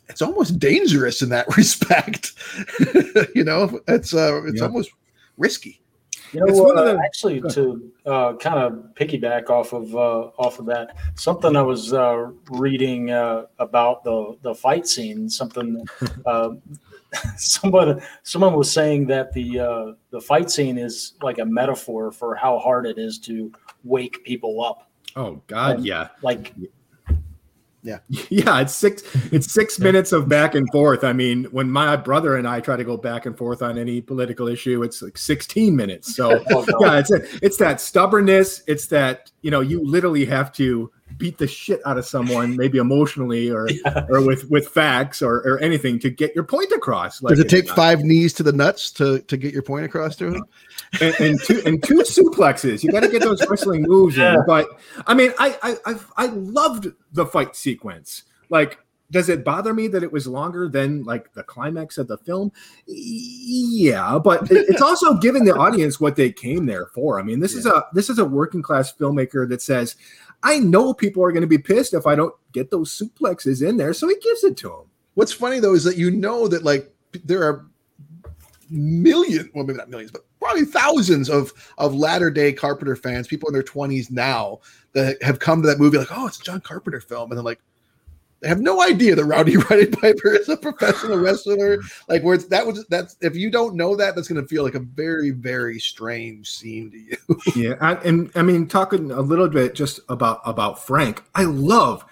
it's 0.09 0.23
almost 0.23 0.59
dangerous 0.59 1.23
in 1.23 1.29
that 1.31 1.47
respect. 1.57 2.33
you 3.35 3.45
know, 3.45 3.81
it's 3.89 4.15
uh 4.15 4.43
it's 4.45 4.59
Yeah. 4.61 4.67
almost 4.67 4.91
risky. 5.37 5.81
You 6.33 6.41
know, 6.41 6.47
It's 6.47 6.59
one 6.61 6.77
of 6.77 6.87
uh, 6.87 6.93
the- 6.95 7.01
actually 7.05 7.41
to 7.53 7.93
uh, 8.05 8.33
kind 8.35 8.59
of 8.59 8.73
piggyback 8.95 9.49
off 9.49 9.73
of 9.73 9.95
uh, 9.95 10.31
off 10.39 10.59
of 10.59 10.67
that, 10.67 10.97
something 11.15 11.55
I 11.57 11.63
was 11.63 11.93
uh, 11.93 12.31
reading 12.51 13.11
uh, 13.13 13.47
about 13.61 14.03
the 14.05 14.37
the 14.43 14.55
fight 14.55 14.87
scene. 14.89 15.31
Something 15.31 15.87
uh, 16.27 16.51
someone 17.37 18.03
someone 18.25 18.55
was 18.55 18.71
saying 18.71 19.07
that 19.07 19.33
the 19.33 19.61
uh, 19.61 19.93
the 20.11 20.21
fight 20.21 20.51
scene 20.51 20.79
is 20.79 21.15
like 21.23 21.39
a 21.39 21.45
metaphor 21.45 22.11
for 22.11 22.35
how 22.35 22.59
hard 22.59 22.87
it 22.87 22.99
is 22.99 23.19
to 23.21 23.53
wake 23.85 24.25
people 24.25 24.63
up. 24.65 24.91
Oh 25.15 25.41
God, 25.47 25.77
And, 25.77 25.87
yeah. 25.87 26.09
Like 26.23 26.53
Yeah, 27.87 27.99
Yeah, 28.31 28.61
it's 28.61 28.75
six. 28.75 29.03
It's 29.33 29.53
six 29.53 29.79
minutes 29.79 30.13
of 30.13 30.29
back 30.29 30.55
and 30.55 30.69
forth. 30.73 31.05
I 31.05 31.13
mean, 31.13 31.45
when 31.53 31.71
my 31.71 31.95
brother 31.97 32.37
and 32.37 32.47
I 32.49 32.61
try 32.61 32.77
to 32.77 32.85
go 32.85 32.97
back 32.97 33.27
and 33.27 33.39
forth 33.39 33.63
on 33.63 33.79
any 33.79 34.01
political 34.01 34.49
issue, 34.49 34.83
it's 34.83 35.01
like 35.03 35.17
sixteen 35.17 35.77
minutes. 35.77 36.15
So 36.17 36.43
Oh, 36.51 36.65
no. 36.69 36.79
yeah, 36.81 36.99
it's 36.99 37.13
a, 37.13 37.23
it's 37.45 37.57
that 37.59 37.81
stubbornness. 37.81 38.63
It's 38.67 38.87
that 38.89 39.31
you 39.43 39.51
know 39.51 39.61
you 39.61 39.85
literally 39.87 40.25
have 40.27 40.53
to 40.55 40.91
beat 41.19 41.39
the 41.39 41.47
shit 41.47 41.81
out 41.87 41.99
of 41.99 42.05
someone, 42.05 42.57
maybe 42.57 42.79
emotionally 42.79 43.51
or 43.51 43.69
or 44.09 44.21
with 44.25 44.49
with 44.51 44.69
facts 44.69 45.23
or 45.23 45.37
or 45.47 45.59
anything 45.61 45.99
to 46.01 46.11
get 46.11 46.35
your 46.35 46.45
point 46.45 46.71
across. 46.73 47.21
Does 47.21 47.39
it 47.41 47.49
take 47.49 47.69
five 47.69 48.01
knees 48.01 48.33
to 48.35 48.43
the 48.43 48.53
nuts 48.53 48.91
to 48.93 49.21
to 49.21 49.37
get 49.37 49.53
your 49.53 49.63
point 49.63 49.85
across 49.85 50.17
to 50.17 50.35
him? 50.35 50.45
and, 51.01 51.15
and 51.21 51.43
two 51.43 51.63
and 51.65 51.83
two 51.83 51.99
suplexes. 52.01 52.83
You 52.83 52.93
got 52.93 53.01
to 53.01 53.09
get 53.09 53.23
those 53.23 53.47
wrestling 53.49 53.83
moves 53.83 54.17
Yeah. 54.17 54.35
in. 54.35 54.45
But 54.47 54.69
I 55.07 55.15
mean, 55.15 55.33
I 55.39 55.57
I 55.63 55.77
I've, 55.87 56.13
I 56.17 56.27
loved 56.27 56.89
the 57.13 57.27
fight 57.27 57.57
sequence. 57.57 58.25
Like, 58.51 58.79
does 59.11 59.29
it 59.29 59.45
bother 59.45 59.73
me 59.73 59.89
that 59.89 60.03
it 60.03 60.13
was 60.13 60.27
longer 60.27 60.69
than 60.69 61.05
like 61.05 61.33
the 61.33 61.43
climax 61.43 61.99
of 61.99 62.09
the 62.09 62.19
film? 62.19 62.53
Yeah, 62.87 64.19
but 64.19 64.49
it's 64.51 64.83
also 64.83 65.15
giving 65.15 65.45
the 65.45 65.55
audience 65.55 66.01
what 66.01 66.17
they 66.17 66.31
came 66.33 66.67
there 66.67 66.87
for. 66.87 67.19
I 67.21 67.23
mean, 67.23 67.41
this 67.41 67.55
is 67.55 67.67
a 67.67 67.85
this 67.93 68.11
is 68.11 68.19
a 68.19 68.25
working 68.25 68.63
class 68.63 68.93
filmmaker 68.93 69.49
that 69.49 69.63
says, 69.63 69.97
I 70.47 70.61
know 70.61 70.95
people 70.95 71.25
are 71.25 71.33
going 71.33 71.41
to 71.43 71.49
be 71.49 71.59
pissed 71.59 71.93
if 71.93 72.07
I 72.07 72.15
don't 72.15 72.33
get 72.53 72.71
those 72.71 72.97
suplexes 72.97 73.69
in 73.69 73.79
there, 73.79 73.93
so 73.93 74.07
he 74.07 74.15
gives 74.23 74.45
it 74.45 74.57
to 74.59 74.69
them. 74.69 74.85
What's 75.15 75.33
funny 75.33 75.59
though 75.59 75.75
is 75.75 75.83
that 75.83 75.97
you 75.97 76.09
know 76.09 76.47
that 76.47 76.63
like 76.63 76.89
there 77.25 77.43
are 77.43 77.67
million, 78.71 79.51
well 79.55 79.65
maybe 79.65 79.77
not 79.77 79.91
millions, 79.91 80.13
but 80.13 80.25
probably 80.39 80.65
thousands 80.65 81.29
of 81.29 81.53
of 81.79 81.97
latter 81.97 82.31
day 82.31 82.53
Carpenter 82.53 82.95
fans, 82.95 83.27
people 83.27 83.49
in 83.49 83.55
their 83.55 83.65
twenties 83.65 84.09
now 84.09 84.61
that 84.93 85.21
have 85.21 85.41
come 85.41 85.63
to 85.63 85.69
that 85.69 85.81
movie 85.81 85.99
like, 85.99 86.17
oh, 86.17 86.29
it's 86.29 86.39
a 86.39 86.45
John 86.45 86.61
Carpenter 86.61 87.01
film, 87.01 87.33
and 87.33 87.39
they're 87.39 87.45
like. 87.45 87.61
They 88.41 88.49
have 88.49 88.61
no 88.61 88.83
idea 88.83 89.15
that 89.15 89.25
Rowdy 89.25 89.57
Roddy 89.71 89.87
Piper 89.87 90.35
is 90.35 90.49
a 90.49 90.57
professional 90.57 91.19
wrestler. 91.19 91.79
Like, 92.09 92.23
where 92.23 92.35
it's 92.35 92.47
that 92.47 92.67
was 92.67 92.87
that's 92.89 93.17
if 93.21 93.35
you 93.35 93.51
don't 93.51 93.77
know 93.77 93.97
that, 93.97 94.15
that's 94.15 94.29
going 94.29 94.41
to 94.41 94.47
feel 94.49 94.63
like 94.63 94.75
a 94.75 94.81
very, 94.81 95.31
very 95.31 95.79
strange 95.79 96.51
scene 96.51 96.91
to 96.91 96.99
you. 96.99 97.17
yeah 97.57 97.75
I, 97.81 97.95
and 97.97 98.31
i 98.35 98.43
mean 98.43 98.67
talking 98.67 99.11
a 99.11 99.21
little 99.21 99.49
bit 99.49 99.75
just 99.75 100.01
about 100.09 100.41
about 100.45 100.85
frank 100.85 101.23
i 101.35 101.45
love 101.45 102.05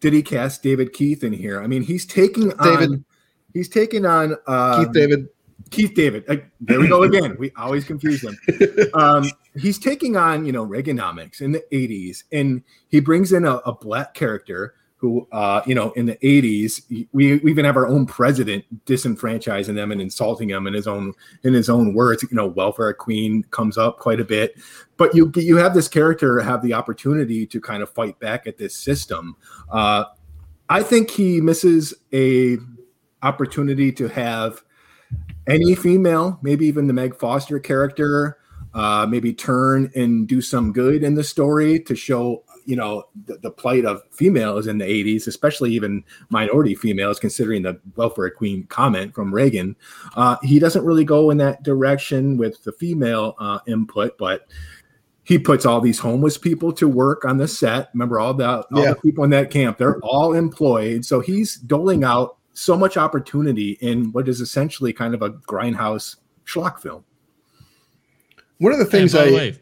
did 0.00 0.12
he 0.12 0.22
cast 0.22 0.62
david 0.62 0.92
keith 0.92 1.24
in 1.24 1.32
here 1.32 1.60
i 1.60 1.66
mean 1.66 1.82
he's 1.82 2.06
taking 2.06 2.50
David. 2.62 2.90
on 2.90 3.04
he's 3.52 3.68
taking 3.68 4.06
on 4.06 4.36
uh 4.46 4.84
Keith 4.84 4.92
David, 4.92 5.28
keith 5.70 5.94
david 5.94 6.24
Uh, 6.28 6.36
there 6.60 6.80
we 6.80 6.88
go 6.88 7.02
again 7.02 7.36
we 7.38 7.52
always 7.56 7.84
confuse 7.84 8.20
them. 8.20 8.36
um 8.94 9.30
he's 9.56 9.78
taking 9.78 10.16
on 10.16 10.44
you 10.44 10.52
know 10.52 10.66
reaganomics 10.66 11.40
in 11.40 11.52
the 11.52 11.64
80s 11.72 12.24
and 12.32 12.62
he 12.88 13.00
brings 13.00 13.32
in 13.32 13.44
a, 13.44 13.56
a 13.58 13.72
black 13.72 14.14
character 14.14 14.74
who 15.02 15.26
uh 15.32 15.60
you 15.66 15.74
know 15.74 15.90
in 15.92 16.06
the 16.06 16.14
80s 16.18 16.80
we, 16.88 17.08
we 17.12 17.50
even 17.50 17.64
have 17.64 17.76
our 17.76 17.88
own 17.88 18.06
president 18.06 18.64
disenfranchising 18.86 19.74
them 19.74 19.90
and 19.90 20.00
insulting 20.00 20.46
them 20.48 20.68
in 20.68 20.74
his 20.74 20.86
own 20.86 21.12
in 21.42 21.52
his 21.52 21.68
own 21.68 21.92
words. 21.92 22.22
You 22.22 22.28
know 22.36 22.46
welfare 22.46 22.94
queen 22.94 23.42
comes 23.50 23.76
up 23.76 23.98
quite 23.98 24.20
a 24.20 24.24
bit 24.24 24.54
but 24.96 25.12
you 25.12 25.30
you 25.34 25.56
have 25.56 25.74
this 25.74 25.88
character 25.88 26.40
have 26.40 26.62
the 26.62 26.72
opportunity 26.72 27.44
to 27.48 27.60
kind 27.60 27.82
of 27.82 27.90
fight 27.90 28.18
back 28.20 28.46
at 28.46 28.56
this 28.58 28.76
system. 28.76 29.36
Uh 29.70 30.04
i 30.68 30.84
think 30.84 31.10
he 31.10 31.40
misses 31.40 31.92
a 32.12 32.58
opportunity 33.22 33.90
to 33.90 34.06
have 34.06 34.62
any 35.48 35.74
female 35.74 36.38
maybe 36.42 36.64
even 36.64 36.86
the 36.86 36.92
meg 36.92 37.16
foster 37.16 37.58
character 37.58 38.38
uh 38.74 39.04
maybe 39.10 39.34
turn 39.34 39.90
and 39.96 40.28
do 40.28 40.40
some 40.40 40.72
good 40.72 41.02
in 41.02 41.16
the 41.16 41.24
story 41.24 41.80
to 41.80 41.96
show 41.96 42.44
you 42.64 42.76
know 42.76 43.04
the, 43.26 43.36
the 43.38 43.50
plight 43.50 43.84
of 43.84 44.02
females 44.10 44.66
in 44.66 44.78
the 44.78 44.84
80s 44.84 45.26
especially 45.26 45.72
even 45.72 46.04
minority 46.30 46.74
females 46.74 47.18
considering 47.18 47.62
the 47.62 47.78
welfare 47.96 48.30
queen 48.30 48.64
comment 48.64 49.14
from 49.14 49.34
reagan 49.34 49.76
uh, 50.16 50.36
he 50.42 50.58
doesn't 50.58 50.84
really 50.84 51.04
go 51.04 51.30
in 51.30 51.38
that 51.38 51.62
direction 51.62 52.36
with 52.36 52.62
the 52.64 52.72
female 52.72 53.34
uh, 53.38 53.58
input 53.66 54.16
but 54.18 54.46
he 55.24 55.38
puts 55.38 55.64
all 55.64 55.80
these 55.80 55.98
homeless 56.00 56.36
people 56.36 56.72
to 56.72 56.88
work 56.88 57.24
on 57.24 57.36
the 57.36 57.46
set. 57.46 57.90
Remember 57.94 58.18
all 58.18 58.34
the 58.34 58.44
all 58.48 58.64
Yeah. 58.82 58.90
the 58.90 58.96
people 58.96 59.22
in 59.22 59.30
that 59.30 59.50
camp 59.50 59.78
they're 59.78 60.00
all 60.00 60.32
employed. 60.34 61.04
So 61.04 61.20
he's 61.20 61.56
doling 61.56 62.02
out 62.02 62.38
so 62.54 62.76
much 62.76 62.96
opportunity 62.96 63.78
in 63.80 64.10
what 64.12 64.28
is 64.28 64.40
essentially 64.40 64.92
kind 64.92 65.14
of 65.14 65.22
a 65.22 65.30
grindhouse 65.30 66.16
schlock 66.44 66.80
film. 66.80 67.04
One 68.58 68.72
of 68.72 68.78
the 68.78 68.84
And 68.84 68.92
things 68.92 69.12
by 69.12 69.20
I 69.22 69.26
the 69.30 69.34
way, 69.34 69.58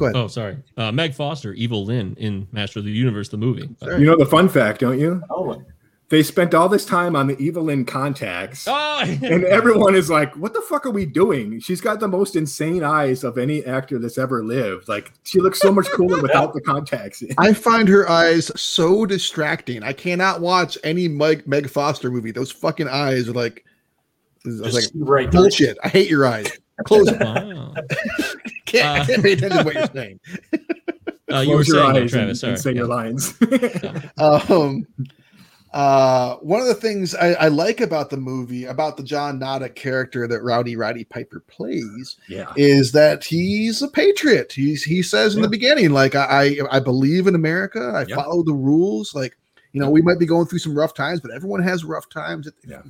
go 0.00 0.06
ahead. 0.06 0.16
oh 0.16 0.26
sorry, 0.26 0.56
uh, 0.76 0.90
Meg 0.90 1.14
Foster, 1.14 1.52
Evil 1.52 1.84
Lynn 1.84 2.16
in 2.18 2.48
Master 2.52 2.80
of 2.80 2.84
the 2.84 2.90
Universe, 2.90 3.28
the 3.28 3.36
movie. 3.36 3.68
you 3.82 4.06
know 4.06 4.16
the 4.16 4.26
fun 4.26 4.48
fact 4.48 4.80
don't 4.80 4.98
you 4.98 5.22
oh, 5.30 5.62
they 6.08 6.24
spent 6.24 6.54
all 6.54 6.68
this 6.68 6.84
time 6.84 7.14
on 7.14 7.28
the 7.28 7.34
Evil 7.38 7.62
evelyn 7.62 7.84
contacts 7.84 8.66
Oh, 8.68 9.00
and 9.04 9.44
everyone 9.44 9.94
is 9.94 10.10
like, 10.10 10.34
"What 10.36 10.52
the 10.54 10.60
fuck 10.60 10.84
are 10.84 10.90
we 10.90 11.06
doing?" 11.06 11.60
She's 11.60 11.80
got 11.80 12.00
the 12.00 12.08
most 12.08 12.34
insane 12.34 12.82
eyes 12.82 13.22
of 13.22 13.38
any 13.38 13.64
actor 13.64 13.98
that's 14.00 14.18
ever 14.18 14.42
lived. 14.44 14.88
Like, 14.88 15.12
she 15.22 15.38
looks 15.40 15.60
so 15.60 15.70
much 15.72 15.86
cooler 15.90 16.20
without 16.22 16.52
the 16.52 16.60
contacts. 16.60 17.22
I 17.38 17.52
find 17.52 17.88
her 17.88 18.10
eyes 18.10 18.50
so 18.60 19.06
distracting. 19.06 19.82
I 19.84 19.92
cannot 19.92 20.40
watch 20.40 20.76
any 20.82 21.06
Meg, 21.06 21.46
Meg 21.46 21.70
Foster 21.70 22.10
movie. 22.10 22.32
Those 22.32 22.50
fucking 22.50 22.88
eyes 22.88 23.28
are 23.28 23.32
like, 23.32 23.64
I 24.44 24.48
was 24.48 24.60
like 24.60 24.72
just 24.72 24.92
right 24.96 25.30
there. 25.30 25.40
bullshit. 25.42 25.78
I 25.84 25.88
hate 25.88 26.10
your 26.10 26.26
eyes. 26.26 26.50
Close 26.84 27.08
it. 27.08 27.20
wow. 27.20 27.74
Can't, 28.66 28.86
I 28.86 28.98
Uh, 29.00 29.04
can't 29.06 29.22
pay 29.22 29.32
attention 29.32 29.58
to 29.58 29.64
what 29.64 29.74
you're 29.74 29.86
saying. 29.94 30.20
Uh, 31.32 31.40
you 31.40 31.50
were 31.50 31.56
Close 31.56 31.68
your 31.68 31.76
saying, 31.92 31.96
eyes 32.04 32.10
Travis. 32.10 32.14
and, 32.14 32.38
Sorry. 32.38 32.52
and 32.52 32.62
say 32.62 32.74
your 32.74 32.88
Yeah. 32.88 32.94
lines. 32.94 33.34
Um, 34.18 34.86
uh, 35.72 36.34
one 36.38 36.60
of 36.60 36.66
the 36.66 36.74
things 36.74 37.14
I, 37.14 37.34
I 37.34 37.46
like 37.48 37.80
about 37.80 38.10
the 38.10 38.16
movie, 38.16 38.64
about 38.64 38.96
the 38.96 39.04
John 39.04 39.38
Nada 39.38 39.68
character 39.68 40.26
that 40.26 40.42
Rowdy 40.42 40.74
Roddy 40.74 41.04
Piper 41.04 41.44
plays, 41.46 42.16
yeah, 42.28 42.52
is 42.56 42.90
that 42.92 43.22
he's 43.22 43.80
a 43.80 43.86
patriot. 43.86 44.52
He's 44.52 44.82
he 44.82 45.00
says 45.00 45.36
in 45.36 45.42
the 45.42 45.48
beginning, 45.48 45.90
like 45.90 46.16
I 46.16 46.56
I 46.70 46.76
I 46.78 46.80
believe 46.80 47.28
in 47.28 47.36
America. 47.36 47.92
I 47.94 48.04
Yeah. 48.08 48.16
follow 48.16 48.42
the 48.42 48.52
rules. 48.52 49.14
Like 49.14 49.36
you 49.72 49.80
know, 49.80 49.88
we 49.88 50.02
might 50.02 50.18
be 50.18 50.26
going 50.26 50.46
through 50.46 50.58
some 50.58 50.76
rough 50.76 50.94
times, 50.94 51.20
but 51.20 51.30
everyone 51.30 51.62
has 51.62 51.84
rough 51.84 52.08
times. 52.08 52.48
Yeah. 52.66 52.82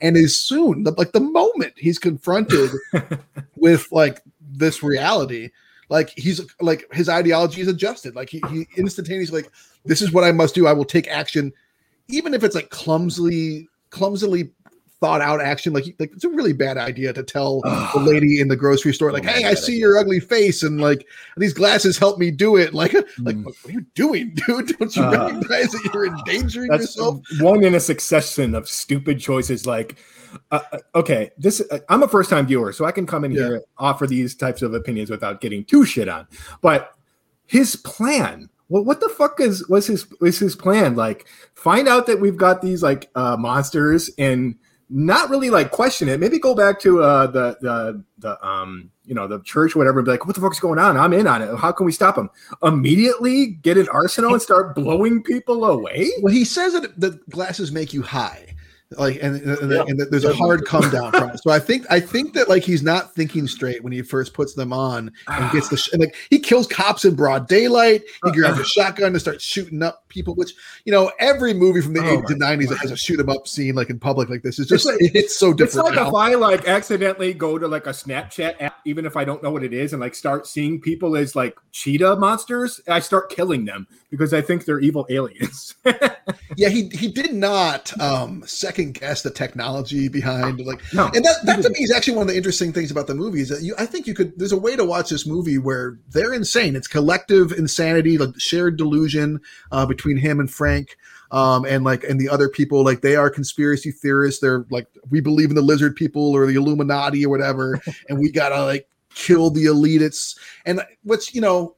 And 0.00 0.16
as 0.16 0.38
soon, 0.38 0.84
like 0.96 1.12
the 1.12 1.20
moment 1.20 1.74
he's 1.76 1.98
confronted 1.98 2.70
with 3.56 3.90
like 3.90 4.22
this 4.40 4.82
reality, 4.82 5.50
like 5.88 6.10
he's 6.10 6.40
like 6.60 6.84
his 6.92 7.08
ideology 7.08 7.60
is 7.60 7.68
adjusted. 7.68 8.14
Like 8.14 8.30
he, 8.30 8.42
he 8.50 8.66
instantaneously 8.76 9.42
like 9.42 9.52
this 9.84 10.00
is 10.00 10.12
what 10.12 10.24
I 10.24 10.32
must 10.32 10.54
do. 10.54 10.66
I 10.66 10.72
will 10.72 10.84
take 10.84 11.08
action, 11.08 11.52
even 12.08 12.34
if 12.34 12.44
it's 12.44 12.54
like 12.54 12.70
clumsily 12.70 13.68
clumsily 13.90 14.50
thought 15.00 15.20
out 15.20 15.40
action. 15.40 15.72
Like 15.72 15.84
like 15.98 16.12
it's 16.12 16.24
a 16.24 16.28
really 16.28 16.52
bad 16.52 16.76
idea 16.76 17.12
to 17.12 17.22
tell 17.22 17.60
the 17.94 18.00
lady 18.00 18.40
in 18.40 18.48
the 18.48 18.56
grocery 18.56 18.92
store 18.92 19.12
like, 19.12 19.24
Oh 19.24 19.28
"Hey, 19.28 19.44
I 19.44 19.54
see 19.54 19.74
I 19.74 19.78
your 19.78 19.98
ugly 19.98 20.20
face, 20.20 20.62
and 20.62 20.80
like 20.80 21.06
these 21.36 21.52
glasses 21.52 21.98
help 21.98 22.18
me 22.18 22.30
do 22.30 22.56
it." 22.56 22.74
Like 22.74 22.92
like 23.18 23.36
Mm. 23.36 23.44
what 23.44 23.54
are 23.66 23.70
you 23.70 23.86
doing, 23.94 24.34
dude? 24.46 24.76
Don't 24.78 24.94
you 24.96 25.02
Uh, 25.04 25.10
recognize 25.34 25.70
that 25.72 25.90
you're 25.94 26.06
endangering 26.16 26.70
that's 26.70 26.82
yourself? 26.96 27.20
one 27.40 27.62
in 27.64 27.74
a 27.74 27.80
succession 27.80 28.54
of 28.54 28.68
stupid 28.68 29.20
choices. 29.20 29.66
Like, 29.66 29.96
uh, 30.50 30.60
uh, 30.72 30.78
okay, 30.96 31.30
this 31.38 31.60
uh, 31.70 31.78
I'm 31.88 32.02
a 32.02 32.08
first 32.08 32.30
time 32.30 32.46
viewer, 32.46 32.72
so 32.72 32.84
I 32.84 32.92
can 32.92 33.06
come 33.06 33.24
in 33.24 33.32
Yeah. 33.32 33.42
here 33.44 33.54
and 33.56 33.64
offer 33.78 34.06
these 34.06 34.34
types 34.34 34.62
of 34.62 34.74
opinions 34.74 35.10
without 35.10 35.40
getting 35.40 35.64
too 35.64 35.84
shit 35.84 36.08
on. 36.08 36.26
But 36.60 36.92
his 37.46 37.76
plan. 37.76 38.50
Well, 38.70 38.84
what 38.84 39.00
the 39.00 39.08
fuck 39.08 39.40
is 39.40 39.66
was 39.70 39.86
his 39.86 40.06
was 40.20 40.38
his 40.38 40.54
plan? 40.54 40.94
Like, 40.94 41.26
find 41.54 41.88
out 41.88 42.06
that 42.06 42.20
we've 42.20 42.36
got 42.36 42.60
these 42.60 42.82
like 42.82 43.08
uh, 43.14 43.34
monsters 43.38 44.10
and 44.18 44.56
not 44.90 45.28
really 45.30 45.50
like 45.50 45.70
question 45.70 46.08
it. 46.08 46.20
Maybe 46.20 46.38
go 46.38 46.54
back 46.54 46.80
to 46.80 47.02
uh, 47.02 47.26
the 47.26 47.58
the 47.60 48.04
the 48.18 48.46
um 48.46 48.90
you 49.04 49.14
know 49.14 49.26
the 49.26 49.40
church 49.40 49.76
whatever 49.76 50.00
and 50.00 50.06
be 50.06 50.12
like, 50.12 50.26
what 50.26 50.34
the 50.34 50.40
fuck's 50.40 50.60
going 50.60 50.78
on? 50.78 50.96
I'm 50.96 51.12
in 51.12 51.26
on 51.26 51.42
it. 51.42 51.56
How 51.56 51.72
can 51.72 51.86
we 51.86 51.92
stop 51.92 52.16
them? 52.16 52.30
Immediately 52.62 53.46
get 53.46 53.76
an 53.76 53.88
arsenal 53.88 54.32
and 54.32 54.42
start 54.42 54.74
blowing 54.74 55.22
people 55.22 55.64
away. 55.64 56.10
Well, 56.20 56.32
he 56.32 56.44
says 56.44 56.72
that 56.74 56.98
the 57.00 57.20
glasses 57.30 57.72
make 57.72 57.92
you 57.92 58.02
high. 58.02 58.54
Like 58.96 59.18
and, 59.22 59.36
and, 59.42 59.70
Yeah. 59.70 59.84
and 59.86 60.00
there's 60.10 60.24
a 60.24 60.32
hard 60.34 60.64
come 60.64 60.88
down 60.90 61.12
from 61.12 61.28
it 61.30 61.40
so 61.42 61.50
i 61.50 61.58
think 61.58 61.84
i 61.90 62.00
think 62.00 62.32
that 62.32 62.48
like 62.48 62.62
he's 62.62 62.82
not 62.82 63.14
thinking 63.14 63.46
straight 63.46 63.84
when 63.84 63.92
he 63.92 64.00
first 64.00 64.32
puts 64.32 64.54
them 64.54 64.72
on 64.72 65.12
and 65.26 65.52
gets 65.52 65.68
the 65.68 65.76
sh- 65.76 65.90
and 65.92 66.00
like 66.00 66.14
he 66.30 66.38
kills 66.38 66.66
cops 66.66 67.04
in 67.04 67.14
broad 67.14 67.46
daylight 67.48 68.02
he 68.24 68.32
grabs 68.32 68.58
a 68.58 68.64
shotgun 68.64 69.08
and 69.08 69.20
starts 69.20 69.44
shooting 69.44 69.82
up 69.82 70.08
people 70.08 70.34
which 70.36 70.54
you 70.86 70.92
know 70.92 71.12
every 71.20 71.52
movie 71.52 71.82
from 71.82 71.92
the 71.92 72.00
Oh 72.00 72.16
80s 72.22 72.30
and 72.30 72.38
my 72.38 72.56
90s 72.56 72.68
that 72.70 72.78
has 72.78 72.90
a 72.90 72.96
shoot 72.96 73.20
'em 73.20 73.28
up 73.28 73.46
scene 73.46 73.74
like 73.74 73.90
in 73.90 73.98
public 73.98 74.30
like 74.30 74.42
this 74.42 74.58
is 74.58 74.66
just 74.66 74.86
like- 74.86 74.96
it's 75.00 75.36
so 75.38 75.52
different. 75.52 75.88
It's 75.88 75.96
like 75.96 76.02
now. 76.04 76.08
if 76.08 76.14
I 76.14 76.34
like 76.34 76.66
accidentally 76.66 77.34
go 77.34 77.58
to 77.58 77.68
like 77.68 77.86
a 77.86 77.90
Snapchat 77.90 78.54
app, 78.60 78.78
even 78.86 79.04
if 79.04 79.16
I 79.18 79.24
don't 79.24 79.42
know 79.42 79.50
what 79.50 79.62
it 79.64 79.72
is, 79.74 79.92
and 79.92 80.00
like 80.00 80.14
start 80.14 80.46
seeing 80.46 80.80
people 80.80 81.16
as 81.16 81.36
like 81.36 81.56
cheetah 81.72 82.16
monsters, 82.16 82.80
I 82.88 83.00
start 83.00 83.28
killing 83.30 83.64
them 83.66 83.86
because 84.10 84.32
I 84.32 84.40
think 84.40 84.64
they're 84.64 84.80
evil 84.80 85.06
aliens. 85.10 85.74
yeah 86.56 86.68
he 86.70 86.88
he 86.88 87.08
did 87.08 87.34
not 87.34 87.98
um 88.00 88.42
second 88.46 88.77
guess 88.86 89.22
the 89.22 89.30
technology 89.30 90.08
behind 90.08 90.60
like 90.60 90.80
no, 90.92 91.06
and 91.14 91.24
that, 91.24 91.36
that 91.44 91.62
to 91.62 91.70
me 91.70 91.80
is 91.80 91.92
actually 91.92 92.14
one 92.14 92.22
of 92.22 92.28
the 92.28 92.36
interesting 92.36 92.72
things 92.72 92.90
about 92.90 93.06
the 93.06 93.14
movie 93.14 93.40
is 93.40 93.48
that 93.48 93.62
you 93.62 93.74
i 93.78 93.86
think 93.86 94.06
you 94.06 94.14
could 94.14 94.38
there's 94.38 94.52
a 94.52 94.58
way 94.58 94.76
to 94.76 94.84
watch 94.84 95.10
this 95.10 95.26
movie 95.26 95.58
where 95.58 95.98
they're 96.10 96.32
insane. 96.32 96.76
It's 96.76 96.88
collective 96.88 97.52
insanity 97.52 98.18
like 98.18 98.38
shared 98.38 98.76
delusion 98.76 99.40
uh, 99.72 99.86
between 99.86 100.16
him 100.16 100.40
and 100.40 100.50
frank 100.50 100.96
um, 101.30 101.64
and 101.64 101.84
like 101.84 102.04
and 102.04 102.20
the 102.20 102.28
other 102.28 102.48
people. 102.48 102.84
Like 102.84 103.02
they 103.02 103.16
are 103.16 103.30
conspiracy 103.30 103.90
theorists. 103.90 104.40
They're 104.40 104.66
like 104.70 104.86
we 105.10 105.20
believe 105.20 105.50
in 105.50 105.56
the 105.56 105.62
lizard 105.62 105.96
people 105.96 106.32
or 106.32 106.46
the 106.46 106.54
illuminati 106.54 107.24
or 107.24 107.28
whatever 107.28 107.80
and 108.08 108.18
we 108.18 108.30
gotta 108.30 108.64
like 108.64 108.88
kill 109.14 109.50
the 109.50 109.66
elitists. 109.66 110.38
And 110.64 110.82
what's 111.02 111.34
you 111.34 111.40
know 111.40 111.76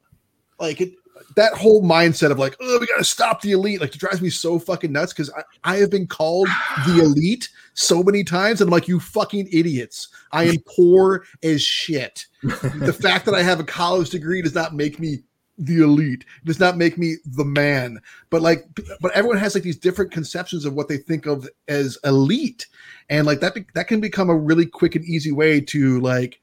like 0.59 0.81
it 0.81 0.93
that 1.37 1.55
whole 1.55 1.83
mindset 1.83 2.31
of 2.31 2.39
like, 2.39 2.57
oh, 2.61 2.79
we 2.81 2.87
gotta 2.87 3.05
stop 3.05 3.41
the 3.41 3.53
elite, 3.53 3.81
like 3.81 3.95
it 3.95 4.01
drives 4.01 4.21
me 4.21 4.31
so 4.31 4.59
fucking 4.59 4.93
nuts 4.93 5.13
because 5.13 5.31
I, 5.31 5.43
I 5.65 5.77
have 5.77 5.91
been 5.91 6.07
called 6.07 6.49
the 6.87 7.01
elite 7.03 7.49
so 7.75 8.03
many 8.03 8.25
times, 8.25 8.61
and 8.61 8.69
I'm 8.69 8.73
like, 8.73 8.89
you 8.89 9.01
fucking 9.01 9.49
idiots. 9.53 10.09
I 10.33 10.45
am 10.45 10.57
poor 10.67 11.25
as 11.43 11.63
shit. 11.63 12.27
the 12.43 12.97
fact 13.03 13.25
that 13.27 13.35
I 13.35 13.43
have 13.43 13.61
a 13.61 13.65
college 13.65 14.11
degree 14.11 14.43
does 14.43 14.55
not 14.55 14.75
make 14.75 14.99
me 14.99 15.21
the 15.59 15.83
elite. 15.83 16.25
It 16.43 16.47
does 16.47 16.61
not 16.61 16.77
make 16.77 16.99
me 16.99 17.17
the 17.25 17.45
man. 17.45 18.01
But 18.31 18.43
like, 18.43 18.67
but 19.01 19.13
everyone 19.13 19.39
has 19.39 19.55
like 19.55 19.65
these 19.65 19.79
different 19.79 20.11
conceptions 20.11 20.65
of 20.65 20.75
what 20.75 20.89
they 20.89 20.97
think 20.97 21.27
of 21.27 21.49
as 21.69 21.99
elite, 22.05 22.67
and 23.09 23.27
like 23.27 23.41
that 23.41 23.55
be- 23.55 23.67
that 23.75 23.89
can 23.89 24.01
become 24.01 24.31
a 24.31 24.37
really 24.37 24.67
quick 24.67 24.97
and 24.97 25.05
easy 25.05 25.33
way 25.33 25.61
to 25.61 26.01
like 26.01 26.41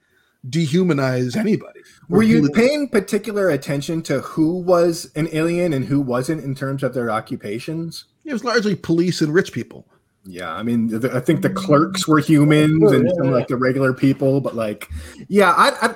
dehumanize 0.49 1.35
anybody. 1.35 1.81
Were 2.09 2.23
you 2.23 2.49
paying 2.51 2.89
particular 2.89 3.49
attention 3.49 4.01
to 4.03 4.19
who 4.21 4.57
was 4.59 5.11
an 5.15 5.27
alien 5.31 5.73
and 5.73 5.85
who 5.85 5.99
wasn't 5.99 6.43
in 6.43 6.55
terms 6.55 6.83
of 6.83 6.93
their 6.93 7.11
occupations? 7.11 8.05
It 8.23 8.33
was 8.33 8.43
largely 8.43 8.75
police 8.75 9.21
and 9.21 9.33
rich 9.33 9.51
people. 9.51 9.87
Yeah, 10.29 10.53
I 10.53 10.61
mean, 10.61 10.93
I 11.13 11.21
think 11.21 11.41
the 11.41 11.49
mm. 11.49 11.55
clerks 11.55 12.05
were 12.05 12.19
humans 12.19 12.91
and 12.91 13.31
like 13.31 13.47
the 13.47 13.55
regular 13.55 13.93
people, 13.93 14.41
but 14.41 14.55
like, 14.55 14.89
yeah, 15.29 15.53
I, 15.55 15.87
I 15.87 15.95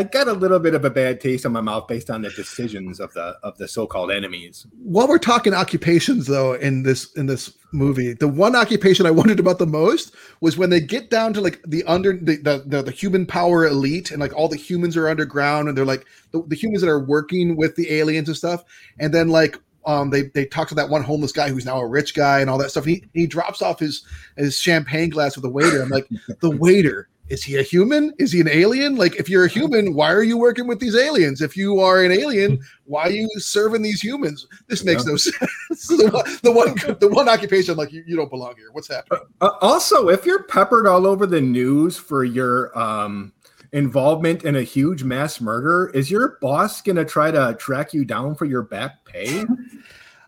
I 0.00 0.02
got 0.02 0.28
a 0.28 0.34
little 0.34 0.58
bit 0.58 0.74
of 0.74 0.84
a 0.84 0.90
bad 0.90 1.18
taste 1.18 1.46
in 1.46 1.52
my 1.52 1.62
mouth 1.62 1.88
based 1.88 2.10
on 2.10 2.20
the 2.20 2.28
decisions 2.30 3.00
of 3.00 3.12
the 3.14 3.38
of 3.42 3.56
the 3.56 3.66
so-called 3.66 4.10
enemies. 4.10 4.66
While 4.82 5.08
we're 5.08 5.18
talking 5.18 5.54
occupations, 5.54 6.26
though, 6.26 6.52
in 6.54 6.82
this 6.82 7.10
in 7.14 7.24
this 7.24 7.56
movie, 7.72 8.12
the 8.12 8.28
one 8.28 8.54
occupation 8.54 9.06
I 9.06 9.10
wondered 9.20 9.40
about 9.40 9.58
the 9.58 9.66
most 9.66 10.14
was 10.42 10.58
when 10.58 10.68
they 10.68 10.80
get 10.80 11.08
down 11.08 11.32
to 11.32 11.40
like 11.40 11.62
the 11.66 11.82
under 11.84 12.12
the 12.12 12.36
the, 12.36 12.62
the, 12.66 12.82
the 12.82 12.90
human 12.90 13.24
power 13.24 13.66
elite, 13.66 14.10
and 14.10 14.20
like 14.20 14.36
all 14.36 14.48
the 14.48 14.56
humans 14.56 14.94
are 14.98 15.08
underground, 15.08 15.68
and 15.68 15.78
they're 15.78 15.86
like 15.86 16.04
the, 16.32 16.42
the 16.48 16.56
humans 16.56 16.82
that 16.82 16.90
are 16.90 17.02
working 17.02 17.56
with 17.56 17.76
the 17.76 17.90
aliens 17.92 18.28
and 18.28 18.36
stuff, 18.36 18.62
and 18.98 19.14
then 19.14 19.28
like 19.28 19.58
um, 19.86 20.10
they 20.10 20.22
they 20.34 20.44
talk 20.46 20.68
to 20.68 20.74
that 20.74 20.88
one 20.88 21.02
homeless 21.02 21.32
guy 21.32 21.48
who's 21.48 21.64
now 21.64 21.80
a 21.80 21.86
rich 21.86 22.14
guy 22.14 22.40
and 22.40 22.50
all 22.50 22.58
that 22.58 22.70
stuff. 22.70 22.84
And 22.84 22.96
he, 22.96 23.04
he 23.12 23.26
drops 23.26 23.62
off 23.62 23.78
his 23.78 24.04
his 24.36 24.58
champagne 24.58 25.10
glass 25.10 25.36
with 25.36 25.42
the 25.42 25.50
waiter. 25.50 25.82
I'm 25.82 25.88
like, 25.88 26.08
the 26.40 26.50
waiter 26.56 27.08
is 27.30 27.44
he 27.44 27.56
a 27.56 27.62
human? 27.62 28.12
Is 28.18 28.32
he 28.32 28.40
an 28.40 28.48
alien? 28.48 28.96
Like, 28.96 29.14
if 29.14 29.28
you're 29.28 29.44
a 29.44 29.48
human, 29.48 29.94
why 29.94 30.12
are 30.12 30.24
you 30.24 30.36
working 30.36 30.66
with 30.66 30.80
these 30.80 30.96
aliens? 30.96 31.40
If 31.40 31.56
you 31.56 31.78
are 31.78 32.02
an 32.02 32.10
alien, 32.10 32.60
why 32.86 33.04
are 33.04 33.10
you 33.10 33.28
serving 33.38 33.82
these 33.82 34.02
humans? 34.02 34.48
This 34.66 34.84
makes 34.84 35.06
no 35.06 35.16
sense. 35.16 35.38
the, 35.70 36.10
one, 36.12 36.38
the 36.42 36.52
one 36.52 36.98
the 36.98 37.08
one 37.08 37.28
occupation, 37.28 37.76
like 37.76 37.92
you, 37.92 38.02
you 38.04 38.16
don't 38.16 38.30
belong 38.30 38.56
here. 38.56 38.72
What's 38.72 38.88
happening? 38.88 39.22
Uh, 39.40 39.50
also, 39.60 40.08
if 40.08 40.26
you're 40.26 40.42
peppered 40.42 40.88
all 40.88 41.06
over 41.06 41.24
the 41.24 41.40
news 41.40 41.96
for 41.96 42.24
your 42.24 42.76
um, 42.76 43.32
involvement 43.72 44.44
in 44.44 44.56
a 44.56 44.62
huge 44.62 45.04
mass 45.04 45.40
murder, 45.40 45.90
is 45.94 46.10
your 46.10 46.38
boss 46.40 46.80
gonna 46.82 47.04
try 47.04 47.30
to 47.30 47.56
track 47.58 47.92
you 47.94 48.04
down 48.04 48.34
for 48.34 48.44
your 48.44 48.62
back 48.62 49.04
pay? 49.04 49.44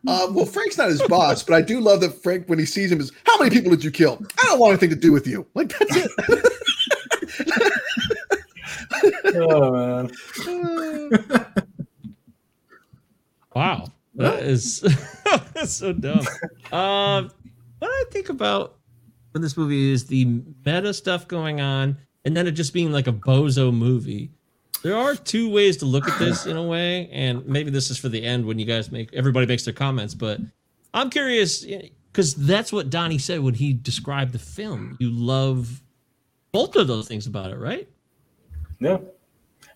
Uh, 0.04 0.26
well, 0.32 0.44
Frank's 0.44 0.76
not 0.76 0.88
his 0.88 1.00
boss, 1.02 1.44
but 1.44 1.54
I 1.54 1.62
do 1.62 1.78
love 1.78 2.00
that 2.00 2.20
Frank, 2.24 2.48
when 2.48 2.58
he 2.58 2.66
sees 2.66 2.90
him, 2.90 2.98
is 2.98 3.12
how 3.24 3.38
many 3.38 3.50
people 3.50 3.70
did 3.70 3.84
you 3.84 3.92
kill? 3.92 4.20
I 4.42 4.46
don't 4.46 4.58
want 4.58 4.72
anything 4.72 4.90
to 4.90 4.96
do 4.96 5.12
with 5.12 5.28
you. 5.28 5.46
Like 5.54 5.68
that's 5.68 5.96
it. 5.96 6.10
Oh 9.36 9.70
man. 9.70 10.10
Wow, 13.54 13.88
that 14.14 14.42
is 14.42 14.80
that's 15.54 15.72
so 15.72 15.92
dumb. 15.92 16.26
Um, 16.72 17.30
what 17.78 17.88
I 17.88 18.04
think 18.10 18.30
about 18.30 18.78
when 19.32 19.42
this 19.42 19.56
movie 19.56 19.92
is 19.92 20.06
the 20.06 20.42
meta 20.64 20.94
stuff 20.94 21.28
going 21.28 21.60
on, 21.60 21.98
and 22.24 22.36
then 22.36 22.46
it 22.46 22.52
just 22.52 22.72
being 22.72 22.92
like 22.92 23.06
a 23.06 23.12
bozo 23.12 23.72
movie. 23.72 24.30
There 24.82 24.96
are 24.96 25.14
two 25.14 25.48
ways 25.48 25.76
to 25.78 25.86
look 25.86 26.08
at 26.08 26.18
this 26.18 26.46
in 26.46 26.56
a 26.56 26.62
way, 26.62 27.08
and 27.12 27.46
maybe 27.46 27.70
this 27.70 27.90
is 27.90 27.98
for 27.98 28.08
the 28.08 28.22
end 28.22 28.44
when 28.44 28.58
you 28.58 28.64
guys 28.64 28.90
make 28.90 29.12
everybody 29.14 29.46
makes 29.46 29.64
their 29.64 29.74
comments. 29.74 30.14
But 30.14 30.40
I'm 30.92 31.08
curious 31.08 31.64
because 32.12 32.34
that's 32.34 32.72
what 32.72 32.90
Donnie 32.90 33.18
said 33.18 33.40
when 33.40 33.54
he 33.54 33.72
described 33.72 34.32
the 34.32 34.40
film. 34.40 34.96
You 34.98 35.10
love 35.10 35.82
both 36.50 36.74
of 36.76 36.88
those 36.88 37.06
things 37.06 37.26
about 37.26 37.50
it, 37.50 37.58
right? 37.58 37.88
Yeah. 38.80 38.98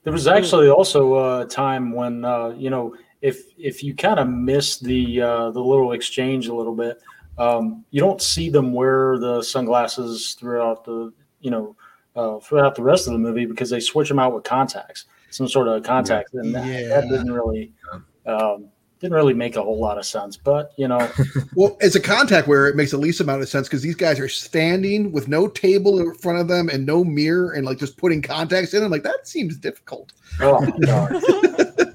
There 0.03 0.13
was 0.13 0.27
actually 0.29 0.69
also 0.69 1.41
a 1.41 1.47
time 1.47 1.93
when 1.93 2.25
uh, 2.25 2.51
you 2.51 2.71
know 2.71 2.97
if 3.23 3.45
if 3.59 3.83
you 3.83 3.95
kind 3.95 4.19
of 4.19 4.29
miss 4.29 4.79
the 4.79 5.21
uh, 5.21 5.51
the 5.51 5.61
little 5.61 5.93
exchange 5.93 6.49
a 6.49 6.55
little 6.55 6.75
bit, 6.75 7.01
um, 7.39 7.85
you 7.91 8.01
don't 8.01 8.23
see 8.23 8.51
them 8.51 8.73
wear 8.73 9.19
the 9.19 9.43
sunglasses 9.43 10.37
throughout 10.39 10.85
the 10.85 11.13
you 11.41 11.51
know 11.51 11.77
uh, 12.17 12.39
throughout 12.41 12.75
the 12.75 12.83
rest 12.83 13.07
of 13.07 13.13
the 13.13 13.19
movie 13.19 13.47
because 13.47 13.71
they 13.71 13.81
switch 13.81 14.09
them 14.09 14.19
out 14.19 14.35
with 14.35 14.45
contacts, 14.45 15.05
some 15.31 15.49
sort 15.49 15.69
of 15.69 15.83
contacts, 15.83 16.33
and 16.35 16.55
that, 16.55 16.89
that 16.89 17.09
didn't 17.09 17.33
really 17.33 17.73
um, 18.27 18.69
didn't 19.01 19.15
really 19.15 19.35
make 19.35 19.57
a 19.57 19.63
whole 19.63 19.79
lot 19.79 19.99
of 19.99 20.07
sense. 20.07 20.37
But 20.37 20.73
you 20.77 20.89
know, 20.89 21.11
Well, 21.55 21.77
as 21.81 21.95
a 21.97 22.01
contact 22.01 22.49
wearer, 22.49 22.69
it 22.69 22.77
makes 22.77 22.91
the 22.93 22.97
least 22.99 23.21
amount 23.21 23.43
of 23.43 23.49
sense 23.49 23.69
because 23.69 23.83
these 23.83 23.95
guys 23.97 24.19
are 24.19 24.29
standing 24.29 25.13
with 25.13 25.29
no 25.29 25.49
table 25.49 25.99
in 26.01 26.15
front 26.15 26.39
of 26.39 26.49
them 26.49 26.69
and 26.69 26.87
no 26.87 27.05
mirror 27.05 27.53
and 27.53 27.65
like 27.67 27.79
just 27.79 27.97
putting 27.99 28.23
contacts 28.23 28.73
in. 28.75 28.83
I'm 28.83 28.91
like, 28.91 29.03
that 29.03 29.27
seems 29.29 29.57
difficult. 29.57 30.13
oh 30.41 30.63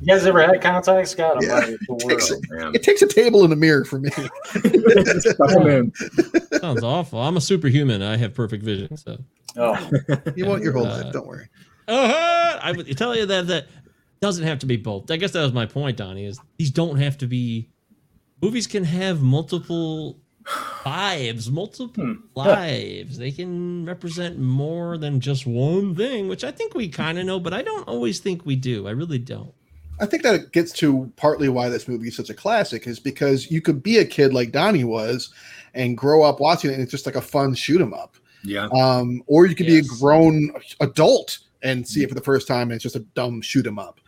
you 0.01 0.07
guys 0.07 0.25
ever 0.25 0.41
had 0.41 0.59
contacts? 0.61 1.13
God, 1.13 1.37
I'm 1.37 1.43
Yeah. 1.43 1.55
like, 1.55 1.69
It 1.69 1.99
takes, 2.09 2.31
world. 2.31 2.45
Man. 2.49 2.75
it 2.75 2.83
takes 2.83 3.01
a 3.01 3.07
table 3.07 3.43
and 3.43 3.53
a 3.53 3.55
mirror 3.55 3.85
for 3.85 3.99
me. 3.99 4.09
Stuck 4.49 5.51
'em 5.51 5.67
in. 5.67 5.93
Sounds 6.59 6.83
awful. 6.83 7.19
I'm 7.19 7.37
a 7.37 7.41
superhuman. 7.41 8.01
I 8.01 8.17
have 8.17 8.33
perfect 8.33 8.63
vision, 8.63 8.95
so. 8.97 9.17
Oh, 9.57 9.89
You 10.35 10.45
want 10.45 10.63
your 10.63 10.73
whole 10.73 10.87
Uh, 10.87 11.03
life, 11.03 11.13
don't 11.13 11.27
worry. 11.27 11.47
Uh-huh. 11.87 12.59
I 12.63 12.71
would 12.71 12.97
tell 12.97 13.15
you 13.15 13.25
that 13.25 13.47
that 13.47 13.67
doesn't 14.21 14.45
have 14.45 14.59
to 14.59 14.65
be 14.67 14.77
both. 14.77 15.09
I 15.11 15.17
guess 15.17 15.31
that 15.31 15.41
was 15.41 15.51
my 15.51 15.65
point, 15.65 15.97
Donnie. 15.97 16.25
Is 16.25 16.39
these 16.57 16.69
don't 16.71 16.97
have 16.97 17.17
to 17.19 17.27
be 17.27 17.69
movies 18.41 18.67
can 18.67 18.83
have 18.83 19.21
multiple 19.21 20.19
vibes, 20.45 21.49
multiple 21.51 22.03
Hmm. 22.05 22.13
lives. 22.35 23.17
They 23.17 23.31
can 23.31 23.85
represent 23.85 24.39
more 24.39 24.97
than 24.97 25.19
just 25.19 25.45
one 25.45 25.95
thing, 25.95 26.27
which 26.27 26.43
I 26.43 26.51
think 26.51 26.73
we 26.75 26.87
kind 26.87 27.17
of 27.19 27.25
know, 27.25 27.39
but 27.39 27.53
I 27.53 27.61
don't 27.63 27.87
always 27.87 28.19
think 28.19 28.45
we 28.45 28.55
do. 28.55 28.87
I 28.87 28.91
really 28.91 29.19
don't. 29.19 29.53
I 29.99 30.05
think 30.07 30.23
that 30.23 30.33
it 30.35 30.51
gets 30.51 30.71
to 30.73 31.11
partly 31.15 31.49
why 31.49 31.69
this 31.69 31.87
movie 31.87 32.07
is 32.07 32.15
such 32.15 32.29
a 32.31 32.33
classic 32.33 32.87
is 32.87 32.99
because 32.99 33.51
you 33.51 33.61
could 33.61 33.83
be 33.83 33.97
a 33.97 34.05
kid 34.05 34.33
like 34.33 34.51
Donnie 34.51 34.83
was 34.83 35.31
and 35.75 35.95
grow 35.97 36.23
up 36.23 36.39
watching 36.39 36.71
it 36.71 36.73
and 36.73 36.81
it's 36.83 36.91
just 36.91 37.05
like 37.05 37.15
a 37.15 37.21
fun 37.21 37.53
shoot 37.53 37.81
'em 37.81 37.93
up. 37.93 38.17
Yeah. 38.43 38.67
Um, 38.67 39.21
or 39.27 39.45
you 39.45 39.55
could 39.55 39.67
Yes. 39.67 39.81
be 39.87 39.87
a 39.95 39.99
grown 39.99 40.51
adult 40.79 41.39
and 41.61 41.87
see 41.87 42.01
it 42.03 42.09
for 42.09 42.15
the 42.15 42.21
first 42.21 42.47
time 42.47 42.63
and 42.69 42.73
it's 42.73 42.83
just 42.83 42.95
a 42.95 43.05
dumb 43.15 43.41
shoot 43.41 43.65
'em 43.67 43.77
up. 43.77 43.99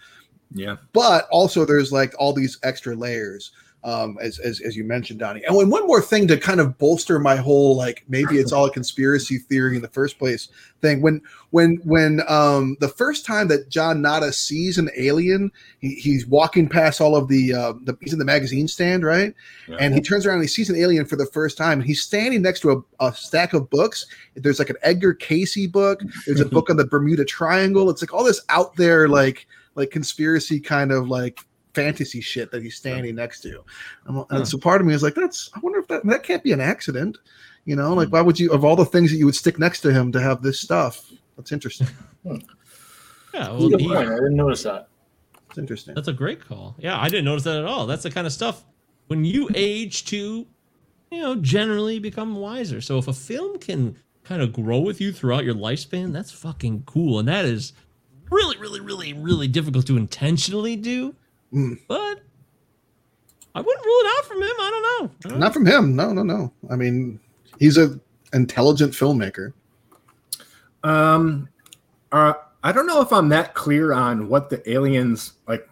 Yeah. 0.54 0.78
but 0.94 1.28
also 1.32 1.66
there's 1.66 1.92
like 1.92 2.14
all 2.20 2.34
these 2.34 2.58
extra 2.64 2.96
layers 2.96 3.52
um 3.84 4.18
as, 4.22 4.40
as 4.40 4.62
as 4.62 4.78
you 4.78 4.84
mentioned 4.86 5.20
donnie. 5.20 5.44
And 5.46 5.56
one 5.70 5.86
more 5.86 6.02
thing 6.02 6.26
to 6.30 6.38
kind 6.38 6.62
of 6.62 6.78
bolster 6.78 7.20
my 7.20 7.36
whole 7.36 7.76
like 7.76 8.06
maybe 8.08 8.38
it's 8.38 8.54
all 8.54 8.66
a 8.66 8.72
conspiracy 8.72 9.38
theory 9.40 9.76
in 9.76 9.82
the 9.82 9.90
first 9.90 10.18
place 10.18 10.48
thing. 10.82 11.02
When 11.02 11.22
when 11.50 11.82
when 11.84 12.22
um 12.30 12.78
the 12.80 12.88
first 12.88 13.26
time 13.26 13.50
that 13.50 13.68
john 13.68 14.02
nada 14.02 14.32
sees 14.32 14.78
an 14.78 14.90
alien 14.96 15.52
he, 15.80 15.96
he's 15.96 16.26
walking 16.26 16.70
past 16.70 17.02
all 17.02 17.16
of 17.16 17.28
the 17.28 17.54
uh 17.54 17.74
the 17.84 17.98
he's 18.00 18.14
in 18.14 18.20
the 18.20 18.26
magazine 18.26 18.70
stand 18.70 19.04
right? 19.04 19.34
Yeah. 19.68 19.76
and 19.82 19.94
he 19.94 20.00
turns 20.00 20.26
around 20.26 20.36
and 20.36 20.46
he 20.46 20.50
sees 20.50 20.70
an 20.70 20.78
alien 20.78 21.06
for 21.06 21.18
the 21.18 21.26
first 21.26 21.58
time 21.58 21.80
and 21.80 21.86
he's 21.86 22.02
standing 22.02 22.42
next 22.42 22.62
to 22.62 22.72
a, 22.72 23.06
a 23.06 23.14
stack 23.14 23.54
of 23.54 23.70
books. 23.70 24.06
There's 24.36 24.60
like 24.60 24.70
an 24.70 24.78
edgar 24.82 25.14
cayce 25.14 25.68
book. 25.68 26.02
There's 26.26 26.40
a 26.40 26.46
book 26.56 26.70
on 26.70 26.78
the 26.78 26.86
bermuda 26.86 27.26
triangle. 27.26 27.90
It's 27.90 28.02
like 28.02 28.14
all 28.14 28.24
this 28.24 28.42
out 28.48 28.78
there 28.78 29.10
like 29.10 29.46
like 29.76 29.92
conspiracy 29.92 30.60
kind 30.60 30.92
of 30.92 31.08
like 31.08 31.40
fantasy 31.74 32.22
shit 32.22 32.52
that 32.52 32.62
he's 32.62 32.76
standing 32.76 33.16
next 33.16 33.42
to. 33.42 33.64
And, 34.06 34.26
and 34.30 34.48
so 34.48 34.58
part 34.58 34.82
of 34.82 34.88
me 34.88 34.94
is 34.94 35.04
like, 35.04 35.16
that's 35.16 35.50
I 35.56 35.60
wonder 35.60 35.80
if 35.80 35.88
that 35.88 36.06
that 36.06 36.24
can't 36.24 36.44
be 36.44 36.52
an 36.52 36.62
accident. 36.62 37.18
You 37.66 37.76
know, 37.76 37.94
like 37.94 38.10
hmm. 38.10 38.16
why 38.16 38.22
would 38.22 38.40
you 38.40 38.52
of 38.52 38.64
all 38.64 38.76
the 38.76 38.86
things 38.86 39.12
that 39.12 39.18
you 39.18 39.26
would 39.26 39.36
stick 39.36 39.58
next 39.58 39.82
to 39.82 39.94
him 39.94 40.12
to 40.12 40.22
have 40.22 40.42
this 40.42 40.60
stuff? 40.60 41.12
That's 41.38 41.52
interesting. 41.52 41.88
Hmm. 42.24 42.38
Yeah, 43.34 43.50
well, 43.50 43.68
he- 43.78 43.94
I 43.94 44.06
didn't 44.06 44.38
notice 44.38 44.64
that. 44.64 44.88
It's 45.50 45.58
interesting. 45.58 45.94
That's 45.94 46.08
a 46.08 46.14
great 46.14 46.40
call. 46.40 46.74
Yeah, 46.80 46.98
I 46.98 47.10
didn't 47.10 47.26
notice 47.26 47.44
that 47.44 47.58
at 47.58 47.66
all. 47.66 47.86
That's 47.86 48.04
the 48.04 48.12
kind 48.12 48.26
of 48.26 48.32
stuff 48.32 48.64
when 49.08 49.26
you 49.26 49.50
age 49.54 50.06
to, 50.06 50.48
you 51.12 51.22
know, 51.22 51.36
generally 51.36 52.00
become 52.00 52.36
wiser. 52.36 52.80
So 52.80 52.98
if 52.98 53.08
a 53.08 53.14
film 53.14 53.60
can 53.60 53.98
kind 54.24 54.42
of 54.42 54.54
grow 54.54 54.80
with 54.80 55.02
you 55.02 55.12
throughout 55.12 55.44
your 55.44 55.54
lifespan, 55.54 56.14
that's 56.14 56.32
fucking 56.32 56.84
cool. 56.86 57.20
And 57.20 57.28
that 57.28 57.46
is 57.46 57.74
really, 58.30 58.58
really, 58.58 58.80
really, 58.80 59.14
really 59.14 59.48
difficult 59.48 59.88
to 59.88 59.98
intentionally 59.98 60.76
do. 60.76 61.16
Mm. 61.54 61.80
But 61.88 62.22
I 63.56 63.62
wouldn't 63.62 63.86
rule 63.86 64.00
it 64.00 64.18
out 64.18 64.26
from 64.26 64.42
him. 64.42 64.50
I 64.60 64.70
don't 64.70 64.82
know. 64.82 65.16
I 65.26 65.30
don't 65.30 65.40
know. 65.40 65.50
From 65.52 65.66
him. 65.66 65.96
No, 65.96 66.14
no, 66.14 66.24
no. 66.24 66.52
I 66.70 66.76
mean, 66.76 67.20
he's 67.60 67.78
a 67.78 68.00
intelligent 68.34 68.94
filmmaker. 68.94 69.54
Um, 70.84 71.50
uh, 72.12 72.34
I 72.64 72.72
don't 72.72 72.88
know 72.88 73.02
if 73.02 73.14
I'm 73.14 73.30
that 73.30 73.54
clear 73.54 73.94
on 73.94 74.28
what 74.28 74.50
the 74.50 74.68
aliens 74.70 75.34
like, 75.48 75.68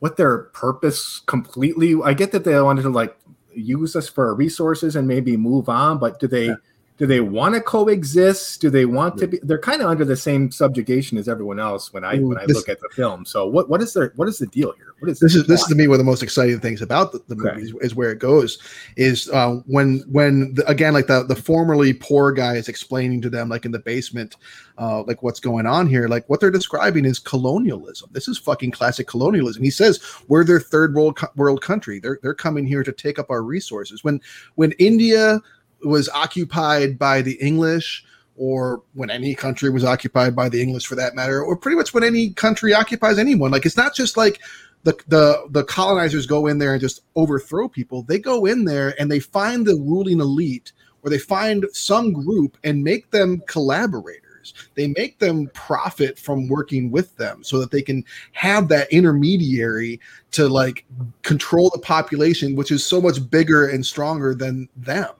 what 0.00 0.16
their 0.16 0.38
purpose 0.38 1.20
completely. 1.26 1.94
I 2.04 2.14
get 2.14 2.32
that 2.32 2.44
they 2.44 2.60
wanted 2.60 2.82
to 2.82 2.90
like 2.90 3.16
use 3.54 3.94
us 3.94 4.08
for 4.08 4.34
resources 4.34 4.96
and 4.96 5.06
maybe 5.06 5.36
move 5.36 5.68
on, 5.68 5.98
but 5.98 6.18
do 6.18 6.26
they? 6.26 6.54
Do 6.98 7.06
they 7.06 7.20
want 7.20 7.54
to 7.54 7.60
coexist? 7.60 8.60
Do 8.60 8.70
they 8.70 8.84
want 8.84 9.18
to 9.18 9.28
be? 9.28 9.38
They're 9.42 9.58
kind 9.58 9.80
of 9.80 9.88
under 9.88 10.04
the 10.04 10.16
same 10.16 10.50
subjugation 10.50 11.16
as 11.16 11.28
everyone 11.28 11.60
else 11.60 11.92
when 11.92 12.04
I 12.04 12.18
when 12.18 12.36
I 12.36 12.44
this- 12.46 12.56
look 12.56 12.68
at 12.68 12.80
the 12.80 12.88
film. 12.90 13.24
So 13.24 13.46
what 13.46 13.68
what 13.68 13.80
is 13.80 13.94
their 13.94 14.12
what 14.16 14.28
is 14.28 14.38
the 14.38 14.48
deal 14.48 14.72
here? 14.72 14.94
What 14.98 15.10
is 15.12 15.20
this 15.20 15.36
is 15.36 15.46
this 15.46 15.60
is 15.62 15.68
to 15.68 15.76
me 15.76 15.86
one 15.86 15.94
of 15.94 15.98
the 15.98 16.04
most 16.04 16.24
exciting 16.24 16.58
things 16.58 16.82
about 16.82 17.12
the, 17.12 17.22
the 17.28 17.36
movie 17.36 17.62
is, 17.62 17.74
is 17.80 17.94
where 17.94 18.10
it 18.10 18.18
goes 18.18 18.58
is 18.96 19.30
uh, 19.30 19.60
when 19.66 20.00
when 20.08 20.54
the, 20.54 20.68
again 20.68 20.92
like 20.92 21.06
the 21.06 21.22
the 21.22 21.36
formerly 21.36 21.92
poor 21.94 22.32
guy 22.32 22.56
is 22.56 22.68
explaining 22.68 23.20
to 23.22 23.30
them 23.30 23.48
like 23.48 23.64
in 23.64 23.70
the 23.70 23.78
basement 23.78 24.34
uh, 24.76 25.02
like 25.04 25.22
what's 25.22 25.38
going 25.38 25.66
on 25.66 25.86
here 25.86 26.08
like 26.08 26.28
what 26.28 26.40
they're 26.40 26.50
describing 26.50 27.04
is 27.04 27.20
colonialism 27.20 28.10
this 28.12 28.26
is 28.26 28.38
fucking 28.38 28.72
classic 28.72 29.06
colonialism 29.06 29.62
he 29.62 29.70
says 29.70 30.00
we're 30.26 30.44
their 30.44 30.58
third 30.60 30.94
world 30.94 31.16
co- 31.16 31.28
world 31.36 31.62
country 31.62 32.00
they're 32.00 32.18
they're 32.22 32.34
coming 32.34 32.66
here 32.66 32.82
to 32.82 32.90
take 32.90 33.20
up 33.20 33.30
our 33.30 33.42
resources 33.42 34.02
when 34.02 34.20
when 34.56 34.72
India 34.72 35.40
was 35.84 36.08
occupied 36.08 36.98
by 36.98 37.22
the 37.22 37.34
English 37.34 38.04
or 38.36 38.82
when 38.94 39.10
any 39.10 39.34
country 39.34 39.68
was 39.68 39.84
occupied 39.84 40.34
by 40.34 40.48
the 40.48 40.62
English 40.62 40.86
for 40.86 40.94
that 40.94 41.14
matter, 41.14 41.42
or 41.42 41.56
pretty 41.56 41.76
much 41.76 41.92
when 41.92 42.04
any 42.04 42.30
country 42.30 42.72
occupies 42.72 43.18
anyone. 43.18 43.50
Like 43.50 43.66
it's 43.66 43.76
not 43.76 43.94
just 43.94 44.16
like 44.16 44.40
the 44.84 44.96
the 45.08 45.46
the 45.50 45.64
colonizers 45.64 46.26
go 46.26 46.46
in 46.46 46.58
there 46.58 46.72
and 46.72 46.80
just 46.80 47.02
overthrow 47.16 47.68
people. 47.68 48.02
They 48.02 48.18
go 48.18 48.46
in 48.46 48.64
there 48.64 48.94
and 48.98 49.10
they 49.10 49.20
find 49.20 49.66
the 49.66 49.74
ruling 49.74 50.20
elite 50.20 50.72
or 51.02 51.10
they 51.10 51.18
find 51.18 51.66
some 51.72 52.12
group 52.12 52.56
and 52.64 52.82
make 52.82 53.10
them 53.10 53.42
collaborators. 53.46 54.54
They 54.74 54.88
make 54.96 55.18
them 55.18 55.48
profit 55.52 56.18
from 56.18 56.48
working 56.48 56.90
with 56.90 57.16
them 57.16 57.44
so 57.44 57.58
that 57.58 57.70
they 57.70 57.82
can 57.82 58.04
have 58.32 58.68
that 58.68 58.90
intermediary 58.92 60.00
to 60.32 60.48
like 60.48 60.84
control 61.22 61.70
the 61.70 61.80
population, 61.80 62.56
which 62.56 62.70
is 62.70 62.84
so 62.84 63.00
much 63.00 63.28
bigger 63.30 63.68
and 63.68 63.84
stronger 63.84 64.34
than 64.34 64.68
them. 64.76 65.10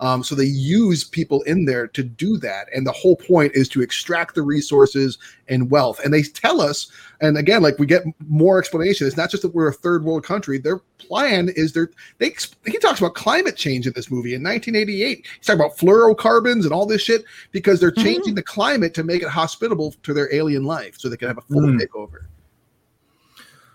Um, 0.00 0.24
so 0.24 0.34
they 0.34 0.44
use 0.46 1.04
people 1.04 1.42
in 1.42 1.66
there 1.66 1.86
to 1.88 2.02
do 2.02 2.38
that. 2.38 2.68
And 2.74 2.86
the 2.86 2.92
whole 2.92 3.16
point 3.16 3.52
is 3.54 3.68
to 3.68 3.82
extract 3.82 4.34
the 4.34 4.40
resources 4.42 5.18
and 5.48 5.70
wealth. 5.70 6.00
And 6.02 6.12
they 6.12 6.22
tell 6.22 6.62
us, 6.62 6.90
and 7.20 7.36
again, 7.36 7.60
like 7.62 7.78
we 7.78 7.84
get 7.84 8.04
more 8.26 8.58
explanation. 8.58 9.06
It's 9.06 9.18
not 9.18 9.30
just 9.30 9.42
that 9.42 9.54
we're 9.54 9.68
a 9.68 9.72
third 9.74 10.02
world 10.04 10.24
country. 10.24 10.56
Their 10.56 10.78
plan 10.96 11.50
is 11.50 11.74
their 11.74 11.90
they 12.16 12.34
he 12.66 12.78
talks 12.78 12.98
about 12.98 13.14
climate 13.14 13.56
change 13.56 13.86
in 13.86 13.92
this 13.94 14.10
movie 14.10 14.34
in 14.34 14.42
1988. 14.42 15.26
He's 15.36 15.46
talking 15.46 15.60
about 15.60 15.76
fluorocarbons 15.76 16.64
and 16.64 16.72
all 16.72 16.86
this 16.86 17.02
shit 17.02 17.24
because 17.52 17.78
they're 17.78 17.90
changing 17.90 18.34
the 18.34 18.42
climate 18.42 18.94
to 18.94 19.04
make 19.04 19.22
it 19.22 19.28
hospitable 19.28 19.94
to 20.02 20.14
their 20.14 20.32
alien 20.34 20.64
life 20.64 20.94
so 20.98 21.10
they 21.10 21.18
can 21.18 21.28
have 21.28 21.38
a 21.38 21.42
full 21.42 21.60
Mm. 21.60 21.78
takeover. 21.78 22.20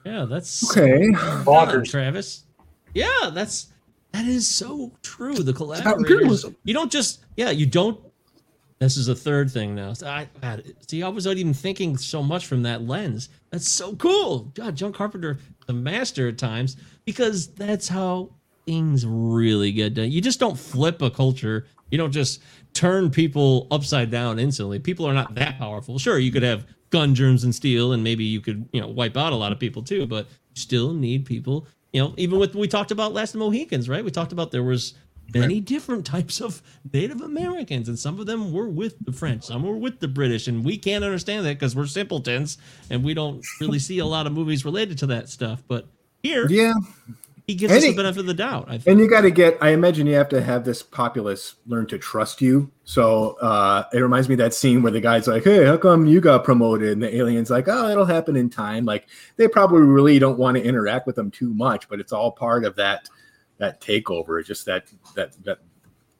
Yeah, 0.03 0.25
that's 0.25 0.71
Okay. 0.71 1.09
bonkers, 1.43 1.89
Travis. 1.91 2.43
Yeah, 2.95 3.29
that's 3.33 3.67
that 4.15 4.25
is 4.25 4.47
so 4.47 4.93
true. 5.01 5.35
The 5.35 5.51
collaborators. 5.51 6.45
You 6.63 6.73
don't 6.73 6.91
just 6.91 7.25
yeah. 7.35 7.49
You 7.49 7.65
don't. 7.65 7.99
This 8.79 8.95
is 8.95 9.09
a 9.09 9.15
third 9.15 9.51
thing 9.51 9.75
now. 9.75 9.91
So 9.91 10.07
I 10.07 10.29
see. 10.87 11.03
I 11.03 11.09
was 11.09 11.25
not 11.25 11.35
even 11.35 11.53
thinking 11.53 11.97
so 11.97 12.23
much 12.23 12.45
from 12.45 12.63
that 12.63 12.83
lens. 12.83 13.27
That's 13.51 13.67
so 13.67 13.93
cool. 13.97 14.51
God, 14.53 14.75
John 14.75 14.93
Carpenter, 14.93 15.39
the 15.65 15.73
master 15.73 16.29
at 16.29 16.37
times, 16.37 16.77
because 17.03 17.47
that's 17.47 17.89
how 17.89 18.29
things 18.65 19.05
really 19.05 19.73
get 19.73 19.95
done. 19.95 20.11
You 20.11 20.21
just 20.21 20.39
don't 20.39 20.57
flip 20.57 21.01
a 21.01 21.09
culture. 21.09 21.67
You 21.91 21.97
don't 21.97 22.11
just 22.11 22.41
turn 22.73 23.09
people 23.09 23.67
upside 23.69 24.11
down 24.11 24.39
instantly. 24.39 24.79
People 24.79 25.05
are 25.05 25.13
not 25.13 25.35
that 25.35 25.57
powerful. 25.57 25.99
Sure, 25.99 26.19
you 26.19 26.31
could 26.31 26.43
have 26.43 26.65
gun 26.89 27.13
germs 27.15 27.43
and 27.43 27.53
steel, 27.53 27.91
and 27.91 28.01
maybe 28.01 28.23
you 28.23 28.39
could 28.39 28.67
you 28.71 28.79
know 28.79 28.87
wipe 28.87 29.17
out 29.17 29.33
a 29.33 29.35
lot 29.35 29.51
of 29.51 29.59
people 29.59 29.83
too. 29.83 30.07
But 30.07 30.27
you 30.27 30.61
still 30.61 30.93
need 30.93 31.25
people. 31.25 31.67
You 31.95 32.01
know, 32.01 32.13
even 32.17 32.39
with 32.39 32.55
we 32.55 32.67
talked 32.67 32.91
about 32.91 33.13
last 33.13 33.35
Mohicans, 33.35 33.87
right? 33.87 34.03
We 34.03 34.11
talked 34.11 34.33
about 34.33 34.51
there 34.51 34.61
was 34.61 34.95
many 35.33 35.61
different 35.61 36.05
types 36.15 36.41
of 36.41 36.61
Native 36.91 37.21
Americans, 37.21 37.87
and 37.87 37.97
some 37.97 38.19
of 38.19 38.25
them 38.25 38.51
were 38.51 38.67
with 38.67 38.97
the 39.05 39.13
French, 39.13 39.45
some 39.45 39.63
were 39.63 39.77
with 39.77 40.01
the 40.01 40.09
British, 40.09 40.49
and 40.49 40.65
we 40.65 40.77
can't 40.77 41.05
understand 41.05 41.45
that 41.45 41.57
because 41.57 41.73
we're 41.73 41.85
simpletons 41.85 42.57
and 42.89 43.01
we 43.01 43.13
don't 43.13 43.45
really 43.61 43.79
see 43.79 43.99
a 43.99 44.05
lot 44.05 44.27
of 44.27 44.33
movies 44.33 44.65
related 44.65 44.97
to 44.97 45.05
that 45.05 45.29
stuff. 45.29 45.63
But 45.69 45.87
here, 46.21 46.49
Yeah. 46.49 46.73
He 47.47 47.53
gives 47.53 47.71
And 47.71 47.77
us 47.77 47.89
the 47.89 47.95
benefit 47.95 48.21
of 48.21 48.25
the 48.25 48.33
doubt. 48.33 48.65
I 48.67 48.71
think. 48.71 48.87
And 48.87 48.99
you 48.99 49.07
got 49.07 49.21
to 49.21 49.29
get, 49.29 49.57
I 49.61 49.69
imagine 49.69 50.07
you 50.07 50.15
have 50.15 50.29
to 50.29 50.41
have 50.41 50.65
this 50.65 50.81
populace 50.81 51.55
learn 51.67 51.85
to 51.87 51.99
trust 51.99 52.41
you. 52.41 52.71
So 52.85 53.37
uh, 53.39 53.83
it 53.93 53.99
reminds 53.99 54.27
me 54.27 54.33
of 54.33 54.39
that 54.39 54.53
scene 54.53 54.81
where 54.81 54.91
the 54.91 54.99
guy's 54.99 55.27
like, 55.27 55.43
hey, 55.43 55.63
how 55.63 55.77
come 55.77 56.07
you 56.07 56.21
got 56.21 56.43
promoted? 56.43 56.93
And 56.93 57.03
the 57.03 57.15
alien's 57.15 57.51
like, 57.51 57.67
oh, 57.67 57.89
it'll 57.89 58.05
happen 58.05 58.35
in 58.35 58.49
time. 58.49 58.85
Like 58.85 59.07
they 59.37 59.47
probably 59.47 59.81
really 59.81 60.17
don't 60.17 60.39
want 60.39 60.57
to 60.57 60.63
interact 60.63 61.05
with 61.05 61.15
them 61.15 61.29
too 61.29 61.53
much, 61.53 61.87
but 61.87 61.99
it's 61.99 62.11
all 62.11 62.31
part 62.31 62.65
of 62.65 62.75
that 62.77 63.09
that 63.57 63.79
takeover. 63.79 64.39
It's 64.39 64.47
just 64.47 64.65
that 64.65 64.91
that 65.15 65.33
that 65.43 65.59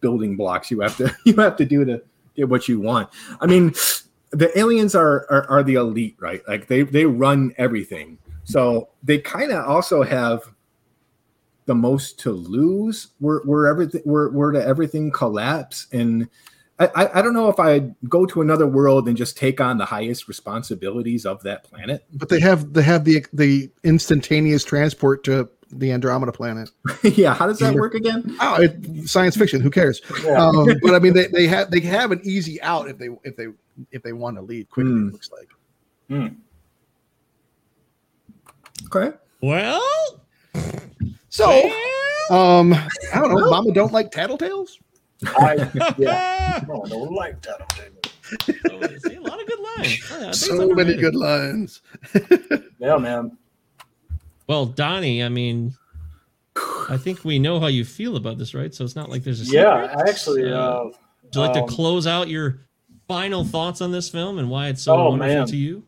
building 0.01 0.37
blocks 0.37 0.69
you 0.69 0.81
have 0.81 0.95
to 0.97 1.15
you 1.25 1.33
have 1.37 1.55
to 1.57 1.65
do 1.65 1.83
to 1.85 2.03
get 2.35 2.49
what 2.49 2.67
you 2.67 2.79
want. 2.79 3.09
I 3.41 3.47
mean, 3.47 3.73
the 4.29 4.55
aliens 4.57 4.93
are 4.93 5.25
are, 5.31 5.49
are 5.49 5.63
the 5.63 5.75
elite, 5.75 6.17
right? 6.19 6.41
Like 6.47 6.67
they 6.67 6.83
they 6.83 7.05
run 7.05 7.53
everything. 7.57 8.19
So 8.43 8.89
they 9.01 9.17
kind 9.17 9.51
of 9.51 9.65
also 9.65 10.03
have 10.03 10.53
the 11.65 11.75
most 11.75 12.19
to 12.19 12.31
lose 12.31 13.07
were 13.19 13.41
were 13.45 13.67
everything 13.67 14.01
were, 14.05 14.29
were 14.31 14.51
to 14.51 14.63
everything 14.65 15.11
collapse 15.11 15.87
and 15.91 16.27
I, 16.77 16.87
I- 16.95 17.19
I 17.19 17.21
don't 17.21 17.33
know 17.33 17.47
if 17.49 17.57
I'd 17.59 17.95
go 18.09 18.25
to 18.25 18.41
another 18.41 18.67
world 18.67 19.07
and 19.07 19.15
just 19.15 19.37
take 19.37 19.61
on 19.61 19.77
the 19.77 19.85
highest 19.85 20.27
responsibilities 20.27 21.25
of 21.25 21.41
that 21.43 21.63
planet. 21.63 22.05
But 22.13 22.27
they 22.29 22.39
have 22.41 22.73
they 22.73 22.81
have 22.83 23.05
the 23.05 23.25
the 23.31 23.71
instantaneous 23.83 24.63
transport 24.65 25.23
to 25.23 25.49
the 25.71 25.91
Andromeda 25.93 26.31
planet. 26.33 26.69
yeah, 27.03 27.33
how 27.33 27.47
does 27.47 27.59
that 27.59 27.73
work 27.73 27.95
again? 27.95 28.35
Oh, 28.41 28.61
it, 28.61 29.07
science 29.07 29.35
fiction. 29.37 29.61
Who 29.61 29.69
cares? 29.71 30.01
Yeah. 30.23 30.37
Um, 30.45 30.67
but 30.83 30.93
I 30.93 30.99
mean, 30.99 31.13
they, 31.13 31.27
they 31.27 31.47
have 31.47 31.71
they 31.71 31.79
have 31.79 32.11
an 32.11 32.19
easy 32.23 32.61
out 32.61 32.89
if 32.89 32.97
they 32.97 33.07
if 33.23 33.35
they 33.37 33.47
if 33.91 34.03
they 34.03 34.13
want 34.13 34.35
to 34.35 34.41
leave 34.41 34.69
quickly. 34.69 34.91
Hmm. 34.91 35.07
It 35.07 35.13
looks 35.13 35.31
like. 35.31 36.31
Okay. 38.93 39.17
Well, 39.41 39.81
So, 41.35 41.49
um, 42.29 42.73
I 42.73 43.19
don't 43.19 43.35
know. 43.35 43.49
Mama 43.49 43.73
don't 43.73 43.91
like 43.91 44.09
tattletales. 44.09 44.77
I 45.27 45.55
yeah. 45.97 46.61
No, 46.67 46.83
I 46.85 46.87
don't 46.87 47.11
like 47.13 47.41
that. 47.41 48.01
see, 49.05 49.15
a 49.15 49.21
lot 49.21 49.41
of 49.41 49.45
good 49.47 49.59
lines. 49.59 50.09
Yeah, 50.09 50.15
I 50.15 50.19
think 50.21 50.31
it's 50.31 50.39
So 50.47 50.67
many 50.69 50.95
good 50.95 51.13
lines. 51.15 51.81
Yeah, 52.79 52.97
man. 52.97 53.37
Well, 54.47 54.65
Donnie, 54.65 55.23
I 55.23 55.27
mean, 55.29 55.73
I 56.89 56.95
think 56.97 57.25
we 57.25 57.37
know 57.39 57.59
how 57.59 57.67
you 57.67 57.83
feel 57.83 58.15
about 58.15 58.37
this, 58.37 58.53
right? 58.53 58.73
So 58.73 58.85
it's 58.85 58.95
not 58.95 59.09
like 59.09 59.23
there's 59.23 59.41
a 59.49 59.51
Yeah, 59.51 59.93
actually, 60.07 60.51
uh, 60.53 60.83
would 60.85 60.93
you 61.33 61.41
like 61.41 61.57
um, 61.57 61.67
to 61.67 61.73
close 61.73 62.05
out 62.07 62.29
your 62.29 62.59
final 63.09 63.43
thoughts 63.43 63.81
on 63.81 63.91
this 63.91 64.07
film 64.09 64.37
and 64.39 64.49
why 64.49 64.67
it's 64.69 64.83
so 64.83 64.93
Oh, 64.95 65.09
wonderful 65.09 65.35
man. 65.35 65.47
to 65.47 65.57
you? 65.57 65.83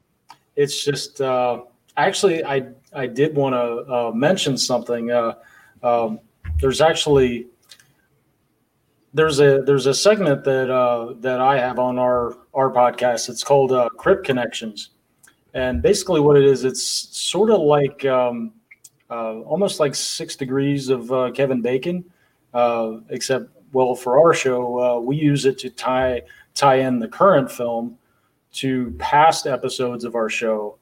it's 0.57 0.83
just 0.83 1.21
uh, 1.21 1.61
actually 1.95 2.43
I 2.43 2.67
I 2.97 3.07
did 3.07 3.35
want 3.35 3.53
to 3.53 3.93
uh, 3.93 4.11
mention 4.11 4.57
something. 4.57 5.11
Uh, 5.11 5.35
um, 5.83 6.19
there's 6.59 6.81
actually 6.81 7.47
there's 9.13 9.39
a 9.39 9.61
there's 9.61 9.85
a 9.85 9.93
segment 9.93 10.43
that 10.43 10.69
uh, 10.69 11.13
that 11.19 11.39
I 11.39 11.59
have 11.59 11.79
on 11.79 11.99
our 11.99 12.37
our 12.53 12.71
podcast. 12.71 13.29
It's 13.29 13.43
called 13.43 13.71
uh, 13.71 13.89
Crypt 13.97 14.25
Connections, 14.25 14.89
and 15.53 15.81
basically 15.81 16.19
what 16.19 16.37
it 16.37 16.45
is, 16.45 16.63
it's 16.63 16.83
sort 16.83 17.51
of 17.51 17.61
like 17.61 18.03
um, 18.05 18.53
uh, 19.09 19.39
almost 19.41 19.79
like 19.79 19.93
Six 19.95 20.35
Degrees 20.35 20.89
of 20.89 21.11
uh, 21.11 21.31
Kevin 21.31 21.61
Bacon, 21.61 22.03
uh, 22.53 22.97
except 23.09 23.49
well 23.73 23.95
for 23.95 24.19
our 24.19 24.33
show 24.33 24.79
uh, 24.79 24.99
we 24.99 25.15
use 25.15 25.45
it 25.45 25.57
to 25.59 25.69
tie 25.69 26.21
tie 26.55 26.77
in 26.77 26.99
the 26.99 27.07
current 27.07 27.51
film 27.51 27.97
to 28.53 28.91
past 28.97 29.45
episodes 29.45 30.03
of 30.03 30.15
our 30.15 30.29
show 30.29 30.77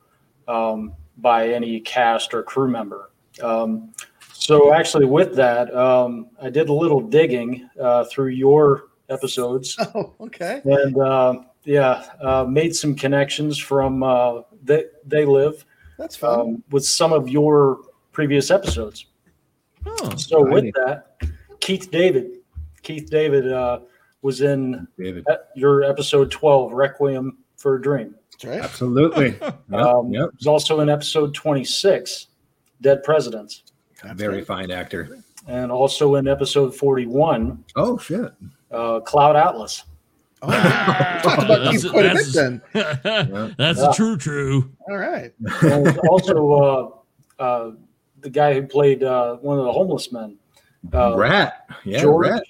um, 0.48 0.94
by 1.18 1.50
any 1.50 1.80
cast 1.80 2.34
or 2.34 2.44
crew 2.44 2.70
member. 2.70 3.12
Um, 3.42 3.94
So 4.34 4.74
actually, 4.74 5.06
with 5.06 5.34
that, 5.36 5.74
um, 5.76 6.28
I 6.42 6.50
did 6.50 6.70
a 6.70 6.74
little 6.74 7.00
digging 7.02 7.70
uh, 7.82 8.04
through 8.06 8.30
your 8.30 8.90
episodes, 9.10 9.76
Oh, 9.96 10.14
okay. 10.20 10.62
and 10.66 10.98
uh, 10.98 11.40
yeah, 11.64 12.06
uh, 12.22 12.44
made 12.44 12.76
some 12.76 12.96
connections 12.96 13.58
from 13.58 14.04
uh, 14.04 14.42
they 14.64 14.86
they 15.06 15.26
live 15.26 15.66
That's 15.98 16.16
fun. 16.16 16.40
um, 16.40 16.64
with 16.72 16.86
some 16.86 17.14
of 17.14 17.30
your 17.30 17.80
previous 18.12 18.52
episodes. 18.52 19.06
Oh, 19.86 20.16
So 20.18 20.42
with 20.44 20.66
Exciting. 20.66 20.74
that, 20.86 21.60
Keith 21.60 21.90
David, 21.92 22.40
Keith 22.84 23.10
David 23.10 23.52
uh, 23.52 23.80
was 24.22 24.42
in 24.42 24.88
David. 25.00 25.26
your 25.56 25.84
episode 25.84 26.30
twelve, 26.30 26.72
Requiem 26.74 27.38
for 27.58 27.76
a 27.76 27.82
Dream. 27.82 28.16
That's 28.42 28.46
right. 28.46 28.62
Absolutely. 28.64 29.38
Yep, 29.42 29.64
Um, 29.74 30.14
yep. 30.14 30.30
He 30.32 30.36
was 30.38 30.48
also 30.48 30.80
in 30.82 30.90
episode 30.90 31.34
twenty 31.34 31.64
six, 31.64 32.28
Dead 32.82 33.04
Presidents, 33.04 33.64
Very 34.16 34.44
fine 34.44 34.72
actor. 34.72 35.18
and 35.48 35.72
also 35.72 36.16
in 36.16 36.28
episode 36.28 36.76
41. 36.76 37.64
Oh, 37.76 37.98
shit. 37.98 38.32
uh, 38.72 39.00
Cloud 39.02 39.36
Atlas. 39.36 39.84
Oh, 40.42 40.48
we 40.48 40.54
talked 41.24 41.44
about 41.44 41.48
That's- 41.48 41.82
Keith 41.84 41.92
quite 41.92 42.06
a 42.06 42.14
bit 42.14 42.34
that's- 42.74 43.24
then. 43.34 43.56
That's 43.58 43.80
Yeah. 43.80 43.92
true, 43.96 44.18
true. 44.18 44.70
All 44.90 44.98
right. 44.98 45.32
And 45.62 45.98
also 46.10 46.52
uh, 47.40 47.42
uh, 47.42 47.72
the 48.22 48.30
guy 48.30 48.54
who 48.56 48.64
played 48.68 49.04
uh, 49.04 49.36
one 49.38 49.58
of 49.60 49.66
the 49.66 49.72
homeless 49.72 50.12
men, 50.12 50.38
uh, 50.94 51.16
Rat. 51.16 51.68
Yeah, 51.86 52.02
George 52.02 52.28
Rat. 52.30 52.44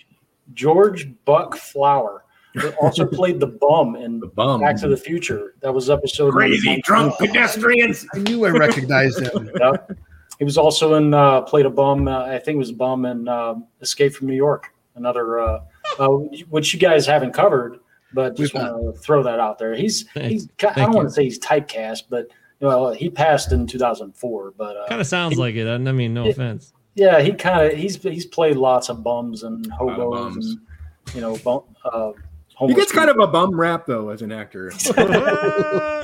George 0.54 1.10
Buck 1.26 1.56
Flower. 1.56 2.24
He 2.62 2.68
also 2.82 3.06
played 3.06 3.40
the 3.40 3.48
bum 3.48 3.96
in 3.96 4.20
The 4.20 4.28
bum. 4.28 4.62
Back 4.62 4.78
to 4.82 4.88
the 4.88 4.98
Future. 4.98 5.56
That 5.62 5.74
was 5.74 5.90
episode 5.90 6.32
Crazy 6.32 6.82
drunk 6.84 7.14
19. 7.20 7.28
pedestrians. 7.28 8.06
I 8.14 8.20
knew 8.20 8.46
I 8.46 8.50
recognized 8.50 9.20
him. 9.22 9.50
Yep. 9.60 9.98
He 10.40 10.44
was 10.44 10.58
also 10.58 10.96
in 10.96 11.14
uh, 11.14 11.42
played 11.42 11.66
a 11.66 11.70
bum. 11.70 12.08
Uh, 12.10 12.26
I 12.26 12.40
think 12.40 12.56
it 12.56 12.60
was 12.60 12.72
a 12.72 12.74
bum 12.74 13.06
in 13.06 13.28
uh, 13.28 13.56
Escape 13.82 14.14
from 14.14 14.28
New 14.28 14.36
York. 14.36 14.74
Another 14.96 15.40
uh, 15.40 15.60
uh, 15.98 16.08
which 16.50 16.74
you 16.74 16.80
guys 16.80 17.06
haven't 17.06 17.32
covered, 17.34 17.80
but 18.14 18.36
just 18.36 18.54
We've 18.54 18.62
want 18.64 18.96
to 18.96 19.02
throw 19.02 19.24
that 19.24 19.40
out 19.40 19.60
there. 19.60 19.74
He's 19.76 20.08
he's 20.10 20.48
ki- 20.58 20.68
I 20.68 20.74
don't 20.74 20.92
you. 20.92 20.96
want 20.98 21.08
to 21.10 21.14
say 21.14 21.24
he's 21.24 21.40
typecast, 21.40 22.04
but 22.10 22.28
you 22.60 22.68
know 22.68 22.92
he 22.92 23.10
passed 23.10 23.52
in 23.54 23.66
2004. 23.66 24.54
But 24.58 24.76
uh, 24.78 24.88
Kind 24.90 25.00
of 25.02 25.08
sounds 25.08 25.38
like 25.38 25.56
it. 25.56 25.68
I 25.68 25.78
mean, 25.78 26.14
no 26.14 26.28
offense. 26.30 26.74
yeah, 26.96 27.22
he 27.22 27.32
kind 27.32 27.72
of 27.72 27.78
he's 27.78 27.96
he's 28.02 28.26
played 28.26 28.58
lots 28.58 28.90
of 28.90 29.04
bums 29.04 29.44
and 29.44 29.70
hobos 29.72 30.12
bums. 30.34 30.48
and 30.52 31.16
you 31.16 31.22
know 31.22 31.38
bum, 31.46 31.62
uh, 31.86 32.12
He 32.56 32.60
homeless 32.60 32.78
gets 32.78 32.92
kind 32.92 33.10
of 33.10 33.20
a 33.20 33.28
bum 33.28 33.52
rap 33.60 33.86
though 33.86 34.10
as 34.10 34.22
an 34.22 34.32
actor. 34.32 34.72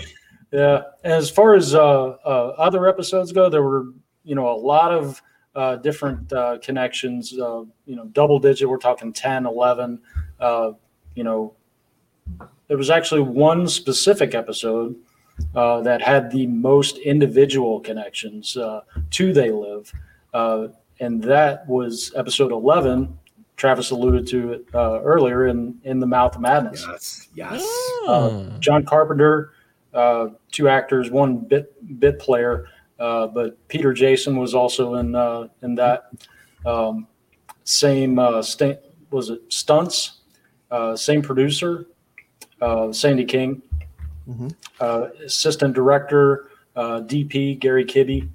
Yeah. 0.51 0.83
As 1.03 1.29
far 1.29 1.53
as 1.55 1.73
uh, 1.73 2.17
uh, 2.25 2.53
other 2.57 2.87
episodes 2.87 3.31
go, 3.31 3.49
there 3.49 3.63
were, 3.63 3.85
you 4.23 4.35
know, 4.35 4.51
a 4.51 4.55
lot 4.55 4.91
of 4.91 5.21
uh, 5.55 5.77
different 5.77 6.31
uh, 6.33 6.57
connections, 6.61 7.33
uh, 7.37 7.63
you 7.85 7.95
know, 7.95 8.05
double 8.11 8.39
digit. 8.39 8.69
We're 8.69 8.77
talking 8.77 9.13
10, 9.13 9.45
11. 9.45 9.99
Uh, 10.39 10.71
you 11.15 11.23
know, 11.23 11.53
there 12.67 12.77
was 12.77 12.89
actually 12.89 13.21
one 13.21 13.67
specific 13.67 14.35
episode 14.35 14.95
uh, 15.55 15.81
that 15.81 16.01
had 16.01 16.31
the 16.31 16.47
most 16.47 16.97
individual 16.99 17.79
connections 17.79 18.55
uh, 18.57 18.81
to 19.11 19.33
They 19.33 19.51
Live. 19.51 19.91
Uh, 20.33 20.67
and 20.99 21.23
that 21.23 21.67
was 21.67 22.11
episode 22.15 22.51
11. 22.51 23.17
Travis 23.61 23.91
alluded 23.91 24.25
to 24.29 24.53
it 24.53 24.65
uh, 24.73 24.99
earlier 25.03 25.45
in, 25.45 25.79
in 25.83 25.99
The 25.99 26.07
Mouth 26.07 26.33
of 26.33 26.41
Madness. 26.41 26.83
yes. 26.89 27.27
Yes. 27.35 27.61
Oh. 27.63 28.51
John 28.59 28.83
Carpenter, 28.83 29.51
uh, 29.93 30.29
two 30.51 30.67
actors, 30.67 31.11
one 31.11 31.37
bit 31.37 31.99
bit 31.99 32.17
player, 32.17 32.65
uh, 32.97 33.27
but 33.27 33.55
Peter 33.67 33.93
Jason 33.93 34.35
was 34.35 34.55
also 34.55 34.95
in 34.95 35.13
uh, 35.13 35.47
in 35.61 35.75
that. 35.75 36.09
Um, 36.65 37.05
same 37.63 38.17
uh, 38.17 38.41
sta- 38.41 38.79
was 39.11 39.29
it 39.29 39.41
stunts? 39.49 40.21
Uh, 40.71 40.95
same 40.95 41.21
producer, 41.21 41.85
uh, 42.61 42.91
Sandy 42.91 43.25
King, 43.25 43.61
Mhm. 44.27 44.55
uh, 44.79 45.09
assistant 45.23 45.75
director, 45.75 46.47
uh, 46.75 47.01
DP 47.01 47.59
Gary 47.59 47.85
Kibbe. 47.85 48.27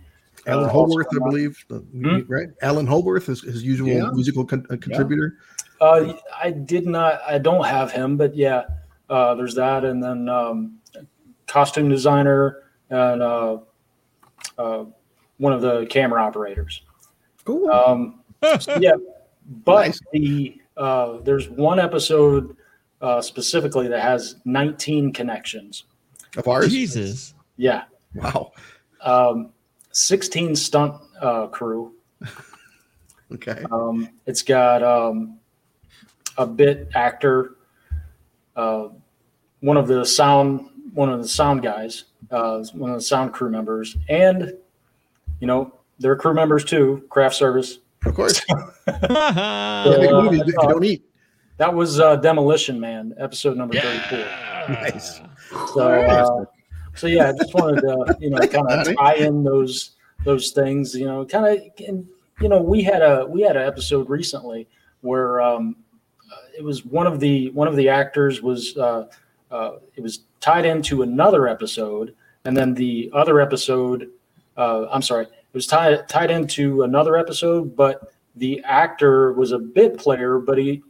Alan 0.46 0.64
uh, 0.66 0.72
Howarth, 0.72 1.06
I 1.12 1.18
believe. 1.18 1.64
the- 1.68 2.24
Right. 2.28 2.48
Alan 2.62 2.86
Howarth 2.86 3.28
is 3.28 3.42
his 3.42 3.62
usual 3.62 3.88
Yeah. 3.88 4.10
musical 4.12 4.44
con- 4.44 4.66
uh, 4.70 4.76
contributor. 4.80 5.38
Uh, 5.80 6.14
I 6.42 6.50
did 6.52 6.86
not. 6.86 7.20
I 7.26 7.38
don't 7.38 7.64
have 7.64 7.90
him, 7.92 8.16
but 8.16 8.34
yeah, 8.34 8.62
uh, 9.10 9.34
there's 9.34 9.54
that, 9.56 9.84
and 9.84 10.02
then 10.02 10.28
um, 10.28 10.78
costume 11.46 11.88
designer 11.88 12.62
and 12.90 13.22
uh, 13.22 13.58
uh, 14.58 14.84
one 15.38 15.52
of 15.52 15.60
the 15.60 15.86
camera 15.86 16.22
operators. 16.22 16.82
Cool. 17.44 17.70
Um, 17.70 18.20
so 18.60 18.76
yeah, 18.80 18.92
but 19.64 19.86
Nice. 19.88 20.00
the 20.12 20.60
uh, 20.76 21.18
there's 21.20 21.48
one 21.50 21.78
episode 21.78 22.56
uh, 23.02 23.20
specifically 23.20 23.88
that 23.88 24.00
has 24.00 24.36
19 24.44 25.12
connections. 25.12 25.84
Of 26.36 26.48
ours. 26.48 26.70
Jesus. 26.70 27.34
Yeah, 27.58 27.84
Wow. 28.14 28.52
um, 29.02 29.50
16 29.96 30.54
stunt 30.54 30.94
uh, 31.22 31.46
crew. 31.46 31.94
Okay. 33.32 33.64
Um, 33.72 34.10
it's 34.26 34.42
got 34.42 34.82
um, 34.82 35.38
a 36.36 36.46
bit 36.46 36.90
actor, 36.94 37.56
uh, 38.54 38.88
one 39.60 39.76
of 39.76 39.88
the 39.88 40.04
sound, 40.04 40.68
one 40.92 41.08
of 41.08 41.20
the 41.20 41.26
sound 41.26 41.62
guys, 41.62 42.04
uh, 42.30 42.62
one 42.74 42.90
of 42.90 42.96
the 42.96 43.02
sound 43.02 43.32
crew 43.32 43.50
members, 43.50 43.96
and 44.08 44.52
you 45.40 45.46
know 45.48 45.72
they're 45.98 46.14
crew 46.14 46.34
members 46.34 46.64
too. 46.64 47.04
Craft 47.08 47.34
service. 47.34 47.78
Of 48.04 48.14
course. 48.14 48.40
yeah, 48.48 48.54
Yeah, 48.86 49.96
make 49.98 50.10
uh, 50.12 50.22
movies 50.22 50.42
if 50.42 50.46
you 50.46 50.68
don't 50.68 50.84
eat. 50.84 51.04
That 51.56 51.74
was 51.74 51.98
uh, 51.98 52.16
Demolition 52.16 52.78
Man, 52.78 53.14
episode 53.18 53.56
number 53.56 53.80
34. 53.80 54.18
Nice. 54.68 55.20
So, 55.74 55.88
uh, 55.88 56.44
so 56.96 57.06
yeah, 57.06 57.28
I 57.28 57.32
just 57.32 57.54
wanted 57.54 57.82
to, 57.82 58.16
you 58.20 58.30
know, 58.30 58.38
kind 58.38 58.66
of 58.70 58.96
tie 58.96 59.14
in 59.14 59.44
those 59.44 59.92
those 60.24 60.50
things. 60.50 60.94
You 60.94 61.06
know, 61.06 61.24
kind 61.24 61.46
of, 61.46 61.86
and 61.86 62.06
you 62.40 62.48
know, 62.48 62.60
we 62.60 62.82
had 62.82 63.02
a 63.02 63.26
we 63.26 63.42
had 63.42 63.56
an 63.56 63.66
episode 63.66 64.08
recently 64.08 64.66
where 65.02 65.40
um, 65.40 65.76
it 66.56 66.64
was 66.64 66.84
one 66.84 67.06
of 67.06 67.20
the 67.20 67.50
one 67.50 67.68
of 67.68 67.76
the 67.76 67.88
actors 67.88 68.42
was 68.42 68.76
uh, 68.76 69.06
uh, 69.50 69.72
it 69.94 70.02
was 70.02 70.20
tied 70.40 70.64
into 70.64 71.02
another 71.02 71.46
episode, 71.48 72.14
and 72.44 72.56
then 72.56 72.74
the 72.74 73.10
other 73.12 73.40
episode, 73.40 74.10
uh, 74.56 74.86
I'm 74.90 75.02
sorry, 75.02 75.24
it 75.24 75.54
was 75.54 75.66
tied 75.66 76.08
tied 76.08 76.30
into 76.30 76.82
another 76.82 77.16
episode, 77.16 77.76
but 77.76 78.12
the 78.36 78.62
actor 78.64 79.32
was 79.32 79.52
a 79.52 79.58
bit 79.58 79.98
player, 79.98 80.38
but 80.38 80.58
he 80.58 80.82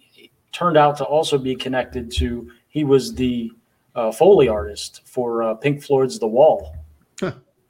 turned 0.53 0.77
out 0.77 0.97
to 0.97 1.05
also 1.05 1.39
be 1.39 1.55
connected 1.55 2.11
to 2.11 2.51
he 2.69 2.85
was 2.85 3.15
the 3.15 3.51
uh, 3.97 4.12
Foley 4.12 4.48
artist 4.48 5.02
for 5.05 5.43
uh, 5.43 5.55
Pink 5.55 5.82
Floyd's 5.82 6.18
The 6.18 6.28
Wall, 6.28 6.77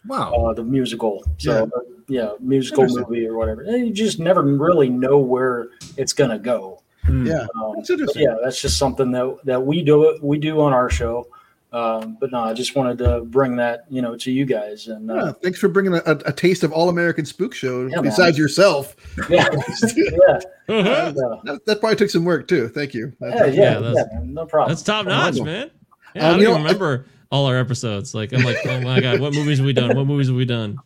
wow. 0.07 0.33
uh, 0.35 0.53
the 0.55 0.65
musical. 0.65 1.25
So, 1.39 1.71
yeah, 2.09 2.33
musical 2.41 2.87
movie 2.87 3.27
or 3.27 3.37
whatever. 3.37 3.63
And 3.63 3.87
you 3.89 3.93
just 3.93 4.19
never 4.19 4.43
really 4.43 4.89
know 4.89 5.19
where 5.19 5.69
it's 5.97 6.13
going 6.13 6.31
to 6.31 6.39
go. 6.39 6.83
Yeah. 7.09 7.47
Um, 7.55 7.75
That's 7.77 7.89
interesting. 7.91 8.23
yeah, 8.23 8.35
that's 8.43 8.61
just 8.61 8.79
something 8.79 9.13
that, 9.13 9.39
that 9.45 9.65
we 9.65 9.81
do 9.83 10.19
we 10.21 10.39
do 10.39 10.61
on 10.61 10.73
our 10.73 10.91
show. 10.91 11.29
Um, 11.73 12.17
but 12.21 12.33
no, 12.33 12.39
I 12.41 12.53
just 12.55 12.75
wanted 12.75 12.99
to 12.99 13.21
bring 13.21 13.55
that, 13.57 13.85
you 13.91 14.01
know, 14.03 14.17
to 14.17 14.31
you 14.33 14.45
guys. 14.45 14.89
And 14.89 15.09
Yeah, 15.09 15.15
uh, 15.15 15.33
thanks 15.35 15.59
for 15.61 15.69
bringing 15.69 15.95
a, 15.95 16.03
a, 16.07 16.17
a 16.27 16.33
taste 16.33 16.63
of 16.65 16.73
all 16.73 16.89
American 16.89 17.25
spook 17.27 17.55
show 17.55 17.83
Yeah, 17.87 17.97
man. 17.97 18.05
besides 18.05 18.39
yourself. 18.39 18.97
yeah, 19.31 19.47
yeah, 19.95 20.41
and, 20.69 21.19
uh, 21.19 21.37
That, 21.45 21.61
that 21.67 21.81
probably 21.81 21.97
took 21.97 22.11
some 22.11 22.25
work 22.25 22.49
too. 22.49 22.69
Thank 22.69 22.95
you. 22.95 23.13
yeah, 23.21 23.29
That's- 23.31 23.55
yeah, 23.55 23.63
Yeah, 23.63 23.79
that's- 23.81 24.07
yeah, 24.13 24.21
no 24.25 24.47
problem. 24.47 24.71
That's 24.71 24.83
top 24.83 25.07
notch, 25.07 25.41
man. 25.41 25.71
Yeah, 26.17 26.23
Um, 26.25 26.27
I 26.27 26.31
don't 26.33 26.41
you 26.41 26.49
know, 26.49 26.57
remember 26.57 27.07
all 27.31 27.47
our 27.47 27.59
episodes. 27.59 28.15
Like, 28.15 28.33
I'm 28.33 28.43
like, 28.43 28.59
oh 28.67 28.81
my 28.81 29.01
god, 29.01 29.21
what 29.21 29.35
movies 29.35 29.59
have 29.59 29.67
we 29.67 29.73
done? 29.73 29.97
What 29.97 30.07
movies 30.07 30.29
have 30.29 30.37
we 30.37 30.45
done? 30.45 30.79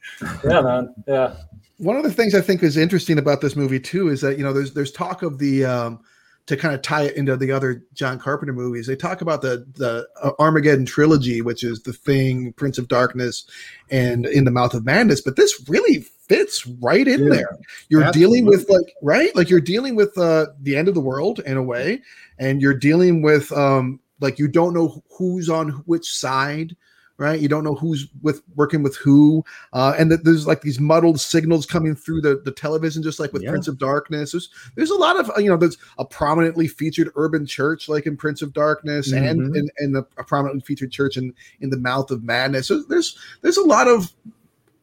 yeah, 0.44 0.61
man. 0.61 0.94
Yeah. 1.07 1.36
One 1.78 1.97
of 1.97 2.02
the 2.02 2.12
things 2.12 2.35
I 2.35 2.40
think 2.43 2.62
is 2.62 2.77
interesting 2.77 3.19
about 3.19 3.40
this 3.40 3.57
movie 3.57 3.81
too 3.81 4.09
is 4.09 4.20
that 4.20 4.36
you 4.36 4.44
know 4.44 4.52
there's 4.52 4.74
there's 4.74 4.93
talk 4.93 5.23
of 5.23 5.39
the 5.39 5.65
um, 5.65 6.01
to 6.47 6.57
kind 6.57 6.74
of 6.74 6.82
tie 6.82 7.05
it 7.05 7.16
into 7.16 7.36
the 7.36 7.52
other 7.52 7.85
John 7.94 8.19
Carpenter 8.19 8.52
movies. 8.52 8.86
They 8.86 8.97
talk 8.97 9.20
about 9.20 9.40
the 9.40 9.66
the 9.74 10.07
uh, 10.23 10.32
Armageddon 10.39 10.85
trilogy, 10.85 11.40
which 11.43 11.62
is 11.65 11.82
The 11.82 11.93
Thing, 11.93 12.52
Prince 12.55 12.77
of 12.77 12.89
Darkness, 12.89 13.44
and 13.90 14.27
In 14.27 14.44
the 14.44 14.51
Mouth 14.51 14.74
of 14.74 14.85
Madness. 14.85 15.20
But 15.20 15.36
this 15.36 15.65
really 15.69 16.01
fits 16.01 16.66
right 16.66 17.07
in 17.09 17.24
Yeah, 17.24 17.31
there. 17.35 17.59
You're 17.89 18.12
dealing 18.12 18.44
with 18.47 18.69
like 18.69 18.93
right, 19.02 19.35
like 19.35 19.48
you're 19.48 19.61
dealing 19.61 19.94
with 19.97 20.16
uh, 20.19 20.47
the 20.61 20.77
end 20.77 20.89
of 20.89 20.94
the 20.94 21.01
world 21.01 21.39
in 21.40 21.57
a 21.57 21.62
way, 21.62 22.02
and 22.39 22.61
you're 22.61 22.74
dealing 22.74 23.23
with 23.23 23.51
um, 23.52 24.01
like 24.21 24.39
you 24.39 24.49
don't 24.49 24.75
know 24.75 25.03
who's 25.17 25.49
on 25.49 25.71
which 25.87 26.11
side. 26.13 26.77
Right, 27.19 27.39
you 27.39 27.49
don't 27.49 27.65
know 27.65 27.75
who's 27.75 28.09
with 28.23 28.41
working 28.57 28.83
with 28.83 28.97
who, 28.97 29.45
uh, 29.75 29.93
and 29.99 30.11
that 30.11 30.25
there's 30.25 30.47
like 30.47 30.63
these 30.63 30.81
muddled 30.81 31.21
signals 31.21 31.67
coming 31.67 31.95
through 31.95 32.23
the, 32.23 32.41
the 32.47 32.51
television, 32.51 33.03
just 33.03 33.21
like 33.21 33.31
with 33.35 33.43
Yeah. 33.43 33.51
Prince 33.51 33.69
of 33.69 33.77
Darkness. 33.79 34.33
There's 34.33 34.49
there's 34.75 34.89
a 34.89 34.95
lot 34.95 35.21
of 35.21 35.31
you 35.37 35.51
know 35.51 35.59
there's 35.59 35.77
a 35.99 36.05
prominently 36.07 36.67
featured 36.67 37.11
urban 37.17 37.45
church 37.45 37.91
like 37.91 38.07
in 38.07 38.17
Prince 38.17 38.41
of 38.41 38.55
Darkness, 38.55 39.13
and 39.13 39.39
Mhm. 39.39 39.59
and 39.59 39.71
and 39.77 39.95
the, 39.97 40.07
a 40.17 40.25
prominently 40.25 40.63
featured 40.63 40.93
church 40.93 41.19
in 41.19 41.35
in 41.61 41.69
the 41.69 41.77
Mouth 41.77 42.11
of 42.11 42.25
Madness. 42.25 42.69
So 42.69 42.83
there's 42.89 43.19
there's 43.43 43.59
a 43.59 43.65
lot 43.67 43.87
of 43.87 44.11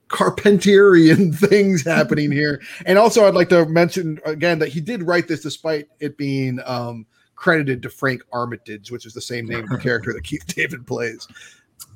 Carpentierian 0.10 1.36
things 1.50 1.84
happening 1.84 2.32
here. 2.32 2.62
And 2.86 3.00
also, 3.00 3.28
I'd 3.28 3.34
like 3.34 3.50
to 3.50 3.66
mention 3.66 4.20
again 4.26 4.60
that 4.60 4.70
he 4.70 4.80
did 4.82 5.04
write 5.04 5.28
this 5.28 5.42
despite 5.42 5.88
it 6.00 6.18
being 6.18 6.60
um, 6.66 7.06
credited 7.38 7.82
to 7.84 7.90
Frank 7.90 8.24
Armitage, 8.34 8.92
which 8.92 9.06
is 9.06 9.14
the 9.14 9.22
same 9.22 9.46
name 9.46 9.64
of 9.64 9.70
the 9.70 9.78
character 9.78 10.12
that 10.12 10.26
Keith 10.26 10.46
David 10.48 10.86
plays. 10.86 11.28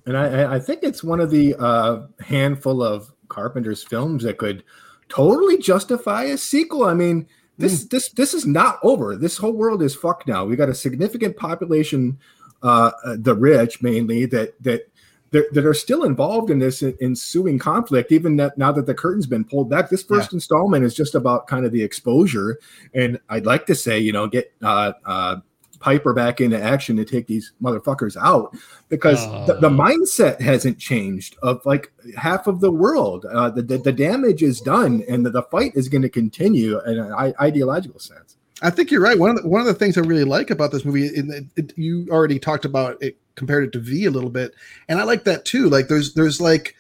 And 0.06 0.18
I, 0.18 0.56
I 0.56 0.60
think 0.60 0.80
it's 0.84 1.04
one 1.04 1.20
of 1.20 1.30
the 1.30 1.56
uh, 1.60 2.08
handful 2.22 2.82
of 2.82 3.12
Carpenter's 3.28 3.84
films 3.84 4.24
that 4.24 4.38
could 4.38 4.64
totally 5.10 5.58
justify 5.58 6.24
a 6.24 6.38
sequel. 6.38 6.86
I 6.86 6.94
mean, 6.94 7.28
this 7.58 7.86
this 7.86 8.10
this 8.10 8.34
is 8.34 8.48
not 8.48 8.80
over. 8.82 9.16
This 9.16 9.38
whole 9.38 9.52
world 9.52 9.84
is 9.84 9.94
fucked 9.94 10.28
now. 10.28 10.46
We 10.46 10.56
got 10.56 10.70
a 10.70 10.74
significant 10.74 11.38
population, 11.38 12.18
uh, 12.64 12.92
uh, 13.06 13.18
the 13.20 13.36
rich 13.36 13.82
mainly, 13.82 14.26
that 14.28 14.62
that 14.64 14.91
that, 15.32 15.54
that 15.54 15.66
are 15.66 15.74
still 15.74 16.04
involved 16.04 16.50
in 16.50 16.60
this 16.60 16.84
ensuing 17.02 17.58
conflict, 17.58 18.12
even 18.12 18.36
that 18.38 18.58
now 18.58 18.72
that 18.72 18.86
the 18.86 18.94
curtain's 18.94 19.28
been 19.28 19.46
pulled 19.46 19.70
back. 19.70 19.90
This 19.90 20.04
first 20.04 20.32
Yeah. 20.32 20.38
installment 20.38 20.84
is 20.86 20.94
just 20.94 21.16
about 21.16 21.48
kind 21.48 21.66
of 21.66 21.72
the 21.72 21.82
exposure, 21.84 22.60
and 22.94 23.20
I'd 23.30 23.46
like 23.46 23.66
to 23.68 23.76
say, 23.76 23.98
you 24.00 24.12
know, 24.12 24.28
get 24.28 24.52
uh, 24.62 24.94
uh, 25.06 25.36
Piper 25.80 26.14
back 26.14 26.42
into 26.42 26.62
action 26.62 26.96
to 26.98 27.04
take 27.06 27.26
these 27.26 27.54
motherfuckers 27.60 28.16
out 28.16 28.56
because 28.88 29.26
the, 29.48 29.58
the 29.62 29.68
Uh. 29.68 29.70
mindset 29.72 30.40
hasn't 30.40 30.78
changed 30.78 31.38
of 31.42 31.66
like 31.66 31.92
half 32.16 32.46
of 32.46 32.60
the 32.60 32.70
world. 32.70 33.26
Uh, 33.26 33.50
the, 33.50 33.64
the 33.64 33.78
the 33.80 33.92
damage 33.92 34.44
is 34.44 34.62
done, 34.62 35.04
and 35.10 35.26
the, 35.26 35.32
the 35.32 35.42
fight 35.42 35.72
is 35.74 35.90
going 35.90 36.04
to 36.04 36.10
continue 36.10 36.80
in 36.86 37.00
an 37.00 37.12
i- 37.14 37.34
ideological 37.42 38.00
sense. 38.00 38.38
I 38.62 38.70
think 38.70 38.92
you're 38.92 39.02
right. 39.02 39.18
One 39.18 39.32
of 39.32 39.42
the, 39.42 39.48
one 39.50 39.60
of 39.60 39.66
the 39.66 39.74
things 39.74 39.98
I 39.98 40.02
really 40.02 40.24
like 40.24 40.52
about 40.52 40.72
this 40.72 40.86
movie, 40.86 41.08
and 41.08 41.34
it, 41.34 41.46
it, 41.56 41.74
you 41.80 42.06
already 42.12 42.38
talked 42.38 42.66
about 42.66 43.02
it, 43.02 43.18
compared 43.36 43.64
it 43.64 43.72
to 43.74 43.80
V 43.80 44.06
a 44.06 44.12
little 44.12 44.30
bit, 44.30 44.54
and 44.88 45.00
I 45.00 45.04
like 45.04 45.24
that 45.26 45.46
too. 45.46 45.70
Like 45.70 45.88
there's 45.88 46.14
there's 46.14 46.42
like 46.42 46.76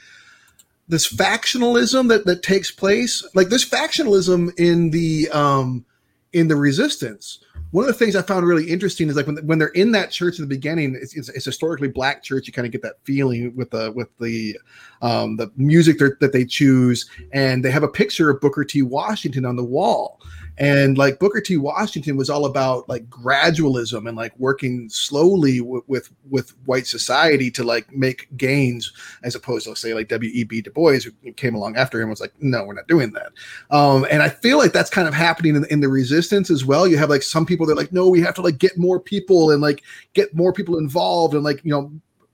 this 0.87 1.11
factionalism 1.11 2.09
that 2.09 2.25
that 2.25 2.43
takes 2.43 2.71
place. 2.71 3.27
Like 3.33 3.49
there's 3.49 3.67
factionalism 3.67 4.51
in 4.57 4.91
the 4.91 5.29
um 5.29 5.85
in 6.33 6.47
the 6.47 6.55
resistance. 6.55 7.39
One 7.71 7.85
of 7.85 7.87
the 7.87 7.93
things 7.93 8.17
I 8.17 8.21
found 8.21 8.45
really 8.45 8.69
interesting 8.69 9.07
is 9.07 9.15
like 9.15 9.27
when 9.27 9.37
when 9.47 9.57
they're 9.57 9.69
in 9.69 9.93
that 9.93 10.11
church 10.11 10.37
in 10.37 10.43
the 10.43 10.53
beginning, 10.53 10.97
it's, 11.01 11.15
it's, 11.15 11.29
it's 11.29 11.45
historically 11.45 11.87
black 11.87 12.21
church. 12.21 12.45
You 12.45 12.53
kind 12.53 12.65
of 12.65 12.71
get 12.71 12.81
that 12.81 12.95
feeling 13.05 13.55
with 13.55 13.71
the 13.71 13.93
with 13.93 14.09
the 14.19 14.59
um, 15.01 15.37
the 15.37 15.49
music 15.55 15.97
that 15.99 16.19
that 16.19 16.33
they 16.33 16.43
choose, 16.43 17.09
and 17.31 17.63
they 17.63 17.71
have 17.71 17.83
a 17.83 17.87
picture 17.87 18.29
of 18.29 18.41
Booker 18.41 18.65
T. 18.65 18.81
Washington 18.81 19.45
on 19.45 19.55
the 19.55 19.63
wall 19.63 20.19
and 20.57 20.97
like 20.97 21.19
booker 21.19 21.41
t. 21.41 21.57
Washington 21.57 22.17
was 22.17 22.29
all 22.29 22.45
about 22.45 22.87
like 22.89 23.09
gradualism 23.09 24.07
and 24.07 24.17
like 24.17 24.37
working 24.37 24.89
slowly 24.89 25.59
w- 25.59 25.83
with 25.87 26.09
with 26.29 26.51
white 26.65 26.87
society 26.87 27.49
to 27.51 27.63
like 27.63 27.91
make 27.93 28.27
gains 28.37 28.91
as 29.23 29.35
opposed 29.35 29.65
to 29.65 29.75
say 29.75 29.93
like 29.93 30.07
w.e.b 30.09 30.61
du 30.61 30.71
bois 30.71 30.99
who 30.99 31.11
came 31.33 31.55
along 31.55 31.75
after 31.75 32.01
him 32.01 32.09
was 32.09 32.21
like 32.21 32.33
no 32.39 32.63
we're 32.63 32.73
not 32.73 32.87
doing 32.87 33.11
that. 33.11 33.31
Um 33.75 34.05
and 34.11 34.21
i 34.21 34.29
feel 34.29 34.57
like 34.57 34.73
that's 34.73 34.89
kind 34.89 35.07
of 35.07 35.13
happening 35.13 35.55
in, 35.55 35.65
in 35.65 35.79
the 35.79 35.89
resistance 35.89 36.49
as 36.49 36.65
well. 36.65 36.87
You 36.87 36.97
have 36.97 37.09
like 37.09 37.23
some 37.23 37.45
people 37.45 37.65
that 37.67 37.73
are 37.73 37.77
like 37.77 37.93
no 37.93 38.07
we 38.09 38.21
have 38.21 38.35
to 38.35 38.41
like 38.41 38.57
get 38.57 38.77
more 38.77 38.99
people 38.99 39.51
and 39.51 39.61
like 39.61 39.83
get 40.13 40.35
more 40.35 40.53
people 40.53 40.77
involved 40.77 41.33
and 41.33 41.43
like 41.43 41.63
you 41.63 41.71
know 41.71 41.91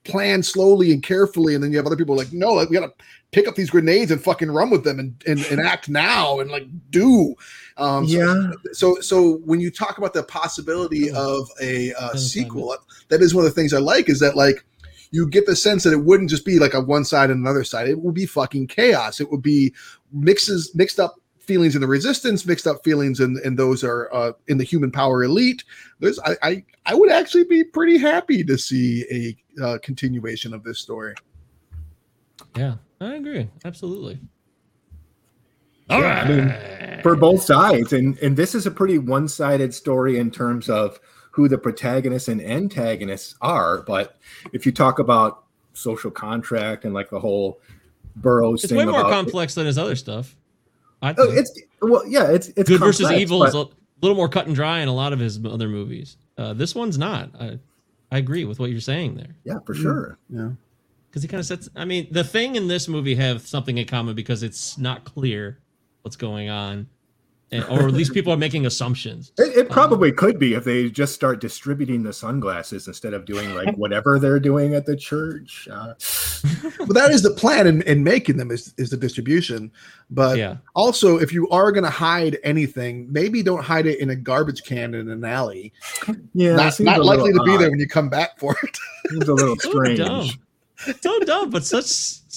plan 0.07 0.41
slowly 0.43 0.91
and 0.91 1.03
carefully 1.03 1.53
and 1.55 1.63
then 1.63 1.71
you 1.71 1.77
have 1.77 1.85
other 1.85 1.95
people 1.95 2.15
like 2.15 2.31
no 2.33 2.53
like 2.53 2.69
we 2.69 2.77
gotta 2.79 2.93
pick 3.31 3.47
up 3.47 3.55
these 3.55 3.69
grenades 3.69 4.09
and 4.11 4.23
fucking 4.23 4.49
run 4.49 4.69
with 4.69 4.83
them 4.83 4.99
and, 4.99 5.21
and, 5.27 5.45
and 5.51 5.59
act 5.59 5.89
now 5.89 6.39
and 6.39 6.49
like 6.49 6.65
do. 6.91 7.35
Um 7.77 8.07
so- 8.07 8.17
Yeah. 8.17 8.51
so 8.73 8.99
so 9.01 9.37
when 9.45 9.59
you 9.59 9.69
talk 9.69 9.97
about 9.97 10.13
the 10.13 10.23
possibility 10.23 11.11
of 11.11 11.47
a 11.61 11.93
uh, 11.93 12.15
sequel 12.15 12.75
that 13.09 13.21
is 13.21 13.35
one 13.35 13.45
of 13.45 13.51
the 13.53 13.55
things 13.59 13.73
i 13.73 13.79
like 13.79 14.09
is 14.09 14.19
that 14.19 14.35
like 14.35 14.63
you 15.11 15.27
get 15.29 15.45
the 15.45 15.55
sense 15.55 15.83
that 15.83 15.93
it 15.93 16.03
wouldn't 16.03 16.29
just 16.29 16.45
be 16.45 16.59
like 16.59 16.73
a 16.73 16.81
one 16.81 17.05
side 17.05 17.29
and 17.29 17.39
another 17.39 17.63
side. 17.63 17.87
It 17.87 17.99
would 18.01 18.13
be 18.13 18.25
fucking 18.25 18.67
chaos. 18.67 19.21
It 19.21 19.31
would 19.31 19.41
be 19.41 19.73
mixes 20.11 20.75
mixed 20.75 20.99
up 20.99 21.15
feelings 21.47 21.75
in 21.75 21.81
the 21.81 21.87
resistance 21.87 22.45
mixed 22.45 22.67
up 22.67 22.83
feelings 22.83 23.19
and 23.19 23.37
and 23.37 23.57
those 23.57 23.83
are 23.83 24.13
uh, 24.13 24.31
in 24.47 24.57
the 24.57 24.63
human 24.63 24.91
power 24.91 25.23
elite 25.23 25.63
there's 25.99 26.19
I, 26.19 26.35
I 26.43 26.63
i 26.85 26.93
would 26.93 27.11
actually 27.11 27.45
be 27.45 27.63
pretty 27.63 27.97
happy 27.97 28.43
to 28.43 28.57
see 28.57 29.05
a 29.59 29.63
uh, 29.63 29.77
continuation 29.79 30.53
of 30.53 30.63
this 30.63 30.79
story 30.79 31.15
Yeah, 32.55 32.75
I 32.99 33.15
agree. 33.15 33.49
Absolutely. 33.65 34.19
All 35.89 36.01
right. 36.01 36.25
I 36.25 36.29
mean, 36.29 37.01
for 37.01 37.15
both 37.15 37.41
sides, 37.41 37.93
and 37.93 38.17
and 38.19 38.35
this 38.35 38.53
is 38.55 38.65
a 38.65 38.71
pretty 38.71 38.97
one-sided 38.97 39.73
story 39.73 40.17
in 40.17 40.31
terms 40.31 40.69
of 40.69 40.99
who 41.31 41.47
the 41.47 41.57
protagonists 41.57 42.27
and 42.27 42.41
antagonists 42.41 43.35
are. 43.41 43.83
But 43.83 44.17
if 44.53 44.65
you 44.65 44.71
talk 44.71 44.99
about 44.99 45.45
social 45.73 46.11
contract 46.11 46.83
and 46.83 46.93
like 46.93 47.09
the 47.09 47.19
whole 47.19 47.61
Burroughs 48.15 48.63
It's 48.63 48.71
thing 48.71 48.79
way 48.79 48.85
more 48.85 49.01
about 49.01 49.11
complex 49.11 49.53
than 49.53 49.67
his 49.67 49.77
other 49.77 49.95
stuff. 49.95 50.35
I 51.01 51.13
Oh, 51.17 51.31
it's 51.31 51.59
well, 51.81 52.05
yeah, 52.07 52.31
it's 52.31 52.49
it's 52.49 52.69
good 52.69 52.79
versus 52.79 53.11
evil 53.11 53.39
but- 53.39 53.49
is 53.49 53.55
a 53.55 53.67
little 54.01 54.15
more 54.15 54.29
cut 54.29 54.47
and 54.47 54.55
dry 54.55 54.79
in 54.79 54.87
a 54.87 54.93
lot 54.93 55.13
of 55.13 55.19
his 55.19 55.43
other 55.45 55.67
movies. 55.67 56.17
Uh, 56.37 56.53
this 56.53 56.75
one's 56.75 56.97
not. 56.97 57.31
I, 57.39 57.59
I 58.11 58.17
agree 58.17 58.45
with 58.45 58.59
what 58.59 58.69
you're 58.69 58.79
saying 58.79 59.15
there. 59.15 59.35
Yeah, 59.43 59.59
for 59.65 59.73
sure. 59.73 60.17
Yeah. 60.29 60.51
Because 61.09 61.21
he 61.23 61.27
kind 61.27 61.39
of 61.39 61.45
sets. 61.45 61.69
I 61.75 61.85
mean, 61.85 62.07
the 62.11 62.23
thing 62.23 62.55
in 62.55 62.67
this 62.67 62.87
movie 62.87 63.15
have 63.15 63.47
something 63.47 63.77
in 63.77 63.85
common 63.85 64.15
because 64.15 64.43
it's 64.43 64.77
not 64.77 65.03
clear 65.03 65.57
what's 66.03 66.15
going 66.15 66.49
on, 66.49 66.87
and, 67.51 67.63
or 67.65 67.87
at 67.87 67.93
least 67.93 68.13
people 68.13 68.33
are 68.33 68.37
making 68.37 68.65
assumptions. 68.65 69.31
It, 69.39 69.55
it 69.57 69.69
probably 69.69 70.11
could 70.11 70.37
be 70.39 70.53
if 70.55 70.63
they 70.65 70.89
just 70.89 71.13
start 71.15 71.39
distributing 71.39 72.03
the 72.03 72.11
sunglasses 72.11 72.87
instead 72.87 73.13
of 73.13 73.23
doing 73.25 73.53
like 73.55 73.75
whatever 73.77 74.19
they're 74.19 74.39
doing 74.39 74.75
at 74.75 74.85
the 74.85 74.95
church. 74.95 75.67
Uh, 75.71 75.93
but 76.79 76.93
that 76.93 77.09
is 77.11 77.21
the 77.23 77.31
plan 77.31 77.65
in, 77.67 77.81
in 77.83 78.03
making 78.03 78.37
them 78.37 78.51
is, 78.51 78.73
is 78.77 78.89
the 78.89 78.97
distribution 78.97 79.71
but 80.09 80.37
Yeah. 80.37 80.57
also 80.75 81.17
if 81.17 81.33
you 81.33 81.49
are 81.49 81.71
going 81.71 81.83
to 81.83 81.89
hide 81.89 82.37
anything 82.43 83.11
maybe 83.11 83.41
don't 83.41 83.63
hide 83.63 83.85
it 83.87 83.99
in 83.99 84.11
a 84.11 84.15
garbage 84.15 84.63
can 84.63 84.93
in 84.93 85.09
an 85.09 85.25
alley 85.25 85.73
Yeah, 86.33 86.55
not, 86.55 86.79
not 86.79 87.03
likely 87.03 87.33
to 87.33 87.39
little 87.39 87.45
be 87.45 87.57
there 87.57 87.69
when 87.71 87.79
you 87.79 87.87
come 87.87 88.07
back 88.09 88.37
for 88.37 88.55
it 88.63 88.77
It's 89.05 89.27
a 89.29 89.33
little 89.33 89.55
So 89.57 89.71
strange. 89.71 89.97
dumb. 89.99 90.29
So 91.01 91.19
dumb, 91.21 91.49
but 91.49 91.65
such 91.65 91.85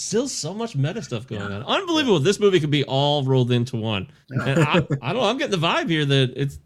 still 0.00 0.28
so 0.28 0.54
much 0.54 0.74
meta 0.76 1.02
stuff 1.02 1.26
going 1.26 1.42
on. 1.42 1.62
Unbelievable. 1.62 2.18
This 2.20 2.40
movie 2.40 2.60
could 2.60 2.70
be 2.70 2.84
all 2.84 3.22
rolled 3.24 3.52
into 3.52 3.76
one. 3.76 4.10
And 4.30 4.60
I, 4.60 4.76
I 5.02 5.12
don't 5.12 5.16
know. 5.16 5.22
I'm 5.22 5.38
getting 5.38 5.58
the 5.60 5.66
vibe 5.66 5.88
here 5.90 6.04
that 6.04 6.32
it's. 6.36 6.58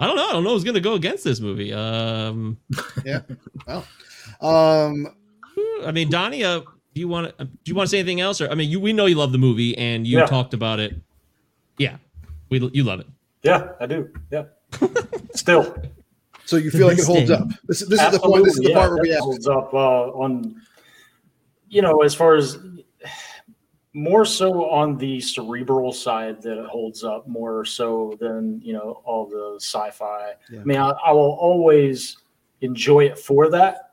I 0.00 0.06
don't 0.06 0.16
know. 0.16 0.28
I 0.28 0.32
don't 0.32 0.42
know 0.44 0.50
who's 0.50 0.64
going 0.64 0.74
to 0.74 0.80
go 0.80 0.94
against 0.94 1.22
this 1.24 1.38
movie. 1.40 1.72
Um, 1.72 2.58
yeah 3.04 3.20
well 3.66 3.84
um 4.40 5.06
I 5.84 5.92
mean, 5.92 6.10
Donnie, 6.10 6.44
uh, 6.44 6.60
do 6.60 7.00
you 7.00 7.08
want 7.08 7.36
to 7.38 7.44
do 7.44 7.50
you 7.66 7.74
want 7.74 7.86
to 7.88 7.90
say 7.90 7.98
anything 7.98 8.20
else? 8.20 8.40
Or 8.40 8.50
I 8.50 8.54
mean, 8.54 8.70
you 8.70 8.80
we 8.80 8.92
know 8.92 9.06
you 9.06 9.14
love 9.14 9.32
the 9.32 9.38
movie 9.38 9.76
and 9.78 10.06
you 10.06 10.18
Yeah. 10.18 10.26
talked 10.26 10.54
about 10.54 10.80
it. 10.80 10.94
Yeah, 11.78 11.96
we 12.50 12.58
you 12.72 12.84
love 12.84 13.00
it. 13.00 13.06
Yeah, 13.42 13.72
I 13.80 13.86
do. 13.86 14.10
Yeah. 14.30 14.44
Still. 15.34 15.74
so 16.44 16.56
you 16.56 16.70
feel 16.70 16.86
like 16.88 16.98
it 16.98 17.04
holds 17.04 17.30
up 17.30 17.46
this, 17.66 17.80
this 17.80 18.00
is 18.02 18.10
the 18.12 18.18
point 18.18 18.44
this 18.44 18.54
is 18.54 18.60
the 18.60 18.72
Absolutely, 18.72 18.74
part 18.74 18.90
where 18.92 19.02
we 19.02 19.08
that 19.10 19.16
ask 19.16 19.24
holds 19.24 19.46
up 19.46 19.72
uh, 19.74 20.10
on, 20.10 20.60
you 21.72 21.80
know, 21.80 22.02
as 22.02 22.14
far 22.14 22.34
as 22.34 22.58
more 23.94 24.26
so 24.26 24.68
on 24.70 24.98
the 24.98 25.18
cerebral 25.20 25.90
side 25.90 26.42
that 26.42 26.58
it 26.62 26.66
holds 26.66 27.02
up 27.02 27.26
more 27.26 27.64
so 27.64 28.16
than 28.20 28.60
you 28.62 28.74
know 28.74 29.00
all 29.06 29.26
the 29.26 29.56
sci-fi. 29.58 30.32
I 30.50 30.64
mean, 30.64 30.76
I, 30.76 30.90
I 30.90 31.12
will 31.12 31.32
always 31.40 32.18
enjoy 32.60 33.06
it 33.06 33.18
for 33.18 33.48
that, 33.50 33.90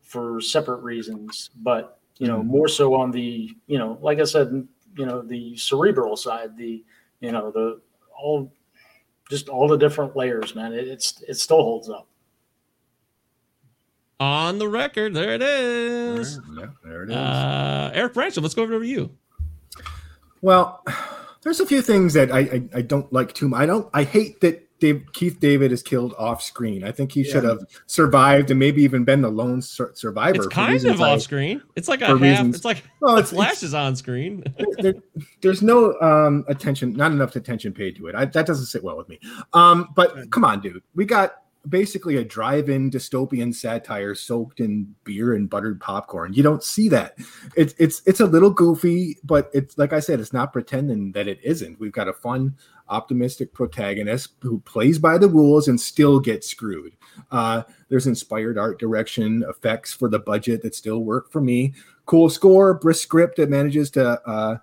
for 0.00 0.40
separate 0.40 0.80
reasons, 0.82 1.50
but 1.56 1.98
you 2.18 2.28
know, 2.28 2.38
mm-hmm. 2.38 2.50
more 2.50 2.68
so 2.68 2.94
on 2.94 3.10
the 3.10 3.50
you 3.66 3.78
know, 3.78 3.98
like 4.00 4.20
I 4.20 4.24
said, 4.24 4.66
you 4.96 5.04
know, 5.04 5.20
the 5.20 5.56
cerebral 5.56 6.16
side, 6.16 6.56
the 6.56 6.84
you 7.18 7.32
know, 7.32 7.50
the 7.50 7.80
all 8.16 8.52
just 9.28 9.48
all 9.48 9.66
the 9.66 9.76
different 9.76 10.14
layers, 10.14 10.54
man. 10.54 10.72
It, 10.72 10.86
it's 10.86 11.20
it 11.26 11.34
still 11.34 11.62
holds 11.64 11.90
up. 11.90 12.06
On 14.20 14.58
the 14.58 14.68
record, 14.68 15.14
there 15.14 15.34
it 15.34 15.42
is. 15.42 16.40
Yeah, 16.58 16.66
there 16.84 17.04
it 17.04 17.10
is. 17.10 17.16
Uh, 17.16 17.90
Eric 17.94 18.14
Branson, 18.14 18.42
let's 18.42 18.54
go 18.54 18.62
over 18.64 18.80
to 18.80 18.86
you. 18.86 19.10
Well, 20.42 20.84
there's 21.42 21.60
a 21.60 21.66
few 21.66 21.82
things 21.82 22.14
that 22.14 22.32
I, 22.32 22.38
I 22.40 22.62
I 22.76 22.82
don't 22.82 23.12
like 23.12 23.32
too 23.32 23.48
much. 23.48 23.60
I 23.60 23.66
don't. 23.66 23.88
I 23.94 24.02
hate 24.04 24.40
that 24.40 24.64
Dave, 24.80 25.04
Keith 25.12 25.38
David 25.40 25.72
is 25.72 25.82
killed 25.82 26.14
off 26.18 26.40
screen. 26.42 26.84
I 26.84 26.92
think 26.92 27.10
he 27.12 27.24
should 27.24 27.42
have 27.44 27.58
survived 27.86 28.50
and 28.50 28.58
maybe 28.60 28.82
even 28.82 29.02
been 29.04 29.22
the 29.22 29.28
lone 29.30 29.60
sur- 29.62 29.92
survivor. 29.94 30.36
It's 30.36 30.46
kind 30.48 30.72
reasons 30.72 30.94
of 30.94 31.00
I- 31.02 31.14
off 31.14 31.22
screen. 31.22 31.62
It's 31.74 31.88
like 31.88 32.00
a 32.00 32.06
half. 32.08 32.20
reasons- 32.20 32.54
It's 32.56 32.64
like 32.64 32.82
Well, 33.00 33.14
the 33.16 33.20
it's- 33.22 33.32
flash 33.34 33.62
is 33.64 33.74
on 33.74 33.96
screen. 33.96 34.44
there, 34.78 34.94
there's 35.42 35.62
no 35.62 35.98
um 36.00 36.44
attention, 36.48 36.92
not 36.92 37.10
enough 37.12 37.34
attention 37.36 37.72
paid 37.72 37.96
to 37.96 38.06
it. 38.08 38.14
I, 38.14 38.24
that 38.26 38.46
doesn't 38.46 38.66
sit 38.66 38.82
well 38.84 38.96
with 38.96 39.08
me. 39.08 39.18
Um, 39.52 39.88
but 39.96 40.30
come 40.30 40.44
on, 40.44 40.60
dude, 40.60 40.82
we 40.94 41.04
got 41.04 41.34
basically 41.68 42.16
a 42.16 42.24
drive-in 42.24 42.90
dystopian 42.90 43.54
satire 43.54 44.14
soaked 44.14 44.60
in 44.60 44.94
beer 45.04 45.34
and 45.34 45.50
buttered 45.50 45.80
popcorn. 45.80 46.32
You 46.32 46.42
don't 46.42 46.62
see 46.62 46.88
that. 46.90 47.16
It's 47.56 47.74
it's 47.78 48.02
it's 48.06 48.20
a 48.20 48.26
little 48.26 48.50
goofy, 48.50 49.18
but 49.24 49.50
it's 49.52 49.76
like 49.78 49.92
I 49.92 50.00
said, 50.00 50.20
it's 50.20 50.32
not 50.32 50.52
pretending 50.52 51.12
that 51.12 51.28
it 51.28 51.38
isn't. 51.42 51.80
We've 51.80 51.92
got 51.92 52.08
a 52.08 52.12
fun, 52.12 52.56
optimistic 52.88 53.52
protagonist 53.52 54.34
who 54.42 54.60
plays 54.60 54.98
by 54.98 55.18
the 55.18 55.28
rules 55.28 55.68
and 55.68 55.80
still 55.80 56.20
gets 56.20 56.48
screwed. 56.48 56.96
Uh, 57.30 57.62
there's 57.88 58.06
inspired 58.06 58.58
art 58.58 58.78
direction, 58.78 59.44
effects 59.48 59.92
for 59.92 60.08
the 60.08 60.18
budget 60.18 60.62
that 60.62 60.74
still 60.74 61.00
work 61.00 61.30
for 61.30 61.40
me. 61.40 61.74
Cool 62.06 62.30
score, 62.30 62.74
brisk 62.74 63.02
script 63.02 63.36
that 63.36 63.50
manages 63.50 63.90
to 63.92 64.20
uh, 64.26 64.58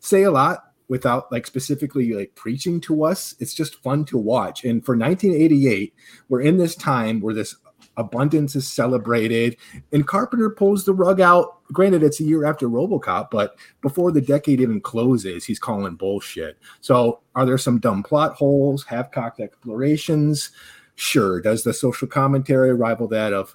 say 0.00 0.24
a 0.24 0.30
lot 0.30 0.69
without 0.90 1.30
like 1.30 1.46
specifically 1.46 2.12
like 2.12 2.34
preaching 2.34 2.80
to 2.80 3.04
us. 3.04 3.36
It's 3.38 3.54
just 3.54 3.80
fun 3.80 4.04
to 4.06 4.18
watch. 4.18 4.64
And 4.64 4.84
for 4.84 4.96
1988, 4.96 5.94
we're 6.28 6.42
in 6.42 6.58
this 6.58 6.74
time 6.74 7.20
where 7.20 7.32
this 7.32 7.54
abundance 7.96 8.56
is 8.56 8.66
celebrated 8.66 9.56
and 9.92 10.06
Carpenter 10.06 10.50
pulls 10.50 10.84
the 10.84 10.92
rug 10.92 11.20
out. 11.20 11.62
Granted, 11.72 12.02
it's 12.02 12.18
a 12.18 12.24
year 12.24 12.44
after 12.44 12.68
Robocop, 12.68 13.30
but 13.30 13.56
before 13.82 14.10
the 14.10 14.20
decade 14.20 14.60
even 14.60 14.80
closes, 14.80 15.44
he's 15.44 15.60
calling 15.60 15.94
bullshit. 15.94 16.58
So, 16.80 17.20
are 17.36 17.46
there 17.46 17.56
some 17.56 17.78
dumb 17.78 18.02
plot 18.02 18.34
holes, 18.34 18.84
half 18.84 19.12
cocked 19.12 19.38
explorations? 19.38 20.50
Sure. 20.96 21.40
Does 21.40 21.62
the 21.62 21.72
social 21.72 22.08
commentary 22.08 22.74
rival 22.74 23.06
that 23.08 23.32
of 23.32 23.54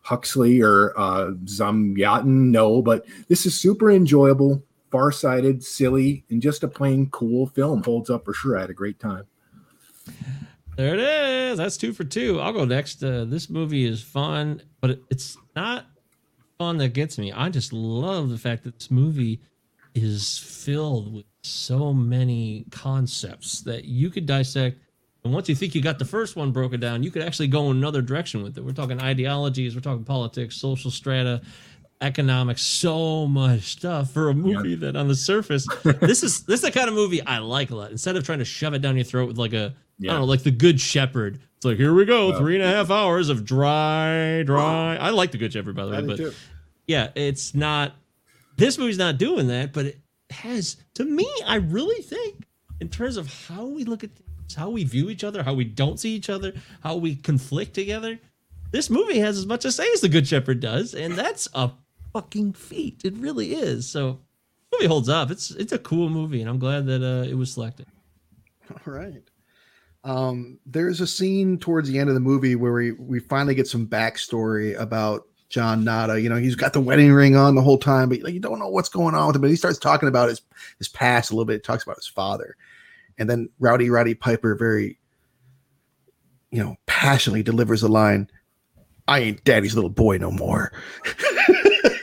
Huxley 0.00 0.60
or 0.60 0.92
uh, 0.98 1.30
Zamyatin? 1.44 2.26
No, 2.26 2.82
but 2.82 3.06
this 3.28 3.46
is 3.46 3.58
super 3.58 3.92
enjoyable 3.92 4.60
far-sighted, 4.94 5.60
silly, 5.64 6.24
and 6.30 6.40
just 6.40 6.62
a 6.62 6.68
plain 6.68 7.10
cool 7.10 7.48
film. 7.48 7.82
Holds 7.82 8.10
up 8.10 8.24
for 8.24 8.32
sure. 8.32 8.56
I 8.56 8.60
had 8.60 8.70
a 8.70 8.74
great 8.74 9.00
time. 9.00 9.24
There 10.76 10.94
it 10.94 11.00
is. 11.00 11.58
That's 11.58 11.76
two 11.76 11.92
for 11.92 12.04
two. 12.04 12.38
I'll 12.38 12.52
go 12.52 12.64
next. 12.64 13.02
Uh, 13.02 13.24
this 13.24 13.50
movie 13.50 13.86
is 13.86 14.00
fun, 14.00 14.62
but 14.80 15.00
it's 15.10 15.36
not 15.56 15.86
fun 16.58 16.76
that 16.78 16.90
gets 16.90 17.18
me. 17.18 17.32
I 17.32 17.48
just 17.48 17.72
love 17.72 18.28
the 18.28 18.38
fact 18.38 18.62
that 18.62 18.78
this 18.78 18.88
movie 18.88 19.40
is 19.96 20.38
filled 20.38 21.12
with 21.12 21.24
so 21.42 21.92
many 21.92 22.64
concepts 22.70 23.62
that 23.62 23.86
you 23.86 24.10
could 24.10 24.26
dissect. 24.26 24.78
And 25.24 25.34
once 25.34 25.48
you 25.48 25.56
think 25.56 25.74
you 25.74 25.82
got 25.82 25.98
the 25.98 26.04
first 26.04 26.36
one 26.36 26.52
broken 26.52 26.78
down, 26.78 27.02
you 27.02 27.10
could 27.10 27.22
actually 27.22 27.48
go 27.48 27.70
another 27.70 28.00
direction 28.00 28.44
with 28.44 28.56
it. 28.58 28.64
We're 28.64 28.74
talking 28.74 29.00
ideologies, 29.00 29.74
we're 29.74 29.80
talking 29.80 30.04
politics, 30.04 30.54
social 30.54 30.92
strata, 30.92 31.42
economics, 32.04 32.62
so 32.62 33.26
much 33.26 33.62
stuff 33.72 34.10
for 34.10 34.28
a 34.28 34.34
movie 34.34 34.74
that 34.74 34.94
on 34.94 35.08
the 35.08 35.14
surface, 35.14 35.66
this 36.00 36.22
is 36.22 36.44
this 36.44 36.56
is 36.56 36.60
the 36.60 36.70
kind 36.70 36.88
of 36.88 36.94
movie 36.94 37.22
I 37.22 37.38
like 37.38 37.70
a 37.70 37.76
lot. 37.76 37.90
Instead 37.90 38.16
of 38.16 38.24
trying 38.24 38.40
to 38.40 38.44
shove 38.44 38.74
it 38.74 38.80
down 38.80 38.96
your 38.96 39.04
throat 39.04 39.26
with 39.26 39.38
like 39.38 39.54
a 39.54 39.74
I 40.02 40.06
don't 40.06 40.20
know, 40.20 40.24
like 40.24 40.42
the 40.42 40.50
Good 40.50 40.80
Shepherd. 40.80 41.40
It's 41.56 41.64
like 41.64 41.78
here 41.78 41.94
we 41.94 42.04
go, 42.04 42.36
three 42.38 42.56
and 42.56 42.64
a 42.64 42.68
half 42.68 42.90
hours 42.90 43.28
of 43.28 43.44
dry, 43.44 44.42
dry. 44.42 44.96
I 44.96 45.10
like 45.10 45.30
the 45.32 45.38
Good 45.38 45.52
Shepherd 45.52 45.74
by 45.74 45.86
the 45.86 45.92
way, 45.92 46.02
but 46.02 46.16
too. 46.18 46.32
yeah, 46.86 47.10
it's 47.14 47.54
not. 47.54 47.94
This 48.56 48.78
movie's 48.78 48.98
not 48.98 49.18
doing 49.18 49.48
that, 49.48 49.72
but 49.72 49.86
it 49.86 49.98
has. 50.30 50.76
To 50.94 51.04
me, 51.04 51.28
I 51.46 51.56
really 51.56 52.02
think 52.02 52.44
in 52.80 52.88
terms 52.88 53.16
of 53.16 53.32
how 53.48 53.64
we 53.64 53.84
look 53.84 54.04
at 54.04 54.10
things, 54.14 54.54
how 54.54 54.70
we 54.70 54.84
view 54.84 55.08
each 55.10 55.24
other, 55.24 55.42
how 55.42 55.54
we 55.54 55.64
don't 55.64 55.98
see 55.98 56.14
each 56.14 56.28
other, 56.28 56.52
how 56.82 56.96
we 56.96 57.16
conflict 57.16 57.72
together. 57.74 58.18
This 58.70 58.90
movie 58.90 59.20
has 59.20 59.38
as 59.38 59.46
much 59.46 59.62
to 59.62 59.70
say 59.70 59.88
as 59.92 60.00
the 60.00 60.08
Good 60.08 60.26
Shepherd 60.26 60.58
does, 60.58 60.94
and 60.94 61.14
that's 61.14 61.48
a 61.54 61.70
fucking 62.14 62.54
feat. 62.54 63.02
It 63.04 63.14
really 63.18 63.52
is. 63.54 63.86
So, 63.86 64.20
movie 64.72 64.86
holds 64.86 65.10
up. 65.10 65.30
It's 65.30 65.50
it's 65.50 65.72
a 65.72 65.78
cool 65.78 66.08
movie, 66.08 66.40
and 66.40 66.48
I'm 66.48 66.58
glad 66.58 66.86
that 66.86 67.02
uh, 67.02 67.28
it 67.28 67.34
was 67.34 67.52
selected. 67.52 67.86
All 68.70 68.92
right. 68.92 69.22
Um, 70.04 70.58
there's 70.66 71.00
a 71.00 71.06
scene 71.06 71.58
towards 71.58 71.88
the 71.88 71.98
end 71.98 72.08
of 72.08 72.14
the 72.14 72.20
movie 72.20 72.56
where 72.56 72.72
we 72.72 72.92
we 72.92 73.20
finally 73.20 73.54
get 73.54 73.68
some 73.68 73.86
backstory 73.86 74.78
about 74.78 75.26
John 75.48 75.84
Nada. 75.84 76.20
You 76.20 76.28
know, 76.28 76.36
he's 76.36 76.56
got 76.56 76.72
the 76.72 76.80
wedding 76.80 77.12
ring 77.12 77.36
on 77.36 77.54
the 77.54 77.62
whole 77.62 77.78
time, 77.78 78.08
but 78.08 78.32
you 78.32 78.40
don't 78.40 78.58
know 78.58 78.68
what's 78.68 78.88
going 78.88 79.14
on 79.14 79.26
with 79.26 79.36
him. 79.36 79.42
But 79.42 79.50
he 79.50 79.56
starts 79.56 79.78
talking 79.78 80.08
about 80.08 80.28
his 80.28 80.42
his 80.78 80.88
past 80.88 81.30
a 81.30 81.34
little 81.34 81.46
bit. 81.46 81.54
He 81.54 81.60
talks 81.60 81.84
about 81.84 81.96
his 81.96 82.06
father, 82.06 82.56
and 83.18 83.28
then 83.28 83.48
Rowdy 83.58 83.90
Roddy 83.90 84.14
Piper 84.14 84.54
very, 84.54 84.98
you 86.50 86.62
know, 86.62 86.76
passionately 86.86 87.42
delivers 87.42 87.80
the 87.80 87.88
line, 87.88 88.30
"I 89.08 89.20
ain't 89.20 89.44
daddy's 89.44 89.74
little 89.74 89.90
boy 89.90 90.18
no 90.18 90.30
more." 90.30 90.72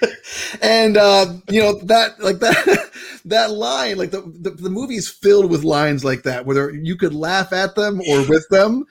and 0.61 0.97
uh, 0.97 1.33
you 1.49 1.61
know 1.61 1.73
that 1.83 2.19
like 2.19 2.39
that 2.39 2.91
that 3.25 3.51
line 3.51 3.97
like 3.97 4.11
the, 4.11 4.21
the 4.21 4.51
the 4.51 4.69
movie's 4.69 5.07
filled 5.07 5.49
with 5.49 5.63
lines 5.63 6.03
like 6.03 6.23
that 6.23 6.45
whether 6.45 6.71
you 6.71 6.95
could 6.95 7.13
laugh 7.13 7.53
at 7.53 7.75
them 7.75 8.01
or 8.09 8.27
with 8.27 8.47
them 8.49 8.85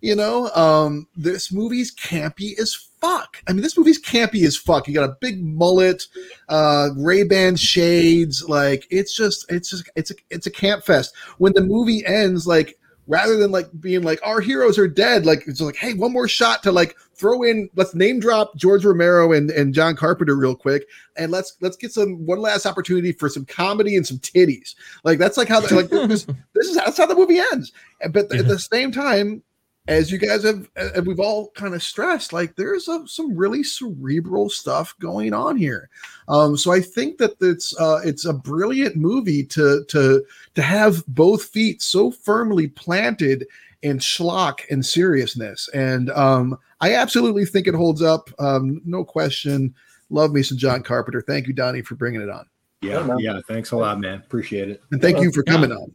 you 0.00 0.14
know? 0.14 0.50
Um 0.50 1.08
this 1.16 1.52
movie's 1.52 1.94
campy 1.94 2.58
as 2.58 2.74
fuck. 3.00 3.42
I 3.48 3.52
mean 3.52 3.62
this 3.62 3.76
movie's 3.76 4.00
campy 4.00 4.44
as 4.44 4.56
fuck. 4.56 4.86
You 4.86 4.94
got 4.94 5.08
a 5.08 5.16
big 5.20 5.42
mullet 5.42 6.04
uh 6.48 6.90
ray-ban 6.96 7.56
shades 7.56 8.48
like 8.48 8.86
it's 8.90 9.14
just 9.14 9.50
it's 9.50 9.70
just 9.70 9.90
it's 9.96 10.10
a 10.10 10.14
it's 10.30 10.46
a 10.46 10.50
camp 10.50 10.84
fest. 10.84 11.14
When 11.38 11.52
the 11.54 11.62
movie 11.62 12.04
ends 12.06 12.46
like 12.46 12.78
rather 13.06 13.36
than 13.36 13.50
like 13.50 13.68
being 13.80 14.02
like 14.02 14.20
our 14.24 14.40
heroes 14.40 14.78
are 14.78 14.88
dead 14.88 15.24
like 15.24 15.44
it's 15.46 15.60
like 15.60 15.76
hey 15.76 15.94
one 15.94 16.12
more 16.12 16.28
shot 16.28 16.62
to 16.62 16.72
like 16.72 16.96
throw 17.14 17.42
in 17.42 17.68
let's 17.76 17.94
name 17.94 18.20
drop 18.20 18.54
george 18.56 18.84
romero 18.84 19.32
and, 19.32 19.50
and 19.50 19.72
john 19.72 19.94
carpenter 19.96 20.36
real 20.36 20.54
quick 20.54 20.86
and 21.16 21.32
let's 21.32 21.56
let's 21.60 21.76
get 21.76 21.92
some 21.92 22.24
one 22.26 22.40
last 22.40 22.66
opportunity 22.66 23.12
for 23.12 23.28
some 23.28 23.44
comedy 23.44 23.96
and 23.96 24.06
some 24.06 24.18
titties. 24.18 24.74
Like 25.04 25.18
that's 25.18 25.36
like 25.36 25.48
how 25.48 25.60
the, 25.60 25.74
like 25.74 25.90
this, 25.90 26.24
this 26.54 26.68
is 26.68 26.76
that's 26.76 26.98
how 26.98 27.06
the 27.06 27.14
movie 27.14 27.38
ends. 27.52 27.72
But 28.10 28.32
at 28.32 28.48
the 28.48 28.58
same 28.58 28.92
time 28.92 29.42
as 29.88 30.10
you 30.10 30.18
guys 30.18 30.42
have 30.42 30.68
we've 31.06 31.20
all 31.20 31.50
kind 31.50 31.74
of 31.74 31.82
stressed 31.82 32.32
like 32.32 32.56
there's 32.56 32.88
a, 32.88 33.06
some 33.06 33.36
really 33.36 33.62
cerebral 33.62 34.48
stuff 34.50 34.94
going 34.98 35.32
on 35.32 35.56
here 35.56 35.88
um 36.28 36.56
so 36.56 36.72
i 36.72 36.80
think 36.80 37.18
that 37.18 37.34
it's 37.40 37.78
uh 37.80 38.00
it's 38.04 38.24
a 38.24 38.32
brilliant 38.32 38.96
movie 38.96 39.44
to 39.44 39.84
to 39.88 40.24
to 40.54 40.62
have 40.62 41.04
both 41.06 41.44
feet 41.44 41.80
so 41.82 42.10
firmly 42.10 42.66
planted 42.68 43.46
in 43.82 43.98
schlock 43.98 44.60
and 44.70 44.84
seriousness 44.84 45.68
and 45.74 46.10
um 46.10 46.58
i 46.80 46.94
absolutely 46.94 47.44
think 47.44 47.66
it 47.66 47.74
holds 47.74 48.02
up 48.02 48.28
um 48.40 48.80
no 48.84 49.04
question 49.04 49.72
love 50.10 50.32
me 50.32 50.42
some 50.42 50.58
john 50.58 50.82
carpenter 50.82 51.20
thank 51.20 51.46
you 51.46 51.52
donnie 51.52 51.82
for 51.82 51.94
bringing 51.94 52.20
it 52.20 52.30
on 52.30 52.44
Yeah, 52.82 53.16
yeah. 53.18 53.40
Thanks 53.48 53.70
a 53.72 53.76
lot, 53.76 53.98
man. 54.00 54.18
Appreciate 54.18 54.68
it. 54.68 54.82
and 54.92 55.00
thank 55.00 55.18
you 55.20 55.32
for 55.32 55.42
Yeah. 55.46 55.52
coming 55.52 55.72
on 55.72 55.92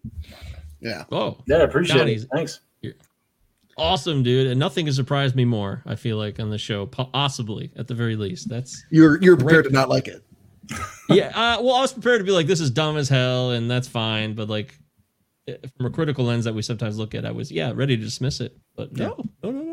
yeah 0.79 1.03
Oh, 1.11 1.37
Yeah, 1.45 1.57
appreciate 1.63 1.97
Donnie's- 1.99 2.23
it. 2.23 2.29
Thanks. 2.33 2.59
Awesome, 3.77 4.23
dude! 4.23 4.47
And 4.47 4.59
nothing 4.59 4.85
has 4.85 4.95
surprised 4.95 5.35
me 5.35 5.45
more. 5.45 5.81
I 5.85 5.95
feel 5.95 6.17
like 6.17 6.39
on 6.39 6.49
the 6.49 6.57
show, 6.57 6.85
possibly 6.85 7.71
at 7.75 7.87
the 7.87 7.93
very 7.93 8.15
least. 8.15 8.49
That's 8.49 8.83
you're 8.89 9.21
you're 9.21 9.37
prepared 9.37 9.65
Great. 9.65 9.71
to 9.71 9.73
not 9.73 9.89
like 9.89 10.07
it 10.07 10.23
yeah. 11.09 11.27
Uh, 11.27 11.61
well, 11.61 11.75
I 11.75 11.81
was 11.81 11.93
prepared 11.93 12.19
to 12.19 12.25
be 12.25 12.31
like, 12.31 12.47
this 12.47 12.59
is 12.59 12.71
dumb 12.71 12.97
as 12.97 13.09
hell, 13.09 13.51
and 13.51 13.69
that's 13.69 13.87
fine. 13.87 14.33
But 14.33 14.49
like, 14.49 14.77
eh, 15.47 15.57
from 15.77 15.87
a 15.87 15.89
critical 15.89 16.25
lens 16.25 16.45
that 16.45 16.53
we 16.53 16.61
sometimes 16.61 16.97
look 16.97 17.15
at, 17.15 17.25
I 17.25 17.31
was 17.31 17.51
yeah 17.51 17.71
ready 17.73 17.97
to 17.97 18.03
dismiss 18.03 18.39
it. 18.39 18.57
But 18.75 18.95
no, 18.95 19.25
no, 19.43 19.51
no, 19.51 19.61
no, 19.61 19.63
no, 19.63 19.70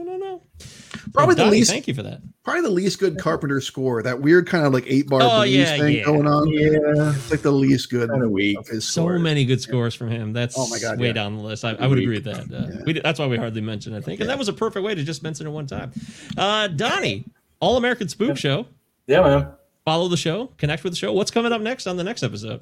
no. 0.60 1.12
Probably 1.12 1.34
the 1.34 1.46
least- 1.46 1.70
Thank 1.70 1.88
you 1.88 1.94
for 1.94 2.02
that. 2.02 2.20
probably 2.44 2.62
the 2.62 2.70
least 2.70 2.98
good 2.98 3.18
carpenter 3.18 3.60
score 3.60 4.02
that 4.02 4.20
weird 4.20 4.46
kind 4.46 4.66
of 4.66 4.72
like 4.72 4.84
eight 4.86 5.08
bar 5.08 5.20
Oh, 5.22 5.40
blues 5.42 5.50
yeah, 5.54 5.76
thing 5.76 5.96
yeah. 5.96 6.04
going 6.04 6.26
on 6.26 6.48
Yeah, 6.48 7.12
it's 7.14 7.30
like 7.30 7.42
the 7.42 7.50
least 7.52 7.90
good 7.90 8.08
kind 8.10 8.22
of 8.22 8.30
weak. 8.30 8.58
of 8.58 8.66
his 8.66 8.84
So 8.84 9.02
score. 9.02 9.18
many 9.18 9.44
good 9.44 9.60
scores 9.60 9.94
from 9.94 10.08
him. 10.10 10.32
That's 10.32 10.54
Oh 10.58 10.68
my 10.68 10.78
God, 10.78 10.98
way 10.98 11.08
yeah. 11.08 11.12
down 11.14 11.36
the 11.36 11.42
list. 11.42 11.64
I, 11.64 11.72
I 11.74 11.86
would 11.86 11.98
agree 11.98 12.16
with 12.20 12.24
that. 12.24 12.52
Uh, 12.52 12.82
we, 12.86 13.00
that's 13.00 13.18
why 13.18 13.26
we 13.26 13.36
hardly 13.36 13.60
mentioned. 13.60 13.94
it, 13.94 13.98
I 13.98 14.00
think, 14.02 14.20
and 14.20 14.28
that 14.30 14.38
was 14.38 14.48
a 14.48 14.52
perfect 14.52 14.84
way 14.84 14.94
to 14.94 15.02
just 15.04 15.22
mention 15.22 15.46
it 15.46 15.50
one 15.50 15.66
time. 15.66 15.92
Uh, 16.36 16.68
Donnie, 16.68 17.24
All 17.60 17.76
American 17.76 18.08
Spook 18.08 18.36
Show. 18.36 18.66
Yeah, 19.06 19.22
man. 19.22 19.48
Follow 19.84 20.08
the 20.08 20.16
show, 20.18 20.48
connect 20.58 20.84
with 20.84 20.92
the 20.92 20.98
show. 20.98 21.12
What's 21.14 21.30
coming 21.30 21.50
up 21.52 21.62
next 21.62 21.86
on 21.86 21.96
the 21.96 22.04
next 22.04 22.22
episode? 22.22 22.60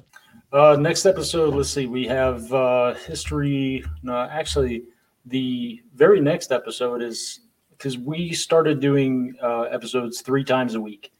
Uh, 0.53 0.77
next 0.79 1.05
episode, 1.05 1.53
let's 1.53 1.69
see. 1.69 1.85
We 1.87 2.05
have 2.07 2.53
uh, 2.53 2.93
history. 2.93 3.83
No, 4.01 4.15
actually, 4.17 4.83
the 5.25 5.81
very 5.93 6.21
next 6.21 6.53
episode 6.53 7.01
is 7.01 7.41
because 7.77 7.97
we 7.97 8.33
started 8.33 8.79
doing 8.79 9.35
uh, 9.41 9.61
episodes 9.63 10.21
three 10.21 10.43
times 10.43 10.75
a 10.75 10.81
week. 10.81 11.11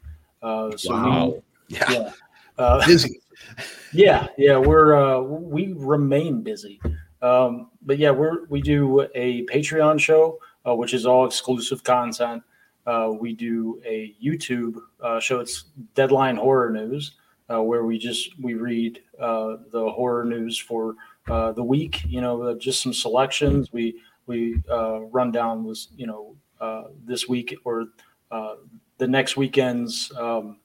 Uh, 0.42 0.76
so 0.78 0.94
Wow. 0.94 1.44
yeah 1.68 1.86
We, 1.90 1.96
yeah. 1.96 2.12
Uh, 2.58 2.86
busy 2.86 3.20
yeah, 3.94 4.28
yeah, 4.38 4.58
we're 4.58 4.96
uh, 4.96 5.22
we 5.22 5.74
remain 5.74 6.42
busy, 6.42 6.80
um, 7.22 7.70
but 7.82 7.98
yeah, 7.98 8.12
we're 8.12 8.46
we 8.46 8.62
do 8.62 9.08
a 9.16 9.46
Patreon 9.46 10.00
show, 10.00 10.40
uh, 10.68 10.76
which 10.76 10.94
is 10.94 11.06
all 11.06 11.26
exclusive 11.26 11.84
content. 11.84 12.44
Uh, 12.86 13.12
we 13.20 13.34
do 13.34 13.82
a 13.86 14.16
YouTube 14.24 14.78
uh, 15.02 15.20
show. 15.20 15.40
It's 15.40 15.66
Deadline 15.94 16.38
Horror 16.38 16.72
News, 16.72 17.14
uh, 17.52 17.62
where 17.62 17.84
we 17.84 17.98
just 17.98 18.40
we 18.40 18.54
read 18.54 19.02
uh, 19.20 19.58
the 19.72 19.90
horror 19.90 20.26
news 20.26 20.58
for 20.58 20.96
uh, 21.28 21.52
the 21.52 21.64
week. 21.64 22.04
You 22.06 22.22
know, 22.22 22.42
uh, 22.44 22.56
just 22.56 22.82
some 22.82 22.94
selections. 22.94 23.72
We 23.72 24.02
we 24.26 24.62
uh, 24.72 25.02
run 25.02 25.32
down 25.32 25.64
was 25.64 25.90
you 25.96 26.08
know 26.08 26.36
uh, 26.62 26.84
this 27.06 27.28
week 27.28 27.56
or 27.64 27.86
uh, 28.32 28.56
the 28.98 29.08
next 29.08 29.38
weekend's. 29.38 30.12
Um, 30.18 30.58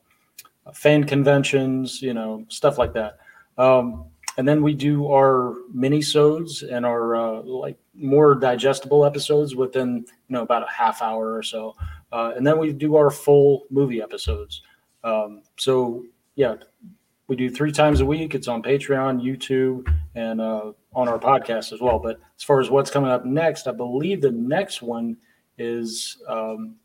fan 0.74 1.05
conventions, 1.05 2.01
you 2.01 2.14
know, 2.14 2.44
stuff 2.48 2.78
like 2.78 2.93
that. 2.94 3.19
Um, 3.59 4.06
and 4.39 4.48
then 4.48 4.62
we 4.62 4.74
do 4.74 5.09
our 5.12 5.55
mini-sodes 5.74 6.62
and 6.62 6.86
our 6.86 7.16
uh, 7.16 7.43
like 7.43 7.77
more 7.94 8.35
digestible 8.35 9.05
episodes 9.05 9.55
within 9.55 9.97
you 9.97 10.35
know 10.35 10.43
about 10.43 10.62
a 10.62 10.70
half 10.70 11.02
hour 11.02 11.35
or 11.35 11.43
so, 11.43 11.77
uh, 12.12 12.32
and 12.35 12.47
then 12.47 12.59
we 12.59 12.73
do 12.73 12.97
our 12.97 13.10
full 13.10 13.64
movie 13.70 14.01
episodes. 14.01 14.62
Um, 15.05 15.43
so 15.59 16.05
yeah, 16.36 16.55
we 17.27 17.36
do 17.36 17.51
three 17.51 17.73
times 17.73 18.01
a 18.01 18.06
week. 18.06 18.35
It's 18.35 18.48
on 18.48 18.62
Patreon, 18.62 19.23
YouTube, 19.23 19.94
and 20.14 20.40
uh, 20.40 20.73
on 20.94 21.09
our 21.09 21.19
podcast 21.19 21.74
as 21.74 21.82
well. 21.82 21.98
But 21.98 22.19
as 22.39 22.43
far 22.43 22.60
as 22.60 22.70
what's 22.70 22.90
coming 22.90 23.10
up 23.10 23.27
next, 23.27 23.66
I 23.66 23.73
believe 23.73 24.23
the 24.23 24.31
next 24.31 24.81
one 24.81 25.19
is 25.62 26.22
um, 26.28 26.76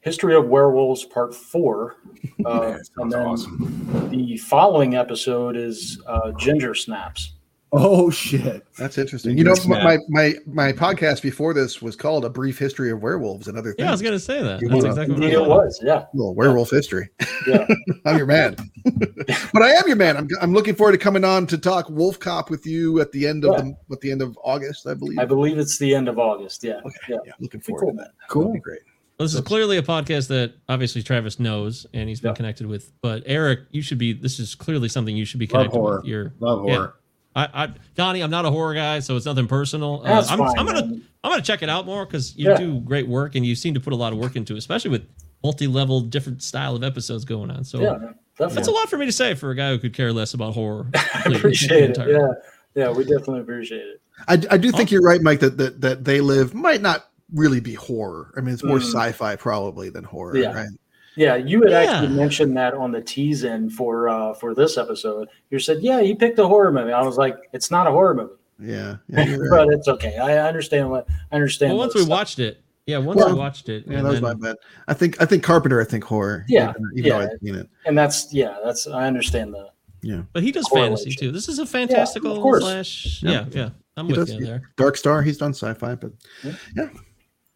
History 0.00 0.34
of 0.34 0.48
Werewolves 0.48 1.04
Part 1.04 1.34
Four, 1.34 1.96
uh, 2.44 2.78
and 2.96 3.12
then 3.12 4.08
the 4.10 4.36
following 4.38 4.96
episode 4.96 5.56
is 5.56 6.00
uh, 6.06 6.32
Ginger 6.32 6.74
Snaps. 6.74 7.34
Oh 7.74 8.10
shit, 8.10 8.66
that's 8.76 8.98
interesting. 8.98 9.38
You 9.38 9.44
know, 9.44 9.54
my, 9.66 9.96
my 10.10 10.34
my 10.46 10.72
podcast 10.72 11.22
before 11.22 11.54
this 11.54 11.80
was 11.80 11.96
called 11.96 12.24
"A 12.26 12.28
Brief 12.28 12.58
History 12.58 12.90
of 12.90 13.00
Werewolves 13.02 13.48
and 13.48 13.56
Other 13.56 13.70
Things." 13.70 13.78
Yeah, 13.78 13.88
I 13.88 13.92
was 13.92 14.02
gonna 14.02 14.18
say 14.18 14.42
that. 14.42 14.60
You 14.60 14.68
That's 14.68 14.84
wanna- 14.84 15.02
exactly 15.02 15.14
what 15.14 15.32
it 15.32 15.48
was. 15.48 15.80
Yeah. 15.82 16.04
Well, 16.12 16.34
werewolf 16.34 16.68
history. 16.68 17.08
Yeah. 17.46 17.66
I'm 18.04 18.18
your 18.18 18.26
man. 18.26 18.56
but 18.84 19.62
I 19.62 19.70
am 19.70 19.84
your 19.86 19.96
man. 19.96 20.18
I'm, 20.18 20.28
I'm 20.42 20.52
looking 20.52 20.74
forward 20.74 20.92
to 20.92 20.98
coming 20.98 21.24
on 21.24 21.46
to 21.46 21.56
talk 21.56 21.88
Wolf 21.88 22.18
Cop 22.18 22.50
with 22.50 22.66
you 22.66 23.00
at 23.00 23.10
the 23.12 23.26
end 23.26 23.46
of 23.46 23.52
Yeah. 23.52 23.62
the 23.88 23.94
at 23.94 24.00
the 24.02 24.10
end 24.12 24.20
of 24.20 24.38
August, 24.44 24.86
I 24.86 24.92
believe. 24.92 25.18
I 25.18 25.24
believe 25.24 25.56
it's 25.58 25.78
the 25.78 25.94
end 25.94 26.08
of 26.10 26.18
August. 26.18 26.62
Yeah. 26.62 26.80
okay. 26.84 27.18
Yeah. 27.24 27.32
Looking 27.40 27.60
forward 27.62 27.80
cool. 27.80 27.90
to 27.92 27.96
that. 27.96 28.10
Cool. 28.28 28.42
That'd 28.42 28.54
be 28.54 28.60
great. 28.60 28.80
Well, 29.18 29.24
this 29.26 29.34
is 29.34 29.40
clearly 29.42 29.78
a 29.78 29.82
podcast 29.82 30.28
that 30.28 30.52
obviously 30.68 31.02
Travis 31.02 31.38
knows 31.38 31.86
and 31.94 32.06
he's 32.08 32.20
been 32.20 32.34
connected 32.34 32.66
with. 32.66 32.92
But 33.00 33.22
Eric, 33.24 33.60
you 33.70 33.80
should 33.80 33.98
be. 33.98 34.12
This 34.12 34.38
is 34.38 34.54
clearly 34.54 34.88
something 34.88 35.16
you 35.16 35.24
should 35.24 35.40
be 35.40 35.46
connected 35.46 35.78
horror. 35.78 35.98
with. 36.00 36.06
You're 36.06 36.34
Love 36.40 36.66
yeah. 36.66 36.74
horror. 36.74 36.94
I, 37.34 37.48
I, 37.64 37.68
Donnie, 37.94 38.20
I'm 38.20 38.30
not 38.30 38.44
a 38.44 38.50
horror 38.50 38.74
guy, 38.74 39.00
so 39.00 39.16
it's 39.16 39.24
nothing 39.26 39.46
personal. 39.46 40.02
Uh, 40.04 40.16
That's 40.20 40.30
I'm, 40.30 40.38
fine, 40.38 40.58
I'm 40.58 40.66
gonna, 40.66 40.86
man. 40.86 41.02
I'm 41.24 41.30
gonna 41.32 41.42
check 41.42 41.62
it 41.62 41.68
out 41.70 41.86
more 41.86 42.04
because 42.04 42.36
you 42.36 42.50
Yeah. 42.50 42.56
do 42.58 42.80
great 42.80 43.08
work 43.08 43.34
and 43.34 43.44
you 43.46 43.54
seem 43.54 43.74
to 43.74 43.80
put 43.80 43.92
a 43.92 43.96
lot 43.96 44.12
of 44.12 44.18
work 44.18 44.36
into, 44.36 44.54
it, 44.54 44.58
especially 44.58 44.90
with 44.90 45.06
multi-level, 45.42 46.02
different 46.02 46.42
style 46.42 46.76
of 46.76 46.82
episodes 46.84 47.24
going 47.24 47.50
on. 47.50 47.64
So 47.64 47.80
Yeah. 47.80 47.96
man, 47.98 48.14
that's 48.38 48.68
a 48.68 48.70
lot 48.70 48.88
for 48.90 48.96
me 48.98 49.06
to 49.06 49.12
say 49.12 49.34
for 49.34 49.50
a 49.50 49.54
guy 49.56 49.70
who 49.70 49.78
could 49.78 49.94
care 49.94 50.12
less 50.12 50.34
about 50.34 50.54
horror. 50.54 50.86
completely, 50.92 51.36
appreciate 51.38 51.90
it. 51.90 51.98
Yeah. 51.98 52.28
Yeah. 52.74 52.90
We 52.90 53.04
definitely 53.04 53.40
appreciate 53.40 53.80
it. 53.86 54.00
I, 54.28 54.34
I 54.50 54.56
do 54.58 54.70
think 54.70 54.90
you're 54.90 55.02
right, 55.02 55.20
Mike. 55.22 55.40
That, 55.40 55.56
that 55.56 55.80
that 55.80 56.04
they 56.04 56.20
live 56.20 56.54
might 56.54 56.80
not 56.82 57.08
really 57.34 57.60
be 57.60 57.74
horror. 57.74 58.32
I 58.36 58.40
mean, 58.40 58.52
it's 58.54 58.62
more 58.62 58.78
Mm. 58.78 58.82
sci-fi 58.92 59.36
probably 59.36 59.88
than 59.88 60.04
horror, 60.04 60.36
Yeah. 60.36 60.52
right? 60.52 60.68
Yeah, 61.16 61.36
you 61.36 61.62
had 61.62 61.70
Yeah. 61.72 61.80
actually 61.80 62.16
mentioned 62.16 62.56
that 62.56 62.74
on 62.74 62.90
the 62.92 63.00
tease 63.02 63.44
in 63.44 63.68
for 63.70 64.08
uh 64.08 64.34
for 64.34 64.54
this 64.54 64.78
episode. 64.78 65.28
You 65.50 65.58
said, 65.58 65.78
"Yeah, 65.82 66.00
you 66.00 66.16
picked 66.16 66.38
a 66.38 66.46
horror 66.46 66.72
movie." 66.72 66.92
I 66.92 67.02
was 67.02 67.18
like, 67.18 67.36
"It's 67.52 67.70
not 67.70 67.86
a 67.86 67.90
horror 67.90 68.14
movie," 68.14 68.32
Yeah, 68.58 68.96
yeah 69.08 69.34
right. 69.36 69.50
but 69.50 69.68
it's 69.68 69.88
okay. 69.88 70.16
I 70.18 70.38
understand 70.48 70.90
what 70.90 71.06
I 71.30 71.34
understand. 71.34 71.72
Well, 71.72 71.78
once 71.80 71.94
we 71.94 72.00
stuff. 72.00 72.10
watched 72.10 72.38
it, 72.38 72.62
yeah, 72.86 72.98
once 72.98 73.18
Well, 73.18 73.28
we 73.28 73.34
watched 73.38 73.68
it, 73.68 73.84
yeah, 73.86 73.98
and 73.98 74.06
that 74.06 74.10
was 74.10 74.20
then- 74.22 74.38
my 74.40 74.48
bad. 74.48 74.56
I 74.88 74.94
think 74.94 75.20
I 75.20 75.26
think 75.26 75.42
Carpenter. 75.42 75.80
I 75.80 75.84
think 75.84 76.04
horror. 76.04 76.44
Yeah, 76.48 76.70
even, 76.70 76.90
even 76.96 77.10
yeah. 77.10 77.18
I've 77.18 77.28
seen 77.42 77.54
it. 77.56 77.68
and 77.86 77.98
that's 77.98 78.32
yeah, 78.32 78.56
that's 78.64 78.86
I 78.86 79.06
understand 79.06 79.52
the 79.52 79.68
Yeah, 80.02 80.22
but 80.32 80.42
he 80.42 80.50
does 80.50 80.66
fantasy 80.68 81.10
too. 81.10 81.30
This 81.30 81.48
is 81.48 81.58
a 81.58 81.66
fantastical 81.66 82.40
course. 82.40 82.62
slash. 82.62 83.22
Yeah. 83.22 83.30
Yeah, 83.30 83.44
yeah, 83.52 83.68
I'm 83.98 84.06
He 84.06 84.12
with 84.14 84.28
does- 84.28 84.34
you 84.34 84.46
there. 84.46 84.70
Dark 84.78 84.96
Star. 84.96 85.20
He's 85.22 85.36
done 85.38 85.52
sci-fi, 85.52 85.94
but 85.94 86.12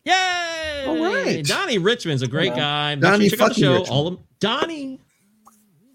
Yay! 0.07 0.85
All 0.87 1.03
right. 1.03 1.45
Donnie 1.45 1.79
Richmond's 1.79 2.23
a 2.23 2.29
great 2.29 2.55
guy. 2.55 2.95
Make 2.95 3.03
Donnie 3.03 3.29
sure 3.29 3.39
check 3.39 3.41
out 3.41 3.49
the 3.49 3.55
fucking 3.55 3.65
show. 3.65 3.73
Richmond. 3.73 3.91
All 3.91 4.07
of 4.07 4.19
Donnie. 4.39 5.01